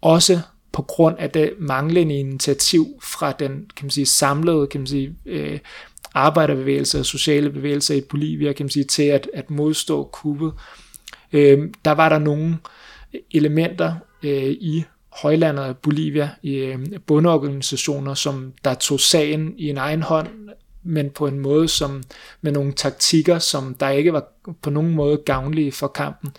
også 0.00 0.40
på 0.72 0.82
grund 0.82 1.16
af 1.18 1.30
det 1.30 1.52
manglende 1.58 2.18
initiativ 2.18 2.86
fra 3.02 3.32
den 3.32 3.70
kan 3.76 3.84
man 3.84 3.90
sige, 3.90 4.06
samlede 4.06 4.66
kan 4.66 4.80
man 4.80 4.86
sige, 4.86 5.16
øh, 5.26 5.58
arbejderbevægelser 6.14 6.98
og 6.98 7.06
sociale 7.06 7.50
bevægelser 7.50 7.94
i 7.94 8.00
Bolivia 8.00 8.52
kan 8.52 8.64
man 8.64 8.70
sige, 8.70 8.84
til 8.84 9.02
at, 9.02 9.30
at 9.34 9.50
modstå 9.50 10.10
kuppet, 10.12 10.52
øh, 11.32 11.58
der 11.84 11.92
var 11.92 12.08
der 12.08 12.18
nogle 12.18 12.58
elementer 13.30 13.94
øh, 14.22 14.48
i 14.48 14.84
højlandet 15.22 15.62
af 15.62 15.76
Bolivia, 15.76 16.30
i 16.42 16.54
øh, 16.54 16.78
bundeorganisationer, 17.06 18.14
som 18.14 18.52
der 18.64 18.74
tog 18.74 19.00
sagen 19.00 19.54
i 19.58 19.70
en 19.70 19.76
egen 19.76 20.02
hånd, 20.02 20.28
men 20.82 21.10
på 21.10 21.26
en 21.26 21.38
måde 21.38 21.68
som 21.68 22.02
med 22.40 22.52
nogle 22.52 22.72
taktikker, 22.72 23.38
som 23.38 23.74
der 23.74 23.88
ikke 23.88 24.12
var 24.12 24.24
på 24.62 24.70
nogen 24.70 24.94
måde 24.94 25.16
gavnlige 25.16 25.72
for 25.72 25.88
kampen. 25.88 26.30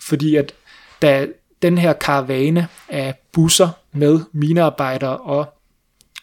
Fordi 0.00 0.36
at 0.36 0.54
da 1.02 1.26
den 1.62 1.78
her 1.78 1.92
karavane 1.92 2.68
af 2.88 3.14
busser 3.32 3.68
med 3.92 4.20
minearbejdere 4.32 5.16
og 5.16 5.46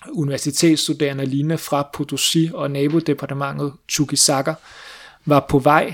universitetsstuderende 0.10 1.26
lignende 1.26 1.58
fra 1.58 1.90
Potosi 1.94 2.50
og 2.54 2.72
nabodepartementet 2.72 3.74
Chuquisaca 3.90 4.54
var 5.26 5.46
på 5.50 5.60
vej 5.60 5.94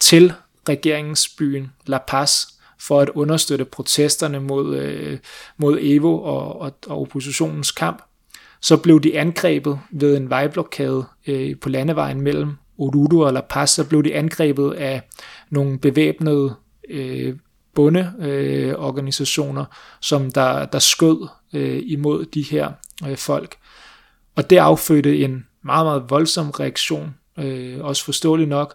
til 0.00 0.32
regeringsbyen 0.68 1.72
La 1.86 1.98
Paz, 1.98 2.46
for 2.80 3.00
at 3.00 3.08
understøtte 3.08 3.64
protesterne 3.64 4.40
mod, 4.40 4.76
øh, 4.76 5.18
mod 5.56 5.78
Evo 5.80 6.22
og, 6.22 6.60
og, 6.60 6.72
og 6.86 7.00
oppositionens 7.00 7.70
kamp. 7.70 8.02
Så 8.60 8.76
blev 8.76 9.00
de 9.00 9.18
angrebet 9.18 9.80
ved 9.90 10.16
en 10.16 10.30
vejblokade 10.30 11.04
øh, 11.26 11.56
på 11.60 11.68
landevejen 11.68 12.20
mellem 12.20 12.56
Oruro 12.78 13.18
og 13.18 13.32
La 13.32 13.40
Paz, 13.40 13.70
så 13.70 13.88
blev 13.88 14.04
de 14.04 14.14
angrebet 14.14 14.72
af 14.72 15.02
nogle 15.50 15.78
bevæbnede 15.78 16.54
øh, 16.90 17.36
bondeorganisationer, 17.74 19.62
øh, 19.62 19.66
som 20.00 20.30
der, 20.30 20.64
der 20.66 20.78
skød 20.78 21.28
øh, 21.52 21.82
imod 21.86 22.24
de 22.24 22.42
her 22.42 22.72
øh, 23.06 23.16
folk. 23.16 23.56
Og 24.36 24.50
det 24.50 24.56
affødte 24.56 25.18
en 25.18 25.46
meget, 25.64 25.86
meget 25.86 26.04
voldsom 26.08 26.50
reaktion 26.50 27.14
øh, 27.38 27.78
også 27.80 28.04
forståeligt 28.04 28.48
nok, 28.48 28.74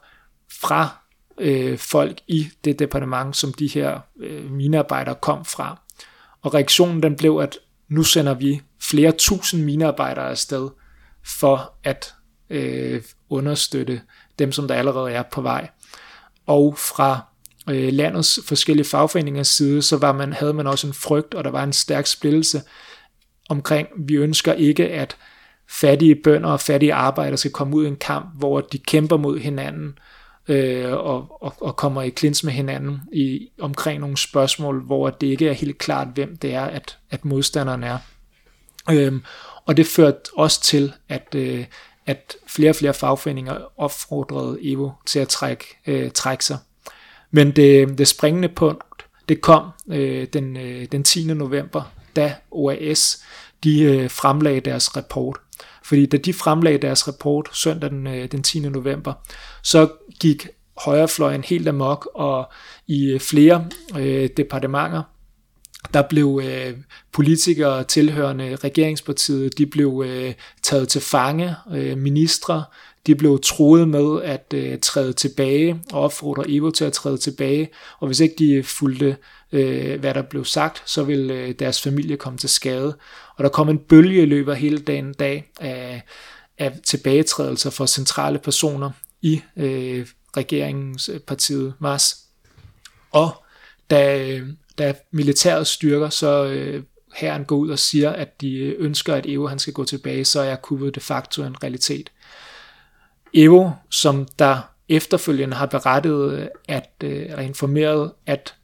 fra 0.61 1.05
øh, 1.38 1.78
folk 1.78 2.18
i 2.28 2.48
det 2.66 2.80
departement, 2.80 3.36
som 3.36 3.53
de 3.53 3.68
her 3.68 3.99
øh, 4.20 4.52
minearbejdere 4.52 5.16
kom 5.16 5.45
fra. 5.45 5.82
Og 6.41 6.53
reaktionen 6.53 7.03
den 7.03 7.16
blev, 7.16 7.40
at 7.44 7.57
nu 7.90 8.03
sender 8.03 8.34
vi 8.34 8.62
flere 8.82 9.12
tusind 9.12 9.64
minearbejdere 9.64 10.30
afsted 10.30 10.70
for 11.26 11.74
at 11.84 12.14
øh, 12.49 13.02
understøtte 13.30 14.02
dem, 14.40 14.52
som 14.52 14.68
der 14.68 14.76
allerede 14.76 15.12
er 15.12 15.24
på 15.32 15.41
vej. 15.41 15.70
Og 16.45 16.78
fra 16.78 17.20
øh, 17.70 17.94
landets 17.94 18.40
forskellige 18.45 18.86
fagforeningers 18.86 19.48
side, 19.48 19.82
så 19.82 19.98
var 19.98 20.12
man, 20.12 20.34
havde 20.34 20.53
man 20.53 20.68
også 20.68 20.88
en 20.88 20.94
frygt, 20.94 21.34
og 21.34 21.44
der 21.44 21.49
var 21.49 21.64
en 21.64 21.74
stærk 21.74 22.07
splittelse 22.07 22.62
omkring, 23.49 23.88
vi 23.98 24.16
ønsker 24.16 24.53
ikke, 24.53 24.90
at 24.90 25.18
fattige 25.70 26.16
bønder 26.24 26.49
og 26.49 26.62
fattige 26.62 26.94
arbejdere 26.94 27.38
skal 27.38 27.52
komme 27.52 27.76
ud 27.76 27.86
i 27.86 27.88
en 27.88 27.95
kamp, 27.95 28.26
hvor 28.38 28.62
de 28.62 28.78
kæmper 28.78 29.18
mod 29.18 29.40
hinanden, 29.40 29.98
øh, 30.48 30.92
og, 30.92 31.44
og, 31.44 31.54
og 31.62 31.76
kommer 31.76 32.02
i 32.02 32.10
klins 32.10 32.44
med 32.44 32.54
hinanden 32.54 33.02
i, 33.14 33.50
omkring 33.60 34.00
nogle 34.00 34.18
spørgsmål, 34.18 34.86
hvor 34.86 35.10
det 35.10 35.28
ikke 35.28 35.50
er 35.50 35.54
helt 35.54 35.78
klart, 35.78 36.08
hvem 36.14 36.38
det 36.38 36.54
er, 36.54 36.64
at, 36.66 36.98
at 37.12 37.26
modstanderen 37.26 37.84
er. 37.84 37.98
Øhm, 38.92 39.24
og 39.66 39.78
det 39.78 39.88
førte 39.88 40.20
også 40.34 40.62
til, 40.62 40.94
at, 41.10 41.36
øh, 41.36 41.66
at 42.06 42.36
flere 42.48 42.70
og 42.70 42.76
flere 42.76 42.94
fagforeninger 42.94 43.58
opfordrede 43.78 44.58
Evo 44.62 44.92
til 45.06 45.20
at 45.20 45.28
trække, 45.28 45.66
øh, 45.88 46.12
trække 46.12 46.46
sig. 46.46 46.58
Men 47.32 47.52
det, 47.52 47.98
det 47.98 48.08
springende 48.08 48.50
punkt, 48.50 49.06
det 49.30 49.42
kom 49.42 49.70
øh, 49.88 50.28
den, 50.34 50.58
øh, 50.58 50.86
den 50.92 51.04
10. 51.04 51.34
november, 51.34 51.82
da 52.16 52.36
OAS 52.52 53.24
de 53.64 53.82
øh, 53.82 54.10
fremlagde 54.10 54.60
deres 54.60 54.98
rapport. 54.98 55.38
Fordi 55.84 56.06
da 56.06 56.18
de 56.18 56.34
fremlagde 56.34 56.78
deres 56.78 57.08
rapport 57.08 57.50
søndag 57.54 57.90
den, 57.90 58.08
øh, 58.08 58.32
den 58.32 58.44
10. 58.44 58.60
november, 58.60 59.14
så 59.66 59.90
gik 60.20 60.48
højrefløjen 60.78 61.44
helt 61.44 61.68
amok, 61.68 62.10
og 62.14 62.52
i 62.88 63.20
flere 63.20 63.68
øh, 63.98 64.30
departementer, 64.38 65.04
der 65.94 66.02
blev 66.02 66.42
øh, 66.44 66.74
politikere 67.12 67.84
tilhørende 67.84 68.56
regeringspartiet, 68.56 69.58
de 69.58 69.66
blev 69.66 70.04
øh, 70.06 70.34
taget 70.64 70.90
til 70.90 71.02
fange, 71.02 71.56
øh, 71.74 71.98
ministre, 71.98 72.64
de 73.08 73.16
blev 73.16 73.40
troet 73.44 73.88
med 73.88 74.22
at 74.22 74.54
øh, 74.54 74.80
træde 74.80 75.14
tilbage 75.14 75.82
og 75.92 76.02
opfordre 76.02 76.50
Evo 76.50 76.70
til 76.70 76.86
at 76.86 76.94
træde 76.94 77.18
tilbage, 77.18 77.70
og 78.00 78.08
hvis 78.08 78.20
ikke 78.20 78.36
de 78.40 78.64
fulgte, 78.64 79.18
øh, 79.52 80.00
hvad 80.00 80.14
der 80.14 80.22
blev 80.22 80.46
sagt, 80.46 80.84
så 80.86 81.04
ville 81.04 81.34
øh, 81.34 81.56
deres 81.60 81.82
familie 81.82 82.18
komme 82.18 82.40
til 82.40 82.50
skade. 82.50 82.98
Og 83.38 83.44
der 83.44 83.50
kom 83.50 83.70
en 83.70 83.80
bølge 83.80 84.22
i 84.22 84.26
løbet 84.26 84.52
af 84.52 84.58
hele 84.58 84.78
dagen 84.78 85.14
dag 85.14 85.52
af, 85.60 86.04
af 86.58 86.72
tilbagetrædelser 86.84 87.70
for 87.70 87.86
centrale 87.86 88.40
personer 88.40 88.92
i 89.26 89.41
øh, 89.57 90.07
regeringspartiet 90.38 91.68
øh, 91.68 91.73
Mars. 91.80 92.18
Og 93.11 93.43
da, 93.89 94.27
øh, 94.27 94.47
da 94.77 94.93
militærets 95.11 95.69
styrker, 95.69 96.10
så 96.10 96.45
øh, 96.45 96.84
herren 97.15 97.45
går 97.45 97.56
ud 97.56 97.69
og 97.69 97.80
siger, 97.80 98.11
at 98.11 98.41
de 98.41 98.57
øh, 98.57 98.76
ønsker, 98.80 99.15
at 99.15 99.26
Evo 99.26 99.47
han 99.47 99.60
skal 99.60 99.73
gå 99.73 99.84
tilbage, 99.84 100.26
så 100.26 100.39
er 100.39 100.56
kuppet 100.56 100.95
de 100.95 100.99
facto 100.99 101.43
en 101.43 101.64
realitet. 101.64 102.11
Evo, 103.34 103.72
som 103.89 104.27
der 104.39 104.61
efterfølgende 104.89 105.56
har 105.56 105.65
berettet, 105.65 106.49
at, 106.68 106.89
øh, 107.03 107.22
eller 107.22 107.39
informeret, 107.39 108.11
at 108.26 108.56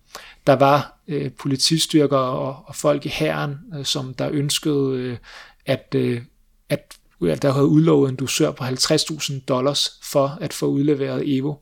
der 0.48 0.54
var 0.54 1.00
øh, 1.08 1.32
politistyrker 1.32 2.18
og, 2.18 2.64
og 2.66 2.76
folk 2.76 3.06
i 3.06 3.10
hæren, 3.10 3.58
øh, 3.78 3.86
som 3.86 4.14
der 4.14 4.30
ønskede, 4.32 4.98
øh, 4.98 5.18
at, 5.66 5.96
øh, 5.96 6.22
at 6.70 6.98
der 7.22 7.52
havde 7.52 7.66
udlovet 7.66 8.10
en 8.10 8.16
dusør 8.16 8.52
på 8.52 8.64
50.000 8.64 9.34
dollars 9.48 10.00
for 10.04 10.38
at 10.42 10.54
få 10.54 10.66
udleveret 10.66 11.38
Evo. 11.38 11.56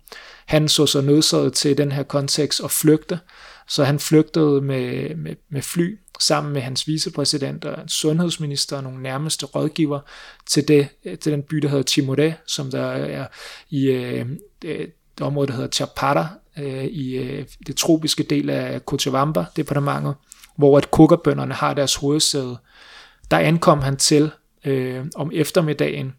Han 0.46 0.70
så 0.70 0.86
sig 0.86 1.04
nødsaget 1.04 1.54
til 1.54 1.78
den 1.78 1.92
her 1.92 2.04
kontekst 2.04 2.62
at 2.64 2.72
flygte, 2.72 3.20
så 3.68 3.84
han 3.84 4.00
flygtede 4.00 4.62
med, 4.62 5.16
med, 5.16 5.36
med 5.50 5.62
fly 5.62 6.00
sammen 6.20 6.54
med 6.54 6.62
hans 6.62 6.88
vicepræsident 6.88 7.66
og 7.66 7.78
hans 7.78 7.94
sundhedsminister 7.94 8.78
og 8.78 8.84
nogle 8.84 9.04
nærmeste 9.04 9.46
rådgiver 9.46 10.00
til, 10.48 10.68
det, 10.68 10.88
til 11.22 11.32
den 11.32 11.44
by, 11.44 11.58
der 11.58 11.68
hedder 11.70 11.84
Chimoré, 11.92 12.34
som 12.48 12.72
der 12.72 12.86
er 12.92 13.28
i 13.70 13.86
øh, 13.86 14.26
øh 14.66 14.88
det 15.18 15.28
område, 15.28 15.48
der 15.48 15.54
hedder 15.54 15.70
Chapara, 15.70 16.28
øh, 16.58 16.86
i 16.86 17.16
øh, 17.16 17.46
det 17.68 17.76
tropiske 17.76 18.24
del 18.24 18.50
af 18.50 18.82
Cochabamba-departementet, 18.86 20.14
hvor 20.56 20.78
at 20.78 20.92
kukkerbønderne 20.92 21.54
har 21.54 21.74
deres 21.74 21.96
hovedsæde. 21.96 22.58
Der 23.32 23.38
ankom 23.38 23.82
han 23.82 23.98
til 23.98 24.32
øh, 24.66 25.06
om 25.16 25.32
eftermiddagen 25.34 26.14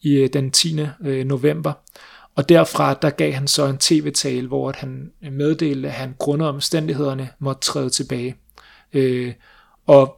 i 0.00 0.14
øh, 0.14 0.28
den 0.32 0.50
10. 0.50 0.80
Øh, 1.04 1.24
november, 1.24 1.72
og 2.36 2.48
derfra 2.48 2.94
der 2.94 3.10
gav 3.10 3.32
han 3.32 3.48
så 3.48 3.66
en 3.66 3.78
tv-tale, 3.78 4.48
hvor 4.48 4.68
at 4.68 4.76
han 4.76 5.12
øh, 5.22 5.32
meddelte, 5.32 5.88
at 5.88 5.94
han 5.94 6.14
grundet 6.18 6.48
omstændighederne 6.48 7.28
måtte 7.38 7.60
træde 7.60 7.90
tilbage. 7.90 8.36
Øh, 8.92 9.32
og 9.86 10.16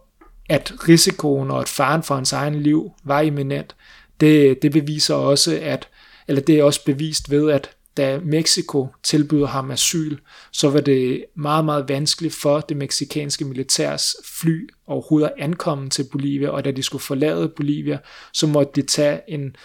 at 0.49 0.73
risikoen 0.89 1.51
og 1.51 1.61
at 1.61 1.69
faren 1.69 2.03
for 2.03 2.15
hans 2.15 2.33
egen 2.33 2.55
liv 2.55 2.93
var 3.05 3.21
imminent, 3.21 3.77
det, 4.21 4.63
det 4.63 4.73
beviser 4.73 5.15
også, 5.15 5.59
at, 5.63 5.89
eller 6.29 6.43
det 6.43 6.59
er 6.59 6.65
også 6.65 6.85
bevist 6.85 7.31
ved, 7.31 7.51
at 7.51 7.71
da 7.97 8.21
Mexico 8.25 8.89
tilbyder 9.03 9.47
ham 9.47 9.71
asyl, 9.71 10.17
så 10.53 10.71
var 10.71 10.81
det 10.81 11.25
meget, 11.35 11.65
meget 11.65 11.89
vanskeligt 11.89 12.35
for 12.35 12.61
det 12.61 12.77
meksikanske 12.77 13.45
militærs 13.45 14.17
fly 14.25 14.69
overhovedet 14.87 15.27
at 15.27 15.35
ankomme 15.39 15.91
til 15.91 16.07
Bolivia, 16.13 16.49
og 16.49 16.65
da 16.65 16.71
de 16.71 16.83
skulle 16.83 17.03
forlade 17.03 17.49
Bolivia, 17.57 17.99
så 18.33 18.47
måtte 18.47 18.73
de 18.75 18.87
tage 18.87 19.21
en 19.29 19.57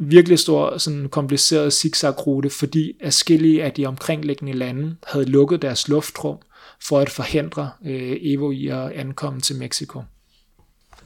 virkelig 0.00 0.38
stor, 0.38 0.78
sådan 0.78 1.08
kompliceret 1.08 1.72
zigzag-rute, 1.72 2.50
fordi 2.50 2.92
afskillige 3.00 3.64
af 3.64 3.72
de 3.72 3.86
omkringliggende 3.86 4.52
lande 4.52 4.96
havde 5.06 5.24
lukket 5.24 5.62
deres 5.62 5.88
luftrum 5.88 6.38
for 6.82 7.00
at 7.00 7.10
forhindre 7.10 7.70
øh, 7.86 8.16
Evo 8.20 8.50
i 8.50 8.66
at 8.66 8.92
ankomme 8.92 9.40
til 9.40 9.56
Mexico. 9.56 10.02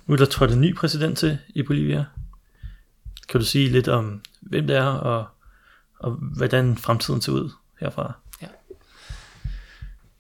Nu 0.07 0.15
er 0.15 0.19
der 0.19 0.25
trådt 0.25 0.51
en 0.51 0.61
ny 0.61 0.75
præsident 0.75 1.19
til 1.19 1.39
i 1.49 1.63
Bolivia. 1.63 2.05
Kan 3.29 3.41
du 3.41 3.47
sige 3.47 3.69
lidt 3.69 3.89
om, 3.89 4.23
hvem 4.41 4.67
det 4.67 4.77
er, 4.77 4.85
og, 4.85 5.27
og 6.01 6.11
hvordan 6.11 6.77
fremtiden 6.77 7.21
ser 7.21 7.33
ud 7.33 7.51
herfra? 7.81 8.13
Ja. 8.43 8.47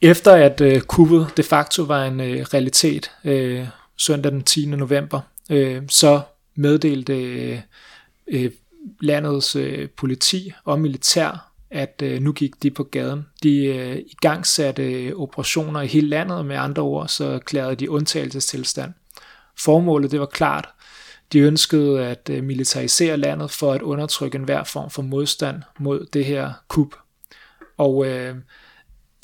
Efter 0.00 0.32
at 0.32 0.60
øh, 0.60 0.80
kuppet 0.80 1.26
de 1.36 1.42
facto 1.42 1.82
var 1.82 2.04
en 2.04 2.20
øh, 2.20 2.46
realitet 2.54 3.10
øh, 3.24 3.66
søndag 3.96 4.32
den 4.32 4.42
10. 4.42 4.66
november, 4.66 5.20
øh, 5.50 5.82
så 5.88 6.20
meddelte 6.54 7.14
øh, 8.26 8.50
landets 9.00 9.56
øh, 9.56 9.88
politi 9.88 10.52
og 10.64 10.80
militær 10.80 11.48
at 11.70 12.02
øh, 12.02 12.20
nu 12.20 12.32
gik 12.32 12.62
de 12.62 12.70
på 12.70 12.84
gaden. 12.84 13.26
De 13.42 13.64
øh, 13.64 13.96
i 13.96 14.16
gang 14.20 14.46
satte 14.46 14.92
øh, 14.92 15.12
operationer 15.16 15.80
i 15.80 15.86
hele 15.86 16.08
landet, 16.08 16.46
med 16.46 16.56
andre 16.56 16.82
ord, 16.82 17.08
så 17.08 17.38
klærede 17.44 17.74
de 17.74 17.90
undtagelsestilstand. 17.90 18.92
Formålet 19.58 20.10
det 20.10 20.20
var 20.20 20.26
klart. 20.26 20.68
De 21.32 21.38
ønskede 21.38 22.06
at 22.06 22.30
øh, 22.30 22.44
militarisere 22.44 23.16
landet 23.16 23.50
for 23.50 23.72
at 23.72 23.82
undertrykke 23.82 24.36
enhver 24.36 24.64
form 24.64 24.90
for 24.90 25.02
modstand 25.02 25.62
mod 25.78 26.06
det 26.12 26.24
her 26.24 26.52
kup. 26.68 26.94
Og 27.76 28.06
øh, 28.06 28.36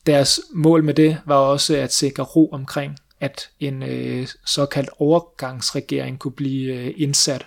deres 0.07 0.41
mål 0.53 0.85
med 0.85 0.95
det 0.95 1.21
var 1.27 1.37
også 1.37 1.77
at 1.77 1.93
sikre 1.93 2.23
ro 2.23 2.49
omkring, 2.53 2.97
at 3.21 3.51
en 3.61 3.83
øh, 3.83 4.29
såkaldt 4.47 4.91
overgangsregering 4.99 6.19
kunne 6.19 6.33
blive 6.33 6.75
øh, 6.75 6.95
indsat. 6.97 7.47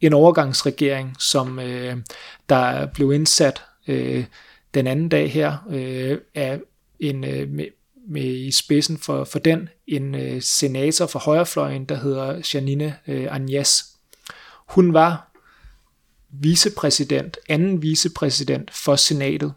En 0.00 0.12
overgangsregering, 0.12 1.16
som 1.18 1.58
øh, 1.58 1.96
der 2.48 2.86
blev 2.86 3.12
indsat 3.12 3.62
øh, 3.88 4.24
den 4.74 4.86
anden 4.86 5.08
dag 5.08 5.32
her 5.32 5.56
øh, 5.70 6.18
er 6.34 6.58
en 7.00 7.24
øh, 7.24 7.70
med, 8.10 8.22
i 8.22 8.50
spidsen 8.50 8.98
for, 8.98 9.24
for 9.24 9.38
den 9.38 9.68
en 9.86 10.14
øh, 10.14 10.42
senator 10.42 11.06
for 11.06 11.18
højrefløjen, 11.18 11.84
der 11.84 11.94
hedder 11.94 12.42
Janine 12.54 12.96
øh, 13.08 13.26
Agnes. 13.30 13.84
Hun 14.68 14.92
var 14.92 15.30
vicepræsident, 16.32 17.38
anden 17.48 17.82
vicepræsident 17.82 18.70
for 18.70 18.96
senatet, 18.96 19.52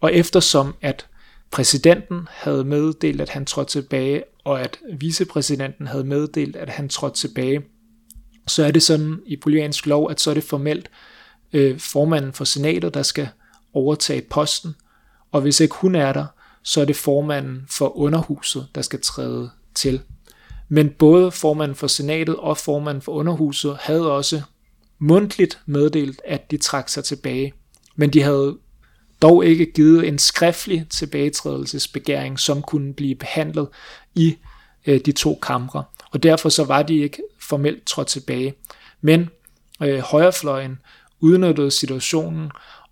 og 0.00 0.14
eftersom 0.14 0.74
at 0.80 1.06
præsidenten 1.50 2.28
havde 2.30 2.64
meddelt, 2.64 3.20
at 3.20 3.28
han 3.28 3.46
trådte 3.46 3.72
tilbage, 3.72 4.22
og 4.44 4.60
at 4.60 4.78
vicepræsidenten 4.92 5.86
havde 5.86 6.04
meddelt, 6.04 6.56
at 6.56 6.68
han 6.68 6.88
trådte 6.88 7.20
tilbage, 7.20 7.62
så 8.46 8.64
er 8.64 8.70
det 8.70 8.82
sådan 8.82 9.20
i 9.26 9.36
boliviansk 9.36 9.86
lov, 9.86 10.10
at 10.10 10.20
så 10.20 10.30
er 10.30 10.34
det 10.34 10.44
formelt 10.44 10.90
øh, 11.52 11.78
formanden 11.78 12.32
for 12.32 12.44
senatet, 12.44 12.94
der 12.94 13.02
skal 13.02 13.28
overtage 13.74 14.22
posten, 14.22 14.74
og 15.32 15.40
hvis 15.40 15.60
ikke 15.60 15.74
hun 15.74 15.94
er 15.94 16.12
der, 16.12 16.26
så 16.62 16.80
er 16.80 16.84
det 16.84 16.96
formanden 16.96 17.66
for 17.70 17.96
underhuset, 17.96 18.66
der 18.74 18.82
skal 18.82 19.00
træde 19.00 19.50
til. 19.74 20.00
Men 20.68 20.90
både 20.90 21.30
formanden 21.30 21.76
for 21.76 21.86
senatet 21.86 22.36
og 22.36 22.56
formanden 22.56 23.02
for 23.02 23.12
underhuset 23.12 23.76
havde 23.80 24.12
også 24.12 24.42
mundtligt 24.98 25.58
meddelt, 25.66 26.20
at 26.24 26.50
de 26.50 26.56
trak 26.56 26.88
sig 26.88 27.04
tilbage. 27.04 27.52
Men 27.96 28.10
de 28.10 28.22
havde 28.22 28.58
dog 29.22 29.44
ikke 29.44 29.72
givet 29.72 30.08
en 30.08 30.18
skriftlig 30.18 30.86
tilbagetrædelsesbegæring, 30.90 32.38
som 32.38 32.62
kunne 32.62 32.94
blive 32.94 33.14
behandlet 33.14 33.68
i 34.14 34.36
øh, 34.86 35.00
de 35.06 35.12
to 35.12 35.38
kamre. 35.42 35.84
Og 36.10 36.22
derfor 36.22 36.48
så 36.48 36.64
var 36.64 36.82
de 36.82 36.96
ikke 36.98 37.22
formelt 37.40 37.86
trådt 37.86 38.08
tilbage. 38.08 38.54
Men 39.00 39.30
øh, 39.82 39.98
højrefløjen 39.98 40.78
udnyttede 41.20 41.70
situationen 41.70 42.50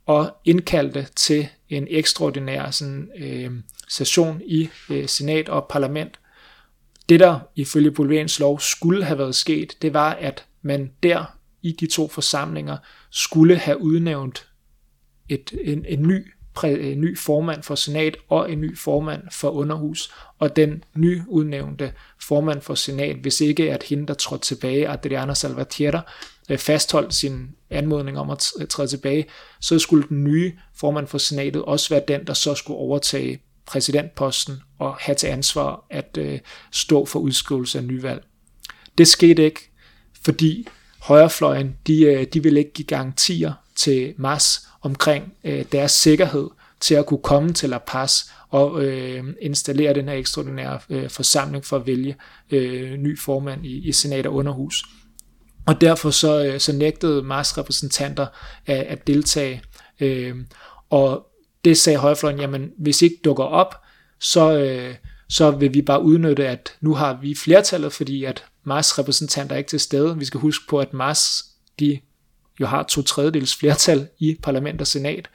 og 0.09 0.37
indkaldte 0.45 1.07
til 1.17 1.49
en 1.69 1.87
ekstraordinær 1.91 2.71
sådan, 2.71 3.11
øh, 3.19 3.51
session 3.89 4.43
i 4.45 4.69
øh, 4.91 5.09
senat 5.09 5.49
og 5.49 5.67
parlament. 5.71 6.21
Det 7.09 7.21
der 7.21 7.41
ifølge 7.57 7.91
Bolivians 7.91 8.41
lov 8.41 8.61
skulle 8.61 9.05
have 9.05 9.19
været 9.19 9.35
sket, 9.35 9.77
det 9.83 9.95
var, 9.95 10.11
at 10.11 10.45
man 10.63 10.91
der 11.03 11.25
i 11.63 11.73
de 11.73 11.87
to 11.87 12.09
forsamlinger 12.09 12.77
skulle 13.11 13.57
have 13.57 13.81
udnævnt 13.81 14.49
et, 15.29 15.53
en, 15.65 15.85
en 15.89 16.03
ny 16.03 16.33
en 16.65 16.77
øh, 16.77 16.97
ny 16.97 17.19
formand 17.19 17.63
for 17.63 17.75
senat 17.75 18.17
og 18.29 18.53
en 18.53 18.61
ny 18.61 18.79
formand 18.79 19.23
for 19.33 19.51
underhus, 19.51 20.13
og 20.39 20.57
den 20.57 20.85
nyudnævnte 20.95 21.93
formand 22.23 22.61
for 22.61 22.75
senat, 22.75 23.17
hvis 23.17 23.41
ikke 23.41 23.73
at 23.73 23.83
hende, 23.83 24.07
der 24.07 24.15
trådte 24.15 24.45
tilbage, 24.45 24.89
Adriana 24.89 25.35
Salvatierra, 25.35 26.13
øh, 26.49 26.59
fastholdt 26.59 27.15
sin 27.15 27.49
anmodning 27.71 28.19
om 28.19 28.31
at 28.31 28.53
træde 28.69 28.89
tilbage, 28.89 29.27
så 29.61 29.79
skulle 29.79 30.09
den 30.09 30.25
nye 30.25 30.53
formand 30.75 31.07
for 31.07 31.19
senatet 31.19 31.63
også 31.63 31.89
være 31.89 32.03
den, 32.09 32.27
der 32.27 32.35
så 32.35 32.55
skulle 32.55 32.79
overtage 32.79 33.41
præsidentposten 33.67 34.57
og 34.79 34.95
have 34.95 35.15
til 35.15 35.27
ansvar 35.27 35.85
at 35.91 36.19
øh, 36.19 36.39
stå 36.73 37.05
for 37.05 37.19
udskrivelse 37.19 37.79
af 37.79 37.85
nyvalg. 37.85 38.25
Det 38.99 39.09
skete 39.09 39.45
ikke, 39.45 39.71
fordi 40.23 40.69
højrefløjen, 40.99 41.77
de, 41.87 42.03
øh, 42.03 42.27
de 42.33 42.43
ville 42.43 42.59
ikke 42.59 42.73
give 42.73 42.87
garantier 42.87 43.53
til 43.77 44.15
MAS 44.17 44.67
omkring 44.83 45.33
øh, 45.45 45.65
deres 45.73 45.93
sikkerhed 45.93 46.49
til 46.81 46.95
at 46.95 47.07
kunne 47.07 47.23
komme 47.23 47.53
til 47.53 47.71
La 47.71 47.79
Paz 47.79 48.23
og 48.49 48.85
øh, 48.85 49.25
installere 49.41 49.95
den 49.95 50.09
her 50.09 50.15
ekstraordinære 50.15 50.81
øh, 50.91 51.11
forsamling 51.11 51.65
for 51.65 51.77
at 51.77 51.87
vælge 51.87 52.17
øh, 52.51 52.97
ny 52.97 53.19
formand 53.19 53.67
i, 53.67 53.89
i 53.89 53.93
senat 53.93 54.27
og 54.27 54.35
underhus. 54.35 54.85
Og 55.69 55.81
derfor 55.81 56.11
så, 56.11 56.45
øh, 56.45 56.61
så 56.61 56.73
nægtede 56.73 57.23
Mars 57.23 57.59
repræsentanter 57.59 58.27
at, 58.67 58.77
at 58.77 59.07
deltage. 59.07 59.63
Øh, 60.01 60.37
og 60.91 61.27
det 61.65 61.79
sagde 61.79 61.99
højrefløjen, 61.99 62.41
jamen 62.41 62.71
hvis 62.79 63.03
ikke 63.03 63.17
dukker 63.25 63.45
op, 63.45 63.75
så, 64.21 64.59
øh, 64.59 64.95
så 65.29 65.51
vil 65.51 65.75
vi 65.75 65.83
bare 65.83 66.03
udnytte, 66.03 66.49
at 66.49 66.73
nu 66.81 66.95
har 66.95 67.19
vi 67.23 67.35
flertallet, 67.35 67.93
fordi 67.93 68.25
at 68.25 68.45
Mars 68.65 68.99
repræsentanter 68.99 69.55
er 69.55 69.59
ikke 69.59 69.69
til 69.69 69.81
stede. 69.81 70.19
Vi 70.19 70.25
skal 70.25 70.41
huske 70.41 70.65
på, 70.69 70.79
at 70.79 70.93
Mars 70.93 71.45
de 71.81 72.01
jo 72.61 72.67
har 72.67 72.83
to 72.83 73.03
tredjedels 73.03 73.57
flertal 73.57 74.09
i 74.19 74.37
parlament 74.43 74.81
og 74.81 74.87
senat. 74.87 75.29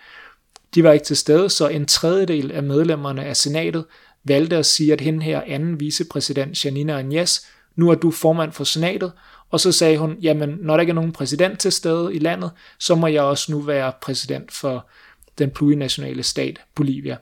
De 0.75 0.83
var 0.83 0.91
ikke 0.91 1.05
til 1.05 1.17
stede, 1.17 1.49
så 1.49 1.67
en 1.67 1.85
tredjedel 1.85 2.51
af 2.51 2.63
medlemmerne 2.63 3.25
af 3.25 3.37
senatet 3.37 3.85
valgte 4.23 4.57
at 4.57 4.65
sige, 4.65 4.93
at 4.93 5.01
hende 5.01 5.23
her 5.23 5.41
anden 5.47 5.79
vicepræsident, 5.79 6.65
Janina 6.65 6.97
Agnes, 6.97 7.45
nu 7.75 7.89
er 7.89 7.95
du 7.95 8.11
formand 8.11 8.51
for 8.51 8.63
senatet, 8.63 9.11
og 9.53 9.59
så 9.59 9.71
sagde 9.71 9.97
hun, 9.97 10.17
jamen 10.21 10.57
når 10.61 10.73
der 10.73 10.81
ikke 10.81 10.91
er 10.91 10.95
nogen 10.95 11.11
præsident 11.11 11.59
til 11.59 11.71
stede 11.71 12.15
i 12.15 12.19
landet, 12.19 12.51
så 12.79 12.95
må 12.95 13.07
jeg 13.07 13.21
også 13.21 13.51
nu 13.51 13.59
være 13.59 13.91
præsident 14.01 14.51
for 14.51 14.89
den 15.37 15.51
plurinationale 15.51 16.23
stat 16.23 16.59
Bolivia. 16.75 17.17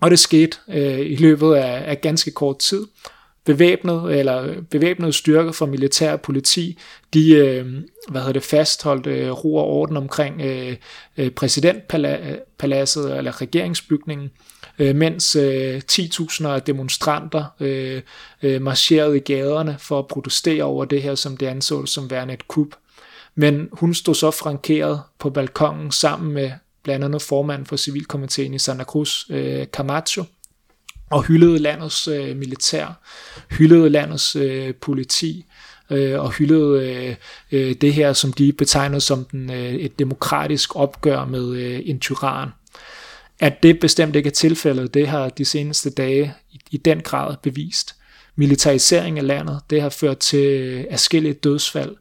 Og 0.00 0.10
det 0.10 0.18
skete 0.18 0.56
øh, 0.68 1.00
i 1.00 1.16
løbet 1.16 1.54
af, 1.54 1.90
af 1.90 2.00
ganske 2.00 2.30
kort 2.30 2.58
tid, 2.58 2.86
bevæbnet 3.44 4.18
eller 4.18 4.42
øh, 4.42 4.62
bevæbnede 4.62 5.12
styrker 5.12 5.52
fra 5.52 5.66
militær 5.66 6.12
og 6.12 6.20
politi, 6.20 6.78
de 7.14 7.34
øh, 7.34 7.66
hvad 8.08 8.20
hedder 8.20 8.32
det, 8.32 8.42
fastholdt 8.42 9.06
øh, 9.06 9.30
ro 9.30 9.56
og 9.56 9.66
orden 9.66 9.96
omkring 9.96 10.40
øh, 10.40 10.76
øh 11.16 11.30
præsidentpaladset 11.30 13.10
øh, 13.10 13.18
eller 13.18 13.40
regeringsbygningen, 13.40 14.30
øh, 14.78 14.96
mens 14.96 15.36
øh, 15.36 15.82
10.000 15.92 16.46
af 16.46 16.62
demonstranter 16.62 17.44
øh, 17.60 18.02
øh, 18.42 18.62
marcherede 18.62 19.16
i 19.16 19.20
gaderne 19.20 19.76
for 19.78 19.98
at 19.98 20.06
protestere 20.06 20.64
over 20.64 20.84
det 20.84 21.02
her, 21.02 21.14
som 21.14 21.36
det 21.36 21.46
ansås 21.46 21.90
som 21.90 22.10
værende 22.10 22.34
et 22.34 22.48
kup. 22.48 22.68
Men 23.34 23.68
hun 23.72 23.94
stod 23.94 24.14
så 24.14 24.30
frankeret 24.30 25.00
på 25.18 25.30
balkongen 25.30 25.92
sammen 25.92 26.32
med 26.32 26.50
blandt 26.82 27.04
andet 27.04 27.22
formanden 27.22 27.66
for 27.66 27.76
civilkomiteen 27.76 28.54
i 28.54 28.58
Santa 28.58 28.84
Cruz, 28.84 29.30
øh, 29.30 29.66
Camacho, 29.66 30.24
og 31.10 31.22
hyldede 31.22 31.58
landets 31.58 32.08
øh, 32.08 32.36
militær, 32.36 33.00
hyldede 33.50 33.88
landets 33.88 34.36
øh, 34.36 34.74
politi, 34.74 35.44
øh, 35.90 36.20
og 36.20 36.30
hyldede 36.30 36.88
øh, 36.88 37.16
øh, 37.52 37.74
det 37.74 37.94
her, 37.94 38.12
som 38.12 38.32
de 38.32 38.52
betegnede 38.52 39.00
som 39.00 39.24
den, 39.24 39.50
øh, 39.50 39.74
et 39.74 39.98
demokratisk 39.98 40.76
opgør 40.76 41.24
med 41.24 41.52
øh, 41.52 41.80
en 41.84 42.00
tyran. 42.00 42.48
At 43.40 43.62
det 43.62 43.80
bestemt 43.80 44.16
ikke 44.16 44.26
er 44.26 44.30
tilfældet, 44.32 44.94
det 44.94 45.08
har 45.08 45.28
de 45.28 45.44
seneste 45.44 45.90
dage 45.90 46.34
i, 46.50 46.60
i 46.70 46.76
den 46.76 47.00
grad 47.00 47.36
bevist. 47.42 47.94
Militarisering 48.36 49.18
af 49.18 49.26
landet, 49.26 49.60
det 49.70 49.82
har 49.82 49.88
ført 49.88 50.18
til 50.18 50.86
afskillige 50.90 51.34
dødsfald, 51.34 51.96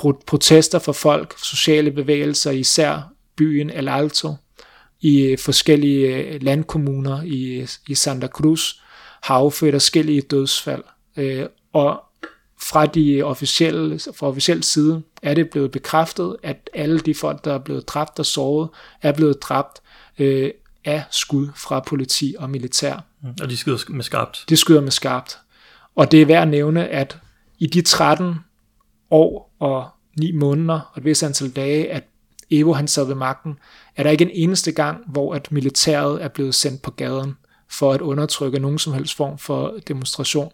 Pro- 0.00 0.22
protester 0.26 0.78
for 0.78 0.92
folk, 0.92 1.38
sociale 1.38 1.90
bevægelser, 1.90 2.50
især 2.50 3.12
byen 3.36 3.70
El 3.70 3.88
Alto, 3.88 4.34
i 5.00 5.36
forskellige 5.38 6.16
øh, 6.16 6.42
landkommuner 6.42 7.22
i, 7.22 7.66
i 7.88 7.94
Santa 7.94 8.26
Cruz 8.26 8.74
har 9.22 9.34
afført 9.34 9.72
forskellige 9.72 10.20
dødsfald. 10.20 10.82
Øh, 11.16 11.46
og 11.72 12.02
fra 12.62 12.86
de 12.86 13.22
officielle, 13.22 13.98
fra 13.98 14.26
officiel 14.26 14.62
side 14.62 15.02
er 15.22 15.34
det 15.34 15.50
blevet 15.50 15.70
bekræftet, 15.70 16.36
at 16.42 16.70
alle 16.74 17.00
de 17.00 17.14
folk, 17.14 17.44
der 17.44 17.54
er 17.54 17.58
blevet 17.58 17.88
dræbt 17.88 18.18
og 18.18 18.26
såret, 18.26 18.68
er 19.02 19.12
blevet 19.12 19.42
dræbt 19.42 19.79
øh, 20.20 20.50
af 20.84 21.04
skud 21.10 21.48
fra 21.56 21.80
politi 21.80 22.34
og 22.38 22.50
militær. 22.50 23.04
Mm. 23.22 23.28
Og 23.42 23.50
de 23.50 23.56
skyder 23.56 23.78
med 23.88 24.04
skarpt. 24.04 24.44
De 24.48 24.56
skyder 24.56 24.80
med 24.80 24.90
skarpt. 24.90 25.38
Og 25.96 26.12
det 26.12 26.22
er 26.22 26.26
værd 26.26 26.42
at 26.42 26.48
nævne, 26.48 26.88
at 26.88 27.18
i 27.58 27.66
de 27.66 27.82
13 27.82 28.34
år 29.10 29.54
og 29.58 29.88
9 30.18 30.32
måneder 30.32 30.80
og 30.92 30.98
et 30.98 31.04
vis 31.04 31.22
antal 31.22 31.50
dage, 31.50 31.90
at 31.90 32.04
Evo 32.50 32.72
han 32.72 32.88
sad 32.88 33.06
ved 33.06 33.14
magten, 33.14 33.58
er 33.96 34.02
der 34.02 34.10
ikke 34.10 34.24
en 34.24 34.30
eneste 34.34 34.72
gang, 34.72 35.04
hvor 35.06 35.34
at 35.34 35.52
militæret 35.52 36.22
er 36.22 36.28
blevet 36.28 36.54
sendt 36.54 36.82
på 36.82 36.90
gaden 36.90 37.36
for 37.70 37.92
at 37.92 38.00
undertrykke 38.00 38.58
nogen 38.58 38.78
som 38.78 38.92
helst 38.92 39.16
form 39.16 39.38
for 39.38 39.78
demonstration. 39.88 40.52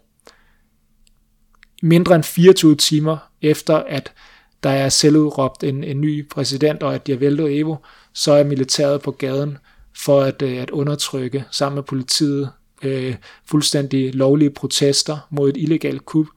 Mindre 1.83 2.15
end 2.15 2.23
24 2.23 2.75
timer 2.75 3.17
efter, 3.41 3.75
at 3.75 4.13
der 4.63 4.69
er 4.69 4.89
selvudråbt 4.89 5.63
en, 5.63 5.83
en 5.83 6.01
ny 6.01 6.29
præsident, 6.29 6.83
og 6.83 6.95
at 6.95 7.07
de 7.07 7.11
har 7.11 7.19
væltet 7.19 7.59
Evo, 7.59 7.75
så 8.13 8.31
er 8.31 8.43
militæret 8.43 9.01
på 9.01 9.11
gaden 9.11 9.57
for 9.97 10.21
at, 10.21 10.41
øh, 10.41 10.57
at 10.57 10.69
undertrykke 10.69 11.45
sammen 11.51 11.75
med 11.75 11.83
politiet 11.83 12.49
øh, 12.83 13.15
fuldstændig 13.45 14.15
lovlige 14.15 14.49
protester 14.49 15.17
mod 15.29 15.49
et 15.49 15.57
illegalt 15.57 16.05
kup 16.05 16.27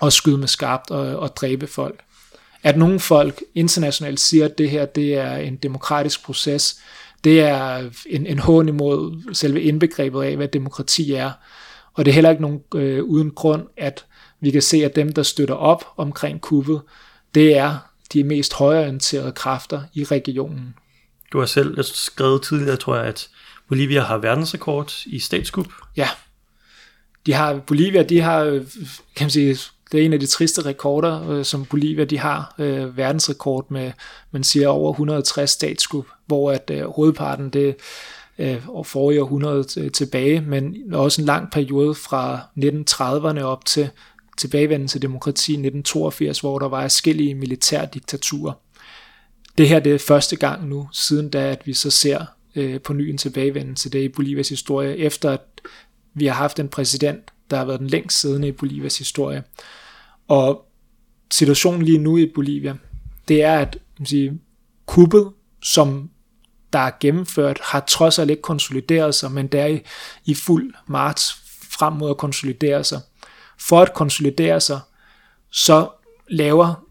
og 0.00 0.12
skyde 0.12 0.38
med 0.38 0.48
skarpt 0.48 0.90
og, 0.90 1.16
og 1.16 1.36
dræbe 1.36 1.66
folk 1.66 2.04
at 2.64 2.76
nogle 2.76 3.00
folk 3.00 3.42
internationalt 3.54 4.20
siger, 4.20 4.44
at 4.44 4.58
det 4.58 4.70
her 4.70 4.86
det 4.86 5.14
er 5.14 5.36
en 5.36 5.56
demokratisk 5.56 6.24
proces, 6.24 6.80
det 7.24 7.40
er 7.40 7.90
en, 8.06 8.26
en 8.26 8.38
hån 8.38 8.68
imod 8.68 9.22
selve 9.34 9.62
indbegrebet 9.62 10.22
af, 10.22 10.36
hvad 10.36 10.48
demokrati 10.48 11.14
er. 11.14 11.30
Og 11.94 12.04
det 12.04 12.10
er 12.10 12.14
heller 12.14 12.30
ikke 12.30 12.42
nogen 12.42 12.60
øh, 12.74 13.04
uden 13.04 13.30
grund, 13.30 13.62
at 13.76 14.04
vi 14.40 14.50
kan 14.50 14.62
se, 14.62 14.84
at 14.84 14.96
dem, 14.96 15.12
der 15.12 15.22
støtter 15.22 15.54
op 15.54 15.84
omkring 15.96 16.40
kuppet, 16.40 16.80
det 17.34 17.56
er 17.56 17.78
de 18.12 18.24
mest 18.24 18.54
højorienterede 18.54 19.32
kræfter 19.32 19.82
i 19.94 20.04
regionen. 20.04 20.74
Du 21.32 21.38
har 21.38 21.46
selv 21.46 21.82
skrevet 21.82 22.42
tidligere, 22.42 22.76
tror 22.76 22.96
jeg, 22.96 23.04
at 23.04 23.28
Bolivia 23.68 24.00
har 24.00 24.18
verdensrekord 24.18 24.92
i 25.06 25.18
statskup. 25.18 25.66
Ja, 25.96 26.08
de 27.26 27.32
har, 27.32 27.54
Bolivia, 27.66 28.02
de 28.02 28.20
har, 28.20 28.44
kan 29.16 29.24
man 29.24 29.30
sige, 29.30 29.58
det 29.92 30.00
er 30.00 30.04
en 30.04 30.12
af 30.12 30.20
de 30.20 30.26
triste 30.26 30.62
rekorder, 30.64 31.30
øh, 31.30 31.44
som 31.44 31.64
Bolivia 31.64 32.04
de 32.04 32.18
har, 32.18 32.54
øh, 32.58 32.96
verdensrekord 32.96 33.70
med, 33.70 33.92
man 34.30 34.44
siger, 34.44 34.68
over 34.68 34.92
160 34.92 35.50
statskup, 35.50 36.06
hvor 36.26 36.52
at 36.52 36.70
øh, 36.74 36.84
hovedparten 36.84 37.50
det 37.50 37.76
øh, 38.38 38.62
forrige 38.84 39.22
århundrede 39.22 39.90
tilbage, 39.90 40.40
men 40.40 40.94
også 40.94 41.22
en 41.22 41.26
lang 41.26 41.50
periode 41.50 41.94
fra 41.94 42.40
1930'erne 42.58 43.40
op 43.40 43.64
til 43.64 43.90
tilbagevenden 44.36 44.88
til 44.88 45.02
demokrati 45.02 45.52
i 45.52 45.54
1982, 45.54 46.40
hvor 46.40 46.58
der 46.58 46.68
var 46.68 46.82
forskellige 46.82 47.34
militærdiktaturer. 47.34 48.52
Det 49.58 49.68
her 49.68 49.80
det 49.80 49.94
er 49.94 49.98
første 49.98 50.36
gang 50.36 50.68
nu, 50.68 50.88
siden 50.92 51.30
da, 51.30 51.50
at 51.50 51.66
vi 51.66 51.74
så 51.74 51.90
ser 51.90 52.24
øh, 52.56 52.80
på 52.80 52.92
ny 52.92 53.02
en 53.02 53.18
tilbagevenden 53.18 53.74
til 53.74 53.92
det 53.92 54.02
i 54.02 54.08
Bolivias 54.08 54.48
historie, 54.48 54.96
efter 54.96 55.30
at 55.30 55.40
vi 56.14 56.26
har 56.26 56.34
haft 56.34 56.60
en 56.60 56.68
præsident, 56.68 57.20
der 57.50 57.56
har 57.56 57.64
været 57.64 57.80
den 57.80 57.88
længst 57.88 58.20
siddende 58.20 58.48
i 58.48 58.52
Bolivias 58.52 58.98
historie. 58.98 59.42
Og 60.28 60.66
situationen 61.32 61.82
lige 61.82 61.98
nu 61.98 62.18
i 62.18 62.32
Bolivia, 62.34 62.74
det 63.28 63.42
er, 63.42 63.58
at 63.58 63.78
man 63.98 64.06
sige, 64.06 64.40
kuppet, 64.86 65.30
som 65.62 66.10
der 66.72 66.78
er 66.78 66.90
gennemført, 67.00 67.60
har 67.62 67.80
trods 67.80 68.18
alt 68.18 68.30
ikke 68.30 68.42
konsolideret 68.42 69.14
sig, 69.14 69.32
men 69.32 69.46
der 69.46 69.62
er 69.62 69.66
i, 69.66 69.80
i 70.24 70.34
fuld 70.34 70.74
marts 70.86 71.36
frem 71.70 71.92
mod 71.92 72.10
at 72.10 72.16
konsolidere 72.16 72.84
sig. 72.84 73.00
For 73.58 73.82
at 73.82 73.94
konsolidere 73.94 74.60
sig, 74.60 74.80
så 75.52 75.88
laver 76.28 76.84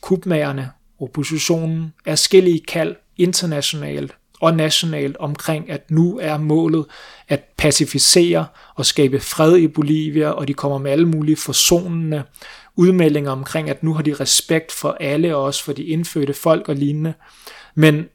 kubmagerne, 0.00 0.70
oppositionen, 1.00 1.92
afskillige 2.06 2.60
kald 2.60 2.96
internationalt 3.16 4.14
og 4.40 4.54
nationalt 4.54 5.16
omkring, 5.16 5.70
at 5.70 5.90
nu 5.90 6.18
er 6.18 6.38
målet 6.38 6.86
at 7.28 7.44
pacificere 7.56 8.46
og 8.74 8.86
skabe 8.86 9.20
fred 9.20 9.56
i 9.56 9.68
Bolivia, 9.68 10.30
og 10.30 10.48
de 10.48 10.54
kommer 10.54 10.78
med 10.78 10.90
alle 10.90 11.08
mulige 11.08 11.36
forsonende 11.36 12.22
udmeldinger 12.76 13.30
omkring, 13.30 13.70
at 13.70 13.82
nu 13.82 13.94
har 13.94 14.02
de 14.02 14.14
respekt 14.14 14.72
for 14.72 14.96
alle, 15.00 15.36
og 15.36 15.42
også 15.42 15.64
for 15.64 15.72
de 15.72 15.84
indfødte 15.84 16.34
folk 16.34 16.68
og 16.68 16.76
lignende. 16.76 17.14
Men 17.74 18.08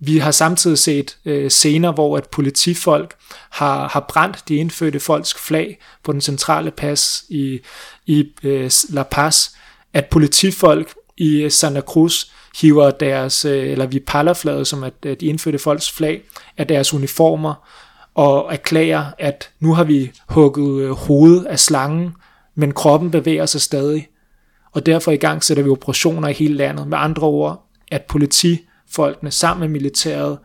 vi 0.00 0.18
har 0.18 0.30
samtidig 0.30 0.78
set 0.78 1.16
øh, 1.24 1.50
scener, 1.50 1.92
hvor 1.92 2.16
at 2.16 2.28
politifolk 2.28 3.14
har, 3.50 3.88
har 3.88 4.06
brændt 4.08 4.48
de 4.48 4.56
indfødte 4.56 5.00
folks 5.00 5.34
flag 5.34 5.78
på 6.04 6.12
den 6.12 6.20
centrale 6.20 6.70
pas 6.70 7.24
i, 7.28 7.60
i 8.06 8.26
øh, 8.42 8.70
La 8.88 9.02
Paz, 9.02 9.48
at 9.94 10.06
politifolk 10.06 10.94
i 11.16 11.42
øh, 11.42 11.50
Santa 11.50 11.80
Cruz 11.80 12.24
hiver 12.60 12.90
deres, 12.90 13.44
øh, 13.44 13.70
eller 13.70 13.86
vi 13.86 13.98
pallerflaget, 13.98 14.66
som 14.66 14.84
at 14.84 14.94
øh, 15.06 15.16
de 15.20 15.26
indfødte 15.26 15.58
folks 15.58 15.90
flag, 15.90 16.22
af 16.58 16.66
deres 16.66 16.94
uniformer, 16.94 17.54
og 18.14 18.52
erklærer, 18.52 19.04
at 19.18 19.50
nu 19.60 19.74
har 19.74 19.84
vi 19.84 20.10
hugget 20.28 20.82
øh, 20.82 20.90
hovedet 20.90 21.44
af 21.44 21.58
slangen, 21.58 22.14
men 22.54 22.72
kroppen 22.72 23.10
bevæger 23.10 23.46
sig 23.46 23.60
stadig. 23.60 24.08
Og 24.72 24.86
derfor 24.86 25.10
i 25.10 25.16
gang 25.16 25.44
sætter 25.44 25.62
vi 25.62 25.70
operationer 25.70 26.28
i 26.28 26.32
hele 26.32 26.54
landet. 26.54 26.86
Med 26.88 26.98
andre 26.98 27.26
ord, 27.26 27.64
at 27.90 28.02
folkene 28.90 29.30
sammen 29.30 29.60
med 29.60 29.68
militæret 29.68 30.38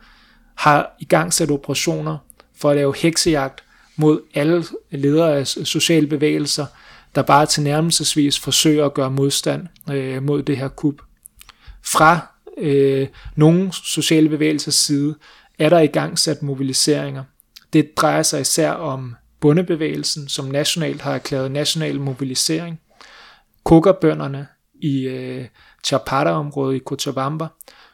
har 0.54 0.96
i 1.00 1.04
gang 1.04 1.32
sat 1.32 1.50
operationer 1.50 2.18
for 2.56 2.70
at 2.70 2.76
lave 2.76 2.96
heksejagt 2.96 3.64
mod 3.96 4.20
alle 4.34 4.64
ledere 4.90 5.36
af 5.36 5.46
sociale 5.46 6.06
bevægelser, 6.06 6.66
der 7.14 7.22
bare 7.22 7.46
tilnærmelsesvis 7.46 8.38
forsøger 8.40 8.86
at 8.86 8.94
gøre 8.94 9.10
modstand 9.10 9.66
øh, 9.90 10.22
mod 10.22 10.42
det 10.42 10.56
her 10.56 10.68
kup. 10.68 10.94
Fra 11.84 12.26
øh, 12.58 13.08
nogle 13.36 13.72
sociale 13.72 14.28
bevægelsers 14.28 14.74
side 14.74 15.14
er 15.58 15.68
der 15.68 15.80
i 15.80 15.86
gang 15.86 16.18
sat 16.18 16.42
mobiliseringer. 16.42 17.24
Det 17.72 17.90
drejer 17.96 18.22
sig 18.22 18.40
især 18.40 18.70
om 18.70 19.14
bundebevægelsen, 19.40 20.28
som 20.28 20.44
nationalt 20.44 21.00
har 21.00 21.14
erklæret 21.14 21.50
national 21.50 22.00
mobilisering, 22.00 22.80
kokerbønderne 23.64 24.46
i 24.82 25.02
øh, 25.02 25.46
Chapata-området 25.84 26.76
i 26.76 26.82
Cochabamba, 26.84 27.46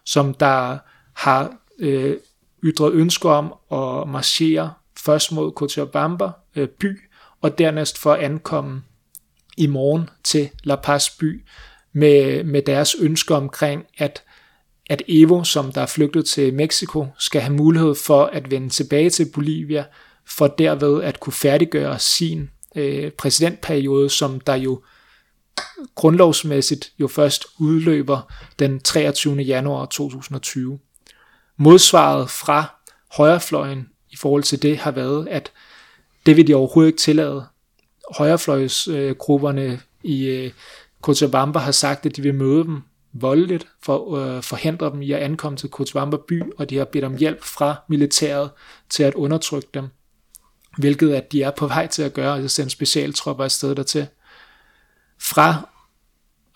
som 0.05 0.35
der 0.35 0.79
har 1.15 1.57
øh, 1.79 2.17
ytret 2.65 2.93
ønsker 2.93 3.31
om 3.31 3.53
at 3.73 4.09
marchere 4.09 4.73
først 4.99 5.33
mod 5.33 5.53
Cochabamba 5.53 6.31
øh, 6.57 6.69
by, 6.69 7.01
og 7.41 7.59
dernæst 7.59 7.99
for 7.99 8.13
at 8.13 8.21
ankomme 8.21 8.83
i 9.57 9.67
morgen 9.67 10.11
til 10.25 10.51
La 10.65 10.77
Paz 10.77 11.11
by 11.11 11.45
med, 11.93 12.45
med 12.45 12.63
deres 12.63 12.95
ønsker 12.95 13.37
omkring, 13.37 13.85
at, 13.99 14.23
at 14.91 15.03
Evo, 15.09 15.45
som 15.45 15.73
der 15.73 15.81
er 15.81 15.87
flygtet 15.87 16.27
til 16.27 16.55
Mexico, 16.55 17.07
skal 17.19 17.41
have 17.41 17.55
mulighed 17.55 17.95
for 17.95 18.25
at 18.25 18.51
vende 18.51 18.69
tilbage 18.69 19.11
til 19.11 19.27
Bolivia, 19.35 19.85
for 20.27 20.47
derved 20.47 21.03
at 21.03 21.21
kunne 21.21 21.33
færdiggøre 21.33 21.99
sin 21.99 22.51
øh, 22.77 23.11
præsidentperiode, 23.11 24.11
som 24.11 24.41
der 24.41 24.55
jo 24.55 24.83
grundlovsmæssigt 25.95 26.93
jo 26.99 27.09
først 27.09 27.47
udløber 27.59 28.33
den 28.59 28.81
23. 28.81 29.37
januar 29.37 29.87
2020. 29.87 30.79
Modsvaret 31.57 32.31
fra 32.31 32.75
højrefløjen 33.13 33.89
i 34.11 34.17
forhold 34.17 34.43
til 34.43 34.63
det 34.63 34.79
har 34.79 34.91
været, 34.91 35.29
at 35.29 35.53
det 36.27 36.37
vil 36.37 36.47
de 36.47 36.55
overhovedet 36.55 36.89
ikke 36.89 37.01
tillade. 37.01 37.47
Højrefløjsgrupperne 38.17 39.81
i 40.03 40.25
øh, 40.25 40.53
Cochabamba 41.03 41.59
har 41.59 41.73
sagt, 41.73 42.07
at 42.07 42.17
de 42.17 42.23
vil 42.23 42.35
møde 42.35 42.65
dem 42.65 42.83
voldeligt 43.13 43.69
for 43.83 44.17
at 44.17 44.37
øh, 44.37 44.43
forhindre 44.43 44.91
dem 44.91 45.03
i 45.03 45.13
at 45.13 45.23
ankomme 45.23 45.57
til 45.57 45.71
Cochabamba 45.71 46.17
by, 46.29 46.43
og 46.59 46.71
de 46.71 46.77
har 46.77 46.85
bedt 46.85 47.05
om 47.05 47.17
hjælp 47.17 47.43
fra 47.43 47.77
militæret 47.89 48.51
til 48.91 49.03
at 49.03 49.15
undertrykke 49.15 49.69
dem, 49.75 49.89
hvilket 50.79 51.15
at 51.15 51.33
de 51.33 51.43
er 51.43 51.51
på 51.51 51.67
vej 51.67 51.87
til 51.87 52.03
at 52.03 52.13
gøre, 52.13 52.35
altså 52.35 52.49
sende 52.49 52.71
specialtropper 52.71 53.45
afsted 53.45 53.75
dertil. 53.75 54.07
Fra 55.23 55.69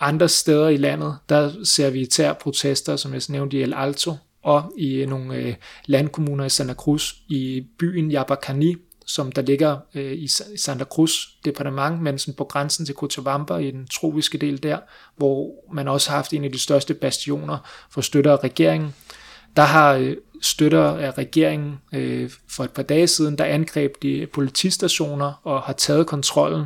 andre 0.00 0.28
steder 0.28 0.68
i 0.68 0.76
landet, 0.76 1.18
der 1.28 1.64
ser 1.64 1.90
vi 1.90 2.00
især 2.00 2.32
protester, 2.32 2.96
som 2.96 3.14
jeg 3.14 3.22
nævnte 3.28 3.56
i 3.56 3.62
El 3.62 3.74
Alto, 3.74 4.14
og 4.42 4.72
i 4.78 4.94
øh, 4.94 5.08
nogle 5.08 5.34
øh, 5.34 5.54
landkommuner 5.86 6.44
i 6.44 6.48
Santa 6.48 6.74
Cruz, 6.74 7.12
i 7.28 7.66
byen 7.78 8.12
Yabacani, 8.12 8.76
som 9.06 9.32
der 9.32 9.42
ligger 9.42 9.76
øh, 9.94 10.12
i 10.12 10.28
Santa 10.56 10.84
Cruz 10.84 11.26
departement, 11.44 12.02
men 12.02 12.18
sådan 12.18 12.34
på 12.34 12.44
grænsen 12.44 12.86
til 12.86 12.94
Cochabamba 12.94 13.56
i 13.56 13.70
den 13.70 13.86
tropiske 13.86 14.38
del 14.38 14.62
der, 14.62 14.78
hvor 15.16 15.50
man 15.72 15.88
også 15.88 16.10
har 16.10 16.16
haft 16.16 16.32
en 16.32 16.44
af 16.44 16.52
de 16.52 16.58
største 16.58 16.94
bastioner 16.94 17.58
for 17.90 18.00
støtter 18.00 18.32
af 18.32 18.44
regeringen. 18.44 18.94
Der 19.56 19.62
har 19.62 19.92
øh, 19.92 20.16
støtter 20.42 20.84
af 20.84 21.18
regeringen 21.18 21.78
øh, 21.92 22.30
for 22.48 22.64
et 22.64 22.70
par 22.70 22.82
dage 22.82 23.06
siden, 23.06 23.38
der 23.38 23.44
angreb 23.44 23.94
de 24.02 24.26
politistationer 24.32 25.40
og 25.44 25.62
har 25.62 25.72
taget 25.72 26.06
kontrollen 26.06 26.64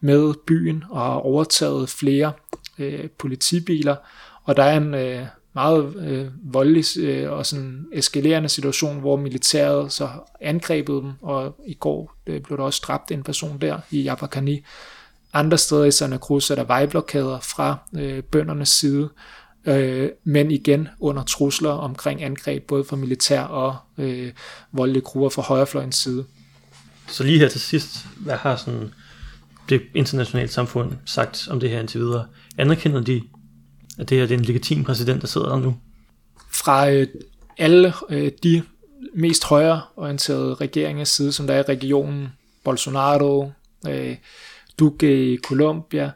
med 0.00 0.34
byen 0.46 0.84
og 0.90 1.00
har 1.00 1.14
overtaget 1.14 1.88
flere 1.88 2.32
øh, 2.78 3.10
politibiler. 3.18 3.96
Og 4.44 4.56
der 4.56 4.62
er 4.62 4.76
en 4.76 4.94
øh, 4.94 5.26
meget 5.54 5.96
øh, 5.96 6.26
voldelig 6.42 6.84
øh, 6.98 7.32
og 7.32 7.46
sådan 7.46 7.86
eskalerende 7.92 8.48
situation, 8.48 9.00
hvor 9.00 9.16
militæret 9.16 9.92
så 9.92 10.08
angrebet 10.40 11.02
dem, 11.02 11.12
og 11.22 11.56
i 11.66 11.74
går 11.74 12.16
øh, 12.26 12.40
blev 12.40 12.58
der 12.58 12.64
også 12.64 12.82
dræbt 12.86 13.10
en 13.10 13.22
person 13.22 13.58
der 13.60 13.78
i 13.90 14.08
Yapakani. 14.08 14.64
Andre 15.32 15.58
steder 15.58 15.84
i 15.84 15.90
Santa 15.90 16.16
Cruz 16.16 16.50
er 16.50 16.54
der 16.54 16.64
vejblokader 16.64 17.40
fra 17.40 17.76
øh, 17.98 18.22
bøndernes 18.22 18.68
side, 18.68 19.08
øh, 19.66 20.10
men 20.24 20.50
igen 20.50 20.88
under 21.00 21.22
trusler 21.22 21.70
omkring 21.70 22.22
angreb, 22.22 22.66
både 22.66 22.84
fra 22.84 22.96
militær 22.96 23.42
og 23.42 23.76
øh, 23.98 24.32
voldelige 24.72 25.02
grupper 25.02 25.28
fra 25.28 25.42
højrefløjens 25.42 25.96
side. 25.96 26.24
Så 27.08 27.24
lige 27.24 27.38
her 27.38 27.48
til 27.48 27.60
sidst, 27.60 28.06
hvad 28.16 28.34
har 28.34 28.56
sådan 28.56 28.94
det 29.68 29.82
internationale 29.94 30.48
samfund 30.48 30.92
sagt 31.04 31.48
om 31.50 31.60
det 31.60 31.70
her 31.70 31.80
indtil 31.80 32.00
videre? 32.00 32.26
Anerkender 32.58 33.00
de 33.00 33.22
at 33.98 34.08
det 34.08 34.18
her 34.18 34.26
det 34.26 34.34
er 34.34 34.38
en 34.38 34.44
legitim 34.44 34.84
præsident, 34.84 35.20
der 35.20 35.26
sidder 35.26 35.48
der 35.48 35.58
nu? 35.58 35.76
Fra 36.52 36.90
øh, 36.90 37.06
alle 37.58 37.92
øh, 38.10 38.30
de 38.42 38.62
mest 39.14 39.44
højreorienterede 39.44 40.54
regeringers 40.54 41.08
side, 41.08 41.32
som 41.32 41.46
der 41.46 41.54
er 41.54 41.58
i 41.58 41.62
regionen, 41.62 42.28
Bolsonaro, 42.64 43.52
øh, 43.88 44.16
Duque 44.78 45.32
i 45.32 45.36
Colombia, 45.36 46.10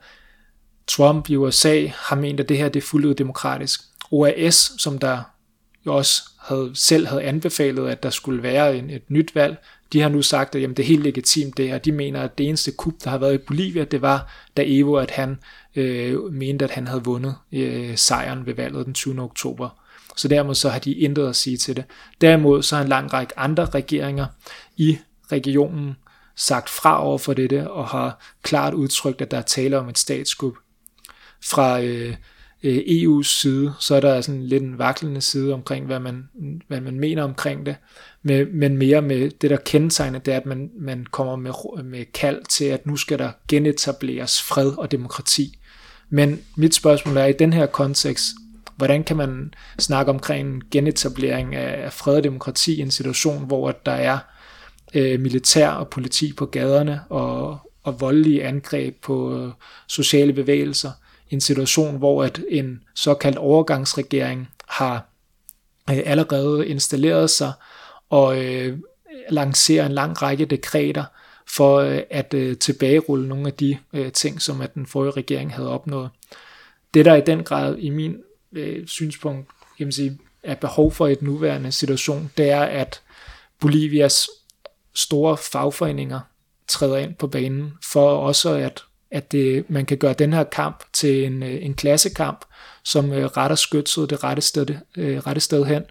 Trump 0.86 1.30
i 1.30 1.36
USA, 1.36 1.86
har 1.86 2.16
ment, 2.16 2.40
at 2.40 2.48
det 2.48 2.58
her 2.58 2.68
det 2.68 2.82
er 2.82 2.86
fuldt 2.86 3.06
ud 3.06 3.14
demokratisk. 3.14 3.80
OAS, 4.10 4.72
som 4.78 4.98
der 4.98 5.22
jo 5.86 5.96
også 5.96 6.22
havde, 6.38 6.70
selv 6.74 7.06
havde 7.06 7.22
anbefalet, 7.22 7.88
at 7.88 8.02
der 8.02 8.10
skulle 8.10 8.42
være 8.42 8.76
en, 8.76 8.90
et 8.90 9.10
nyt 9.10 9.34
valg, 9.34 9.56
de 9.92 10.00
har 10.00 10.08
nu 10.08 10.22
sagt, 10.22 10.54
at 10.54 10.62
jamen, 10.62 10.76
det 10.76 10.82
er 10.82 10.86
helt 10.86 11.02
legitimt 11.02 11.56
det 11.56 11.68
her. 11.68 11.78
De 11.78 11.92
mener, 11.92 12.20
at 12.20 12.38
det 12.38 12.48
eneste 12.48 12.72
kup, 12.72 12.94
der 13.04 13.10
har 13.10 13.18
været 13.18 13.34
i 13.34 13.38
Bolivia, 13.38 13.84
det 13.84 14.02
var, 14.02 14.32
da 14.56 14.62
Evo, 14.66 14.94
at 14.94 15.10
han 15.10 15.38
øh, 15.76 16.32
mente, 16.32 16.64
at 16.64 16.70
han 16.70 16.86
havde 16.86 17.04
vundet 17.04 17.34
øh, 17.52 17.96
sejren 17.96 18.46
ved 18.46 18.54
valget 18.54 18.86
den 18.86 18.94
20. 18.94 19.22
oktober. 19.22 19.68
Så 20.16 20.28
dermed 20.28 20.54
så 20.54 20.68
har 20.68 20.78
de 20.78 20.92
intet 20.92 21.28
at 21.28 21.36
sige 21.36 21.56
til 21.56 21.76
det. 21.76 21.84
Derimod 22.20 22.62
så 22.62 22.76
har 22.76 22.82
en 22.82 22.88
lang 22.88 23.12
række 23.12 23.38
andre 23.38 23.64
regeringer 23.64 24.26
i 24.76 24.98
regionen 25.32 25.96
sagt 26.36 26.68
fra 26.68 27.04
over 27.04 27.18
for 27.18 27.34
dette, 27.34 27.70
og 27.70 27.88
har 27.88 28.20
klart 28.42 28.74
udtrykt, 28.74 29.20
at 29.20 29.30
der 29.30 29.38
er 29.38 29.42
tale 29.42 29.78
om 29.78 29.88
et 29.88 29.98
statskup. 29.98 30.54
Fra 31.44 31.80
øh, 31.80 32.14
øh 32.62 32.76
EU's 32.76 33.40
side, 33.40 33.72
så 33.78 33.94
er 33.94 34.00
der 34.00 34.20
sådan 34.20 34.46
lidt 34.46 34.62
en 34.62 34.78
vaklende 34.78 35.20
side 35.20 35.54
omkring, 35.54 35.86
hvad 35.86 36.00
man, 36.00 36.28
hvad 36.68 36.80
man 36.80 37.00
mener 37.00 37.22
omkring 37.22 37.66
det 37.66 37.76
med, 38.22 38.46
men 38.46 38.76
mere 38.76 39.02
med 39.02 39.30
det, 39.30 39.50
der 39.50 39.56
kendetegner, 39.56 40.18
det 40.18 40.34
er, 40.34 40.36
at 40.36 40.46
man, 40.46 40.70
man 40.78 41.06
kommer 41.10 41.36
med, 41.36 41.82
med 41.84 42.04
kald 42.14 42.44
til, 42.44 42.64
at 42.64 42.86
nu 42.86 42.96
skal 42.96 43.18
der 43.18 43.30
genetableres 43.48 44.42
fred 44.42 44.72
og 44.78 44.90
demokrati. 44.90 45.58
Men 46.10 46.40
mit 46.56 46.74
spørgsmål 46.74 47.16
er, 47.16 47.24
i 47.24 47.32
den 47.32 47.52
her 47.52 47.66
kontekst, 47.66 48.24
hvordan 48.76 49.04
kan 49.04 49.16
man 49.16 49.54
snakke 49.78 50.10
omkring 50.10 50.62
genetablering 50.70 51.54
af 51.54 51.92
fred 51.92 52.16
og 52.16 52.24
demokrati 52.24 52.78
i 52.78 52.80
en 52.80 52.90
situation, 52.90 53.46
hvor 53.46 53.72
der 53.86 53.92
er 53.92 54.18
øh, 54.94 55.20
militær 55.20 55.68
og 55.68 55.88
politi 55.88 56.32
på 56.32 56.46
gaderne 56.46 57.00
og, 57.08 57.58
og 57.82 58.00
voldelige 58.00 58.44
angreb 58.44 59.02
på 59.02 59.38
øh, 59.38 59.52
sociale 59.86 60.32
bevægelser, 60.32 60.90
en 61.30 61.40
situation, 61.40 61.96
hvor 61.96 62.24
at 62.24 62.40
en 62.48 62.82
såkaldt 62.94 63.38
overgangsregering 63.38 64.48
har 64.68 65.06
øh, 65.90 66.00
allerede 66.04 66.66
installeret 66.68 67.30
sig 67.30 67.52
og 68.10 68.44
øh, 68.44 68.78
lancere 69.30 69.86
en 69.86 69.92
lang 69.92 70.22
række 70.22 70.44
dekreter 70.44 71.04
for 71.46 71.76
øh, 71.76 72.00
at 72.10 72.34
øh, 72.34 72.56
tilbagerulle 72.56 73.28
nogle 73.28 73.46
af 73.46 73.52
de 73.52 73.78
øh, 73.92 74.12
ting, 74.12 74.42
som 74.42 74.60
at 74.60 74.74
den 74.74 74.86
forrige 74.86 75.10
regering 75.10 75.54
havde 75.54 75.68
opnået. 75.68 76.10
Det 76.94 77.04
der 77.04 77.14
i 77.14 77.20
den 77.20 77.44
grad 77.44 77.76
i 77.78 77.90
min 77.90 78.16
øh, 78.52 78.86
synspunkt 78.86 79.48
kan 79.78 79.86
man 79.86 79.92
sige, 79.92 80.18
er 80.42 80.54
behov 80.54 80.92
for 80.92 81.06
i 81.06 81.14
den 81.14 81.28
nuværende 81.28 81.72
situation, 81.72 82.30
det 82.36 82.50
er, 82.50 82.62
at 82.62 83.02
Bolivias 83.60 84.28
store 84.94 85.36
fagforeninger 85.36 86.20
træder 86.68 86.96
ind 86.96 87.14
på 87.14 87.26
banen, 87.26 87.72
for 87.84 88.16
også 88.16 88.50
at, 88.50 88.82
at 89.10 89.32
det, 89.32 89.70
man 89.70 89.86
kan 89.86 89.98
gøre 89.98 90.12
den 90.12 90.32
her 90.32 90.44
kamp 90.44 90.84
til 90.92 91.24
en, 91.24 91.42
øh, 91.42 91.64
en 91.64 91.74
klassekamp, 91.74 92.44
som 92.84 93.12
øh, 93.12 93.24
retter 93.24 93.56
skytset 93.56 94.10
det 94.10 94.24
rette 94.24 94.42
sted, 94.42 94.66
øh, 94.96 95.18
rette 95.18 95.40
sted 95.40 95.64
hen, 95.64 95.82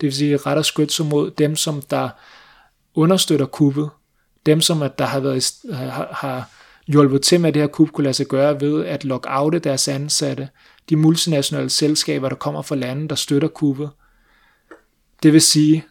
det 0.00 0.06
vil 0.06 0.14
sige 0.14 0.36
retter 0.36 0.62
skytset 0.62 1.06
mod 1.06 1.30
dem, 1.30 1.56
som 1.56 1.82
der 1.82 2.08
understøtter 2.94 3.46
kuppet, 3.46 3.90
dem 4.46 4.60
som 4.60 4.82
at 4.82 4.98
der 4.98 5.04
har, 5.04 5.20
været, 5.20 5.52
har, 5.72 6.08
har 6.12 6.50
hjulpet 6.86 7.22
til 7.22 7.40
med, 7.40 7.48
at 7.48 7.54
det 7.54 7.62
her 7.62 7.66
kub 7.66 7.90
kunne 7.90 8.04
lade 8.04 8.14
sig 8.14 8.26
gøre 8.26 8.60
ved 8.60 8.86
at 8.86 9.04
lockoute 9.04 9.58
deres 9.58 9.88
ansatte, 9.88 10.48
de 10.88 10.96
multinationale 10.96 11.70
selskaber, 11.70 12.28
der 12.28 12.36
kommer 12.36 12.62
fra 12.62 12.76
lande, 12.76 13.08
der 13.08 13.14
støtter 13.14 13.48
kuppet. 13.48 13.90
Det 15.22 15.32
vil 15.32 15.40
sige 15.40 15.84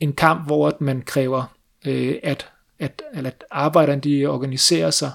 en 0.00 0.12
kamp, 0.12 0.46
hvor 0.46 0.76
man 0.80 1.02
kræver, 1.02 1.44
øh, 1.86 2.14
at, 2.22 2.48
at, 2.78 3.02
at 3.12 3.44
arbejderne 3.50 4.00
de 4.00 4.26
organiserer 4.26 4.90
sig 4.90 5.12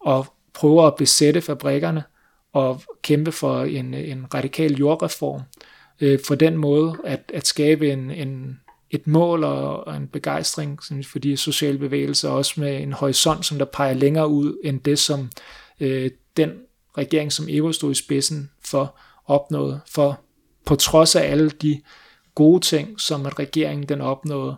og 0.00 0.26
prøver 0.54 0.86
at 0.86 0.94
besætte 0.94 1.40
fabrikkerne 1.40 2.04
og 2.52 2.82
kæmpe 3.02 3.32
for 3.32 3.62
en, 3.62 3.94
en 3.94 4.34
radikal 4.34 4.74
jordreform, 4.74 5.40
øh, 6.00 6.18
for 6.26 6.34
den 6.34 6.56
måde 6.56 6.96
at, 7.04 7.32
at 7.34 7.46
skabe 7.46 7.92
en, 7.92 8.10
en, 8.10 8.60
et 8.90 9.06
mål 9.06 9.44
og, 9.44 9.86
og 9.86 9.96
en 9.96 10.08
begejstring 10.08 10.80
for 11.04 11.18
de 11.18 11.36
sociale 11.36 11.78
bevægelser, 11.78 12.28
også 12.28 12.60
med 12.60 12.82
en 12.82 12.92
horisont, 12.92 13.46
som 13.46 13.58
der 13.58 13.64
peger 13.64 13.94
længere 13.94 14.28
ud 14.28 14.58
end 14.64 14.80
det, 14.80 14.98
som 14.98 15.30
øh, 15.80 16.10
den 16.36 16.52
regering, 16.98 17.32
som 17.32 17.46
Evo 17.48 17.72
stod 17.72 17.90
i 17.90 17.94
spidsen 17.94 18.50
for, 18.64 18.98
opnåede. 19.26 19.80
For 19.86 20.20
på 20.64 20.76
trods 20.76 21.16
af 21.16 21.30
alle 21.30 21.50
de 21.50 21.82
gode 22.34 22.60
ting, 22.60 23.00
som 23.00 23.26
at 23.26 23.38
regeringen 23.38 23.88
den 23.88 24.00
opnåede, 24.00 24.56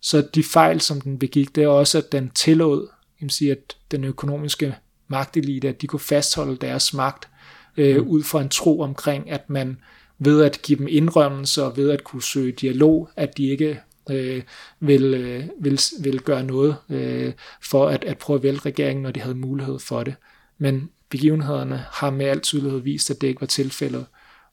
så 0.00 0.28
de 0.34 0.42
fejl, 0.42 0.80
som 0.80 1.00
den 1.00 1.18
begik, 1.18 1.54
det 1.54 1.64
er 1.64 1.68
også, 1.68 1.98
at 1.98 2.12
den 2.12 2.30
tillod 2.30 2.88
kan 3.18 3.30
sige, 3.30 3.50
at 3.50 3.76
den 3.90 4.04
økonomiske 4.04 4.76
magtelite, 5.08 5.68
at 5.68 5.82
de 5.82 5.86
kunne 5.86 6.00
fastholde 6.00 6.56
deres 6.56 6.94
magt 6.94 7.28
øh, 7.76 7.96
mm. 7.96 8.08
ud 8.08 8.22
fra 8.22 8.40
en 8.40 8.48
tro 8.48 8.80
omkring, 8.80 9.30
at 9.30 9.50
man 9.50 9.78
ved 10.18 10.42
at 10.42 10.62
give 10.62 10.78
dem 10.78 10.88
indrømmelser, 10.90 11.62
og 11.62 11.76
ved 11.76 11.90
at 11.90 12.04
kunne 12.04 12.22
søge 12.22 12.52
dialog, 12.52 13.10
at 13.16 13.36
de 13.36 13.46
ikke 13.48 13.80
øh, 14.10 14.42
vil, 14.80 15.14
øh, 15.14 15.44
vil, 15.60 15.80
vil 16.00 16.20
gøre 16.20 16.42
noget 16.42 16.76
øh, 16.90 17.32
for 17.62 17.88
at, 17.88 18.04
at 18.04 18.18
prøve 18.18 18.36
at 18.36 18.42
vælge 18.42 18.58
regeringen, 18.58 19.02
når 19.02 19.10
de 19.10 19.20
havde 19.20 19.34
mulighed 19.34 19.78
for 19.78 20.02
det. 20.02 20.14
Men 20.58 20.90
begivenhederne 21.10 21.84
har 21.90 22.10
med 22.10 22.26
al 22.26 22.40
tydelighed 22.40 22.80
vist, 22.80 23.10
at 23.10 23.20
det 23.20 23.26
ikke 23.26 23.40
var 23.40 23.46
tilfældet. 23.46 24.06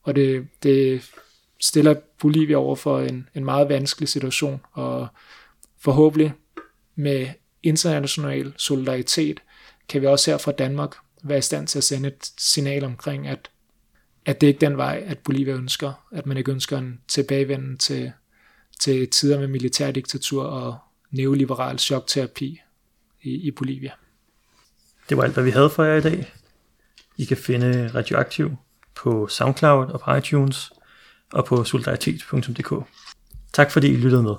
Og 0.04 0.16
det, 0.16 0.48
det 0.64 1.12
stiller 1.62 1.96
Bolivia 2.22 2.56
over 2.56 2.76
for 2.76 3.00
en, 3.00 3.30
en 3.36 3.46
meget 3.46 3.70
vanskelig 3.70 4.10
situation, 4.10 4.62
og 4.72 5.08
forhåbentlig 5.80 6.34
med 6.96 7.28
international 7.64 8.54
solidaritet 8.58 9.40
kan 9.90 10.02
vi 10.02 10.08
også 10.08 10.32
her 10.32 10.38
fra 10.38 10.52
Danmark 10.52 10.96
være 11.24 11.38
i 11.38 11.42
stand 11.42 11.68
til 11.68 11.78
at 11.78 11.84
sende 11.84 12.08
et 12.08 12.32
signal 12.38 12.84
omkring, 12.84 13.28
at, 13.28 13.50
at 14.26 14.42
det 14.42 14.48
ikke 14.48 14.66
er 14.66 14.70
den 14.70 14.78
vej, 14.78 15.04
at 15.06 15.18
Bolivia 15.18 15.54
ønsker, 15.54 15.94
at 16.12 16.26
man 16.26 16.38
ikke 16.38 16.52
ønsker 16.52 16.78
en 16.78 17.02
tilbagevenden 17.08 17.78
til, 17.78 18.12
til 18.80 19.10
tider 19.10 19.40
med 19.40 19.48
militærdiktatur 19.48 20.44
og 20.44 20.78
neoliberal 21.12 21.80
chokterapi 21.80 22.62
i, 23.22 23.30
i 23.30 23.52
Bolivia. 23.52 23.92
Det 25.10 25.18
var 25.18 25.24
alt, 25.24 25.34
hvad 25.34 25.44
vi 25.44 25.52
havde 25.52 25.70
for 25.70 25.84
jer 25.84 25.96
i 25.96 26.02
dag. 26.02 26.34
I 27.18 27.26
kan 27.26 27.38
finde 27.38 27.92
Radioaktiv 27.96 28.56
på 28.96 29.28
SoundCloud 29.28 29.88
og 29.88 30.00
på 30.00 30.16
iTunes 30.16 30.72
og 31.34 31.46
på 31.46 31.64
solidaritet.dk. 31.64 32.74
Tak 33.54 33.72
fordi 33.72 33.88
I 33.88 33.96
lyttede 33.96 34.24
med. 34.24 34.36